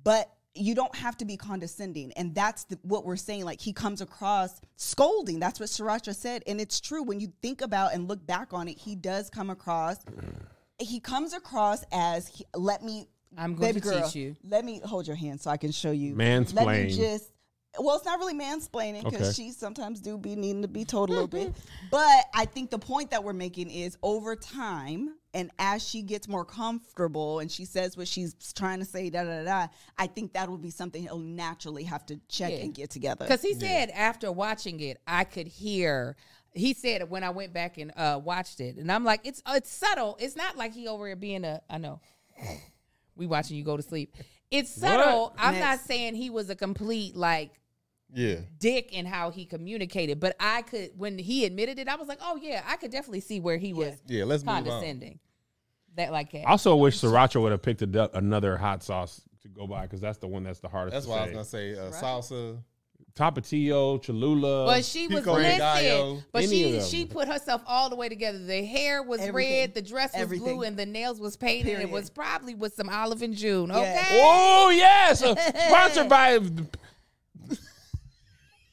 But 0.04 0.30
you 0.54 0.74
don't 0.74 0.94
have 0.94 1.16
to 1.16 1.24
be 1.24 1.38
condescending. 1.38 2.12
And 2.12 2.34
that's 2.34 2.64
the, 2.64 2.78
what 2.82 3.06
we're 3.06 3.16
saying. 3.16 3.46
Like 3.46 3.60
he 3.60 3.72
comes 3.72 4.02
across 4.02 4.60
scolding. 4.76 5.40
That's 5.40 5.58
what 5.58 5.70
Sriracha 5.70 6.14
said. 6.14 6.42
And 6.46 6.60
it's 6.60 6.80
true. 6.80 7.02
When 7.02 7.18
you 7.18 7.32
think 7.40 7.62
about 7.62 7.94
and 7.94 8.06
look 8.08 8.26
back 8.26 8.52
on 8.52 8.68
it, 8.68 8.76
he 8.76 8.94
does 8.94 9.30
come 9.30 9.48
across, 9.48 9.96
he 10.78 11.00
comes 11.00 11.32
across 11.32 11.84
as, 11.90 12.28
he, 12.28 12.44
let 12.54 12.82
me, 12.82 13.08
I'm 13.38 13.54
going 13.54 13.68
baby 13.72 13.80
to 13.80 13.88
girl, 13.88 14.02
teach 14.02 14.14
you. 14.14 14.36
Let 14.46 14.66
me 14.66 14.82
hold 14.84 15.06
your 15.06 15.16
hand 15.16 15.40
so 15.40 15.50
I 15.50 15.56
can 15.56 15.72
show 15.72 15.90
you. 15.90 16.14
Let 16.52 16.66
me 16.66 16.94
just, 16.94 17.32
well, 17.78 17.96
it's 17.96 18.04
not 18.04 18.18
really 18.18 18.34
mansplaining 18.34 19.04
because 19.04 19.28
Okay. 19.28 19.32
she 19.48 19.50
sometimes 19.52 20.00
do 20.00 20.18
be 20.18 20.36
needing 20.36 20.62
to 20.62 20.68
be 20.68 20.84
told 20.84 21.08
a 21.10 21.12
little 21.12 21.26
bit. 21.28 21.52
But 21.90 22.24
I 22.34 22.44
think 22.46 22.70
the 22.70 22.78
point 22.78 23.10
that 23.10 23.22
we're 23.24 23.32
making 23.32 23.70
is 23.70 23.96
over 24.02 24.34
time, 24.36 25.14
and 25.34 25.50
as 25.58 25.86
she 25.86 26.02
gets 26.02 26.26
more 26.28 26.44
comfortable 26.44 27.38
and 27.40 27.50
she 27.50 27.64
says 27.64 27.96
what 27.96 28.08
she's 28.08 28.34
trying 28.54 28.78
to 28.78 28.84
say, 28.84 29.10
da 29.10 29.24
da 29.24 29.42
da, 29.42 29.44
da 29.44 29.66
I 29.98 30.06
think 30.06 30.32
that 30.34 30.48
will 30.48 30.58
be 30.58 30.70
something 30.70 31.02
he'll 31.02 31.18
naturally 31.18 31.84
have 31.84 32.04
to 32.06 32.20
check 32.28 32.50
Yeah. 32.52 32.58
and 32.64 32.74
get 32.74 32.90
together. 32.90 33.24
Because 33.24 33.42
he 33.42 33.54
said 33.54 33.90
after 33.90 34.30
watching 34.32 34.80
it, 34.80 34.98
I 35.06 35.24
could 35.24 35.46
hear. 35.48 36.16
He 36.54 36.74
said 36.74 37.08
when 37.08 37.24
I 37.24 37.30
went 37.30 37.54
back 37.54 37.78
and 37.78 37.92
uh, 37.96 38.20
watched 38.22 38.60
it, 38.60 38.76
and 38.76 38.92
I'm 38.92 39.04
like, 39.04 39.20
it's 39.24 39.42
it's 39.48 39.70
subtle. 39.70 40.16
It's 40.20 40.36
not 40.36 40.56
like 40.58 40.74
he 40.74 40.88
over 40.88 41.06
here 41.06 41.16
being 41.16 41.44
a. 41.44 41.62
I 41.70 41.78
know. 41.78 42.00
We 43.16 43.26
watching 43.26 43.56
you 43.56 43.64
go 43.64 43.76
to 43.76 43.82
sleep. 43.82 44.16
It's 44.50 44.70
subtle. 44.70 45.34
I'm 45.38 45.58
not 45.58 45.80
saying 45.80 46.14
he 46.14 46.28
was 46.30 46.50
a 46.50 46.54
complete 46.54 47.16
like 47.16 47.52
Yeah. 48.14 48.36
dick 48.58 48.92
in 48.92 49.06
how 49.06 49.30
he 49.30 49.46
communicated, 49.46 50.20
but 50.20 50.36
I 50.38 50.62
could 50.62 50.90
when 50.96 51.18
he 51.18 51.44
admitted 51.44 51.78
it, 51.78 51.88
I 51.88 51.96
was 51.96 52.08
like, 52.08 52.18
oh 52.22 52.36
yeah, 52.36 52.62
I 52.66 52.76
could 52.76 52.90
definitely 52.90 53.20
see 53.20 53.40
where 53.40 53.56
he 53.56 53.72
was 53.72 53.94
Yeah, 54.06 54.24
let's 54.24 54.44
move 54.44 54.54
condescending. 54.54 55.18
That 55.96 56.12
like 56.12 56.32
that. 56.32 56.46
I 56.46 56.50
also 56.50 56.74
wish 56.76 57.00
Sriracha 57.00 57.40
would 57.40 57.52
have 57.52 57.62
picked 57.62 57.82
a, 57.82 58.16
another 58.16 58.56
hot 58.56 58.82
sauce 58.82 59.20
to 59.42 59.48
go 59.48 59.66
by 59.66 59.82
because 59.82 60.00
that's 60.00 60.18
the 60.18 60.26
one 60.26 60.42
that's 60.42 60.60
the 60.60 60.68
hardest. 60.68 60.94
That's 60.94 61.04
to 61.06 61.10
why 61.10 61.18
I 61.18 61.22
was 61.22 61.32
gonna 61.32 61.44
say 61.44 61.74
uh, 61.74 61.90
salsa. 61.90 62.58
Tapatio, 63.14 64.02
Cholula. 64.02 64.66
But 64.66 64.84
she 64.84 65.06
was 65.06 65.20
Pico 65.20 65.36
de. 65.36 65.58
Gallo, 65.58 66.22
But 66.32 66.44
she 66.44 66.80
she 66.80 67.04
put 67.04 67.28
herself 67.28 67.62
all 67.66 67.90
the 67.90 67.96
way 67.96 68.08
together. 68.08 68.38
The 68.38 68.64
hair 68.64 69.02
was 69.02 69.20
Everything. 69.20 69.60
red, 69.60 69.74
the 69.74 69.82
dress 69.82 70.14
was 70.14 70.22
Everything. 70.22 70.56
blue, 70.56 70.62
and 70.62 70.78
the 70.78 70.86
nails 70.86 71.20
was 71.20 71.36
painted. 71.36 71.80
It 71.80 71.90
was 71.90 72.08
probably 72.08 72.54
with 72.54 72.74
some 72.74 72.88
olive 72.88 73.20
and 73.22 73.36
June. 73.36 73.68
Yeah. 73.68 73.76
Okay. 73.76 74.08
oh 74.12 74.70
yes, 74.70 75.22
uh, 75.22 75.34
sponsored 75.68 76.08
by. 76.08 76.38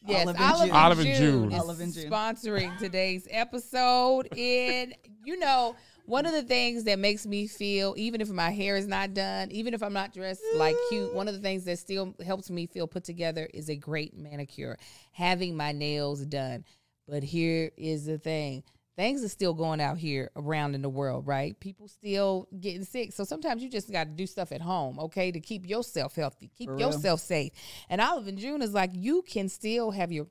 Yes, 0.09 0.27
Olive 0.27 0.35
and 0.35 0.45
Olive, 0.45 0.59
June. 0.59 0.69
and 0.69 0.77
Olive 0.77 0.99
and 0.99 1.07
June, 1.07 1.17
June. 1.17 1.51
is 1.51 1.59
Olive 1.61 1.79
and 1.79 1.93
June. 1.93 2.11
sponsoring 2.11 2.77
today's 2.79 3.27
episode. 3.29 4.27
And 4.39 4.95
you 5.23 5.37
know, 5.37 5.75
one 6.05 6.25
of 6.25 6.31
the 6.31 6.41
things 6.41 6.85
that 6.85 6.97
makes 6.97 7.27
me 7.27 7.45
feel, 7.45 7.93
even 7.97 8.19
if 8.19 8.29
my 8.29 8.49
hair 8.49 8.75
is 8.77 8.87
not 8.87 9.13
done, 9.13 9.51
even 9.51 9.73
if 9.73 9.83
I'm 9.83 9.93
not 9.93 10.13
dressed 10.13 10.41
like 10.55 10.75
cute, 10.89 11.13
one 11.13 11.27
of 11.27 11.35
the 11.35 11.39
things 11.39 11.65
that 11.65 11.77
still 11.77 12.15
helps 12.25 12.49
me 12.49 12.65
feel 12.65 12.87
put 12.87 13.03
together 13.03 13.47
is 13.53 13.69
a 13.69 13.75
great 13.75 14.17
manicure, 14.17 14.77
having 15.11 15.55
my 15.55 15.71
nails 15.71 16.25
done. 16.25 16.65
But 17.07 17.23
here 17.23 17.71
is 17.77 18.05
the 18.05 18.17
thing. 18.17 18.63
Things 18.99 19.23
are 19.23 19.29
still 19.29 19.53
going 19.53 19.79
out 19.79 19.97
here 19.97 20.29
around 20.35 20.75
in 20.75 20.81
the 20.81 20.89
world, 20.89 21.25
right? 21.25 21.57
People 21.61 21.87
still 21.87 22.49
getting 22.59 22.83
sick. 22.83 23.13
So 23.13 23.23
sometimes 23.23 23.63
you 23.63 23.69
just 23.69 23.89
got 23.89 24.03
to 24.03 24.09
do 24.09 24.27
stuff 24.27 24.51
at 24.51 24.59
home, 24.59 24.99
okay, 24.99 25.31
to 25.31 25.39
keep 25.39 25.65
yourself 25.65 26.17
healthy, 26.17 26.51
keep 26.53 26.69
yourself 26.77 27.21
safe. 27.21 27.53
And 27.87 28.01
Olive 28.01 28.27
and 28.27 28.37
June 28.37 28.61
is 28.61 28.73
like 28.73 28.91
you 28.93 29.21
can 29.21 29.47
still 29.47 29.91
have 29.91 30.11
your 30.11 30.27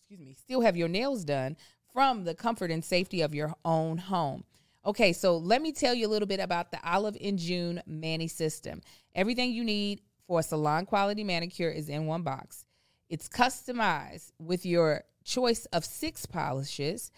excuse 0.00 0.26
me, 0.26 0.32
still 0.32 0.62
have 0.62 0.74
your 0.74 0.88
nails 0.88 1.22
done 1.22 1.58
from 1.92 2.24
the 2.24 2.34
comfort 2.34 2.70
and 2.70 2.82
safety 2.82 3.20
of 3.20 3.34
your 3.34 3.52
own 3.62 3.98
home. 3.98 4.42
Okay, 4.86 5.12
so 5.12 5.36
let 5.36 5.60
me 5.60 5.70
tell 5.70 5.92
you 5.92 6.06
a 6.06 6.08
little 6.08 6.28
bit 6.28 6.40
about 6.40 6.70
the 6.70 6.78
Olive 6.90 7.18
and 7.22 7.38
June 7.38 7.82
Mani 7.86 8.26
system. 8.26 8.80
Everything 9.14 9.52
you 9.52 9.64
need 9.64 10.00
for 10.26 10.40
a 10.40 10.42
salon 10.42 10.86
quality 10.86 11.24
manicure 11.24 11.68
is 11.68 11.90
in 11.90 12.06
one 12.06 12.22
box. 12.22 12.64
It's 13.10 13.28
customized 13.28 14.32
with 14.38 14.64
your 14.64 15.04
choice 15.24 15.66
of 15.66 15.84
six 15.84 16.24
polishes. 16.24 17.10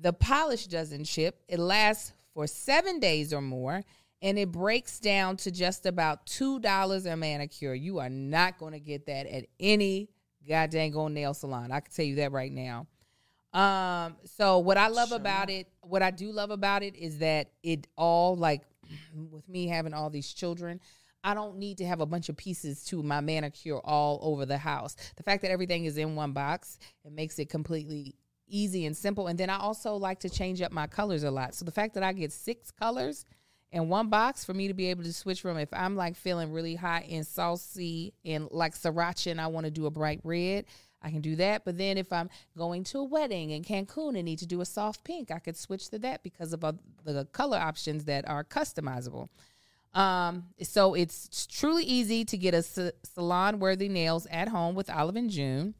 The 0.00 0.12
polish 0.12 0.66
doesn't 0.66 1.04
chip, 1.04 1.40
It 1.48 1.58
lasts 1.58 2.12
for 2.32 2.46
seven 2.46 3.00
days 3.00 3.32
or 3.32 3.40
more, 3.40 3.82
and 4.22 4.38
it 4.38 4.52
breaks 4.52 5.00
down 5.00 5.36
to 5.38 5.50
just 5.50 5.86
about 5.86 6.24
two 6.26 6.60
dollars 6.60 7.06
a 7.06 7.16
manicure. 7.16 7.74
You 7.74 7.98
are 7.98 8.08
not 8.08 8.58
going 8.58 8.72
to 8.72 8.80
get 8.80 9.06
that 9.06 9.26
at 9.26 9.46
any 9.58 10.08
goddamn 10.48 10.92
go 10.92 11.08
nail 11.08 11.34
salon. 11.34 11.72
I 11.72 11.80
can 11.80 11.92
tell 11.92 12.04
you 12.04 12.16
that 12.16 12.32
right 12.32 12.52
now. 12.52 12.86
Um, 13.52 14.16
so 14.24 14.58
what 14.58 14.76
I 14.76 14.88
love 14.88 15.12
about 15.12 15.50
it, 15.50 15.68
what 15.80 16.02
I 16.02 16.10
do 16.10 16.30
love 16.32 16.50
about 16.50 16.82
it 16.82 16.96
is 16.96 17.18
that 17.18 17.50
it 17.62 17.86
all 17.96 18.36
like 18.36 18.62
with 19.30 19.48
me 19.48 19.66
having 19.66 19.94
all 19.94 20.10
these 20.10 20.32
children, 20.32 20.80
I 21.24 21.34
don't 21.34 21.56
need 21.58 21.78
to 21.78 21.86
have 21.86 22.00
a 22.00 22.06
bunch 22.06 22.28
of 22.28 22.36
pieces 22.36 22.84
to 22.86 23.02
my 23.02 23.20
manicure 23.20 23.80
all 23.84 24.20
over 24.22 24.46
the 24.46 24.58
house. 24.58 24.96
The 25.16 25.22
fact 25.22 25.42
that 25.42 25.50
everything 25.50 25.86
is 25.86 25.96
in 25.96 26.14
one 26.14 26.32
box, 26.32 26.78
it 27.04 27.12
makes 27.12 27.38
it 27.38 27.48
completely 27.48 28.14
easy 28.48 28.86
and 28.86 28.96
simple. 28.96 29.26
And 29.26 29.38
then 29.38 29.50
I 29.50 29.58
also 29.58 29.94
like 29.94 30.20
to 30.20 30.30
change 30.30 30.62
up 30.62 30.72
my 30.72 30.86
colors 30.86 31.22
a 31.22 31.30
lot. 31.30 31.54
So 31.54 31.64
the 31.64 31.72
fact 31.72 31.94
that 31.94 32.02
I 32.02 32.12
get 32.12 32.32
six 32.32 32.70
colors 32.70 33.24
in 33.70 33.88
one 33.88 34.08
box 34.08 34.44
for 34.44 34.54
me 34.54 34.68
to 34.68 34.74
be 34.74 34.86
able 34.86 35.04
to 35.04 35.12
switch 35.12 35.40
from 35.40 35.58
if 35.58 35.68
I'm 35.72 35.96
like 35.96 36.16
feeling 36.16 36.52
really 36.52 36.74
hot 36.74 37.04
and 37.08 37.26
saucy 37.26 38.14
and 38.24 38.48
like 38.50 38.74
sriracha 38.74 39.30
and 39.30 39.40
I 39.40 39.48
want 39.48 39.64
to 39.64 39.70
do 39.70 39.86
a 39.86 39.90
bright 39.90 40.20
red, 40.24 40.64
I 41.02 41.10
can 41.10 41.20
do 41.20 41.36
that. 41.36 41.64
But 41.64 41.78
then 41.78 41.98
if 41.98 42.12
I'm 42.12 42.30
going 42.56 42.84
to 42.84 42.98
a 42.98 43.04
wedding 43.04 43.50
in 43.50 43.62
Cancun 43.62 44.16
and 44.16 44.24
need 44.24 44.38
to 44.40 44.46
do 44.46 44.60
a 44.60 44.64
soft 44.64 45.04
pink, 45.04 45.30
I 45.30 45.38
could 45.38 45.56
switch 45.56 45.90
to 45.90 45.98
that 46.00 46.22
because 46.22 46.52
of 46.52 46.60
the 47.04 47.26
color 47.32 47.58
options 47.58 48.04
that 48.06 48.28
are 48.28 48.44
customizable. 48.44 49.28
Um, 49.94 50.44
so 50.62 50.94
it's 50.94 51.46
truly 51.46 51.82
easy 51.84 52.24
to 52.26 52.36
get 52.36 52.54
a 52.54 52.62
salon 52.62 53.58
worthy 53.58 53.88
nails 53.88 54.26
at 54.30 54.48
home 54.48 54.74
with 54.74 54.90
Olive 54.90 55.16
and 55.16 55.30
June. 55.30 55.74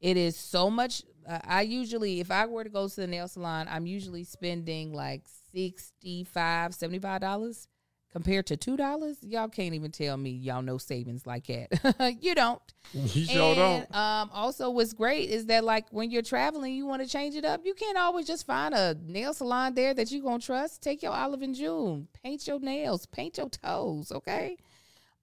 It 0.00 0.16
is 0.16 0.36
so 0.36 0.70
much. 0.70 1.02
Uh, 1.28 1.38
I 1.44 1.62
usually, 1.62 2.20
if 2.20 2.30
I 2.30 2.46
were 2.46 2.64
to 2.64 2.70
go 2.70 2.88
to 2.88 2.96
the 2.96 3.06
nail 3.06 3.28
salon, 3.28 3.68
I'm 3.70 3.86
usually 3.86 4.24
spending 4.24 4.92
like 4.92 5.22
65 5.52 6.72
$75 6.72 7.66
compared 8.12 8.46
to 8.46 8.56
$2. 8.56 9.16
Y'all 9.22 9.48
can't 9.48 9.74
even 9.74 9.90
tell 9.90 10.16
me 10.16 10.30
y'all 10.30 10.62
know 10.62 10.78
savings 10.78 11.26
like 11.26 11.46
that. 11.46 12.16
you 12.20 12.34
don't. 12.34 12.60
You 12.92 13.24
sure 13.24 13.54
and, 13.54 13.56
don't. 13.56 13.96
Um, 13.96 14.30
also, 14.32 14.70
what's 14.70 14.92
great 14.92 15.30
is 15.30 15.46
that, 15.46 15.64
like, 15.64 15.86
when 15.90 16.10
you're 16.10 16.22
traveling, 16.22 16.74
you 16.74 16.86
want 16.86 17.02
to 17.02 17.08
change 17.08 17.34
it 17.34 17.44
up. 17.44 17.60
You 17.64 17.74
can't 17.74 17.96
always 17.96 18.26
just 18.26 18.46
find 18.46 18.74
a 18.74 18.96
nail 19.06 19.32
salon 19.32 19.74
there 19.74 19.94
that 19.94 20.10
you're 20.10 20.22
going 20.22 20.40
to 20.40 20.46
trust. 20.46 20.82
Take 20.82 21.02
your 21.02 21.12
Olive 21.12 21.42
and 21.42 21.54
June, 21.54 22.08
paint 22.22 22.46
your 22.46 22.58
nails, 22.58 23.06
paint 23.06 23.38
your 23.38 23.48
toes, 23.48 24.10
okay? 24.12 24.56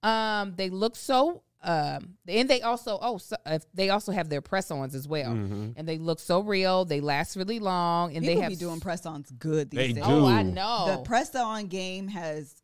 Um, 0.02 0.54
they 0.56 0.70
look 0.70 0.96
so 0.96 1.42
um 1.62 2.14
and 2.28 2.48
they 2.48 2.62
also 2.62 2.98
oh 3.02 3.18
so, 3.18 3.34
uh, 3.44 3.58
they 3.74 3.90
also 3.90 4.12
have 4.12 4.28
their 4.28 4.40
press-ons 4.40 4.94
as 4.94 5.08
well 5.08 5.32
Mm-hmm. 5.32 5.70
and 5.76 5.88
they 5.88 5.98
look 5.98 6.20
so 6.20 6.40
real 6.40 6.84
they 6.84 7.00
last 7.00 7.34
really 7.36 7.58
long 7.58 8.14
and 8.14 8.22
People 8.24 8.36
they 8.36 8.40
have 8.42 8.50
be 8.50 8.56
doing 8.56 8.78
press-ons 8.78 9.30
good 9.32 9.70
these 9.70 9.78
They 9.78 9.92
days. 9.94 10.04
do. 10.04 10.08
oh 10.10 10.26
i 10.26 10.42
know 10.44 10.96
The 10.96 11.02
press-on 11.02 11.66
game 11.66 12.06
has 12.08 12.54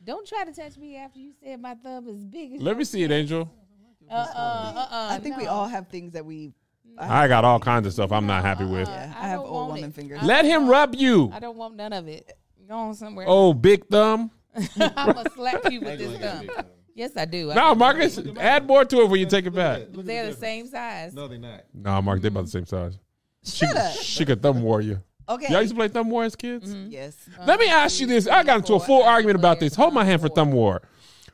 don't 0.05 0.26
try 0.26 0.45
to 0.45 0.53
touch 0.53 0.76
me 0.76 0.97
after 0.97 1.18
you 1.18 1.32
said 1.43 1.61
my 1.61 1.74
thumb 1.74 2.09
is 2.09 2.24
big 2.24 2.55
as 2.55 2.62
Let 2.62 2.76
me 2.76 2.84
see 2.84 3.03
it, 3.05 3.11
Angel. 3.11 3.51
uh, 4.11 4.14
uh, 4.14 4.16
uh, 4.16 4.88
uh, 4.90 5.09
I 5.11 5.18
think 5.18 5.36
we 5.36 5.47
all 5.47 5.68
have 5.68 5.88
things 5.88 6.12
that 6.14 6.24
we. 6.24 6.53
I 6.99 7.28
got 7.28 7.45
all 7.45 7.59
kinds 7.59 7.86
of 7.86 7.93
stuff 7.93 8.12
I'm 8.12 8.26
not 8.26 8.43
happy 8.45 8.64
with. 8.64 8.88
Yeah, 8.88 9.12
I 9.16 9.26
I, 9.26 9.28
have 9.28 9.40
old 9.40 9.68
woman 9.68 9.84
it. 9.90 9.95
fingers. 9.95 10.22
Let 10.22 10.45
him 10.45 10.68
rub 10.68 10.95
you. 10.95 11.30
I 11.32 11.40
don't 11.40 11.57
want 11.57 11.74
none 11.76 11.93
of 11.93 12.09
it. 12.09 12.30
Go 12.68 12.74
on 12.76 12.95
somewhere. 12.95 13.26
Oh, 13.28 13.53
big 13.55 13.86
thumb. 13.88 14.30
I'm 14.78 15.12
gonna 15.14 15.30
slap 15.34 15.70
you 15.70 15.80
with 15.80 15.99
this 15.99 16.18
thumb. 16.20 16.49
Yes, 16.95 17.12
I 17.16 17.24
do. 17.24 17.51
I 17.51 17.55
No, 17.55 17.72
do. 17.72 17.78
Marcus, 17.78 18.20
add 18.38 18.66
more 18.66 18.84
to 18.84 19.01
it 19.01 19.09
when 19.09 19.18
you 19.18 19.26
take 19.26 19.47
it 19.47 19.55
back. 19.55 19.82
They're 19.90 20.26
the 20.26 20.36
same 20.36 20.66
size. 20.68 21.14
No, 21.14 21.26
they're 21.26 21.38
not. 21.38 21.64
No, 21.72 22.03
Mark, 22.03 22.20
they're 22.20 22.28
about 22.28 22.45
the 22.45 22.51
same 22.51 22.66
size. 22.66 22.99
Shut 23.45 23.74
up. 23.76 23.95
She 23.95 24.24
could 24.24 24.43
thumb 24.43 24.62
warrior. 24.62 25.03
Okay. 25.28 25.51
Y'all 25.51 25.62
used 25.62 25.72
to 25.72 25.76
play 25.76 25.88
thumb 25.88 26.11
war 26.11 26.24
as 26.24 26.36
kids? 26.36 26.74
Mm-hmm. 26.74 26.90
Yes. 26.90 27.16
Let 27.47 27.59
me 27.59 27.68
ask 27.68 28.01
you 28.01 28.07
this. 28.07 28.26
I 28.28 28.43
got 28.45 28.59
into 28.59 28.74
a 28.74 28.80
full 28.80 29.03
argument 29.03 29.36
about 29.38 29.59
this. 29.61 29.74
Hold 29.74 29.95
my 29.95 30.05
hand 30.05 30.20
for 30.20 30.28
thumb 30.28 30.53
war. 30.53 30.82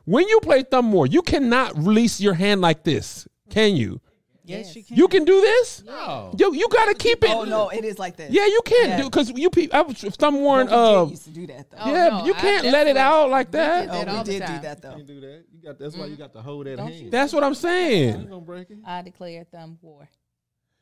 When 0.04 0.28
you 0.28 0.40
play 0.40 0.62
thumb 0.62 0.92
war, 0.92 1.06
you 1.06 1.22
cannot 1.22 1.76
release 1.76 2.20
your 2.20 2.34
hand 2.34 2.60
like 2.60 2.84
this, 2.84 3.26
can 3.50 3.76
you? 3.76 4.00
Yes, 4.48 4.74
you 4.76 4.82
can. 4.84 4.96
You 4.96 5.08
can 5.08 5.24
do 5.24 5.40
this. 5.40 5.82
No. 5.84 6.34
You 6.38 6.54
you 6.54 6.66
gotta 6.70 6.94
keep 6.94 7.22
it. 7.24 7.30
Oh 7.30 7.44
no, 7.44 7.68
it 7.68 7.84
is 7.84 7.98
like 7.98 8.16
this. 8.16 8.30
Yeah, 8.30 8.46
you 8.46 8.60
can't 8.64 8.88
Yeah. 8.90 8.96
do 8.98 9.04
because 9.04 9.30
you 9.30 9.50
pe- 9.50 9.68
I 9.72 9.82
was 9.82 9.98
thumb 10.00 10.40
warring. 10.40 10.68
No, 10.68 11.04
we 11.04 11.08
Uh, 11.08 11.10
used 11.10 11.24
to 11.24 11.30
do 11.30 11.46
that 11.48 11.70
though. 11.70 11.76
Oh, 11.80 11.92
yeah, 11.92 12.08
no, 12.08 12.24
you 12.24 12.34
I 12.34 12.38
can't 12.40 12.64
let 12.66 12.86
it 12.86 12.94
definitely- 12.94 13.00
out 13.00 13.30
like 13.30 13.50
did 13.50 13.60
that. 13.60 13.88
that 13.88 14.08
Oh, 14.08 14.10
all 14.12 14.18
we 14.18 14.24
the 14.24 14.32
did 14.32 14.40
do 14.40 14.46
time. 14.46 14.62
that 14.62 14.82
though. 14.82 14.96
You 14.96 15.02
do 15.04 15.20
that. 15.20 15.44
You 15.52 15.62
got. 15.62 15.78
That's 15.78 15.96
why 15.96 16.06
you 16.06 16.16
got 16.16 16.32
to 16.32 16.40
hold 16.42 16.66
that 16.66 16.76
Don't 16.76 16.92
hand. 16.92 17.10
That's 17.12 17.32
what 17.32 17.44
I'm 17.44 17.50
You 17.50 17.54
saying. 17.56 18.26
gonna 18.28 18.40
break 18.40 18.70
it? 18.70 18.78
I 18.86 19.02
declare 19.02 19.44
thumb 19.44 19.78
war. 19.82 20.08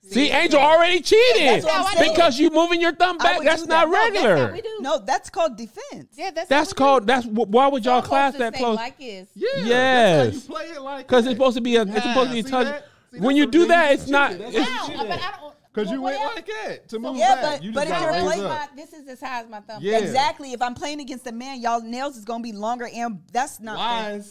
See, 0.09 0.31
Angel 0.31 0.61
already 0.61 1.01
cheated 1.01 1.43
That's 1.49 1.64
what 1.64 1.75
I'm 1.91 1.97
saying. 1.97 2.12
because 2.14 2.39
you 2.39 2.51
moving 2.51 2.81
your 2.81 2.95
thumb 2.95 3.19
back. 3.19 3.39
would 3.39 3.47
That's 3.47 3.62
do 3.62 3.69
not 3.69 3.87
that. 3.87 3.91
No, 3.91 3.93
that's 3.93 4.14
regular. 4.14 4.37
That's 4.37 4.49
how 4.51 4.55
we 4.55 4.61
do. 4.62 4.77
No, 4.81 4.99
that's 5.05 5.31
called 5.31 5.57
defense. 5.57 6.07
Yeah, 6.14 6.31
that's 6.31 6.49
That's 6.49 6.71
how 6.71 6.75
we 6.75 6.79
called. 6.79 7.03
do. 7.03 7.07
That's 7.07 7.27
wh- 7.27 7.51
why 7.51 7.67
would 7.67 7.85
y'all 7.85 7.97
Supposed 8.03 8.09
class 8.09 8.33
to 8.35 8.39
that 8.39 8.55
say 8.55 8.59
close? 8.61 8.77
Like 8.77 8.95
is. 9.01 9.27
Yeah. 9.35 9.49
Yes. 9.64 9.67
That's 9.67 10.47
how 10.47 10.53
you 10.53 10.55
play 10.69 10.77
it 10.77 10.81
like. 10.81 11.07
Because 11.09 11.25
that. 11.25 11.31
it's 11.31 11.39
supposed 11.39 11.57
to 11.57 11.61
be 11.61 11.75
a. 11.75 11.83
It's 11.83 11.93
supposed 12.03 12.29
to 12.29 12.35
be 12.35 12.39
a 12.39 12.43
See 12.45 12.51
touch. 12.51 12.67
that? 12.67 12.85
See, 13.17 13.25
When 13.25 13.37
you 13.37 13.47
do 13.47 13.67
that, 13.67 13.93
it's 13.93 14.09
not. 14.09 14.39
That's 14.39 14.57
how 14.57 14.89
but 14.89 15.11
I 15.11 15.37
don't. 15.41 15.55
Cause 15.73 15.91
you 15.91 16.01
what 16.01 16.12
went 16.14 16.25
else? 16.25 16.37
like 16.37 16.47
that 16.47 16.89
to 16.89 16.99
move 16.99 17.17
Yeah, 17.17 17.35
back. 17.35 17.45
but- 17.57 17.62
you 17.62 17.73
but 17.73 17.87
if 17.87 18.01
you're 18.01 18.09
playing 18.23 18.45
my, 18.45 18.69
this 18.75 18.95
is 18.95 19.07
as 19.09 19.21
high 19.21 19.43
as 19.43 19.49
my 19.51 19.61
thumb. 19.61 19.83
Yeah. 19.83 19.99
Exactly. 19.99 20.53
If 20.55 20.62
I'm 20.62 20.73
playing 20.75 21.01
against 21.01 21.27
a 21.27 21.33
man, 21.33 21.61
y'all 21.61 21.83
nails 21.83 22.17
is 22.17 22.25
gonna 22.25 22.43
be 22.43 22.53
longer, 22.53 22.89
and 22.91 23.21
that's 23.31 23.61
not 23.61 23.77
fair. 23.77 24.23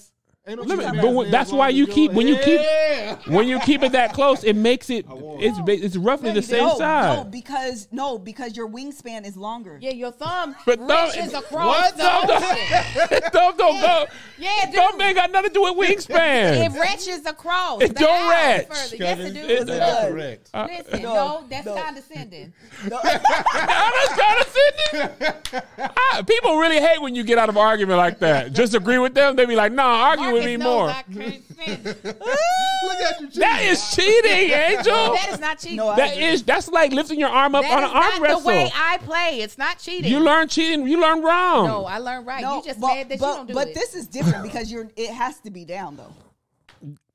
Lies. 0.47 0.57
Ain't 0.59 0.67
no 0.69 0.75
Let 0.75 1.01
but 1.01 1.13
when- 1.13 1.31
that's 1.31 1.51
why 1.51 1.69
you 1.69 1.87
keep- 1.87 2.11
when 2.11 2.27
you 2.27 2.37
keep- 2.37 2.61
when 3.27 3.47
you 3.47 3.59
keep 3.61 3.81
it 3.83 3.91
that 3.93 4.13
close, 4.13 4.43
it 4.43 4.55
makes 4.55 4.89
it. 4.89 5.05
It's 5.37 5.57
it's 5.67 5.97
roughly 5.97 6.31
the 6.31 6.41
same 6.41 6.63
no, 6.63 6.77
size. 6.77 7.17
No, 7.17 7.23
because 7.25 7.89
no, 7.91 8.17
because 8.17 8.55
your 8.55 8.69
wingspan 8.69 9.25
is 9.27 9.35
longer. 9.35 9.77
Yeah, 9.81 9.89
your 9.91 10.11
thumb 10.11 10.55
But 10.65 10.79
thumb- 10.79 11.09
reaches 11.09 11.33
across 11.33 11.65
What? 11.67 11.97
the 11.97 12.03
Thumb- 12.03 12.29
ocean. 12.29 13.21
thumb 13.33 13.57
don't 13.57 13.81
go. 13.81 14.05
Yeah, 14.37 14.65
dude. 14.67 14.75
Thumb 14.75 15.01
ain't 15.01 15.15
got 15.17 15.29
nothing 15.31 15.49
to 15.49 15.53
do 15.53 15.63
with 15.63 15.89
wingspan. 15.89 16.65
It 16.73 16.79
reaches 16.79 17.25
across. 17.25 17.81
It 17.81 17.95
don't 17.95 18.09
eye 18.09 18.29
retch. 18.29 18.67
further. 18.67 18.95
Yes, 18.95 19.19
it 19.19 19.33
do. 19.33 19.39
It- 19.41 19.65
does. 19.67 20.11
Correct. 20.11 20.49
Uh, 20.53 20.67
Listen, 20.69 21.01
No, 21.01 21.13
no, 21.13 21.43
that's 21.49 21.65
no. 21.65 21.75
condescending. 21.75 22.53
No, 22.89 22.99
That's 23.03 24.13
condescending. 24.15 25.63
I- 25.79 26.21
People 26.25 26.57
really 26.59 26.79
hate 26.79 27.01
when 27.01 27.13
you 27.13 27.23
get 27.25 27.37
out 27.37 27.49
of 27.49 27.57
an 27.57 27.61
argument 27.61 27.97
like 27.97 28.19
that. 28.19 28.53
Just 28.53 28.73
agree 28.73 28.99
with 28.99 29.13
them. 29.13 29.35
They 29.35 29.45
be 29.45 29.55
like, 29.57 29.73
"Nah, 29.73 29.83
argue 29.83 30.34
with 30.35 30.45
me 30.45 30.57
more." 30.57 30.89
I 30.89 31.01
can't 31.03 31.43
stand 31.51 31.87
it. 31.87 32.05
Look 32.05 32.99
at 33.01 33.19
you 33.21 33.27
cheating. 33.27 33.39
That 33.41 33.61
is 33.63 33.95
cheating, 33.95 34.51
Angel. 34.51 35.13
That 35.13 35.29
is 35.31 35.39
not 35.39 35.59
cheating. 35.59 35.77
No, 35.77 35.95
That 35.95 36.17
is 36.17 36.43
that's 36.43 36.67
like 36.69 36.91
lifting 36.91 37.19
your 37.19 37.29
arm 37.29 37.55
up 37.55 37.63
That 37.63 37.71
on 37.77 37.83
an 37.83 37.89
arm 37.89 38.03
not 38.03 38.21
wrestle. 38.21 38.41
the 38.41 38.47
way 38.47 38.71
I 38.75 38.97
play. 38.97 39.39
It's 39.41 39.57
not 39.57 39.79
cheating. 39.79 40.11
you 40.11 40.19
learn 40.19 40.47
cheating. 40.47 40.87
You 40.87 40.99
learn 41.01 41.21
wrong. 41.23 41.67
No, 41.67 41.85
I 41.85 41.97
learned 41.97 42.25
right. 42.27 42.41
no, 42.41 42.57
you 42.57 42.63
just 42.63 42.79
but, 42.79 42.87
mad 42.87 43.09
that 43.09 43.19
but, 43.19 43.27
you 43.27 43.35
don't 43.35 43.47
do 43.47 43.53
but 43.53 43.67
it. 43.69 43.75
this 43.75 43.95
is 43.95 44.07
different 44.07 44.43
because 44.43 44.71
you're. 44.71 44.87
It 44.95 45.09
has 45.11 45.39
to 45.41 45.49
be 45.51 45.65
down 45.65 45.95
though. 45.95 46.13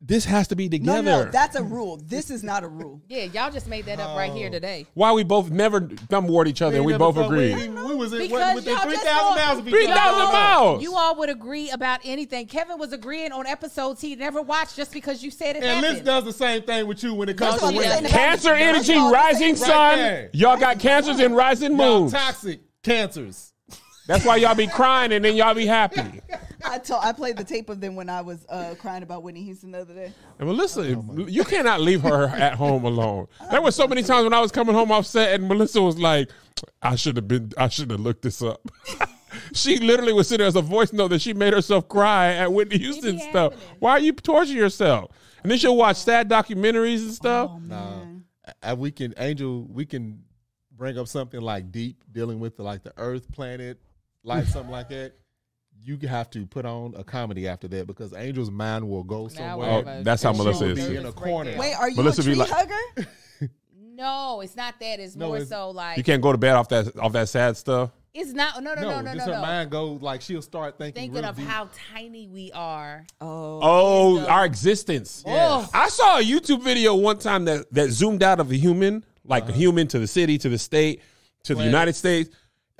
This 0.03 0.25
has 0.25 0.49
to 0.49 0.57
be 0.57 0.65
No, 0.69 0.71
together. 0.79 1.03
no, 1.03 1.25
that's 1.31 1.57
a 1.57 1.63
rule. 1.63 1.99
This 2.03 2.31
is 2.31 2.43
not 2.43 2.65
a 2.65 2.69
rule. 2.69 3.03
yeah, 3.09 3.25
y'all 3.25 3.51
just 3.51 3.69
made 3.69 3.85
that 3.85 4.01
up 4.01 4.17
right 4.17 4.33
here 4.33 4.49
oh. 4.49 4.53
today. 4.53 4.87
Why 4.95 5.13
we 5.13 5.25
both 5.25 5.51
never 5.51 5.81
thumb 6.09 6.27
ward 6.27 6.49
each 6.49 6.63
other 6.63 6.77
and 6.77 6.87
we 6.87 6.97
both 6.97 7.19
agreed. 7.19 7.55
We, 7.57 7.69
we 7.69 7.95
was 7.95 8.13
in 8.15 8.21
Because 8.21 8.55
within 8.55 8.73
y'all 8.75 8.83
three 8.85 8.93
just 8.95 9.07
thousand 9.07 9.37
miles 9.37 9.59
of 9.59 9.69
each 9.69 9.75
3,000 9.75 9.99
other. 10.23 10.33
miles. 10.33 10.83
You 10.83 10.95
all 10.97 11.17
would 11.17 11.29
agree 11.29 11.71
about 11.71 12.01
anything. 12.05 12.47
Kevin 12.47 12.79
was 12.79 12.93
agreeing 12.95 13.33
on 13.33 13.47
episodes 13.47 14.01
he 14.01 14.17
never 14.17 14.41
watched 14.41 14.75
just 14.77 14.93
because 14.93 15.23
you 15.23 15.31
said 15.31 15.57
it 15.57 15.63
And 15.63 15.81
Liz 15.83 15.91
happened. 15.91 16.07
does 16.07 16.25
the 16.25 16.33
same 16.33 16.63
thing 16.63 16.87
with 16.87 17.03
you 17.03 17.13
when 17.13 17.29
it 17.29 17.37
comes 17.37 17.61
That's 17.61 17.63
to 17.63 17.69
I'm 17.69 17.75
women. 17.75 17.91
saying 17.91 18.05
about- 18.07 18.11
Cancer 18.19 18.55
energy, 18.55 18.95
rising 18.97 19.55
same. 19.57 19.69
Right 19.69 19.91
sun. 19.91 19.99
there. 19.99 20.31
Y'all 20.33 20.57
got 20.57 20.79
cancers 20.79 21.19
and 21.19 21.37
rising 21.37 21.77
Y'all 21.77 22.01
moons. 22.01 22.13
toxic 22.13 22.61
cancers. 22.83 23.50
That's 24.11 24.25
why 24.25 24.37
y'all 24.37 24.57
be 24.57 24.67
crying 24.67 25.13
and 25.13 25.25
then 25.25 25.37
y'all 25.37 25.55
be 25.55 25.67
happy. 25.67 26.21
I 26.65 26.79
told. 26.79 27.05
I 27.05 27.13
played 27.13 27.37
the 27.37 27.45
tape 27.45 27.69
of 27.69 27.81
them 27.81 27.95
when 27.95 28.11
I 28.11 28.23
was 28.23 28.45
uh, 28.49 28.75
crying 28.77 29.05
about 29.05 29.23
Whitney 29.23 29.45
Houston 29.45 29.71
the 29.71 29.83
other 29.83 29.95
day. 29.95 30.13
And 30.41 30.49
Melissa, 30.49 31.01
you 31.29 31.45
cannot 31.45 31.81
leave 31.81 32.03
her 32.03 32.27
at 32.27 32.55
home 32.55 32.85
alone. 32.85 33.29
There 33.53 33.63
were 33.63 33.71
so 33.71 33.87
many 33.87 34.03
times 34.03 34.25
when 34.25 34.35
I 34.35 34.41
was 34.41 34.51
coming 34.51 34.75
home 34.75 34.91
upset, 34.91 35.35
and 35.35 35.47
Melissa 35.47 35.81
was 35.81 35.97
like, 35.97 36.29
"I 36.83 36.97
should 36.97 37.15
have 37.17 37.29
been. 37.29 37.53
I 37.57 37.69
should 37.69 37.93
have 37.93 38.01
looked 38.01 38.23
this 38.23 38.43
up." 38.43 38.69
she 39.55 39.79
literally 39.79 40.13
was 40.13 40.27
sitting 40.27 40.41
there 40.41 40.49
as 40.49 40.57
a 40.57 40.63
voice 40.63 40.93
note 40.93 41.09
that 41.09 41.23
she 41.23 41.33
made 41.33 41.55
herself 41.55 41.89
cry 41.89 42.35
at 42.35 42.53
Whitney 42.53 42.79
Houston 42.79 43.21
stuff. 43.21 43.53
happening. 43.53 43.77
Why 43.79 43.93
are 43.93 44.01
you 44.01 44.13
torturing 44.13 44.59
yourself? 44.59 45.13
And 45.45 45.53
then 45.53 45.59
she'll 45.59 45.77
watch 45.77 45.99
sad 45.99 46.29
documentaries 46.29 47.03
and 47.03 47.13
stuff. 47.15 47.53
Nah, 47.63 48.07
uh, 48.61 48.75
we 48.77 48.91
can 48.91 49.15
Angel. 49.19 49.69
We 49.71 49.87
can 49.87 50.25
bring 50.73 50.99
up 50.99 51.07
something 51.07 51.41
like 51.41 51.71
deep, 51.71 52.03
dealing 52.11 52.41
with 52.41 52.57
the, 52.57 52.65
like 52.65 52.83
the 52.83 52.93
Earth, 52.97 53.31
planet, 53.31 53.79
life, 54.23 54.49
something 54.49 54.71
like 54.73 54.89
that. 54.91 55.13
You 55.83 55.97
have 56.09 56.29
to 56.31 56.45
put 56.47 56.67
on 56.67 56.95
a 56.97 57.03
comedy 57.05 57.49
after 57.49 57.67
that 57.69 57.87
because 57.87 58.13
Angel's 58.13 58.51
mind 58.51 58.87
will 58.89 59.03
go 59.03 59.29
somewhere. 59.29 59.83
Oh, 59.87 60.03
that's 60.03 60.23
how 60.23 60.33
Melissa 60.33 60.67
is. 60.67 60.89
be 60.89 60.97
in 60.97 61.07
a 61.07 61.13
corner. 61.13 61.57
Wait, 61.57 61.73
are 61.75 61.89
you 61.89 61.97
Melissa 61.97 62.21
a 62.21 62.25
be 62.25 62.31
tree 62.33 62.39
like- 62.39 62.51
hugger? 62.51 63.09
No, 63.95 64.41
it's 64.41 64.57
not 64.57 64.81
that. 64.81 64.99
It's 64.99 65.15
No, 65.15 65.27
more 65.27 65.37
it's- 65.37 65.51
so 65.51 65.71
like 65.71 65.99
You 65.99 66.05
can't 66.05 66.23
go 66.23 66.33
to 66.33 66.39
bed 66.39 66.55
off 66.55 66.71
that 66.71 66.99
off 66.99 67.13
that 67.13 67.29
sad 67.29 67.55
stuff. 67.57 67.91
It's 68.15 68.33
not. 68.33 68.63
No, 68.63 68.73
no, 68.75 68.81
no, 68.81 69.01
no, 69.03 69.13
just 69.15 69.27
no, 69.27 69.35
her 69.35 69.39
no. 69.41 69.47
mind 69.47 69.71
go 69.71 69.93
like 70.01 70.23
she'll 70.23 70.41
start 70.43 70.79
thinking. 70.79 71.03
Thinking 71.03 71.21
real 71.21 71.31
of 71.31 71.37
deep. 71.37 71.47
how 71.47 71.69
tiny 71.93 72.27
we 72.27 72.51
are. 72.53 73.05
Oh, 73.21 73.61
Oh, 73.63 74.21
our 74.27 74.47
existence. 74.47 75.23
Oh. 75.27 75.69
I 75.75 75.89
saw 75.91 76.19
a 76.19 76.23
YouTube 76.23 76.63
video 76.65 76.95
one 76.95 77.19
time 77.19 77.45
that, 77.45 77.71
that 77.75 77.91
zoomed 77.91 78.23
out 78.23 78.41
of 78.41 78.51
a 78.51 78.57
human, 78.57 79.05
like 79.25 79.43
Uh-huh. 79.45 79.53
a 79.53 79.57
human 79.57 79.87
to 79.89 79.99
the 79.99 80.07
city, 80.07 80.39
to 80.39 80.49
the 80.49 80.59
state, 80.59 81.03
to 81.45 81.55
the 81.55 81.63
United 81.65 81.93
States. 81.95 82.31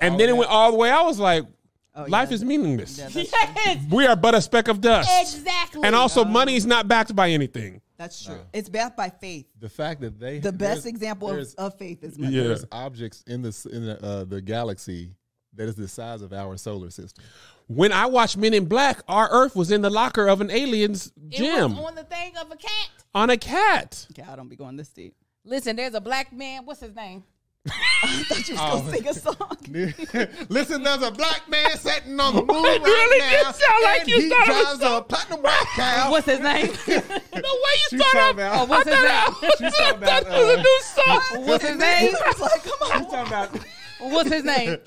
And 0.01 0.13
All 0.13 0.17
then 0.17 0.29
it 0.29 0.35
went 0.37 0.49
all 0.49 0.71
the 0.71 0.77
way. 0.77 0.89
I 0.91 1.01
was 1.03 1.19
like, 1.19 1.45
Oh, 1.93 2.05
life 2.07 2.29
yeah. 2.29 2.35
is 2.35 2.45
meaningless. 2.45 2.97
Yeah, 2.97 3.09
Yes, 3.65 3.83
We 3.91 4.07
are 4.07 4.15
but 4.15 4.33
a 4.33 4.41
speck 4.41 4.67
of 4.69 4.79
dust. 4.81 5.09
exactly. 5.21 5.81
And 5.83 5.93
also, 5.95 6.23
money 6.23 6.55
is 6.55 6.65
not 6.65 6.87
backed 6.87 7.13
by 7.15 7.29
anything. 7.31 7.81
that's 7.97 8.23
true. 8.23 8.39
It's 8.53 8.69
backed 8.69 8.95
by 8.95 9.09
faith. 9.09 9.45
the 9.59 9.67
fact 9.69 9.99
that 10.01 10.17
they 10.19 10.39
The 10.39 10.53
best 10.53 10.85
example 10.85 11.27
of, 11.29 11.35
there's- 11.35 11.53
of 11.55 11.77
faith 11.77 12.01
is 12.03 12.17
money. 12.17 12.33
Yeah. 12.35 12.43
there's 12.43 12.65
objects 12.71 13.23
in 13.27 13.41
the 13.41 13.69
in 13.71 13.85
the, 13.85 14.03
uh, 14.05 14.23
the 14.23 14.41
galaxy 14.41 15.11
that 15.55 15.67
is 15.67 15.75
the 15.75 15.87
size 15.87 16.21
of 16.21 16.31
our 16.31 16.55
solar 16.55 16.89
system. 16.91 17.25
When 17.67 17.91
I 17.91 18.05
watched 18.05 18.37
Men 18.37 18.53
in 18.53 18.65
Black, 18.65 19.01
our 19.09 19.29
Earth 19.29 19.53
was 19.55 19.69
in 19.69 19.81
the 19.81 19.89
locker 19.89 20.27
of 20.29 20.39
an 20.39 20.49
alien's 20.49 21.07
it 21.29 21.37
gym 21.37 21.75
was 21.75 21.85
on 21.87 21.95
the 21.95 22.03
thing 22.05 22.37
of 22.37 22.49
a 22.51 22.55
cat. 22.55 22.89
on 23.13 23.29
a 23.29 23.37
cat. 23.37 24.07
Okay, 24.11 24.23
I 24.29 24.37
don't 24.37 24.47
be 24.47 24.55
going 24.55 24.77
this 24.77 24.89
deep. 24.89 25.13
Listen, 25.43 25.75
there's 25.75 25.93
a 25.93 26.01
black 26.01 26.31
man. 26.31 26.65
What's 26.65 26.79
his 26.79 26.95
name? 26.95 27.23
I 28.03 28.23
thought 28.27 28.47
you 28.49 28.55
was 28.55 28.63
Oh. 28.63 28.79
gonna 28.81 28.91
sing 28.91 29.07
a 29.07 29.13
song. 29.13 30.37
Listen, 30.49 30.81
there's 30.83 31.03
a 31.03 31.11
black 31.11 31.47
man 31.47 31.69
sitting 31.77 32.19
on 32.19 32.35
the 32.35 32.41
moon 32.45 32.65
It 32.65 32.81
right 32.81 32.81
really 32.83 33.19
did 33.19 33.43
now, 33.43 33.51
sound 33.51 33.83
like 33.83 33.99
and 34.01 34.09
you 34.09 34.19
he 34.21 34.29
thought 34.29 34.47
it 34.47 34.49
was 34.49 34.79
drives 34.79 34.97
a 34.99 35.01
platinum 35.03 35.41
white 35.43 35.65
cow. 35.75 36.09
What's 36.11 36.25
his 36.25 36.39
name? 36.39 36.65
No 36.87 36.95
way 36.95 37.01
you 37.33 37.87
She's 37.91 37.99
start 37.99 38.13
talking 38.13 38.39
up. 38.41 38.53
oh, 38.59 38.63
about. 38.63 38.69
what's 38.69 38.89
his 38.89 39.03
name? 39.03 39.51
She's 39.59 39.77
talking 39.77 39.97
about. 39.97 40.23
That 40.23 40.25
was 40.31 40.49
a 40.49 40.59
Uh, 40.59 40.63
new 40.63 40.81
song. 40.81 41.45
What's 41.47 41.65
his 41.67 41.77
name? 41.77 42.13
Like, 42.39 42.63
come 42.63 42.73
on. 42.81 43.03
she's 43.03 43.11
talking 43.11 43.27
about 43.27 43.59
What's 43.99 44.29
his 44.31 44.43
name? 44.43 44.77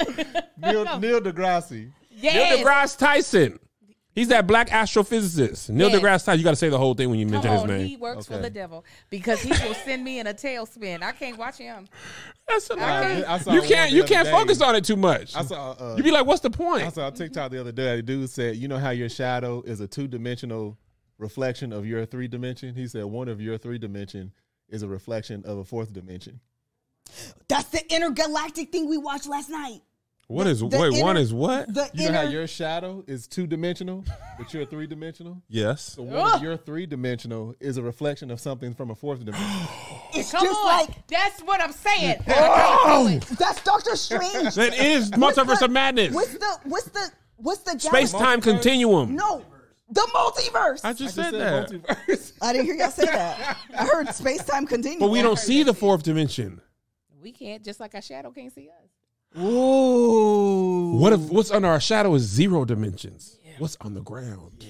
Neil, 0.59 0.99
Neil 0.99 1.21
deGrasse. 1.21 1.91
Neil 2.21 2.57
deGrasse 2.59 2.99
Tyson. 2.99 3.61
He's 4.15 4.29
that 4.29 4.47
black 4.47 4.69
astrophysicist. 4.71 5.71
Neil 5.71 5.89
Yes. 5.91 6.01
deGrasse 6.01 6.25
Tyson. 6.25 6.39
You 6.39 6.45
got 6.45 6.51
to 6.51 6.57
say 6.57 6.69
the 6.69 6.79
whole 6.79 6.95
thing 6.95 7.11
when 7.11 7.19
you 7.19 7.27
mention 7.27 7.51
Come 7.51 7.69
his 7.69 7.79
name. 7.79 7.87
he 7.89 7.97
works 7.97 8.27
for 8.27 8.39
the 8.39 8.49
devil 8.51 8.85
because 9.11 9.41
he 9.43 9.51
will 9.51 9.75
send 9.75 10.05
me 10.05 10.21
in 10.21 10.27
a 10.29 10.35
tailspin. 10.35 11.03
I 11.03 11.11
can't 11.13 11.37
watch 11.37 11.57
him. 11.59 11.89
That's 12.49 12.71
a 12.71 12.75
Okay. 12.75 13.25
I 13.25 13.39
saw 13.39 13.53
You 13.53 13.63
can't. 13.63 13.91
You 13.91 14.05
can't 14.05 14.27
day. 14.27 14.31
focus 14.31 14.61
on 14.61 14.77
it 14.77 14.85
too 14.85 14.97
much. 14.97 15.35
I 15.35 15.43
saw. 15.45 15.73
Uh, 15.73 15.95
You 15.97 16.03
be 16.05 16.11
like, 16.13 16.27
"What's 16.27 16.43
the 16.43 16.51
point?" 16.51 16.85
I 16.85 16.91
saw 16.91 17.09
a 17.09 17.11
TikTok 17.11 17.51
the 17.51 17.61
other 17.61 17.73
day. 17.73 17.99
A 17.99 18.03
dude 18.03 18.31
said, 18.31 18.57
"You 18.57 18.69
know 18.69 18.79
how 18.79 18.91
your 18.91 19.09
shadow 19.09 19.63
is 19.63 19.81
a 19.81 19.89
two 19.89 20.07
dimensional 20.07 20.79
reflection 21.19 21.73
of 21.73 21.85
your 21.85 22.07
three 22.07 22.29
dimension." 22.29 22.75
He 22.75 22.87
said 22.87 23.05
one 23.07 23.29
of 23.29 23.41
your 23.41 23.59
three 23.59 23.79
dimension 23.79 24.33
is 24.69 24.83
a 24.83 24.89
reflection 24.89 25.43
of 25.45 25.59
a 25.59 25.65
fourth 25.65 25.93
dimension. 25.93 26.39
That's 27.49 27.69
the 27.71 27.83
intergalactic 27.95 28.71
thing 28.73 28.89
we 28.89 28.97
watched 28.97 29.27
last 29.27 29.51
night. 29.51 29.81
What 30.27 30.47
is? 30.47 30.61
the 30.61 30.67
Wait, 30.67 31.03
one 31.03 31.17
is 31.17 31.35
what? 31.35 31.73
The 31.73 31.91
You 31.93 32.11
know 32.11 32.23
how 32.23 32.29
your 32.29 32.47
shadow 32.47 33.05
is 33.07 33.27
two 33.27 33.47
dimensional, 33.47 34.05
but 34.39 34.53
you're 34.55 34.65
three 34.65 34.87
dimensional. 34.87 35.43
Yes. 35.49 35.83
So 35.97 36.03
one 36.03 36.33
of 36.37 36.43
your 36.43 36.57
three 36.57 36.87
dimensional 36.87 37.55
is 37.61 37.77
a 37.77 37.83
reflection 37.83 38.31
of 38.31 38.41
something 38.41 38.75
from 38.75 38.91
a 38.91 38.95
fourth 38.95 39.25
dimension. 39.25 39.47
it's 40.15 40.33
Come 40.33 40.45
just 40.45 40.59
on. 40.59 40.67
like 40.67 41.07
That's 41.09 41.41
what 41.43 41.61
I'm 41.61 41.73
saying. 41.73 42.17
I 42.27 42.33
can't 42.33 43.21
do 43.31 43.35
it. 43.35 43.39
that's 43.39 43.63
Doctor 43.63 43.95
Strange. 43.97 44.55
That 44.55 44.77
is 44.79 45.11
multiverse 45.13 45.59
the- 45.59 45.67
of 45.67 45.71
madness. 45.71 46.15
What's 46.15 46.33
the 46.33 46.59
what's 46.65 46.89
the 46.89 47.11
what's 47.37 47.61
the 47.63 47.79
space 47.79 48.13
time 48.13 48.41
continuum. 48.41 49.15
No, 49.15 49.45
the 49.91 50.09
multiverse. 50.15 50.81
I 50.85 50.91
I, 50.91 50.93
just 50.95 51.19
I 51.19 51.31
said 51.31 51.35
that. 51.35 51.71
multiverse. 51.71 52.33
I 52.41 52.53
didn't 52.53 52.65
hear 52.67 52.75
y'all 52.77 52.91
say 52.91 53.05
that. 53.05 53.59
I 53.79 53.85
heard 53.85 54.09
space 54.15 54.43
time 54.45 54.67
continuum. 54.67 55.01
But 55.01 55.11
we 55.11 55.21
don't 55.23 55.39
see 55.39 55.63
the 55.63 55.75
fourth 55.75 56.03
dimension. 56.03 56.61
We 57.23 57.33
can't, 57.33 57.63
just 57.65 57.81
like 57.81 57.95
our 57.95 58.03
shadow 58.03 58.31
can't 58.31 58.53
see 58.53 58.69
us. 58.69 58.91
Ooh. 59.39 60.97
What 60.97 61.13
if 61.13 61.21
what's 61.31 61.51
under 61.51 61.69
our 61.69 61.81
shadow 61.81 62.15
is 62.15 62.23
zero 62.23 62.65
dimensions? 62.65 63.39
What's 63.59 63.77
on 63.81 63.95
the 63.95 64.03
ground? 64.03 64.65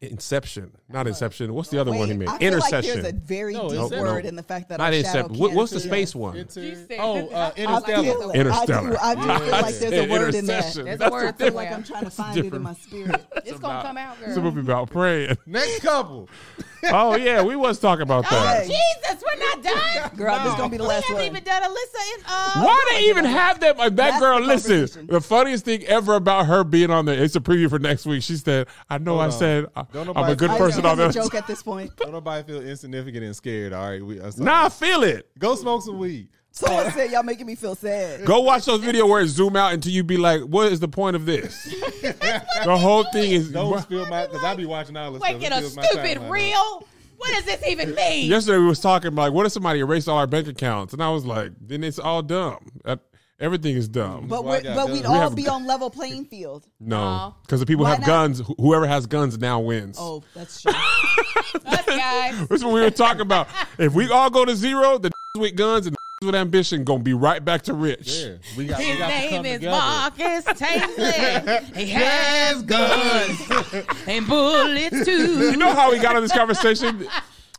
Inception, 0.00 0.70
not 0.88 1.08
Inception. 1.08 1.52
What's 1.52 1.70
the 1.70 1.80
other 1.80 1.90
one 1.92 2.06
he 2.06 2.14
made? 2.14 2.28
I 2.28 2.38
feel 2.38 2.58
like 2.60 2.70
there's 2.70 3.04
a 3.04 3.10
very 3.12 3.52
No, 3.54 3.68
deep 3.68 3.80
Inception. 3.80 4.00
word 4.06 4.26
in 4.26 4.36
the 4.36 4.44
fact 4.44 4.68
that 4.68 4.78
not 4.78 4.92
shadow 4.94 4.98
Inception. 5.08 5.38
What, 5.40 5.54
what's 5.54 5.72
the 5.72 5.80
space 5.80 6.10
us. 6.10 6.14
one? 6.14 6.36
Inter- 6.36 6.60
You 6.60 6.74
said- 6.86 6.98
oh, 7.00 7.26
uh, 7.30 7.50
I 7.56 7.80
feel 7.80 8.30
Interstellar. 8.30 8.34
Interstellar. 8.34 8.96
I 9.02 9.14
do, 9.16 9.20
I 9.22 9.38
do 9.38 9.42
feel 9.44 9.50
like 9.50 9.74
there's 9.74 9.92
a 9.92 10.08
word 10.12 10.34
in 10.36 10.46
there. 10.46 10.56
Intercession. 10.58 10.84
There's 10.84 11.00
a 11.00 11.10
word 11.10 11.24
a 11.24 11.28
I 11.30 11.32
feel 11.32 11.52
like. 11.52 11.72
I'm 11.72 11.82
trying 11.82 12.04
to 12.04 12.10
find 12.12 12.38
it 12.38 12.54
in 12.54 12.62
my 12.62 12.74
spirit. 12.74 13.26
It's 13.44 13.58
gonna 13.58 13.82
come 13.82 13.96
out, 13.96 14.16
It's 14.20 14.30
a 14.30 14.34
girl. 14.40 14.44
movie 14.44 14.60
about 14.60 14.88
praying. 14.90 15.36
Next 15.46 15.80
couple. 15.80 16.28
oh 16.92 17.16
yeah, 17.16 17.42
we 17.42 17.56
was 17.56 17.78
talking 17.78 18.02
about 18.02 18.24
Oh 18.30 18.34
that. 18.34 18.66
Hey. 18.66 18.68
Jesus, 19.02 19.22
we're 19.24 19.38
not 19.40 19.62
done. 19.62 20.16
Girl, 20.16 20.38
this 20.44 20.52
is 20.52 20.58
gonna 20.58 20.68
be 20.68 20.76
the 20.76 20.82
last 20.84 20.88
We 20.88 20.88
last 20.88 21.04
haven't 21.06 21.16
one. 21.16 21.26
even 21.26 21.44
done 21.44 21.62
Alyssa 21.62 22.14
and 22.14 22.24
uh. 22.26 22.62
Why 22.64 22.84
do 22.90 22.96
they 22.96 23.04
even 23.10 23.24
have 23.24 23.60
that? 23.60 23.76
Like, 23.78 23.96
that 23.96 24.10
That's 24.10 24.20
girl, 24.20 24.40
the 24.40 24.46
listen. 24.46 24.70
conversation. 24.72 25.06
The 25.08 25.20
funniest 25.20 25.64
thing 25.64 25.84
ever 25.84 26.14
about 26.14 26.46
her 26.46 26.64
being 26.64 26.90
on 26.90 27.04
there. 27.04 27.22
It's 27.22 27.36
a 27.36 27.40
preview 27.40 27.68
for 27.68 27.78
next 27.78 28.06
week. 28.06 28.22
She 28.22 28.36
said, 28.36 28.68
"I 28.88 28.98
know 28.98 29.12
Hold 29.12 29.22
I 29.22 29.24
on. 29.26 29.32
said 29.32 29.66
I, 29.76 29.82
Don't 29.92 30.00
I'm 30.02 30.06
nobody- 30.14 30.32
a 30.32 30.36
good 30.36 30.50
I 30.50 30.58
person 30.58 30.82
think 30.82 30.98
on 30.98 31.00
it's 31.00 31.16
a 31.16 31.18
this." 31.18 31.26
joke 31.28 31.34
at 31.34 31.46
this 31.46 31.62
point. 31.62 31.96
Don't 31.96 32.12
nobody 32.12 32.46
feel 32.46 32.62
insignificant 32.62 33.24
and 33.24 33.36
scared. 33.36 33.72
All 33.72 33.88
right, 33.90 34.04
we, 34.04 34.20
I'm 34.20 34.30
sorry. 34.32 34.44
Nah, 34.44 34.64
I 34.66 34.68
feel 34.68 35.02
it. 35.02 35.28
go 35.38 35.54
smoke 35.54 35.82
some 35.82 35.98
weed. 35.98 36.28
Someone 36.58 36.90
said 36.92 37.10
y'all 37.10 37.22
making 37.22 37.46
me 37.46 37.54
feel 37.54 37.74
sad. 37.74 38.24
Go 38.24 38.40
watch 38.40 38.64
those 38.64 38.80
video 38.80 39.06
where 39.06 39.20
it 39.22 39.28
zoom 39.28 39.54
out 39.56 39.72
until 39.72 39.92
you 39.92 40.02
be 40.02 40.16
like, 40.16 40.42
"What 40.42 40.72
is 40.72 40.80
the 40.80 40.88
point 40.88 41.14
of 41.16 41.24
this?" 41.26 41.64
the 42.02 42.76
whole 42.78 43.04
thing 43.12 43.30
is. 43.32 43.50
Don't 43.50 43.80
spill 43.82 44.06
my 44.06 44.26
because 44.26 44.42
I 44.44 44.54
be 44.54 44.66
watching 44.66 44.96
all 44.96 45.12
this 45.12 45.20
Wait, 45.22 45.30
stuff. 45.30 45.40
get 45.40 45.52
a 45.52 45.62
stupid 45.62 46.18
timeline 46.18 46.30
reel. 46.30 46.88
What 47.16 47.32
does 47.34 47.44
this 47.44 47.66
even 47.66 47.94
mean? 47.94 48.28
Yesterday 48.30 48.58
we 48.58 48.66
was 48.66 48.80
talking 48.80 49.14
like, 49.14 49.32
"What 49.32 49.46
if 49.46 49.52
somebody 49.52 49.80
erased 49.80 50.08
all 50.08 50.18
our 50.18 50.26
bank 50.26 50.48
accounts?" 50.48 50.92
And 50.92 51.02
I 51.02 51.10
was 51.10 51.24
like, 51.24 51.52
"Then 51.60 51.82
it's 51.84 51.98
all 51.98 52.22
dumb. 52.22 52.58
That- 52.84 53.00
everything 53.40 53.76
is 53.76 53.88
dumb." 53.88 54.26
But 54.28 54.44
why 54.44 54.60
we're, 54.64 54.74
but 54.74 54.86
we'd 54.90 55.00
We 55.00 55.06
all 55.06 55.14
have- 55.20 55.34
be 55.36 55.48
on 55.48 55.66
level 55.66 55.90
playing 55.90 56.24
field. 56.26 56.64
no, 56.80 56.96
No. 57.00 57.34
because 57.42 57.60
the 57.60 57.66
people 57.66 57.84
Why 57.84 57.90
have 57.90 58.00
not? 58.00 58.06
guns. 58.06 58.40
wh- 58.40 58.52
Whoever 58.60 58.86
has 58.86 59.06
guns 59.06 59.38
now 59.38 59.60
wins. 59.60 59.96
Oh, 60.00 60.22
that's 60.34 60.62
true. 60.62 60.72
Us 61.66 61.84
guys. 61.86 62.46
That's 62.48 62.62
what 62.64 62.72
we 62.72 62.80
were 62.80 62.90
talking 62.90 63.20
about. 63.22 63.48
If 63.78 63.94
we 63.94 64.10
all 64.10 64.30
go 64.30 64.44
to 64.44 64.54
zero, 64.54 64.98
the 64.98 65.10
with 65.36 65.54
guns 65.56 65.86
and 65.86 65.96
with 66.22 66.34
ambition 66.34 66.84
gonna 66.84 67.02
be 67.02 67.14
right 67.14 67.44
back 67.44 67.62
to 67.62 67.74
rich. 67.74 68.08
Yeah, 68.24 68.34
we 68.56 68.66
got. 68.66 68.78
we 68.78 68.84
His 68.86 68.98
got 68.98 69.08
to 69.08 69.14
name 69.14 69.30
come 69.30 69.46
is 69.46 69.54
together. 69.60 69.76
Marcus 69.76 70.44
Taylor. 70.58 71.60
He 71.74 71.86
has 71.90 72.62
guns 72.62 73.86
and 74.06 74.26
bullets 74.26 75.04
too. 75.04 75.50
You 75.50 75.56
know 75.56 75.72
how 75.74 75.90
we 75.92 75.98
got 75.98 76.16
on 76.16 76.22
this 76.22 76.32
conversation? 76.32 77.06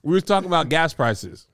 We 0.04 0.14
were 0.14 0.22
talking 0.22 0.48
about 0.48 0.70
gas 0.70 0.94
prices. 0.94 1.48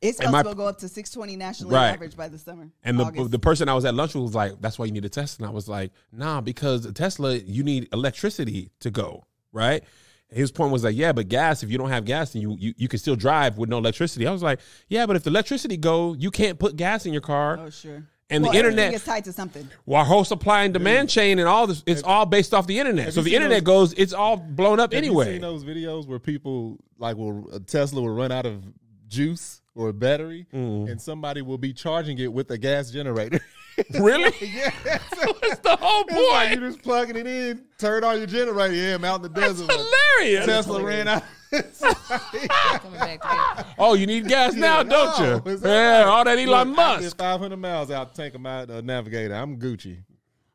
It's 0.00 0.20
And 0.20 0.28
supposed 0.28 0.48
to 0.50 0.54
go 0.54 0.66
up 0.68 0.78
to 0.78 0.88
620 0.88 1.36
nationally 1.36 1.74
Right. 1.74 1.88
average 1.90 2.16
by 2.16 2.28
the 2.28 2.38
summer. 2.38 2.68
And 2.84 2.98
the 3.00 3.04
August. 3.04 3.30
the 3.32 3.38
person 3.40 3.68
I 3.68 3.74
was 3.74 3.84
at 3.84 3.94
lunch 3.94 4.14
with 4.14 4.22
was 4.22 4.34
like, 4.34 4.60
"That's 4.60 4.78
why 4.78 4.84
you 4.86 4.92
need 4.92 5.04
a 5.04 5.08
Tesla." 5.08 5.44
And 5.44 5.52
I 5.52 5.54
was 5.54 5.68
like, 5.68 5.92
"Nah, 6.12 6.40
because 6.40 6.90
Tesla, 6.92 7.34
you 7.34 7.62
need 7.64 7.88
electricity 7.92 8.70
to 8.80 8.90
go, 8.90 9.24
right?" 9.52 9.82
His 10.30 10.52
point 10.52 10.72
was 10.72 10.84
like, 10.84 10.94
"Yeah, 10.96 11.12
but 11.12 11.28
gas. 11.28 11.62
If 11.62 11.70
you 11.70 11.78
don't 11.78 11.88
have 11.88 12.04
gas, 12.04 12.32
then 12.32 12.42
you 12.42 12.56
you, 12.58 12.74
you 12.76 12.86
can 12.88 12.98
still 12.98 13.16
drive 13.16 13.56
with 13.58 13.70
no 13.70 13.78
electricity." 13.78 14.26
I 14.26 14.30
was 14.30 14.42
like, 14.42 14.60
"Yeah, 14.88 15.06
but 15.06 15.16
if 15.16 15.22
the 15.24 15.30
electricity 15.30 15.76
go, 15.76 16.12
you 16.14 16.30
can't 16.30 16.58
put 16.58 16.76
gas 16.76 17.06
in 17.06 17.12
your 17.12 17.22
car." 17.22 17.58
oh, 17.60 17.70
sure. 17.70 18.04
And 18.30 18.42
well, 18.42 18.52
the 18.52 18.58
internet, 18.58 18.92
is 18.92 19.02
tied 19.04 19.24
to 19.24 19.32
something. 19.32 19.66
well, 19.86 20.00
our 20.00 20.04
whole 20.04 20.22
supply 20.22 20.64
and 20.64 20.74
demand 20.74 21.08
chain 21.08 21.38
and 21.38 21.48
all 21.48 21.66
this, 21.66 21.82
it's 21.86 22.02
all 22.02 22.26
based 22.26 22.52
off 22.52 22.66
the 22.66 22.78
internet. 22.78 23.14
So 23.14 23.20
if 23.20 23.24
the 23.24 23.30
seen 23.30 23.36
internet 23.36 23.64
goes, 23.64 23.94
it's 23.94 24.12
all 24.12 24.36
blown 24.36 24.80
up 24.80 24.92
Have 24.92 25.02
you 25.02 25.08
anyway. 25.12 25.32
seen 25.32 25.40
those 25.40 25.64
videos 25.64 26.06
where 26.06 26.18
people 26.18 26.76
like 26.98 27.16
will 27.16 27.48
a 27.54 27.58
Tesla 27.60 28.02
will 28.02 28.10
run 28.10 28.30
out 28.30 28.44
of 28.44 28.62
juice 29.08 29.62
or 29.74 29.94
battery, 29.94 30.46
Mm. 30.52 30.90
and 30.90 31.00
somebody 31.00 31.40
will 31.40 31.56
be 31.56 31.72
charging 31.72 32.18
it 32.18 32.30
with 32.30 32.50
a 32.50 32.58
gas 32.58 32.90
generator. 32.90 33.40
really? 34.00 34.32
yeah, 34.54 34.70
That's 34.84 35.60
the 35.60 35.76
whole 35.80 36.04
It's 36.08 36.32
like 36.32 36.48
point. 36.48 36.60
you 36.60 36.68
just 36.68 36.82
plugging 36.82 37.16
it 37.16 37.26
in, 37.26 37.64
turn 37.78 38.04
on 38.04 38.18
your 38.18 38.26
generator. 38.26 38.74
Yeah, 38.74 38.94
I'm 38.96 39.04
out 39.04 39.16
in 39.16 39.22
the 39.22 39.28
That's 39.40 39.60
desert. 39.60 39.70
hilarious. 39.70 40.46
Tesla 40.46 40.82
ran 40.84 41.08
out. 41.08 41.22
Coming 41.50 42.98
back 42.98 43.20
together. 43.22 43.66
Oh, 43.78 43.94
you 43.94 44.06
need 44.06 44.26
gas 44.28 44.54
now, 44.54 44.82
No, 44.82 45.14
don't 45.16 45.18
you? 45.46 45.58
Yeah, 45.62 45.68
all 45.68 46.04
right. 46.04 46.04
all 46.04 46.24
that 46.24 46.38
Elon 46.38 46.70
Look, 46.70 46.78
I 46.78 46.96
Musk. 47.00 47.16
500 47.18 47.56
miles 47.56 47.90
out 47.90 48.14
to 48.14 48.22
take 48.22 48.34
him 48.34 48.44
out 48.46 48.70
uh, 48.70 48.80
navigator. 48.82 49.34
I'm 49.34 49.58
Gucci. 49.58 49.98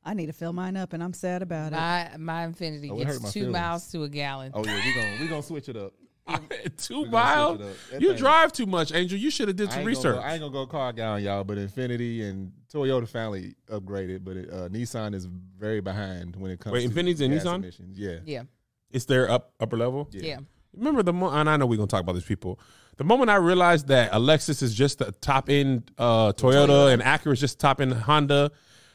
I 0.05 0.13
need 0.13 0.26
to 0.28 0.34
fill 0.34 0.51
mine 0.53 0.76
up, 0.76 0.91
and 0.93 1.01
I'm 1.01 1.13
sad 1.13 1.41
about 1.41 1.71
it. 1.71 1.76
My 1.78 2.11
my 2.17 2.45
Infiniti 2.47 2.91
Oh, 2.91 2.99
it 2.99 3.05
gets 3.05 3.21
my 3.21 3.30
two 3.30 3.39
feelings. 3.39 3.53
miles 3.53 3.88
to 3.91 4.03
a 4.03 4.09
gallon. 4.09 4.51
Oh 4.53 4.63
yeah, 4.65 4.76
we 4.86 4.93
gonna 4.93 5.17
we 5.21 5.28
gonna 5.28 5.41
switch 5.41 5.69
it 5.69 5.78
up. 5.78 5.93
Two 6.78 7.01
gonna 7.05 7.11
miles. 7.11 7.57
switch 7.57 7.67
it 7.67 7.71
up. 7.71 7.78
That 7.91 8.01
You 8.01 8.07
thing- 8.09 8.17
drive 8.17 8.51
too 8.53 8.65
much, 8.65 8.93
Angel. 8.93 9.17
You 9.17 9.30
should 9.30 9.47
have 9.49 9.57
did 9.57 9.71
some 9.71 9.84
research. 9.84 10.15
go, 10.15 10.21
I 10.21 10.32
ain't 10.34 10.41
gonna 10.41 10.53
go 10.53 10.65
car 10.65 10.93
guy 10.93 11.05
on 11.05 11.24
y'all, 11.24 11.43
but 11.43 11.57
Infiniti 11.57 12.24
and 12.24 12.51
Toyota 12.74 13.07
finally 13.07 13.55
upgraded, 13.69 14.24
but 14.24 14.38
it, 14.38 14.49
uh, 14.49 14.69
Nissan 14.69 15.13
is 15.13 15.26
very 15.26 15.82
behind 15.82 16.36
when 16.36 16.51
it 16.51 16.59
comes. 16.59 16.74
Wait, 16.74 16.82
to 16.84 16.89
Infiniti's 16.89 17.21
and 17.21 17.34
Nissan? 17.34 17.55
emissions. 17.55 17.99
Yeah, 17.99 18.17
Yeah, 18.26 18.43
it's 18.91 19.05
their 19.05 19.30
up 19.30 19.53
upper 19.59 19.78
level. 19.78 20.07
yeah. 20.11 20.39
Remember 20.76 21.03
the 21.03 21.13
mo- 21.13 21.30
and 21.30 21.47
I 21.49 21.57
know 21.57 21.67
we're 21.67 21.76
gonna 21.78 21.88
talk 21.88 22.01
about 22.01 22.13
these 22.13 22.24
people. 22.26 22.59
The 22.97 23.03
moment 23.03 23.30
I 23.30 23.36
realized 23.36 23.88
that 23.89 24.09
a 24.13 24.17
Lexus 24.19 24.63
is 24.63 24.74
just 24.74 24.99
the 24.99 25.11
top 25.11 25.49
end 25.49 25.91
uh, 25.99 26.32
Toyota, 26.34 26.91
and 26.93 27.01
Acura 27.01 27.34
is 27.34 27.39
just 27.39 27.59
top 27.59 27.80
end 27.82 27.93
Honda, 27.93 28.49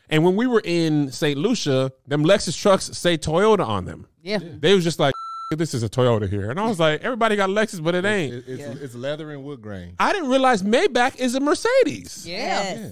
and 0.09 0.25
when 0.25 0.35
we 0.35 0.47
were 0.49 0.63
in 0.65 1.13
St. 1.13 1.39
Lucia, 1.39 1.93
them 2.07 2.25
Lexus 2.25 2.61
trucks 2.61 2.87
say 2.99 3.17
Toyota 3.19 3.65
on 3.67 3.85
them. 3.85 4.07
Yeah. 4.23 4.39
They 4.43 4.75
was 4.75 4.83
just 4.83 4.99
like, 4.99 5.15
"This 5.57 5.73
is 5.73 5.83
a 5.83 5.89
Toyota 5.89 6.29
here," 6.29 6.51
and 6.51 6.61
I 6.61 6.67
was 6.69 6.79
like, 6.79 7.01
"Everybody 7.03 7.35
got 7.35 7.49
Lexus, 7.49 7.83
but 7.83 7.95
it 7.95 8.05
ain't." 8.05 8.35
It- 8.35 8.45
it's 8.47 8.61
Yeah. 8.61 8.75
it's 8.85 8.95
leather 8.95 9.31
and 9.33 9.43
wood 9.45 9.63
grain. 9.63 9.95
I 9.99 10.13
didn't 10.13 10.29
realize 10.29 10.63
Maybach 10.63 11.17
is 11.17 11.35
a 11.35 11.41
Mercedes. 11.41 12.25
Yeah. 12.29 12.37
Yes. 12.37 12.79
Yeah. 12.79 12.89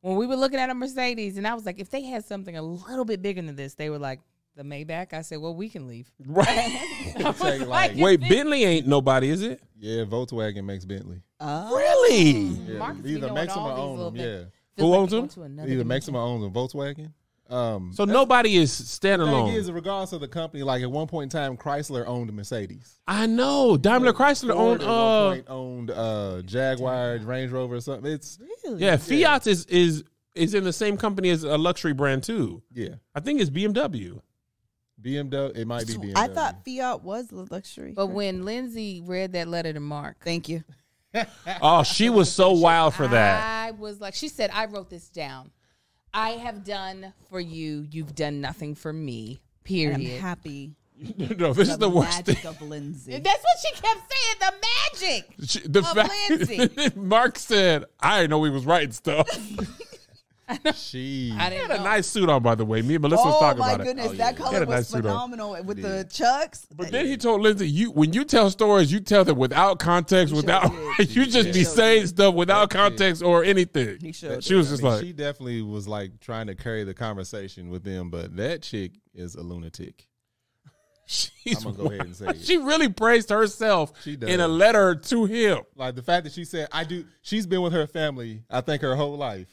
when 0.00 0.16
we 0.16 0.26
were 0.26 0.34
looking 0.36 0.58
at 0.60 0.68
a 0.70 0.74
Mercedes, 0.74 1.36
and 1.38 1.46
I 1.46 1.54
was 1.54 1.64
like, 1.64 1.78
if 1.80 1.88
they 1.90 2.02
had 2.02 2.24
something 2.24 2.56
a 2.56 2.62
little 2.62 3.04
bit 3.04 3.22
bigger 3.22 3.40
than 3.42 3.54
this, 3.56 3.74
they 3.74 3.88
were 3.90 3.98
like 4.00 4.20
the 4.56 4.62
Maybach. 4.64 5.12
I 5.12 5.22
said, 5.22 5.38
well, 5.38 5.54
we 5.54 5.68
can 5.68 5.86
leave. 5.88 6.10
Right. 6.24 6.46
I 7.18 7.22
was 7.30 7.40
like, 7.40 7.66
like, 7.66 7.92
Wait, 7.96 8.20
Bentley 8.20 8.64
ain't 8.64 8.86
nobody, 8.88 9.28
is 9.30 9.42
it? 9.42 9.60
Yeah, 9.78 10.02
Volkswagen 10.04 10.64
makes 10.64 10.84
Bentley. 10.84 11.22
Oh. 11.40 11.76
Really? 11.76 12.32
Yeah, 12.42 12.78
Marcus 12.78 13.00
be 13.02 13.10
either 13.10 13.20
knowing 13.28 13.34
makes 13.34 13.54
them 13.54 13.62
or 13.64 13.70
these 13.70 13.78
own 13.78 13.96
little 13.96 14.10
them. 14.10 14.20
Yeah, 14.20 14.82
Who 14.84 14.90
like 14.90 14.98
owns 15.00 15.10
them? 15.12 15.26
going 15.28 15.56
to 15.56 15.72
either 15.72 15.84
makes 15.84 16.06
them 16.06 16.16
or 16.16 16.22
owns 16.22 16.42
them. 16.42 16.52
Volkswagen. 16.52 17.12
Um, 17.52 17.92
So 17.92 18.04
nobody 18.04 18.56
is 18.56 18.76
the 18.78 18.84
thing 18.84 19.18
standalone. 19.20 19.54
is, 19.54 19.70
regardless 19.70 20.12
of 20.12 20.20
the 20.20 20.28
company, 20.28 20.62
like 20.62 20.82
at 20.82 20.90
one 20.90 21.06
point 21.06 21.32
in 21.32 21.38
time, 21.38 21.56
Chrysler 21.56 22.06
owned 22.06 22.32
Mercedes. 22.32 22.98
I 23.06 23.26
know. 23.26 23.76
Daimler 23.76 24.12
Chrysler 24.12 24.52
Ford 24.54 24.80
owned 24.80 24.82
at 24.82 24.88
one 24.88 24.96
uh 24.96 25.30
point 25.30 25.44
owned 25.48 25.90
uh, 25.90 26.42
Jaguar, 26.42 27.18
Range 27.18 27.50
Rover, 27.52 27.74
or 27.76 27.80
something. 27.80 28.10
It's 28.10 28.38
Really? 28.64 28.82
yeah, 28.82 28.96
Fiat 28.96 29.46
is 29.46 29.66
is 29.66 30.04
is 30.34 30.54
in 30.54 30.64
the 30.64 30.72
same 30.72 30.96
company 30.96 31.28
as 31.30 31.44
a 31.44 31.58
luxury 31.58 31.92
brand 31.92 32.22
too. 32.22 32.62
yeah, 32.72 32.94
I 33.14 33.20
think 33.20 33.40
it's 33.40 33.50
BMW. 33.50 34.20
BMW. 35.00 35.56
It 35.56 35.66
might 35.66 35.86
be 35.86 35.94
BMW. 35.94 36.12
I 36.16 36.28
thought 36.28 36.64
Fiat 36.64 37.02
was 37.02 37.28
the 37.28 37.46
luxury. 37.50 37.92
But 37.92 38.06
when 38.08 38.44
Lindsey 38.44 39.02
read 39.04 39.32
that 39.32 39.48
letter 39.48 39.72
to 39.72 39.80
Mark, 39.80 40.16
Thank 40.24 40.48
you. 40.48 40.62
Oh, 41.60 41.82
she 41.82 42.08
was 42.08 42.32
so 42.32 42.52
wild 42.52 42.94
for 42.94 43.06
that. 43.06 43.42
I 43.66 43.72
was 43.72 44.00
like, 44.00 44.14
she 44.14 44.28
said, 44.28 44.50
I 44.52 44.64
wrote 44.66 44.88
this 44.88 45.08
down. 45.10 45.50
I 46.14 46.30
have 46.30 46.64
done 46.64 47.12
for 47.30 47.40
you. 47.40 47.86
You've 47.90 48.14
done 48.14 48.40
nothing 48.40 48.74
for 48.74 48.92
me. 48.92 49.40
And 49.40 49.64
Period. 49.64 49.94
I'm 50.16 50.20
happy. 50.20 50.74
no, 51.38 51.52
this 51.52 51.68
is 51.68 51.78
the 51.78 51.88
worst 51.88 52.24
thing. 52.24 52.46
of 52.46 52.60
Lindsey. 52.60 53.18
That's 53.18 53.42
what 53.42 53.58
she 53.60 53.80
kept 53.80 54.12
saying. 54.12 54.36
The 54.40 54.52
magic. 55.08 55.34
She, 55.48 55.60
the 55.68 55.78
Of 55.80 55.88
fact 55.88 56.12
Lindsey. 56.30 56.90
Mark 57.00 57.38
said, 57.38 57.84
"I 58.00 58.26
know 58.26 58.44
he 58.44 58.50
was 58.50 58.66
right 58.66 58.92
stuff." 58.92 59.28
She. 60.74 61.34
I 61.38 61.44
he 61.44 61.50
didn't 61.50 61.62
had 61.62 61.70
a 61.72 61.76
know. 61.78 61.84
nice 61.84 62.06
suit 62.06 62.28
on, 62.28 62.42
by 62.42 62.54
the 62.54 62.64
way. 62.64 62.82
Me 62.82 62.94
and 62.96 63.02
Melissa 63.02 63.24
was 63.24 63.34
oh 63.36 63.40
talking 63.40 63.60
my 63.60 63.72
about 63.72 63.86
goodness, 63.86 64.12
it. 64.12 64.18
that 64.18 64.34
He 64.36 64.42
color 64.42 64.52
had 64.52 64.62
a 64.62 64.66
was 64.66 64.74
nice 64.76 64.88
suit 64.88 64.96
on. 64.96 65.02
phenomenal 65.02 65.62
with 65.64 65.82
the 65.82 66.08
chucks. 66.12 66.66
But 66.74 66.90
then 66.90 67.06
he 67.06 67.16
told 67.16 67.40
Lindsey, 67.40 67.68
"You 67.68 67.90
when 67.90 68.12
you 68.12 68.24
tell 68.24 68.50
stories, 68.50 68.92
you 68.92 69.00
tell 69.00 69.24
them 69.24 69.38
without 69.38 69.78
context, 69.78 70.34
without 70.34 70.72
did. 70.98 71.10
you 71.16 71.26
just 71.26 71.52
be 71.52 71.58
He 71.58 71.64
sure 71.64 71.74
saying 71.74 72.00
did. 72.02 72.08
stuff 72.08 72.34
without 72.34 72.70
context 72.70 73.22
or 73.22 73.44
anything." 73.44 73.98
He 74.00 74.12
sure 74.12 74.40
she 74.40 74.54
was 74.54 74.68
I 74.68 74.70
just 74.72 74.82
mean, 74.82 74.92
like, 74.92 75.02
she 75.02 75.12
definitely 75.12 75.62
was 75.62 75.86
like 75.88 76.20
trying 76.20 76.46
to 76.48 76.54
carry 76.54 76.84
the 76.84 76.94
conversation 76.94 77.70
with 77.70 77.84
them, 77.84 78.10
but 78.10 78.36
that 78.36 78.62
chick 78.62 78.92
is 79.14 79.34
a 79.34 79.42
lunatic. 79.42 80.06
she's 81.06 81.58
I'm 81.64 81.72
gonna 81.74 81.76
go 81.76 81.94
ahead 81.94 82.06
and 82.06 82.16
say 82.16 82.26
it. 82.28 82.42
She 82.44 82.56
really 82.56 82.88
praised 82.88 83.28
herself 83.30 83.92
She 84.02 84.16
does. 84.16 84.30
in 84.30 84.40
a 84.40 84.48
letter 84.48 84.94
to 84.94 85.24
him. 85.24 85.58
Like 85.76 85.94
the 85.96 86.02
fact 86.02 86.24
that 86.24 86.32
she 86.32 86.44
said, 86.44 86.68
"I 86.72 86.84
do." 86.84 87.04
She's 87.22 87.46
been 87.46 87.60
with 87.62 87.72
her 87.72 87.86
family, 87.86 88.42
I 88.48 88.60
think, 88.60 88.82
her 88.82 88.94
whole 88.94 89.16
life. 89.16 89.48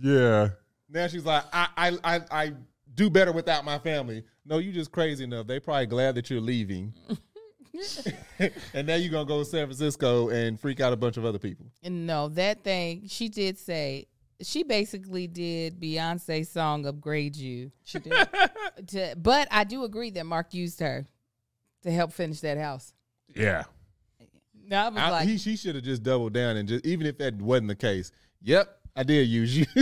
Yeah. 0.00 0.50
Now 0.88 1.06
she's 1.08 1.24
like, 1.24 1.44
I, 1.52 1.68
I, 1.76 1.98
I, 2.04 2.20
I 2.30 2.52
do 2.94 3.10
better 3.10 3.32
without 3.32 3.64
my 3.64 3.78
family. 3.78 4.24
No, 4.44 4.58
you 4.58 4.72
just 4.72 4.92
crazy 4.92 5.24
enough. 5.24 5.46
They 5.46 5.60
probably 5.60 5.86
glad 5.86 6.14
that 6.16 6.30
you're 6.30 6.40
leaving. 6.40 6.94
and 8.74 8.86
now 8.86 8.94
you're 8.94 9.10
gonna 9.10 9.24
go 9.24 9.40
to 9.40 9.44
San 9.44 9.66
Francisco 9.66 10.28
and 10.28 10.60
freak 10.60 10.80
out 10.80 10.92
a 10.92 10.96
bunch 10.96 11.16
of 11.16 11.24
other 11.24 11.38
people. 11.38 11.66
And 11.82 12.06
no, 12.06 12.28
that 12.28 12.62
thing, 12.62 13.08
she 13.08 13.28
did 13.28 13.58
say, 13.58 14.06
she 14.40 14.62
basically 14.62 15.26
did 15.26 15.80
Beyonce's 15.80 16.48
song 16.48 16.86
Upgrade 16.86 17.36
You. 17.36 17.72
She 17.84 17.98
did. 17.98 18.12
To, 18.88 19.14
but 19.16 19.46
I 19.52 19.62
do 19.62 19.84
agree 19.84 20.10
that 20.10 20.26
Mark 20.26 20.52
used 20.52 20.80
her 20.80 21.06
to 21.84 21.92
help 21.92 22.12
finish 22.12 22.40
that 22.40 22.58
house. 22.58 22.92
Yeah. 23.32 23.62
No, 24.66 24.76
I 24.76 24.88
was 24.88 24.98
I, 24.98 25.10
like, 25.10 25.28
he, 25.28 25.38
she 25.38 25.56
should 25.56 25.76
have 25.76 25.84
just 25.84 26.02
doubled 26.02 26.32
down 26.32 26.56
and 26.56 26.68
just, 26.68 26.84
even 26.84 27.06
if 27.06 27.16
that 27.18 27.36
wasn't 27.36 27.68
the 27.68 27.76
case, 27.76 28.10
yep, 28.42 28.80
I 28.96 29.02
did 29.02 29.24
use 29.28 29.56
you. 29.56 29.66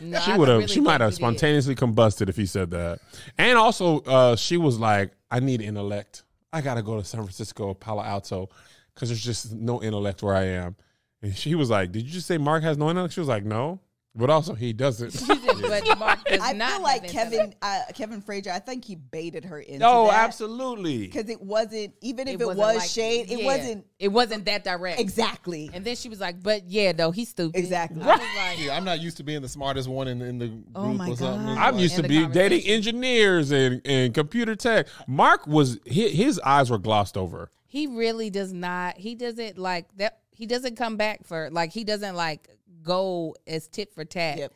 no, 0.00 0.20
She 0.20 0.32
would 0.34 0.48
have. 0.48 0.58
really 0.58 0.66
she 0.68 0.80
might 0.80 1.00
have 1.00 1.10
he 1.10 1.14
did. 1.16 1.16
spontaneously 1.16 1.74
combusted 1.74 2.28
if 2.28 2.36
he 2.36 2.46
said 2.46 2.70
that. 2.70 3.00
And 3.36 3.58
also, 3.58 4.00
uh, 4.00 4.36
she 4.36 4.56
was 4.56 4.78
like, 4.78 5.10
"I 5.30 5.40
need 5.40 5.60
intellect. 5.60 6.22
I 6.52 6.60
gotta 6.60 6.82
go 6.82 6.96
to 6.98 7.04
San 7.04 7.20
Francisco, 7.22 7.74
Palo 7.74 8.02
Alto, 8.02 8.48
because 8.94 9.08
there's 9.08 9.22
just 9.24 9.52
no 9.52 9.82
intellect 9.82 10.22
where 10.22 10.34
I 10.34 10.44
am." 10.44 10.76
And 11.22 11.36
she 11.36 11.54
was 11.54 11.70
like, 11.70 11.90
"Did 11.92 12.02
you 12.04 12.10
just 12.10 12.26
say 12.28 12.38
Mark 12.38 12.62
has 12.62 12.78
no 12.78 12.88
intellect?" 12.90 13.14
She 13.14 13.20
was 13.20 13.28
like, 13.28 13.44
"No." 13.44 13.80
But 14.12 14.28
also, 14.28 14.54
he 14.54 14.72
doesn't. 14.72 15.12
She 15.12 15.24
did, 15.24 15.62
but 15.62 15.98
Mark 15.98 16.24
does 16.24 16.40
I 16.42 16.52
not 16.52 16.66
feel 16.68 16.74
have 16.78 16.82
like 16.82 17.04
intellect. 17.04 17.12
Kevin 17.32 17.54
uh, 17.62 17.80
Kevin 17.94 18.20
Frazier. 18.20 18.50
I 18.50 18.58
think 18.58 18.84
he 18.84 18.96
baited 18.96 19.44
her 19.44 19.60
into 19.60 19.78
no, 19.78 20.06
that 20.08 20.24
absolutely. 20.24 20.98
because 21.06 21.28
it 21.30 21.40
wasn't 21.40 21.94
even 22.00 22.26
if 22.26 22.40
it, 22.40 22.44
wasn't 22.44 22.58
was 22.58 22.76
like- 22.78 22.88
shade, 22.90 23.30
it 23.30 23.38
yeah, 23.38 23.44
wasn't 23.44 23.86
It 24.00 24.08
wasn't 24.08 24.46
that 24.46 24.64
direct. 24.64 24.98
exactly. 24.98 25.70
And 25.72 25.84
then 25.84 25.94
she 25.94 26.08
was 26.08 26.18
like, 26.18 26.42
"But 26.42 26.68
yeah, 26.68 26.90
though 26.90 27.12
he's 27.12 27.28
stupid." 27.28 27.56
Exactly. 27.56 28.02
I 28.02 28.06
was 28.06 28.18
like, 28.36 28.58
Yeah, 28.58 28.76
I'm 28.76 28.84
not 28.84 29.00
used 29.00 29.16
to 29.18 29.22
being 29.22 29.42
the 29.42 29.48
smartest 29.48 29.88
one 29.88 30.08
in, 30.08 30.20
in 30.22 30.38
the 30.40 30.48
group 30.48 30.64
Oh 30.74 30.92
my 30.92 31.08
or 31.10 31.16
something. 31.16 31.44
God. 31.46 31.52
It's 31.52 31.60
I'm 31.60 31.74
like- 31.74 31.82
used 31.82 31.94
to 31.94 32.04
in 32.04 32.08
the 32.10 32.26
be 32.26 32.32
dating 32.32 32.58
conversation. 32.62 32.74
engineers 32.74 33.50
and, 33.52 33.80
and 33.84 34.12
computer 34.12 34.56
tech. 34.56 34.88
Mark 35.06 35.46
was 35.46 35.78
his, 35.86 36.12
his 36.12 36.40
eyes 36.40 36.68
were 36.68 36.78
glossed 36.78 37.16
over. 37.16 37.52
he 37.68 37.86
really 37.86 38.28
does 38.28 38.52
not. 38.52 38.96
He 38.98 39.14
doesn't 39.14 39.56
like 39.56 39.86
that. 39.98 40.18
He 40.32 40.46
doesn't 40.46 40.74
come 40.76 40.96
back 40.96 41.24
for 41.26 41.48
like. 41.52 41.70
He 41.72 41.84
doesn't 41.84 42.16
like 42.16 42.48
go 42.82 43.34
as 43.46 43.68
tit 43.68 43.92
for 43.94 44.04
tat 44.04 44.38
Yep. 44.38 44.52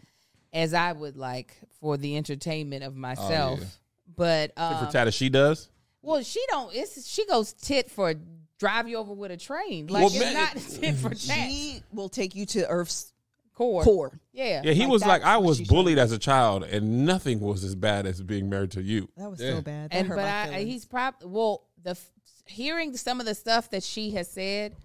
as 0.53 0.75
I 0.75 0.93
would 0.93 1.17
like 1.17 1.57
for 1.81 1.97
the 1.97 2.17
entertainment 2.17 2.85
of 2.85 2.95
myself. 2.97 3.61
yeah. 3.61 3.67
But 4.17 4.53
um, 4.57 4.87
For 4.87 4.93
tat 4.93 5.07
as 5.09 5.15
she 5.15 5.29
does. 5.29 5.69
well, 6.03 6.23
she 6.23 6.43
don't. 6.49 6.75
It's 6.75 7.09
she 7.09 7.27
goes 7.27 7.53
tit 7.55 7.91
for 7.91 8.15
drive 8.59 8.87
you 8.89 8.97
over 8.99 9.13
with 9.13 9.31
a 9.31 9.37
train. 9.37 9.87
Like 9.89 10.05
Well, 10.05 10.11
it's 10.15 10.21
man- 10.21 10.35
not 10.35 10.57
tit 10.81 10.95
for 10.97 11.11
tat. 11.11 11.19
She 11.19 11.83
will 11.93 12.09
take 12.09 12.35
you 12.35 12.47
to 12.47 12.69
Earth's 12.69 13.13
core. 13.55 13.83
core. 13.83 14.21
Yeah. 14.33 14.63
Yeah, 14.65 14.73
he 14.73 14.83
Like, 14.83 14.91
was 14.91 15.05
like, 15.07 15.23
I 15.23 15.39
was 15.39 15.61
bullied 15.61 15.99
as 15.99 16.13
a 16.13 16.19
child, 16.19 16.65
and 16.65 17.05
nothing 17.07 17.41
was 17.41 17.65
as 17.65 17.75
bad 17.75 18.07
as 18.07 18.21
being 18.23 18.49
married 18.49 18.73
to 18.73 18.83
you. 18.83 19.09
That 19.17 19.31
was 19.31 19.41
Yeah. 19.41 19.55
so 19.57 19.63
bad. 19.63 19.91
That 19.91 19.97
and 19.97 20.09
hurt 20.09 20.17
but 20.17 20.23
my 20.23 20.57
I, 20.57 20.65
he's 20.65 20.85
probably 20.85 21.29
well 21.29 21.65
the 21.83 21.91
f- 21.91 22.11
hearing 22.47 22.97
some 22.97 23.21
of 23.21 23.27
the 23.27 23.35
stuff 23.35 23.71
that 23.71 23.83
she 23.83 24.11
has 24.13 24.31
said, 24.31 24.77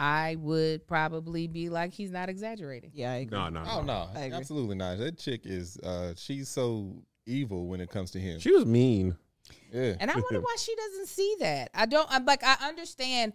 I 0.00 0.36
would 0.40 0.86
probably 0.86 1.46
be 1.46 1.68
like 1.68 1.92
he's 1.92 2.10
not 2.10 2.28
exaggerating. 2.30 2.90
yeah, 2.94 3.12
I 3.12 3.16
agree. 3.16 3.36
No, 3.36 3.48
no, 3.50 3.62
Oh 3.66 3.80
no. 3.82 3.86
no, 3.86 4.08
I 4.14 4.20
agree. 4.22 4.38
absolutely 4.38 4.76
not. 4.76 4.98
That 4.98 5.18
chick 5.18 5.42
is 5.44 5.76
uh 5.78 6.14
she's 6.16 6.48
so 6.48 7.02
evil 7.26 7.66
when 7.68 7.80
it 7.80 7.90
comes 7.90 8.10
to 8.12 8.18
him. 8.18 8.40
She 8.40 8.50
was 8.50 8.64
mean. 8.64 9.16
yeah. 9.72 9.94
And 10.00 10.10
I 10.10 10.14
wonder 10.14 10.40
why 10.40 10.56
she 10.58 10.74
doesn't 10.74 11.08
see 11.08 11.36
that. 11.40 11.70
I 11.74 11.84
don't. 11.86 12.08
I'm 12.10 12.24
like 12.24 12.42
I 12.42 12.56
understand. 12.66 13.34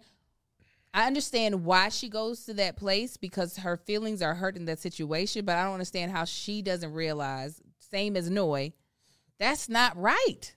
I 0.92 1.06
understand 1.06 1.64
why 1.64 1.90
she 1.90 2.08
goes 2.08 2.44
to 2.46 2.54
that 2.54 2.76
place 2.76 3.16
because 3.18 3.58
her 3.58 3.76
feelings 3.76 4.22
are 4.22 4.34
hurt 4.34 4.56
in 4.56 4.64
that 4.64 4.78
situation, 4.80 5.44
but 5.44 5.56
I 5.56 5.64
don't 5.64 5.74
understand 5.74 6.10
how 6.10 6.24
she 6.24 6.62
doesn't 6.62 6.92
realize. 6.92 7.60
Same 7.90 8.16
as 8.16 8.28
Noi, 8.30 8.72
that's 9.38 9.68
not 9.68 9.96
right. 9.96 10.54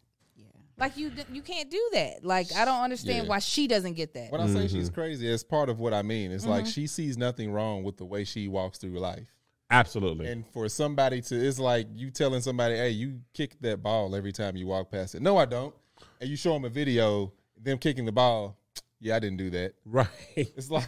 Yeah. 0.79 0.85
Like 0.85 0.97
you, 0.97 1.11
you 1.31 1.41
can't 1.41 1.69
do 1.69 1.89
that. 1.93 2.23
Like 2.23 2.53
I 2.55 2.65
don't 2.65 2.81
understand 2.81 3.23
Yeah. 3.25 3.29
why 3.29 3.39
she 3.39 3.67
doesn't 3.67 3.93
get 3.93 4.13
that. 4.13 4.31
When 4.31 4.41
I 4.41 4.47
say 4.47 4.67
she's 4.67 4.89
crazy, 4.89 5.27
it's 5.27 5.43
part 5.43 5.69
of 5.69 5.79
what 5.79 5.93
I 5.93 6.01
mean. 6.01 6.31
It's 6.31 6.43
Mm-hmm. 6.43 6.51
like 6.53 6.65
she 6.65 6.87
sees 6.87 7.17
nothing 7.17 7.51
wrong 7.51 7.83
with 7.83 7.97
the 7.97 8.05
way 8.05 8.23
she 8.23 8.47
walks 8.47 8.77
through 8.77 8.97
life. 8.99 9.27
Absolutely. 9.71 10.27
And 10.27 10.45
for 10.47 10.67
somebody 10.67 11.21
to, 11.21 11.35
it's 11.35 11.59
like 11.59 11.87
you 11.93 12.09
telling 12.09 12.41
somebody, 12.41 12.75
"Hey, 12.75 12.89
you 12.89 13.19
kick 13.33 13.55
that 13.61 13.83
ball 13.83 14.15
every 14.15 14.31
time 14.31 14.55
you 14.57 14.65
walk 14.65 14.89
past 14.91 15.13
it." 15.13 15.21
No, 15.21 15.37
I 15.37 15.45
don't. 15.45 15.75
And 16.19 16.27
you 16.29 16.35
show 16.35 16.53
them 16.53 16.65
a 16.65 16.69
video, 16.69 17.31
them 17.61 17.77
kicking 17.77 18.05
the 18.05 18.11
ball. 18.11 18.57
Yeah, 18.99 19.15
I 19.15 19.19
didn't 19.19 19.37
do 19.37 19.49
that. 19.51 19.73
right. 19.85 20.07
It's 20.35 20.69
like, 20.71 20.87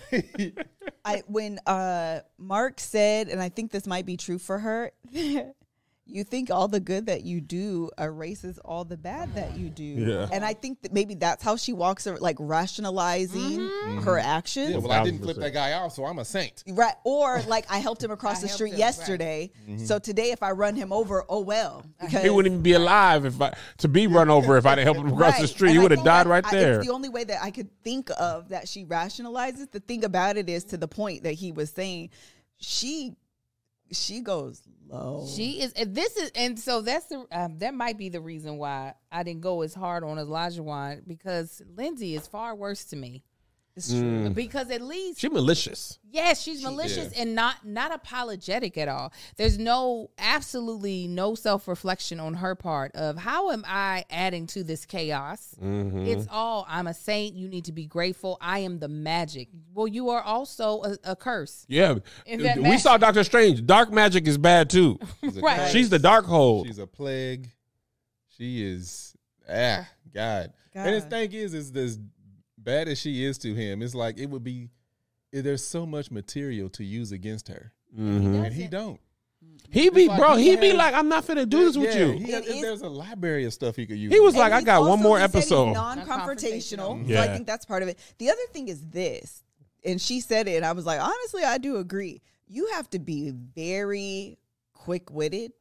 I 1.05 1.21
when 1.27 1.59
uh 1.67 2.21
Mark 2.39 2.79
said, 2.79 3.27
and 3.29 3.39
I 3.41 3.49
think 3.49 3.71
this 3.71 3.85
might 3.85 4.05
be 4.07 4.17
true 4.17 4.39
for 4.39 4.57
her. 4.59 4.91
You 6.13 6.23
think 6.23 6.51
all 6.51 6.67
the 6.67 6.79
good 6.79 7.05
that 7.05 7.23
you 7.23 7.39
do 7.41 7.89
erases 7.97 8.59
all 8.65 8.83
the 8.83 8.97
bad 8.97 9.33
that 9.35 9.57
you 9.57 9.69
do, 9.69 9.83
Yeah. 9.83 10.27
and 10.31 10.43
I 10.43 10.53
think 10.53 10.81
that 10.81 10.91
maybe 10.93 11.15
that's 11.15 11.43
how 11.43 11.55
she 11.55 11.73
walks, 11.73 12.05
ar- 12.07 12.17
like 12.19 12.35
rationalizing 12.39 13.59
Mm-hmm. 13.59 13.99
her 14.01 14.17
actions, 14.19 14.71
yeah, 14.71 14.77
well, 14.77 14.91
I 14.91 15.03
didn't 15.03 15.21
flip 15.21 15.37
that 15.37 15.53
guy 15.53 15.73
off, 15.73 15.93
so 15.93 16.05
I'm 16.05 16.19
a 16.19 16.25
saint. 16.25 16.63
right? 16.67 16.93
Or 17.03 17.41
like 17.47 17.65
I 17.69 17.79
helped 17.79 18.03
him 18.03 18.11
across 18.11 18.41
the 18.41 18.47
street 18.47 18.69
him, 18.69 18.73
right. 18.73 18.79
yesterday, 18.79 19.51
so 19.77 19.99
today 19.99 20.31
if 20.31 20.43
I 20.43 20.51
run 20.51 20.75
him 20.75 20.91
over, 20.91 21.23
oh 21.29 21.39
well, 21.41 21.85
because 21.99 22.23
He 22.23 22.29
wouldn't 22.29 22.51
even 22.53 22.63
be 22.63 22.73
alive 22.73 23.25
if 23.25 23.39
I 23.41 23.53
to 23.77 23.87
be 23.87 24.07
run 24.07 24.29
over 24.37 24.57
if 24.57 24.65
I 24.65 24.75
didn't 24.75 24.93
help 24.93 24.97
him 25.05 25.13
across 25.13 25.39
the 25.39 25.47
street. 25.47 25.69
And 25.69 25.77
he 25.77 25.81
would 25.83 25.91
have 25.91 26.03
died 26.03 26.25
that- 26.25 26.29
right 26.29 26.45
I- 26.45 26.51
there. 26.51 26.75
It's 26.79 26.87
the 26.87 26.93
only 26.93 27.09
way 27.09 27.23
that 27.23 27.41
I 27.43 27.51
could 27.51 27.69
think 27.83 28.09
of 28.17 28.49
that 28.49 28.67
she 28.67 28.85
rationalizes. 28.85 29.71
The 29.71 29.79
thing 29.79 30.03
about 30.03 30.37
it 30.37 30.49
is 30.49 30.63
to 30.65 30.77
the 30.77 30.87
point 30.87 31.23
that 31.23 31.33
he 31.33 31.51
was 31.51 31.69
saying, 31.71 32.09
she 32.57 33.15
she 33.91 34.21
goes 34.21 34.61
low. 34.87 35.27
She 35.35 35.61
is. 35.61 35.73
and 35.73 35.95
This 35.95 36.17
is, 36.17 36.31
and 36.35 36.59
so 36.59 36.81
that's 36.81 37.05
the. 37.05 37.25
Um, 37.31 37.57
that 37.59 37.73
might 37.73 37.97
be 37.97 38.09
the 38.09 38.21
reason 38.21 38.57
why 38.57 38.93
I 39.11 39.23
didn't 39.23 39.41
go 39.41 39.61
as 39.61 39.73
hard 39.73 40.03
on 40.03 40.17
Elijah 40.17 41.01
because 41.07 41.61
Lindsey 41.75 42.15
is 42.15 42.27
far 42.27 42.55
worse 42.55 42.85
to 42.85 42.95
me. 42.95 43.23
It's 43.75 43.89
true. 43.89 44.29
because 44.31 44.69
at 44.69 44.81
least 44.81 45.19
she's 45.21 45.31
malicious. 45.31 45.97
Yes, 46.09 46.41
she's 46.41 46.61
malicious 46.61 47.13
and 47.13 47.35
not 47.35 47.65
not 47.65 47.93
apologetic 47.93 48.77
at 48.77 48.89
all. 48.89 49.13
There's 49.37 49.57
no 49.57 50.09
absolutely 50.17 51.07
no 51.07 51.35
self-reflection 51.35 52.19
on 52.19 52.33
her 52.35 52.53
part 52.53 52.93
of 52.95 53.17
how 53.17 53.51
am 53.51 53.63
I 53.65 54.03
adding 54.09 54.45
to 54.47 54.63
this 54.63 54.85
chaos? 54.85 55.55
Mm-hmm. 55.63 56.05
It's 56.05 56.27
all 56.29 56.65
I'm 56.67 56.87
a 56.87 56.93
saint, 56.93 57.35
you 57.35 57.47
need 57.47 57.65
to 57.65 57.71
be 57.71 57.85
grateful. 57.85 58.37
I 58.41 58.59
am 58.59 58.79
the 58.79 58.89
magic. 58.89 59.47
Well, 59.73 59.87
you 59.87 60.09
are 60.09 60.21
also 60.21 60.81
a, 60.83 60.97
a 61.11 61.15
curse. 61.15 61.65
Yeah, 61.69 61.95
Is 62.25 62.39
we 62.57 62.61
magic? 62.63 62.79
saw 62.81 62.97
Doctor 62.97 63.23
Strange. 63.23 63.65
Dark 63.65 63.91
magic 63.91 64.27
is 64.27 64.37
bad 64.37 64.69
too. 64.69 64.99
She's 65.21 65.39
Right. 65.39 65.57
curse. 65.59 65.71
She's 65.71 65.89
the 65.89 65.99
dark 65.99 66.25
hole. 66.25 66.65
She's 66.65 66.77
a 66.79 66.87
plague. 66.87 67.49
She 68.37 68.63
is 68.65 69.15
ah 69.49 69.87
God. 70.13 70.51
And 70.73 70.95
the 70.95 70.99
God. 71.01 71.09
thing 71.09 71.31
is, 71.33 71.53
is 71.53 71.75
as 71.75 71.99
bad 72.63 72.87
as 72.87 72.99
she 72.99 73.23
is 73.23 73.37
to 73.39 73.53
him, 73.53 73.81
it's 73.81 73.95
like 73.95 74.17
it 74.17 74.29
would 74.29 74.43
be. 74.43 74.69
There's 75.33 75.65
so 75.65 75.85
much 75.85 76.11
material 76.11 76.69
to 76.71 76.83
use 76.83 77.11
against 77.13 77.47
her, 77.47 77.71
Mhm. 77.97 78.43
and 78.45 78.53
he 78.53 78.67
don't. 78.67 78.99
He 79.69 79.89
be 79.89 80.07
like 80.09 80.19
bro. 80.19 80.35
he 80.35 80.49
He 80.51 80.55
be 80.57 80.67
has- 80.69 80.77
like, 80.77 80.93
I'm 80.93 81.07
not 81.07 81.25
finna 81.25 81.47
do 81.47 81.63
this 81.65 81.77
with 81.77 81.95
you. 81.95 82.11
He 82.11 82.31
has, 82.31 82.45
It 82.45 82.55
is- 82.57 82.61
there's 82.61 82.81
a 82.81 82.89
library 82.89 83.45
of 83.45 83.53
stuff 83.53 83.75
he 83.77 83.85
could 83.87 83.97
use. 83.97 84.11
He 84.13 84.19
was 84.19 84.33
And 84.33 84.41
like, 84.41 84.51
I 84.51 84.61
got 84.61 84.81
one 84.81 84.99
more 85.01 85.17
he 85.17 85.21
said 85.23 85.33
he's 85.33 85.43
episode. 85.45 85.73
Non-confrontational. 85.73 86.07
Non-confrontational. 86.07 87.07
So 87.15 87.21
I 87.21 87.27
think 87.33 87.47
that's 87.47 87.65
part 87.65 87.81
of 87.81 87.89
it. 87.89 87.97
The 88.17 88.29
other 88.29 88.41
thing 88.51 88.67
is 88.67 88.85
this, 88.87 89.41
and 89.85 90.01
she 90.01 90.19
said 90.19 90.47
it, 90.49 90.57
and 90.57 90.65
I 90.65 90.73
was 90.73 90.85
like, 90.85 90.99
honestly, 91.01 91.43
I 91.43 91.57
do 91.57 91.77
agree. 91.77 92.21
You 92.47 92.67
have 92.73 92.89
to 92.89 92.99
be 92.99 93.29
very 93.31 94.37
quick-witted 94.73 95.53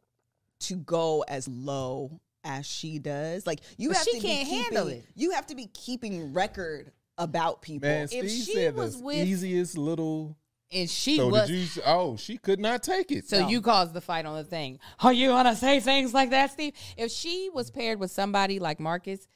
to 0.61 0.77
go 0.77 1.23
as 1.29 1.47
low 1.47 2.21
as 2.45 2.67
she 2.67 2.99
does. 2.99 3.47
Like 3.47 3.61
you 3.77 3.89
But 3.91 3.99
have 3.99 4.07
she 4.07 4.21
to 4.21 4.27
can't 4.27 4.49
be 4.49 4.55
handle 4.57 4.85
keeping- 4.87 4.99
it. 5.01 5.07
You 5.15 5.31
have 5.33 5.47
to 5.49 5.55
be 5.55 5.67
keeping 5.67 6.33
record 6.33 6.93
about 7.19 7.63
people. 7.63 7.89
Man, 7.89 8.09
If 8.11 8.31
she 8.31 8.41
said 8.41 8.75
was 8.75 8.99
the 8.99 9.05
with- 9.05 9.27
easiest 9.27 9.77
little. 9.77 10.37
And 10.73 10.89
she 10.89 11.17
So 11.17 11.27
was 11.29 11.49
did 11.49 11.77
you? 11.77 11.83
Oh, 11.85 12.17
she 12.17 12.39
could 12.39 12.61
not 12.61 12.85
take 12.85 13.11
it. 13.11 13.29
So 13.29 13.49
you 13.49 13.61
caused 13.61 13.93
the 13.93 14.01
fight 14.01 14.25
on 14.25 14.37
the 14.37 14.45
thing. 14.45 14.79
Are 15.01 15.13
you 15.13 15.29
gonna 15.31 15.57
say 15.57 15.81
things 15.81 16.15
like 16.15 16.31
that, 16.31 16.53
Steve? 16.53 16.75
If 16.97 17.11
she 17.11 17.51
was 17.53 17.71
paired 17.73 17.99
with 17.99 18.13
somebody 18.13 18.61
like 18.61 18.79
Marcus, 18.79 19.27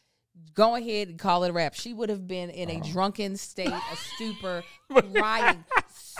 go 0.54 0.76
ahead 0.76 1.08
and 1.08 1.18
call 1.18 1.42
it 1.42 1.50
a 1.50 1.52
rap. 1.52 1.74
She 1.74 1.92
would 1.92 2.08
have 2.08 2.28
been 2.28 2.50
in 2.50 2.70
a 2.70 2.74
Uh-huh. 2.76 2.92
drunken 2.92 3.36
state, 3.36 3.66
a 3.68 3.96
stupor, 4.14 4.62
crying, 5.12 5.64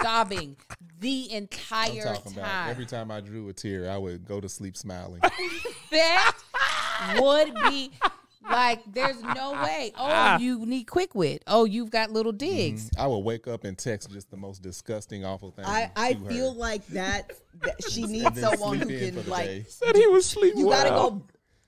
sobbing 0.01 0.57
the 1.01 1.29
I'm 1.31 1.37
entire 1.39 2.15
talking 2.15 2.33
about 2.33 2.45
time. 2.45 2.71
every 2.71 2.87
time 2.87 3.11
I 3.11 3.21
drew 3.21 3.49
a 3.49 3.53
tear, 3.53 3.91
I 3.91 3.99
would 3.99 4.25
go 4.27 4.41
to 4.41 4.49
sleep 4.49 4.77
smiling. 4.77 5.21
that 5.91 6.35
would 7.19 7.55
be 7.71 7.91
like, 8.51 8.81
there's 8.93 9.23
no 9.23 9.53
way. 9.53 9.93
Oh, 9.97 10.05
ah. 10.07 10.39
you 10.39 10.65
need 10.67 10.85
quick 10.85 11.15
wit. 11.15 11.43
Oh, 11.47 11.65
you've 11.65 11.91
got 11.91 12.11
little 12.11 12.33
digs. 12.33 12.91
Mm-hmm. 12.91 13.03
I 13.03 13.07
would 13.07 13.19
wake 13.19 13.49
up 13.49 13.65
and 13.65 13.77
text 13.77 14.11
just 14.11 14.31
the 14.31 14.37
most 14.37 14.63
disgusting, 14.63 15.25
awful 15.25 15.51
thing. 15.51 15.65
I, 15.65 15.91
I 15.97 16.13
to 16.15 16.19
her. 16.21 16.31
feel 16.31 16.55
like 16.55 16.87
that, 16.89 17.33
that 17.63 17.91
she 17.91 18.05
needs 18.05 18.41
someone 18.41 18.79
who 18.79 18.85
sleep 18.85 19.03
in 19.03 19.15
for 19.15 19.23
can 19.23 19.31
like. 19.31 19.47
day. 19.47 19.65
Said 19.69 19.97
he 19.97 20.07
was 20.07 20.27
sleeping. 20.27 20.61
You 20.61 20.69
gotta 20.69 20.91
well. 20.91 21.11
go 21.11 21.27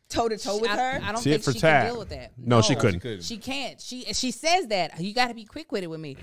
toe 0.08 0.28
to 0.28 0.36
toe 0.38 0.58
with 0.58 0.70
I, 0.70 0.76
her. 0.76 1.00
I 1.02 1.12
don't 1.12 1.22
Tit 1.22 1.32
think 1.32 1.44
for 1.44 1.52
she 1.52 1.60
tat. 1.60 1.82
can 1.84 1.92
deal 1.92 1.98
with 1.98 2.08
that. 2.10 2.32
No, 2.38 2.62
she 2.62 2.74
No, 2.74 2.80
couldn't. 2.80 3.00
couldn't. 3.00 3.24
She 3.24 3.38
can't. 3.38 3.80
She 3.80 4.04
she 4.12 4.30
says 4.30 4.68
that 4.68 5.00
you 5.00 5.14
got 5.14 5.28
to 5.28 5.34
be 5.34 5.44
quick 5.44 5.72
with 5.72 5.82
it 5.82 5.88
with 5.88 6.00
me. 6.00 6.16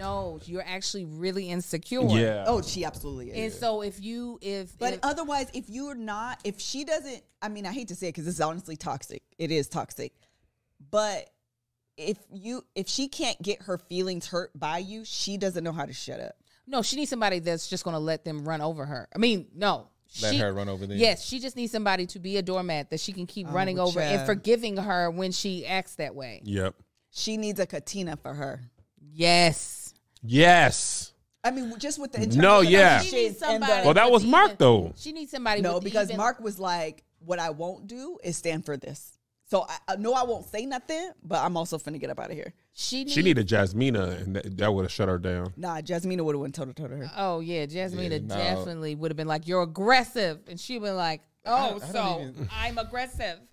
No, 0.00 0.40
you're 0.44 0.64
actually 0.66 1.04
really 1.04 1.50
insecure. 1.50 2.02
Yeah. 2.02 2.44
oh, 2.46 2.62
she 2.62 2.84
absolutely 2.84 3.30
is. 3.30 3.36
And 3.36 3.52
so 3.52 3.82
if 3.82 4.00
you 4.00 4.38
if 4.40 4.76
But 4.78 4.94
if, 4.94 5.00
otherwise, 5.02 5.48
if 5.52 5.68
you're 5.68 5.94
not, 5.94 6.40
if 6.42 6.58
she 6.58 6.84
doesn't, 6.84 7.22
I 7.42 7.48
mean, 7.50 7.66
I 7.66 7.72
hate 7.72 7.88
to 7.88 7.94
say 7.94 8.08
it 8.08 8.10
because 8.10 8.24
this 8.24 8.36
is 8.36 8.40
honestly 8.40 8.76
toxic. 8.76 9.22
It 9.38 9.50
is 9.50 9.68
toxic. 9.68 10.12
But 10.90 11.28
if 11.98 12.16
you, 12.32 12.64
if 12.74 12.88
she 12.88 13.08
can't 13.08 13.40
get 13.42 13.62
her 13.62 13.76
feelings 13.76 14.26
hurt 14.26 14.58
by 14.58 14.78
you, 14.78 15.04
she 15.04 15.36
doesn't 15.36 15.62
know 15.62 15.72
how 15.72 15.84
to 15.84 15.92
shut 15.92 16.18
up. 16.18 16.34
no, 16.66 16.80
she 16.80 16.96
needs 16.96 17.10
somebody 17.10 17.38
that's 17.38 17.68
just 17.68 17.84
going 17.84 17.94
to 17.94 18.00
let 18.00 18.24
them 18.24 18.48
run 18.48 18.62
over 18.62 18.86
her. 18.86 19.06
I 19.14 19.18
mean, 19.18 19.48
no. 19.54 19.88
Let 20.22 20.32
she, 20.32 20.40
her 20.40 20.52
run 20.52 20.68
over 20.68 20.86
them. 20.86 20.98
Yes, 20.98 21.24
she 21.24 21.38
just 21.38 21.56
needs 21.56 21.72
somebody 21.72 22.06
to 22.06 22.18
be 22.18 22.36
a 22.38 22.42
doormat 22.42 22.90
that 22.90 23.00
she 23.00 23.12
can 23.12 23.26
keep 23.26 23.48
oh, 23.48 23.52
running 23.52 23.78
over 23.78 24.00
and 24.00 24.26
forgiving 24.26 24.76
her 24.76 25.10
when 25.10 25.30
she 25.30 25.66
acts 25.66 25.96
that 25.96 26.14
way. 26.14 26.40
Yep. 26.44 26.74
She 27.10 27.36
needs 27.36 27.60
a 27.60 27.66
Katina 27.66 28.16
for 28.16 28.34
her. 28.34 28.62
Yes. 29.12 29.89
Yes. 30.22 31.12
I 31.42 31.50
mean, 31.50 31.72
just 31.78 31.98
with 31.98 32.12
the 32.12 32.18
in 32.18 32.24
terms 32.24 32.36
No, 32.36 32.58
of 32.60 32.64
the 32.66 32.70
yeah. 32.72 33.00
She 33.00 33.16
needs 33.16 33.40
conversations 33.40 33.42
and 33.42 33.62
the- 33.62 33.66
somebody. 33.66 33.84
Well, 33.86 33.94
that 33.94 34.10
was 34.10 34.24
Mark, 34.24 34.46
even- 34.48 34.56
though. 34.58 34.92
She 34.96 35.12
needs 35.12 35.30
somebody. 35.30 35.60
no, 35.62 35.74
with 35.74 35.84
because 35.84 36.08
even- 36.08 36.18
Mark 36.18 36.40
was 36.40 36.58
like, 36.58 37.02
"What 37.24 37.38
I 37.38 37.50
won't 37.50 37.86
do 37.86 38.18
is 38.22 38.36
stand 38.36 38.66
for 38.66 38.76
this." 38.76 39.16
So 39.46 39.66
I, 39.68 39.78
I 39.88 39.96
know 39.96 40.12
I 40.12 40.22
won't 40.22 40.46
say 40.46 40.64
nothing, 40.66 41.10
but 41.24 41.42
I'm 41.44 41.56
also 41.56 41.76
finna 41.78 41.98
get 41.98 42.10
up 42.10 42.20
out 42.20 42.30
of 42.30 42.36
here. 42.36 42.52
She 42.72 42.98
needs, 42.98 43.12
She 43.14 43.22
needed 43.22 43.48
Jasmina, 43.48 44.22
and 44.22 44.36
that, 44.36 44.56
that 44.58 44.72
would 44.72 44.84
have 44.84 44.92
shut 44.92 45.08
her 45.08 45.18
down. 45.18 45.52
Nah, 45.56 45.80
Jasmina 45.80 46.20
would 46.24 46.34
have 46.36 46.40
went 46.40 46.54
toe 46.54 46.66
to 46.66 46.72
toe 46.74 46.86
to 46.86 46.96
her. 46.96 47.10
Oh 47.16 47.40
yeah, 47.40 47.66
Jasmine 47.66 48.12
Yeah, 48.12 48.18
no. 48.18 48.34
definitely 48.36 48.94
would 48.94 49.10
have 49.10 49.16
been 49.16 49.26
like, 49.26 49.48
"You're 49.48 49.62
aggressive," 49.62 50.40
and 50.46 50.60
she 50.60 50.78
been 50.78 50.94
like, 50.96 51.22
"Oh, 51.46 51.54
I 51.54 51.68
don't 51.70 51.82
so 51.92 52.20
even- 52.28 52.48
I'm 52.52 52.76
aggressive, 52.78 53.38
I 53.40 53.44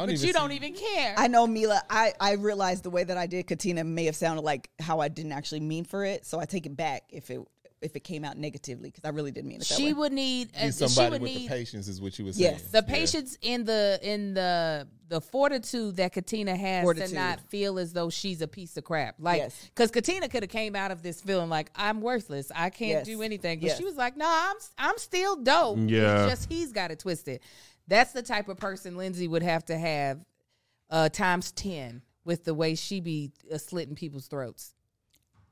don't 0.00 0.06
but 0.08 0.18
you 0.26 0.32
don't 0.32 0.50
see- 0.50 0.56
even 0.56 0.74
care." 0.74 1.14
I 1.16 1.28
know 1.28 1.46
Mila. 1.46 1.82
I 1.90 2.14
I 2.20 2.32
realized 2.32 2.82
the 2.82 2.90
way 2.90 3.04
that 3.04 3.16
I 3.16 3.26
did 3.26 3.46
Katina 3.46 3.84
may 3.84 4.04
have 4.06 4.16
sounded 4.16 4.42
like 4.42 4.70
how 4.80 5.00
I 5.00 5.08
didn't 5.08 5.32
actually 5.32 5.60
mean 5.60 5.84
for 5.84 6.04
it, 6.04 6.24
so 6.26 6.38
I 6.40 6.44
take 6.44 6.66
it 6.66 6.76
back 6.76 7.02
if 7.10 7.30
it 7.30 7.40
if 7.82 7.96
it 7.96 8.04
came 8.04 8.24
out 8.24 8.38
negatively 8.38 8.90
because 8.90 9.04
I 9.04 9.08
really 9.08 9.32
didn't 9.32 9.48
mean 9.48 9.60
it 9.60 9.66
that 9.66 9.74
she 9.76 9.86
way. 9.86 9.92
would 9.94 10.12
need, 10.12 10.52
uh, 10.56 10.66
Need 10.66 10.74
she 10.74 10.86
somebody 10.86 11.10
would 11.14 11.22
with 11.22 11.34
the 11.34 11.48
patience, 11.48 11.88
is 11.88 12.00
what 12.00 12.16
you 12.16 12.24
was 12.24 12.36
saying. 12.36 12.52
Yes. 12.52 12.60
saying. 12.60 12.70
the 12.70 12.84
Yeah. 12.88 12.94
patience 12.96 13.38
in 13.42 13.64
the 13.64 13.98
in 14.02 14.34
the 14.34 14.86
the 15.08 15.20
fortitude 15.20 15.96
that 15.96 16.12
Katina 16.12 16.56
has 16.56 16.84
Fortitude. 16.84 17.08
to 17.10 17.14
not 17.16 17.40
feel 17.50 17.78
as 17.80 17.92
though 17.92 18.08
she's 18.08 18.40
a 18.40 18.48
piece 18.48 18.76
of 18.78 18.84
crap. 18.84 19.16
Like, 19.18 19.38
Yes. 19.42 19.64
because 19.74 19.90
Katina 19.90 20.26
could 20.28 20.42
have 20.44 20.48
came 20.50 20.74
out 20.74 20.90
of 20.90 21.02
this 21.02 21.20
feeling 21.20 21.50
like 21.50 21.70
I'm 21.74 22.00
worthless, 22.00 22.50
I 22.54 22.70
can't 22.70 22.90
Yes. 22.90 23.06
do 23.06 23.20
anything, 23.20 23.58
but 23.58 23.66
Yes. 23.66 23.78
she 23.78 23.84
was 23.84 23.96
like, 23.96 24.16
"No, 24.16 24.26
I'm 24.28 24.56
I'm 24.78 24.96
still 24.98 25.36
dope. 25.36 25.78
Yeah. 25.86 26.26
It's 26.28 26.32
just 26.38 26.48
he's 26.48 26.70
got 26.72 26.92
it 26.92 27.00
twisted." 27.00 27.40
That's 27.88 28.12
the 28.12 28.22
type 28.22 28.48
of 28.48 28.58
person 28.58 28.96
Lindsey 28.96 29.28
would 29.28 29.42
have 29.42 29.64
to 29.66 29.76
have 29.76 30.20
uh, 30.90 31.08
times 31.08 31.52
ten 31.52 32.02
with 32.24 32.44
the 32.44 32.54
way 32.54 32.74
she 32.74 33.00
be 33.00 33.32
uh, 33.52 33.58
slitting 33.58 33.94
people's 33.96 34.28
throats. 34.28 34.74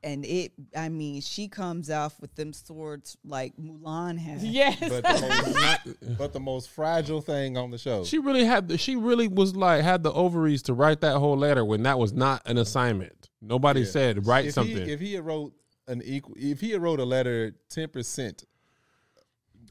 and 0.02 0.24
it. 0.24 0.52
I 0.74 0.88
mean, 0.88 1.20
she 1.20 1.48
comes 1.48 1.90
off 1.90 2.18
with 2.20 2.34
them 2.34 2.52
swords 2.52 3.16
like 3.24 3.54
Mulan 3.56 4.16
has. 4.18 4.44
Yes. 4.44 4.78
But 4.80 5.02
the, 5.02 5.84
most, 5.98 6.18
but 6.18 6.32
the 6.32 6.40
most 6.40 6.70
fragile 6.70 7.20
thing 7.20 7.56
on 7.58 7.70
the 7.70 7.76
show. 7.78 8.04
She 8.04 8.18
really 8.18 8.44
had. 8.44 8.68
The, 8.68 8.78
she 8.78 8.96
really 8.96 9.28
was 9.28 9.54
like 9.56 9.82
had 9.82 10.02
the 10.02 10.12
ovaries 10.12 10.62
to 10.64 10.74
write 10.74 11.00
that 11.02 11.18
whole 11.18 11.36
letter 11.36 11.64
when 11.64 11.82
that 11.82 11.98
was 11.98 12.12
not 12.12 12.40
an 12.46 12.56
assignment. 12.56 13.28
Nobody 13.42 13.80
Yeah. 13.80 13.86
said 13.86 14.26
write 14.26 14.46
if 14.46 14.54
something, 14.54 14.86
He, 14.86 14.92
if 14.92 15.00
he 15.00 15.14
had 15.14 15.26
wrote 15.26 15.52
an 15.88 16.00
equal, 16.04 16.34
if 16.38 16.60
he 16.60 16.70
had 16.70 16.80
wrote 16.80 17.00
a 17.00 17.04
letter 17.04 17.56
ten 17.68 17.88
percent, 17.88 18.44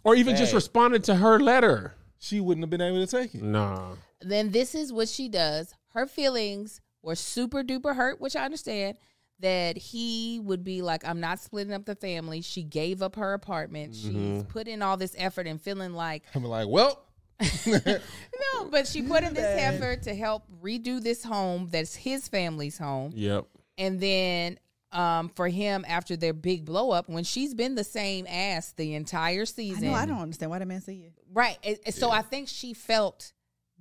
or 0.04 0.16
even 0.16 0.36
just 0.36 0.54
responded 0.54 1.04
to 1.06 1.16
her 1.16 1.40
letter. 1.40 1.96
She 2.20 2.40
wouldn't 2.40 2.64
have 2.64 2.70
been 2.70 2.82
able 2.82 3.06
to 3.06 3.08
take 3.08 3.34
it. 3.34 3.42
Nah. 3.42 3.94
then 4.22 4.52
this 4.52 4.76
is 4.76 4.94
what 4.94 5.08
she 5.08 5.30
does. 5.30 5.74
Her 5.94 6.06
feelings 6.06 6.82
were 7.02 7.16
super 7.16 7.64
duper 7.64 7.96
hurt, 7.96 8.22
which 8.22 8.36
I 8.36 8.46
understand. 8.46 8.98
That 9.42 9.78
he 9.78 10.42
would 10.44 10.66
be 10.66 10.82
like, 10.82 11.08
I'm 11.08 11.22
not 11.22 11.40
splitting 11.40 11.72
up 11.72 11.86
the 11.86 11.96
family. 11.96 12.42
She 12.42 12.62
gave 12.62 13.02
up 13.02 13.16
her 13.16 13.34
apartment. 13.34 13.96
She's 13.96 14.12
mm-hmm. 14.12 14.42
put 14.42 14.68
in 14.68 14.82
all 14.82 14.98
this 14.98 15.16
effort 15.18 15.48
and 15.48 15.62
feeling 15.62 15.94
like, 15.94 16.24
I'm 16.36 16.44
like, 16.44 16.68
well, 16.68 17.06
no, 17.66 18.66
but 18.70 18.86
she 18.86 19.02
put 19.02 19.24
in 19.24 19.34
this 19.34 19.46
effort 19.62 20.04
to 20.04 20.14
help 20.14 20.44
redo 20.62 21.02
this 21.02 21.24
home 21.24 21.70
that's 21.72 21.96
his 21.96 22.28
family's 22.28 22.78
home. 22.78 23.14
Yep. 23.16 23.46
And 23.78 24.02
then 24.02 24.60
um, 24.92 25.30
for 25.36 25.48
him, 25.48 25.86
after 25.88 26.16
their 26.18 26.34
big 26.34 26.66
blow 26.66 26.92
up, 26.92 27.08
when 27.10 27.24
she's 27.24 27.54
been 27.54 27.76
the 27.76 27.84
same 27.84 28.26
ass 28.28 28.74
the 28.74 28.96
entire 28.96 29.42
I 29.42 29.46
season. 29.46 29.84
know. 29.92 29.94
I 29.94 30.06
don't 30.06 30.20
understand 30.22 30.50
why 30.52 30.60
that 30.60 30.66
man 30.68 30.82
see 30.82 30.94
you. 30.94 31.12
Right. 31.32 31.58
And- 31.64 31.78
and 31.86 31.94
So 31.96 32.10
I 32.10 32.22
think 32.24 32.48
she 32.48 32.74
felt 32.74 33.34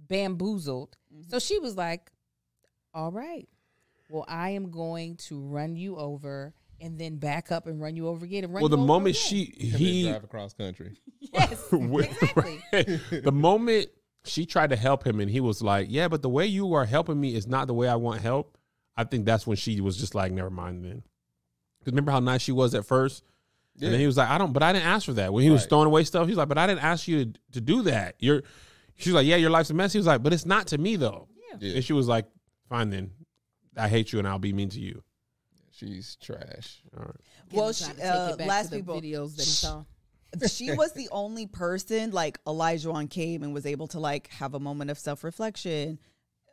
bamboozled. 0.09 0.97
Mm-hmm. 1.14 1.28
So 1.30 1.39
she 1.39 1.59
was 1.59 1.76
like, 1.76 2.10
all 2.94 3.10
right, 3.12 3.48
well, 4.10 4.24
I 4.28 4.51
am 4.51 4.70
going 4.70 5.16
to 5.28 5.40
run 5.40 5.76
you 5.76 5.97
over 5.97 6.55
and 6.80 6.98
then 6.98 7.16
back 7.16 7.51
up 7.52 7.66
and 7.66 7.80
run 7.80 7.97
you 7.97 8.09
over 8.09 8.24
again. 8.24 8.44
And 8.44 8.52
run 8.55 8.62
Well, 8.62 8.68
the 8.68 8.76
moment 8.76 9.16
again. 9.16 9.28
she 9.28 9.55
he 9.59 9.68
he 9.70 10.09
drive 10.09 10.24
across 10.24 10.55
country. 10.55 10.97
Yes, 11.32 11.68
exactly. 11.72 12.60
the 13.20 13.32
moment 13.32 13.89
she 14.24 14.47
tried 14.47 14.70
to 14.70 14.76
help 14.76 15.06
him 15.06 15.20
and 15.20 15.30
he 15.30 15.40
was 15.40 15.60
like, 15.62 15.89
"Yeah, 15.90 16.09
but 16.09 16.22
the 16.22 16.28
way 16.28 16.47
you 16.47 16.72
are 16.74 16.85
helping 16.86 17.20
me 17.20 17.35
is 17.35 17.47
not 17.47 17.66
the 17.66 17.74
way 17.74 17.86
I 17.89 17.97
want 17.97 18.20
help." 18.22 18.56
I 18.99 19.05
think 19.05 19.25
that's 19.25 19.47
when 19.47 19.57
she 19.57 19.81
was 19.81 19.97
just 19.97 20.15
like, 20.15 20.33
"Never 20.33 20.51
mind." 20.51 20.85
Then, 20.85 21.03
because 21.79 21.93
remember 21.93 22.11
how 22.11 22.19
nice 22.20 22.43
she 22.43 22.53
was 22.53 22.75
at 22.75 22.85
first, 22.85 23.23
Yeah. 23.77 23.87
and 23.87 23.95
then 23.95 24.01
he 24.01 24.07
was 24.07 24.16
like, 24.16 24.29
"I 24.29 24.37
don't," 24.39 24.53
but 24.53 24.62
I 24.65 24.73
didn't 24.73 24.87
ask 24.87 25.07
for 25.07 25.12
that. 25.15 25.33
When 25.33 25.45
he 25.45 25.51
was 25.51 25.65
throwing 25.66 25.87
away 25.87 26.03
stuff, 26.05 26.27
he's 26.27 26.37
like, 26.37 26.49
"But 26.49 26.59
I 26.59 26.66
didn't 26.66 26.83
ask 26.83 27.07
you 27.07 27.27
to, 27.27 27.33
to 27.53 27.61
do 27.61 27.83
that." 27.83 28.16
You're, 28.19 28.43
she's 28.97 29.12
like, 29.12 29.25
"Yeah, 29.27 29.37
your 29.37 29.51
life's 29.51 29.70
a 29.70 29.75
mess." 29.75 29.93
He 29.93 29.99
was 29.99 30.07
like, 30.09 30.23
"But 30.23 30.33
it's 30.33 30.45
not 30.45 30.66
to 30.69 30.79
me 30.79 30.97
though." 30.97 31.29
Yeah. 31.61 31.77
And 31.77 31.85
she 31.85 31.93
was 31.93 32.09
like, 32.09 32.27
"Fine 32.69 32.91
then, 32.91 33.12
I 33.77 33.89
hate 33.89 34.12
you 34.12 34.19
and 34.19 34.27
I'll 34.27 34.41
be 34.41 34.53
mean 34.53 34.69
to 34.70 34.81
you." 34.81 35.03
She's 35.70 36.16
trash. 36.16 36.83
All 36.97 37.05
right. 37.05 37.15
Well, 37.53 37.73
she, 37.73 37.85
uh, 38.03 38.35
last 38.41 38.73
people 38.73 39.01
videos 39.01 39.37
that 39.37 39.45
he 39.45 39.51
saw. 39.51 39.85
she 40.51 40.73
was 40.73 40.93
the 40.93 41.09
only 41.12 41.47
person 41.47 42.11
like 42.11 42.39
Elijah 42.47 42.91
on 42.91 43.07
came 43.07 43.45
and 43.45 43.55
was 43.55 43.65
able 43.65 43.87
to 43.89 44.01
like 44.01 44.27
have 44.31 44.55
a 44.55 44.61
moment 44.61 44.91
of 44.91 44.99
self 44.99 45.23
reflection. 45.23 46.01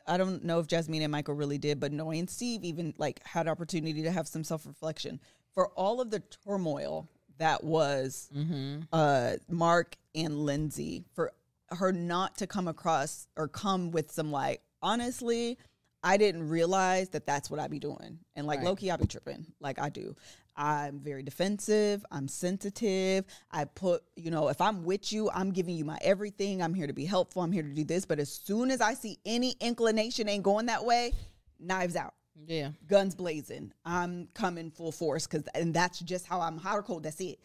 I 0.06 0.16
don't 0.16 0.44
know 0.44 0.58
if 0.60 0.66
Jasmine 0.66 1.02
and 1.02 1.12
Michael 1.12 1.34
really 1.34 1.58
did, 1.58 1.80
but 1.80 1.92
knowing 1.92 2.28
Steve 2.28 2.64
even 2.64 2.94
like 2.98 3.20
had 3.26 3.48
opportunity 3.48 4.02
to 4.02 4.10
have 4.10 4.28
some 4.28 4.44
self 4.44 4.66
reflection 4.66 5.20
for 5.54 5.68
all 5.68 6.00
of 6.00 6.10
the 6.10 6.20
turmoil 6.44 7.08
that 7.38 7.62
was 7.64 8.30
uh, 8.92 9.32
Mark 9.48 9.96
and 10.14 10.38
Lindsey 10.44 11.04
for 11.14 11.32
her 11.70 11.92
not 11.92 12.36
to 12.38 12.46
come 12.46 12.68
across 12.68 13.26
or 13.36 13.48
come 13.48 13.90
with 13.90 14.10
some 14.10 14.30
like 14.30 14.62
honestly. 14.82 15.58
I 16.02 16.18
didn't 16.18 16.48
realize 16.48 17.08
that 17.08 17.26
that's 17.26 17.50
what 17.50 17.58
I'd 17.58 17.70
be 17.70 17.80
doing, 17.80 18.20
and 18.36 18.46
like 18.46 18.58
Right. 18.58 18.66
Loki, 18.66 18.92
I'd 18.92 19.00
be 19.00 19.08
tripping 19.08 19.44
like 19.58 19.80
I 19.80 19.88
do. 19.88 20.14
I'm 20.56 21.00
very 21.00 21.22
defensive. 21.22 22.04
I'm 22.10 22.28
sensitive. 22.28 23.24
I 23.50 23.64
put, 23.64 24.02
you 24.16 24.30
know, 24.30 24.48
if 24.48 24.60
I'm 24.60 24.84
with 24.84 25.12
you, 25.12 25.30
I'm 25.34 25.50
giving 25.50 25.76
you 25.76 25.84
my 25.84 25.98
everything. 26.00 26.62
I'm 26.62 26.72
here 26.74 26.86
to 26.86 26.92
be 26.92 27.04
helpful. 27.04 27.42
I'm 27.42 27.52
here 27.52 27.62
to 27.62 27.68
do 27.68 27.84
this. 27.84 28.06
But 28.06 28.18
as 28.18 28.30
soon 28.30 28.70
as 28.70 28.80
I 28.80 28.94
see 28.94 29.18
any 29.26 29.56
inclination 29.60 30.28
ain't 30.28 30.42
going 30.44 30.66
that 30.66 30.84
way, 30.84 31.12
knives 31.60 31.94
out, 31.96 32.14
Yeah. 32.46 32.70
guns 32.86 33.14
blazing. 33.14 33.72
I'm 33.84 34.28
coming 34.34 34.70
full 34.70 34.92
force 34.92 35.26
because, 35.26 35.46
and 35.54 35.74
that's 35.74 35.98
just 36.00 36.26
how 36.26 36.40
I'm 36.40 36.56
hot 36.56 36.78
or 36.78 36.82
cold. 36.82 37.02
That's 37.02 37.20
it. 37.20 37.38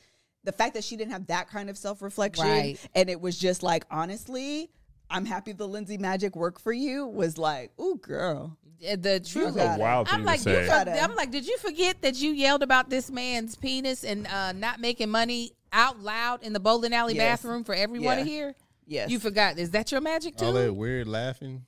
The 0.43 0.51
fact 0.51 0.73
that 0.73 0.83
she 0.83 0.95
didn't 0.95 1.11
have 1.11 1.27
that 1.27 1.49
kind 1.49 1.69
of 1.69 1.77
self 1.77 2.01
reflection, 2.01 2.45
Right. 2.47 2.89
and 2.95 3.09
it 3.09 3.19
was 3.21 3.37
just 3.37 3.61
like, 3.61 3.85
honestly, 3.91 4.71
I'm 5.11 5.25
happy 5.25 5.51
the 5.51 5.67
Lindsey 5.67 5.97
magic 5.97 6.35
worked 6.35 6.61
for 6.61 6.73
you. 6.73 7.05
Was 7.05 7.37
like, 7.37 7.71
ooh, 7.79 7.97
girl, 8.01 8.57
Uh, 8.87 8.95
The 8.95 9.19
truth. 9.19 9.55
got 9.55 9.77
a 9.77 9.79
wild 9.79 10.07
thing 10.07 10.15
I'm 10.15 10.21
to 10.21 10.25
like, 10.25 10.39
you 10.39 10.43
say. 10.45 10.65
for- 10.67 10.89
I'm 10.89 11.15
like, 11.15 11.29
did 11.31 11.45
you 11.45 11.57
forget 11.59 12.01
that 12.01 12.15
you 12.19 12.31
yelled 12.31 12.63
about 12.63 12.89
this 12.89 13.11
man's 13.11 13.55
penis 13.55 14.03
and 14.03 14.25
uh, 14.27 14.53
not 14.53 14.79
making 14.79 15.09
money 15.09 15.51
out 15.73 15.99
loud 15.99 16.43
in 16.43 16.53
the 16.53 16.59
bowling 16.59 16.93
alley 16.93 17.15
Yes. 17.15 17.41
bathroom 17.41 17.63
for 17.63 17.75
everyone 17.75 18.17
Yeah. 18.17 18.23
to 18.23 18.29
hear? 18.29 18.55
yes, 18.87 19.09
You 19.11 19.19
forgot. 19.19 19.57
Is 19.59 19.71
that 19.71 19.91
your 19.91 20.01
magic 20.01 20.35
too? 20.37 20.45
All 20.45 20.53
that 20.53 20.75
weird 20.75 21.07
laughing. 21.07 21.65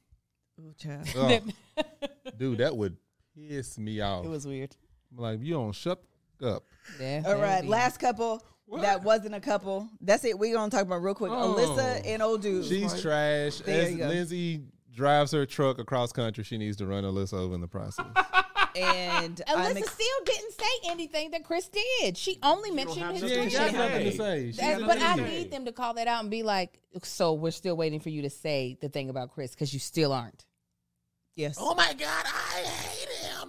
Ooh, 0.60 0.74
child. 0.78 1.08
Ugh. 1.16 1.54
Dude, 2.38 2.58
that 2.60 2.76
would 2.76 2.98
piss 3.36 3.78
me 3.78 4.02
off. 4.02 4.26
It 4.26 4.30
was 4.30 4.46
weird. 4.48 4.76
I'm 5.12 5.22
like, 5.24 5.40
you 5.42 5.54
don't 5.54 5.74
shut 5.74 6.02
up. 6.44 6.64
Yeah, 7.00 7.22
All 7.26 7.36
that 7.36 7.40
right, 7.42 7.56
would 7.58 7.62
be- 7.64 7.68
last 7.70 8.00
couple. 8.00 8.42
That 8.82 9.04
wasn't 9.04 9.36
a 9.36 9.40
couple. 9.40 9.90
That's 10.02 10.24
it. 10.26 10.38
We're 10.40 10.54
gonna 10.56 10.72
talk 10.72 10.82
about 10.82 11.02
real 11.04 11.14
quick. 11.14 11.32
Oh. 11.32 11.56
Alyssa 11.56 12.02
and 12.06 12.22
old 12.22 12.42
dude. 12.42 12.66
She's 12.66 13.00
trash. 13.02 13.58
There 13.60 13.84
As 13.84 13.92
you 13.92 13.98
go. 14.00 14.08
Lindsey 14.08 14.64
drives 14.96 15.32
her 15.32 15.46
truck 15.46 15.80
across 15.80 16.12
country, 16.12 16.44
she 16.44 16.58
needs 16.58 16.78
to 16.78 16.86
run 16.88 17.04
Alyssa 17.04 17.34
over 17.34 17.56
in 17.56 17.62
the 17.62 17.68
process. 17.68 18.06
and 18.76 19.42
Alyssa 19.48 19.78
ex- 19.78 19.92
still 19.92 20.08
didn't 20.26 20.52
say 20.54 20.90
anything 20.90 21.32
that 21.32 21.44
Chris 21.44 21.70
did. 21.70 22.18
She 22.18 22.38
only 22.44 22.72
mentioned 22.72 23.12
his 23.12 23.22
to 23.22 23.28
she 23.30 23.36
ain't 23.36 23.52
say 23.52 23.58
got 23.58 23.72
friendship. 23.76 23.92
nothing 23.92 24.12
to 24.12 24.18
say. 24.18 24.52
She 24.52 24.58
That's- 24.58 24.82
but 24.82 24.98
I 24.98 25.16
nothing 25.16 25.26
need 25.26 25.52
them 25.52 25.66
to 25.66 25.72
call 25.72 25.94
that 25.96 26.08
out 26.08 26.22
and 26.22 26.32
be 26.32 26.44
like, 26.44 26.80
so 27.04 27.34
we're 27.34 27.52
still 27.52 27.76
waiting 27.78 28.00
for 28.00 28.10
you 28.10 28.24
to 28.24 28.30
say 28.30 28.78
the 28.82 28.90
thing 28.90 29.10
about 29.10 29.32
Chris 29.32 29.52
because 29.52 29.74
you 29.74 29.80
still 29.80 30.12
aren't. 30.14 30.46
yes. 31.36 31.58
Oh 31.60 31.74
my 31.76 31.94
God, 31.94 32.26
I 32.26 32.60
hate 32.60 33.00
him. 33.02 33.03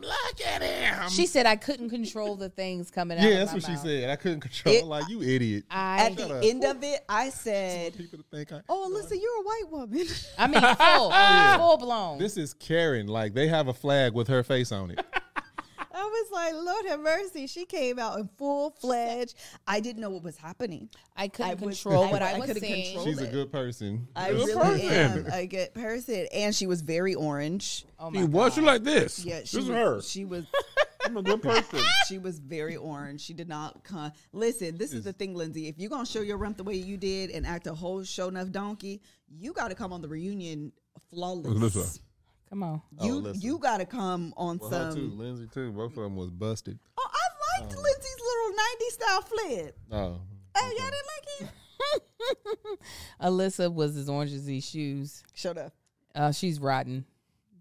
Look 0.04 0.46
at 0.46 0.62
him. 0.62 1.08
She 1.10 1.26
said 1.26 1.46
I 1.46 1.56
couldn't 1.56 1.90
control 1.90 2.36
the 2.36 2.48
things 2.48 2.90
coming 2.90 3.18
out. 3.18 3.24
Yeah, 3.24 3.30
of 3.42 3.50
that's 3.52 3.66
my 3.66 3.72
what 3.72 3.80
she 3.82 3.88
said. 3.88 4.10
I 4.10 4.16
couldn't 4.16 4.40
control. 4.40 4.74
It- 4.74 4.84
like 4.84 5.08
you 5.08 5.22
idiot. 5.22 5.64
I, 5.70 6.06
At 6.06 6.16
the 6.16 6.34
up. 6.36 6.44
end 6.44 6.64
of 6.64 6.82
it, 6.82 7.04
I 7.08 7.30
said, 7.30 7.96
People 7.96 8.18
to 8.18 8.24
think 8.30 8.52
I. 8.52 8.60
"Oh, 8.68 8.90
Alyssa, 8.90 9.18
you're 9.20 9.40
a 9.40 9.42
white 9.42 9.64
woman." 9.70 10.06
I 10.38 10.46
mean, 10.46 10.60
full, 10.60 11.58
full 11.68 11.76
blown. 11.78 12.18
This 12.18 12.36
is 12.36 12.54
Karen. 12.54 13.06
Like 13.06 13.34
they 13.34 13.48
have 13.48 13.68
a 13.68 13.74
flag 13.74 14.12
with 14.14 14.28
her 14.28 14.42
face 14.42 14.72
on 14.72 14.90
it. 14.90 15.04
I 15.94 16.02
was 16.04 16.30
like, 16.32 16.54
"Lord 16.54 16.86
have 16.86 17.00
mercy." 17.00 17.46
She 17.46 17.64
came 17.64 17.98
out 17.98 18.18
in 18.18 18.28
full 18.36 18.70
fledged. 18.70 19.34
I 19.66 19.80
didn't 19.80 20.00
know 20.00 20.10
what 20.10 20.22
was 20.24 20.36
happening. 20.36 20.88
I 21.16 21.28
couldn't 21.28 21.52
I 21.52 21.54
control 21.54 22.04
I- 22.04 22.10
what 22.10 22.22
I, 22.22 22.32
I 22.32 22.38
was 22.38 22.46
couldn't 22.46 22.62
saying. 22.62 22.84
control 22.96 23.04
She's 23.06 23.20
a 23.20 23.26
good 23.28 23.52
person. 23.52 24.08
I 24.16 24.30
Good 24.32 24.36
really 24.48 24.54
person. 24.54 24.90
am 24.90 25.26
a 25.32 25.46
good 25.46 25.72
person, 25.74 26.26
and 26.34 26.54
she 26.54 26.66
was 26.66 26.82
very 26.82 27.14
orange. 27.14 27.84
Oh 27.98 28.10
my 28.10 28.20
She 28.20 28.24
was. 28.26 28.54
She 28.54 28.60
God. 28.60 28.66
like 28.66 28.82
this. 28.84 29.24
Yeah, 29.24 29.40
this 29.40 29.50
she 29.50 29.58
is 29.58 29.68
was, 29.68 29.76
her. 29.76 30.02
She 30.02 30.24
was. 30.24 30.44
I'm 31.04 31.16
a 31.18 31.22
good 31.22 31.42
person. 31.42 31.80
She 32.08 32.18
was 32.18 32.38
very 32.38 32.76
orange. 32.76 33.20
She 33.20 33.32
did 33.34 33.48
not 33.48 33.82
come. 33.84 34.12
Listen, 34.32 34.76
this 34.78 34.92
is 34.92 35.04
the 35.04 35.12
thing, 35.12 35.34
Lindsey. 35.34 35.68
If 35.68 35.78
you're 35.78 35.90
gonna 35.90 36.04
show 36.06 36.20
your 36.22 36.36
rump 36.38 36.56
the 36.58 36.64
way 36.64 36.74
you 36.74 36.96
did 36.96 37.30
and 37.30 37.46
act 37.46 37.66
a 37.66 37.74
whole 37.74 38.02
show 38.04 38.28
enough 38.28 38.50
donkey, 38.50 39.00
you 39.28 39.52
got 39.52 39.68
to 39.68 39.74
come 39.74 39.92
on 39.92 40.00
the 40.02 40.08
reunion 40.08 40.72
flawless. 41.10 41.52
Alyssa. 41.52 42.00
Come 42.54 42.62
on. 42.62 42.82
You 43.02 43.24
Oh, 43.26 43.32
you 43.32 43.58
got 43.58 43.78
to 43.78 43.84
come 43.84 44.32
on 44.36 44.58
Well, 44.58 44.70
some. 44.70 44.94
too. 44.94 45.10
Lindsey 45.16 45.48
too. 45.52 45.72
Both 45.72 45.96
of 45.96 46.04
them 46.04 46.14
was 46.14 46.30
busted. 46.30 46.78
Oh, 46.96 47.10
I 47.12 47.60
liked 47.62 47.74
Lindsey's 47.76 48.16
little 48.20 48.52
'90s 48.52 48.92
style 48.92 49.22
flip. 49.22 49.78
Oh. 49.90 50.20
Oh, 50.54 50.72
y'all 50.78 50.90
didn't 51.40 51.50
like 51.50 51.50
it? 52.70 52.78
Alyssa 53.20 53.74
was 53.74 53.96
as 53.96 54.08
orange 54.08 54.30
as 54.30 54.44
these 54.44 54.64
shoes. 54.64 55.24
Shut 55.34 55.58
up. 55.58 55.72
Uh, 56.14 56.30
she's 56.30 56.60
rotten 56.60 57.04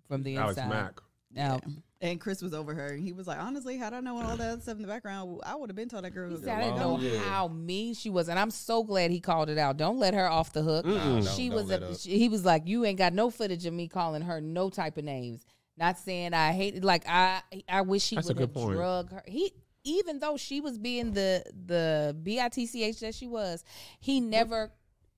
from 0.07 0.21
the 0.21 0.37
Alex 0.37 0.57
inside. 0.59 0.69
Mack. 0.69 0.99
Now, 1.31 1.59
And 2.03 2.19
Chris 2.19 2.41
was 2.41 2.53
over 2.53 2.73
her. 2.75 2.87
And 2.87 3.01
he 3.01 3.13
was 3.13 3.27
like, 3.27 3.39
honestly, 3.39 3.77
had 3.77 3.93
I 3.93 4.01
known 4.01 4.23
all 4.25 4.35
that 4.37 4.61
stuff 4.61 4.75
in 4.75 4.81
the 4.81 4.87
background, 4.89 5.39
I 5.45 5.55
would 5.55 5.69
have 5.69 5.75
been 5.75 5.87
told 5.87 6.03
that 6.03 6.11
girl. 6.11 6.29
he 6.29 6.35
to 6.35 6.41
said, 6.43 6.57
I 6.57 6.63
didn't 6.65 6.75
know 6.77 6.99
Yeah. 6.99 7.17
how 7.19 7.47
mean 7.47 7.93
she 7.93 8.09
was, 8.09 8.27
and 8.29 8.37
I'm 8.37 8.51
so 8.51 8.83
glad 8.83 9.09
he 9.09 9.19
called 9.21 9.49
it 9.49 9.57
out. 9.57 9.77
Don't 9.77 9.97
let 9.99 10.13
her 10.13 10.27
off 10.29 10.51
the 10.53 10.61
hook. 10.63 10.85
Mm-mm. 10.85 11.35
she 11.35 11.47
Don't- 11.47 11.55
was. 11.55 11.67
don't 11.69 11.83
A, 11.83 11.95
she- 11.97 12.19
he 12.19 12.27
was 12.29 12.43
like, 12.43 12.67
you 12.67 12.83
ain't 12.85 12.97
got 12.97 13.13
no 13.13 13.29
footage 13.29 13.65
of 13.65 13.73
me 13.73 13.87
calling 13.87 14.21
her 14.23 14.41
no 14.41 14.69
type 14.69 14.97
of 14.97 15.05
names. 15.05 15.45
Not 15.77 15.97
saying 15.97 16.33
I 16.33 16.51
hate. 16.51 16.75
it. 16.75 16.83
Like 16.83 17.07
I, 17.07 17.41
I 17.69 17.81
wish 17.81 18.09
he 18.09 18.17
That's 18.17 18.27
a 18.27 18.31
would 18.31 18.37
good 18.37 18.49
have 18.49 18.53
point. 18.53 18.75
drug 18.75 19.11
her. 19.11 19.23
He, 19.25 19.53
even 19.85 20.19
though 20.19 20.37
she 20.37 20.59
was 20.61 20.77
being 20.77 21.13
the 21.13 21.43
the 21.65 22.15
bitch 22.21 22.99
that 22.99 23.15
she 23.15 23.27
was, 23.27 23.63
he 23.99 24.19
never, 24.19 24.71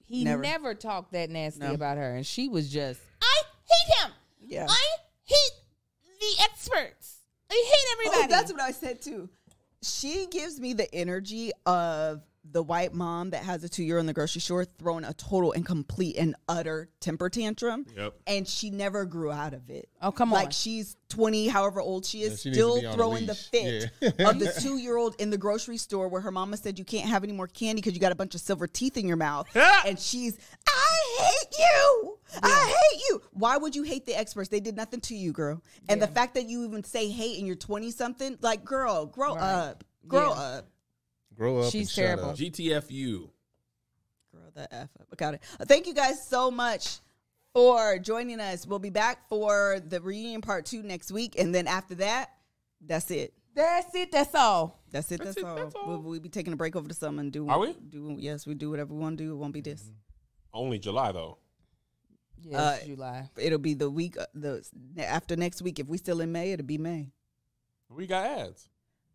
he 0.05 0.23
Never. 0.23 0.41
never, 0.43 0.73
talked 0.75 1.13
that 1.13 1.29
nasty 1.31 1.61
No. 1.61 1.73
about 1.73 1.97
her, 1.97 2.15
and 2.15 2.25
she 2.25 2.47
was 2.47 2.69
just. 2.71 3.01
I 3.21 3.41
hate 3.67 4.05
him. 4.05 4.11
Yeah. 4.39 4.67
I 4.69 4.85
hate 5.23 5.51
the 6.25 6.43
experts. 6.43 7.19
I 7.49 7.53
hate 7.53 8.07
everybody. 8.07 8.33
Oh, 8.33 8.35
that's 8.35 8.51
what 8.51 8.61
I 8.61 8.71
said 8.71 9.01
too. 9.01 9.29
She 9.81 10.27
gives 10.31 10.59
me 10.59 10.73
the 10.73 10.93
energy 10.93 11.51
of 11.65 12.21
the 12.51 12.61
white 12.61 12.93
mom 12.93 13.31
that 13.31 13.43
has 13.43 13.63
a 13.63 13.69
two 13.69 13.83
year 13.83 13.97
old 13.97 14.01
in 14.01 14.05
the 14.07 14.13
grocery 14.13 14.39
store 14.41 14.65
throwing 14.65 15.03
a 15.03 15.13
total 15.13 15.51
and 15.51 15.65
complete 15.65 16.15
and 16.17 16.35
utter 16.47 16.89
temper 16.99 17.29
tantrum. 17.29 17.85
Yep. 17.97 18.13
And 18.27 18.47
she 18.47 18.69
never 18.69 19.05
grew 19.05 19.31
out 19.31 19.53
of 19.53 19.69
it. 19.69 19.89
Oh, 20.01 20.11
come 20.11 20.31
on. 20.31 20.39
Like 20.39 20.51
she's 20.51 20.95
20, 21.09 21.47
however 21.47 21.81
old 21.81 22.05
she 22.05 22.21
is, 22.21 22.45
Yeah, 22.45 22.51
she 22.51 22.53
still 22.53 22.79
be 22.79 22.85
on 22.85 22.93
a 22.93 22.95
throwing 22.97 23.25
the 23.25 23.35
fit 23.35 23.89
Yeah. 23.99 24.29
of 24.29 24.39
the 24.39 24.53
two 24.61 24.77
year 24.77 24.95
old 24.95 25.15
in 25.19 25.31
the 25.31 25.37
grocery 25.37 25.77
store 25.77 26.07
where 26.07 26.21
her 26.21 26.31
mama 26.31 26.57
said 26.57 26.77
you 26.77 26.85
can't 26.85 27.09
have 27.09 27.23
any 27.23 27.33
more 27.33 27.47
candy 27.47 27.81
because 27.81 27.93
you 27.93 27.99
got 27.99 28.11
a 28.11 28.15
bunch 28.15 28.35
of 28.35 28.41
silver 28.41 28.67
teeth 28.67 28.95
in 28.97 29.07
your 29.07 29.17
mouth. 29.17 29.47
and 29.85 29.99
she's, 29.99 30.37
I 30.67 31.19
hate 31.23 31.57
you. 31.59 32.17
I 32.43 32.67
hate 32.91 33.01
you. 33.09 33.21
Why 33.31 33.57
would 33.57 33.75
you 33.75 33.83
hate 33.83 34.05
the 34.05 34.15
experts? 34.17 34.49
They 34.49 34.59
did 34.59 34.75
nothing 34.75 35.01
to 35.01 35.15
you, 35.15 35.31
girl. 35.31 35.61
And 35.89 36.01
the 36.01 36.07
fact 36.07 36.35
that 36.35 36.45
you 36.45 36.63
even 36.65 36.83
say 36.83 37.09
hate 37.09 37.37
and 37.37 37.47
you're 37.47 37.55
20 37.55 37.91
something, 37.91 38.37
like, 38.41 38.63
girl, 38.65 39.05
grow 39.05 39.35
Right. 39.35 39.41
up. 39.43 39.83
Grow 40.07 40.29
Yeah. 40.29 40.39
up. 40.39 40.69
Grow 41.35 41.59
up. 41.59 41.71
She's 41.71 41.81
and 41.81 41.89
shut 41.89 42.05
terrible. 42.05 42.29
up. 42.31 42.35
GTFU. 42.37 43.29
Grow 44.31 44.41
the 44.53 44.73
F 44.73 44.89
up. 44.99 45.17
Got 45.17 45.35
it. 45.35 45.41
Uh, 45.59 45.65
Thank 45.65 45.87
you 45.87 45.93
guys 45.93 46.25
so 46.27 46.49
much 46.51 46.99
for 47.53 47.97
joining 47.99 48.39
us. 48.39 48.65
We'll 48.67 48.79
be 48.79 48.89
back 48.89 49.27
for 49.29 49.79
the 49.85 50.01
reunion 50.01 50.41
part 50.41 50.65
two 50.65 50.83
next 50.83 51.11
week. 51.11 51.39
And 51.39 51.53
then 51.53 51.67
after 51.67 51.95
that, 51.95 52.31
that's 52.81 53.09
it. 53.11 53.33
That's 53.55 53.93
it. 53.95 54.11
That's 54.11 54.35
all. 54.35 54.81
That's 54.91 55.11
it. 55.11 55.21
That's, 55.23 55.35
That's 55.35 55.37
it, 55.37 55.45
all. 55.45 55.55
that's 55.55 55.75
all. 55.75 55.87
We'll, 55.87 56.01
we'll 56.01 56.19
be 56.19 56.29
taking 56.29 56.51
a 56.51 56.57
break 56.57 56.75
over 56.75 56.87
the 56.87 56.93
summer 56.93 57.21
and 57.21 57.31
do. 57.31 57.47
Are 57.47 57.59
we? 57.59 57.73
Do 57.73 58.15
yes, 58.19 58.45
we 58.45 58.53
do 58.53 58.69
whatever 58.69 58.93
we 58.93 58.99
want 58.99 59.17
to 59.17 59.23
do. 59.23 59.31
It 59.31 59.35
won't 59.35 59.53
be 59.53 59.61
this. 59.61 59.83
Only 60.53 60.77
July 60.79 61.11
though. 61.13 61.37
Yes, 62.41 62.59
Uh, 62.59 62.85
July. 62.85 63.29
It'll 63.37 63.57
be 63.59 63.73
the 63.73 63.89
week 63.89 64.17
uh, 64.19 64.25
the 64.33 64.61
after 64.97 65.35
next 65.37 65.61
week. 65.61 65.79
If 65.79 65.87
we 65.87 65.97
still 65.97 66.19
in 66.21 66.31
May, 66.33 66.51
it'll 66.51 66.65
be 66.65 66.77
May. 66.77 67.11
We 67.89 68.07
got 68.07 68.25
ads. 68.25 68.67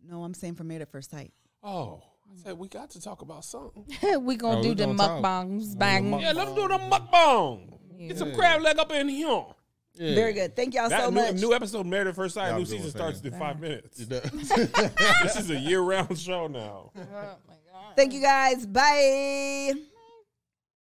No, 0.03 0.25
I'm 0.25 0.33
saying 0.35 0.55
for 0.55 0.65
May 0.65 0.77
at 0.77 0.91
first 0.91 1.11
sight. 1.11 1.33
Oh, 1.63 2.03
I 2.03 2.10
said 2.37 2.59
we 2.59 2.69
got 2.69 2.91
to 2.91 3.01
talk 3.01 3.23
about 3.23 3.45
something. 3.45 3.85
we 4.25 4.37
gonna 4.37 4.59
Oh, 4.59 4.63
do 4.63 4.69
we 4.71 4.75
the 4.75 4.87
gonna 4.87 4.99
talk. 4.99 5.23
mukbangs. 5.23 5.79
Bang. 5.79 6.19
Yeah, 6.21 6.33
let's 6.33 6.53
do 6.53 6.69
the 6.69 6.79
mukbang. 6.79 7.73
Get 8.09 8.19
some 8.19 8.35
crab 8.35 8.63
leg 8.63 8.79
up 8.79 8.91
in 8.93 9.09
here. 9.09 9.45
Yeah. 9.95 10.15
Very 10.15 10.33
good. 10.33 10.57
Thank 10.57 10.75
y'all 10.75 10.89
That 10.89 11.03
so 11.05 11.11
new, 11.11 11.17
much. 11.21 11.35
new 11.35 11.53
episode, 11.53 11.85
Married 11.87 12.07
at 12.09 12.15
First 12.17 12.35
Sight. 12.35 12.49
Y'all 12.51 12.59
New 12.59 12.65
good 12.65 12.71
season 12.71 12.91
starts 12.91 13.21
in 13.21 13.33
five 13.39 13.61
minutes. 13.61 13.99
This 14.09 15.37
is 15.37 15.51
a 15.51 15.59
year 15.59 15.81
round 15.83 16.17
show 16.19 16.47
now. 16.47 16.93
Oh 16.97 17.01
my 17.01 17.05
god. 17.05 17.97
Thank 17.97 18.15
you 18.15 18.23
guys. 18.23 18.65
Bye. 18.67 19.75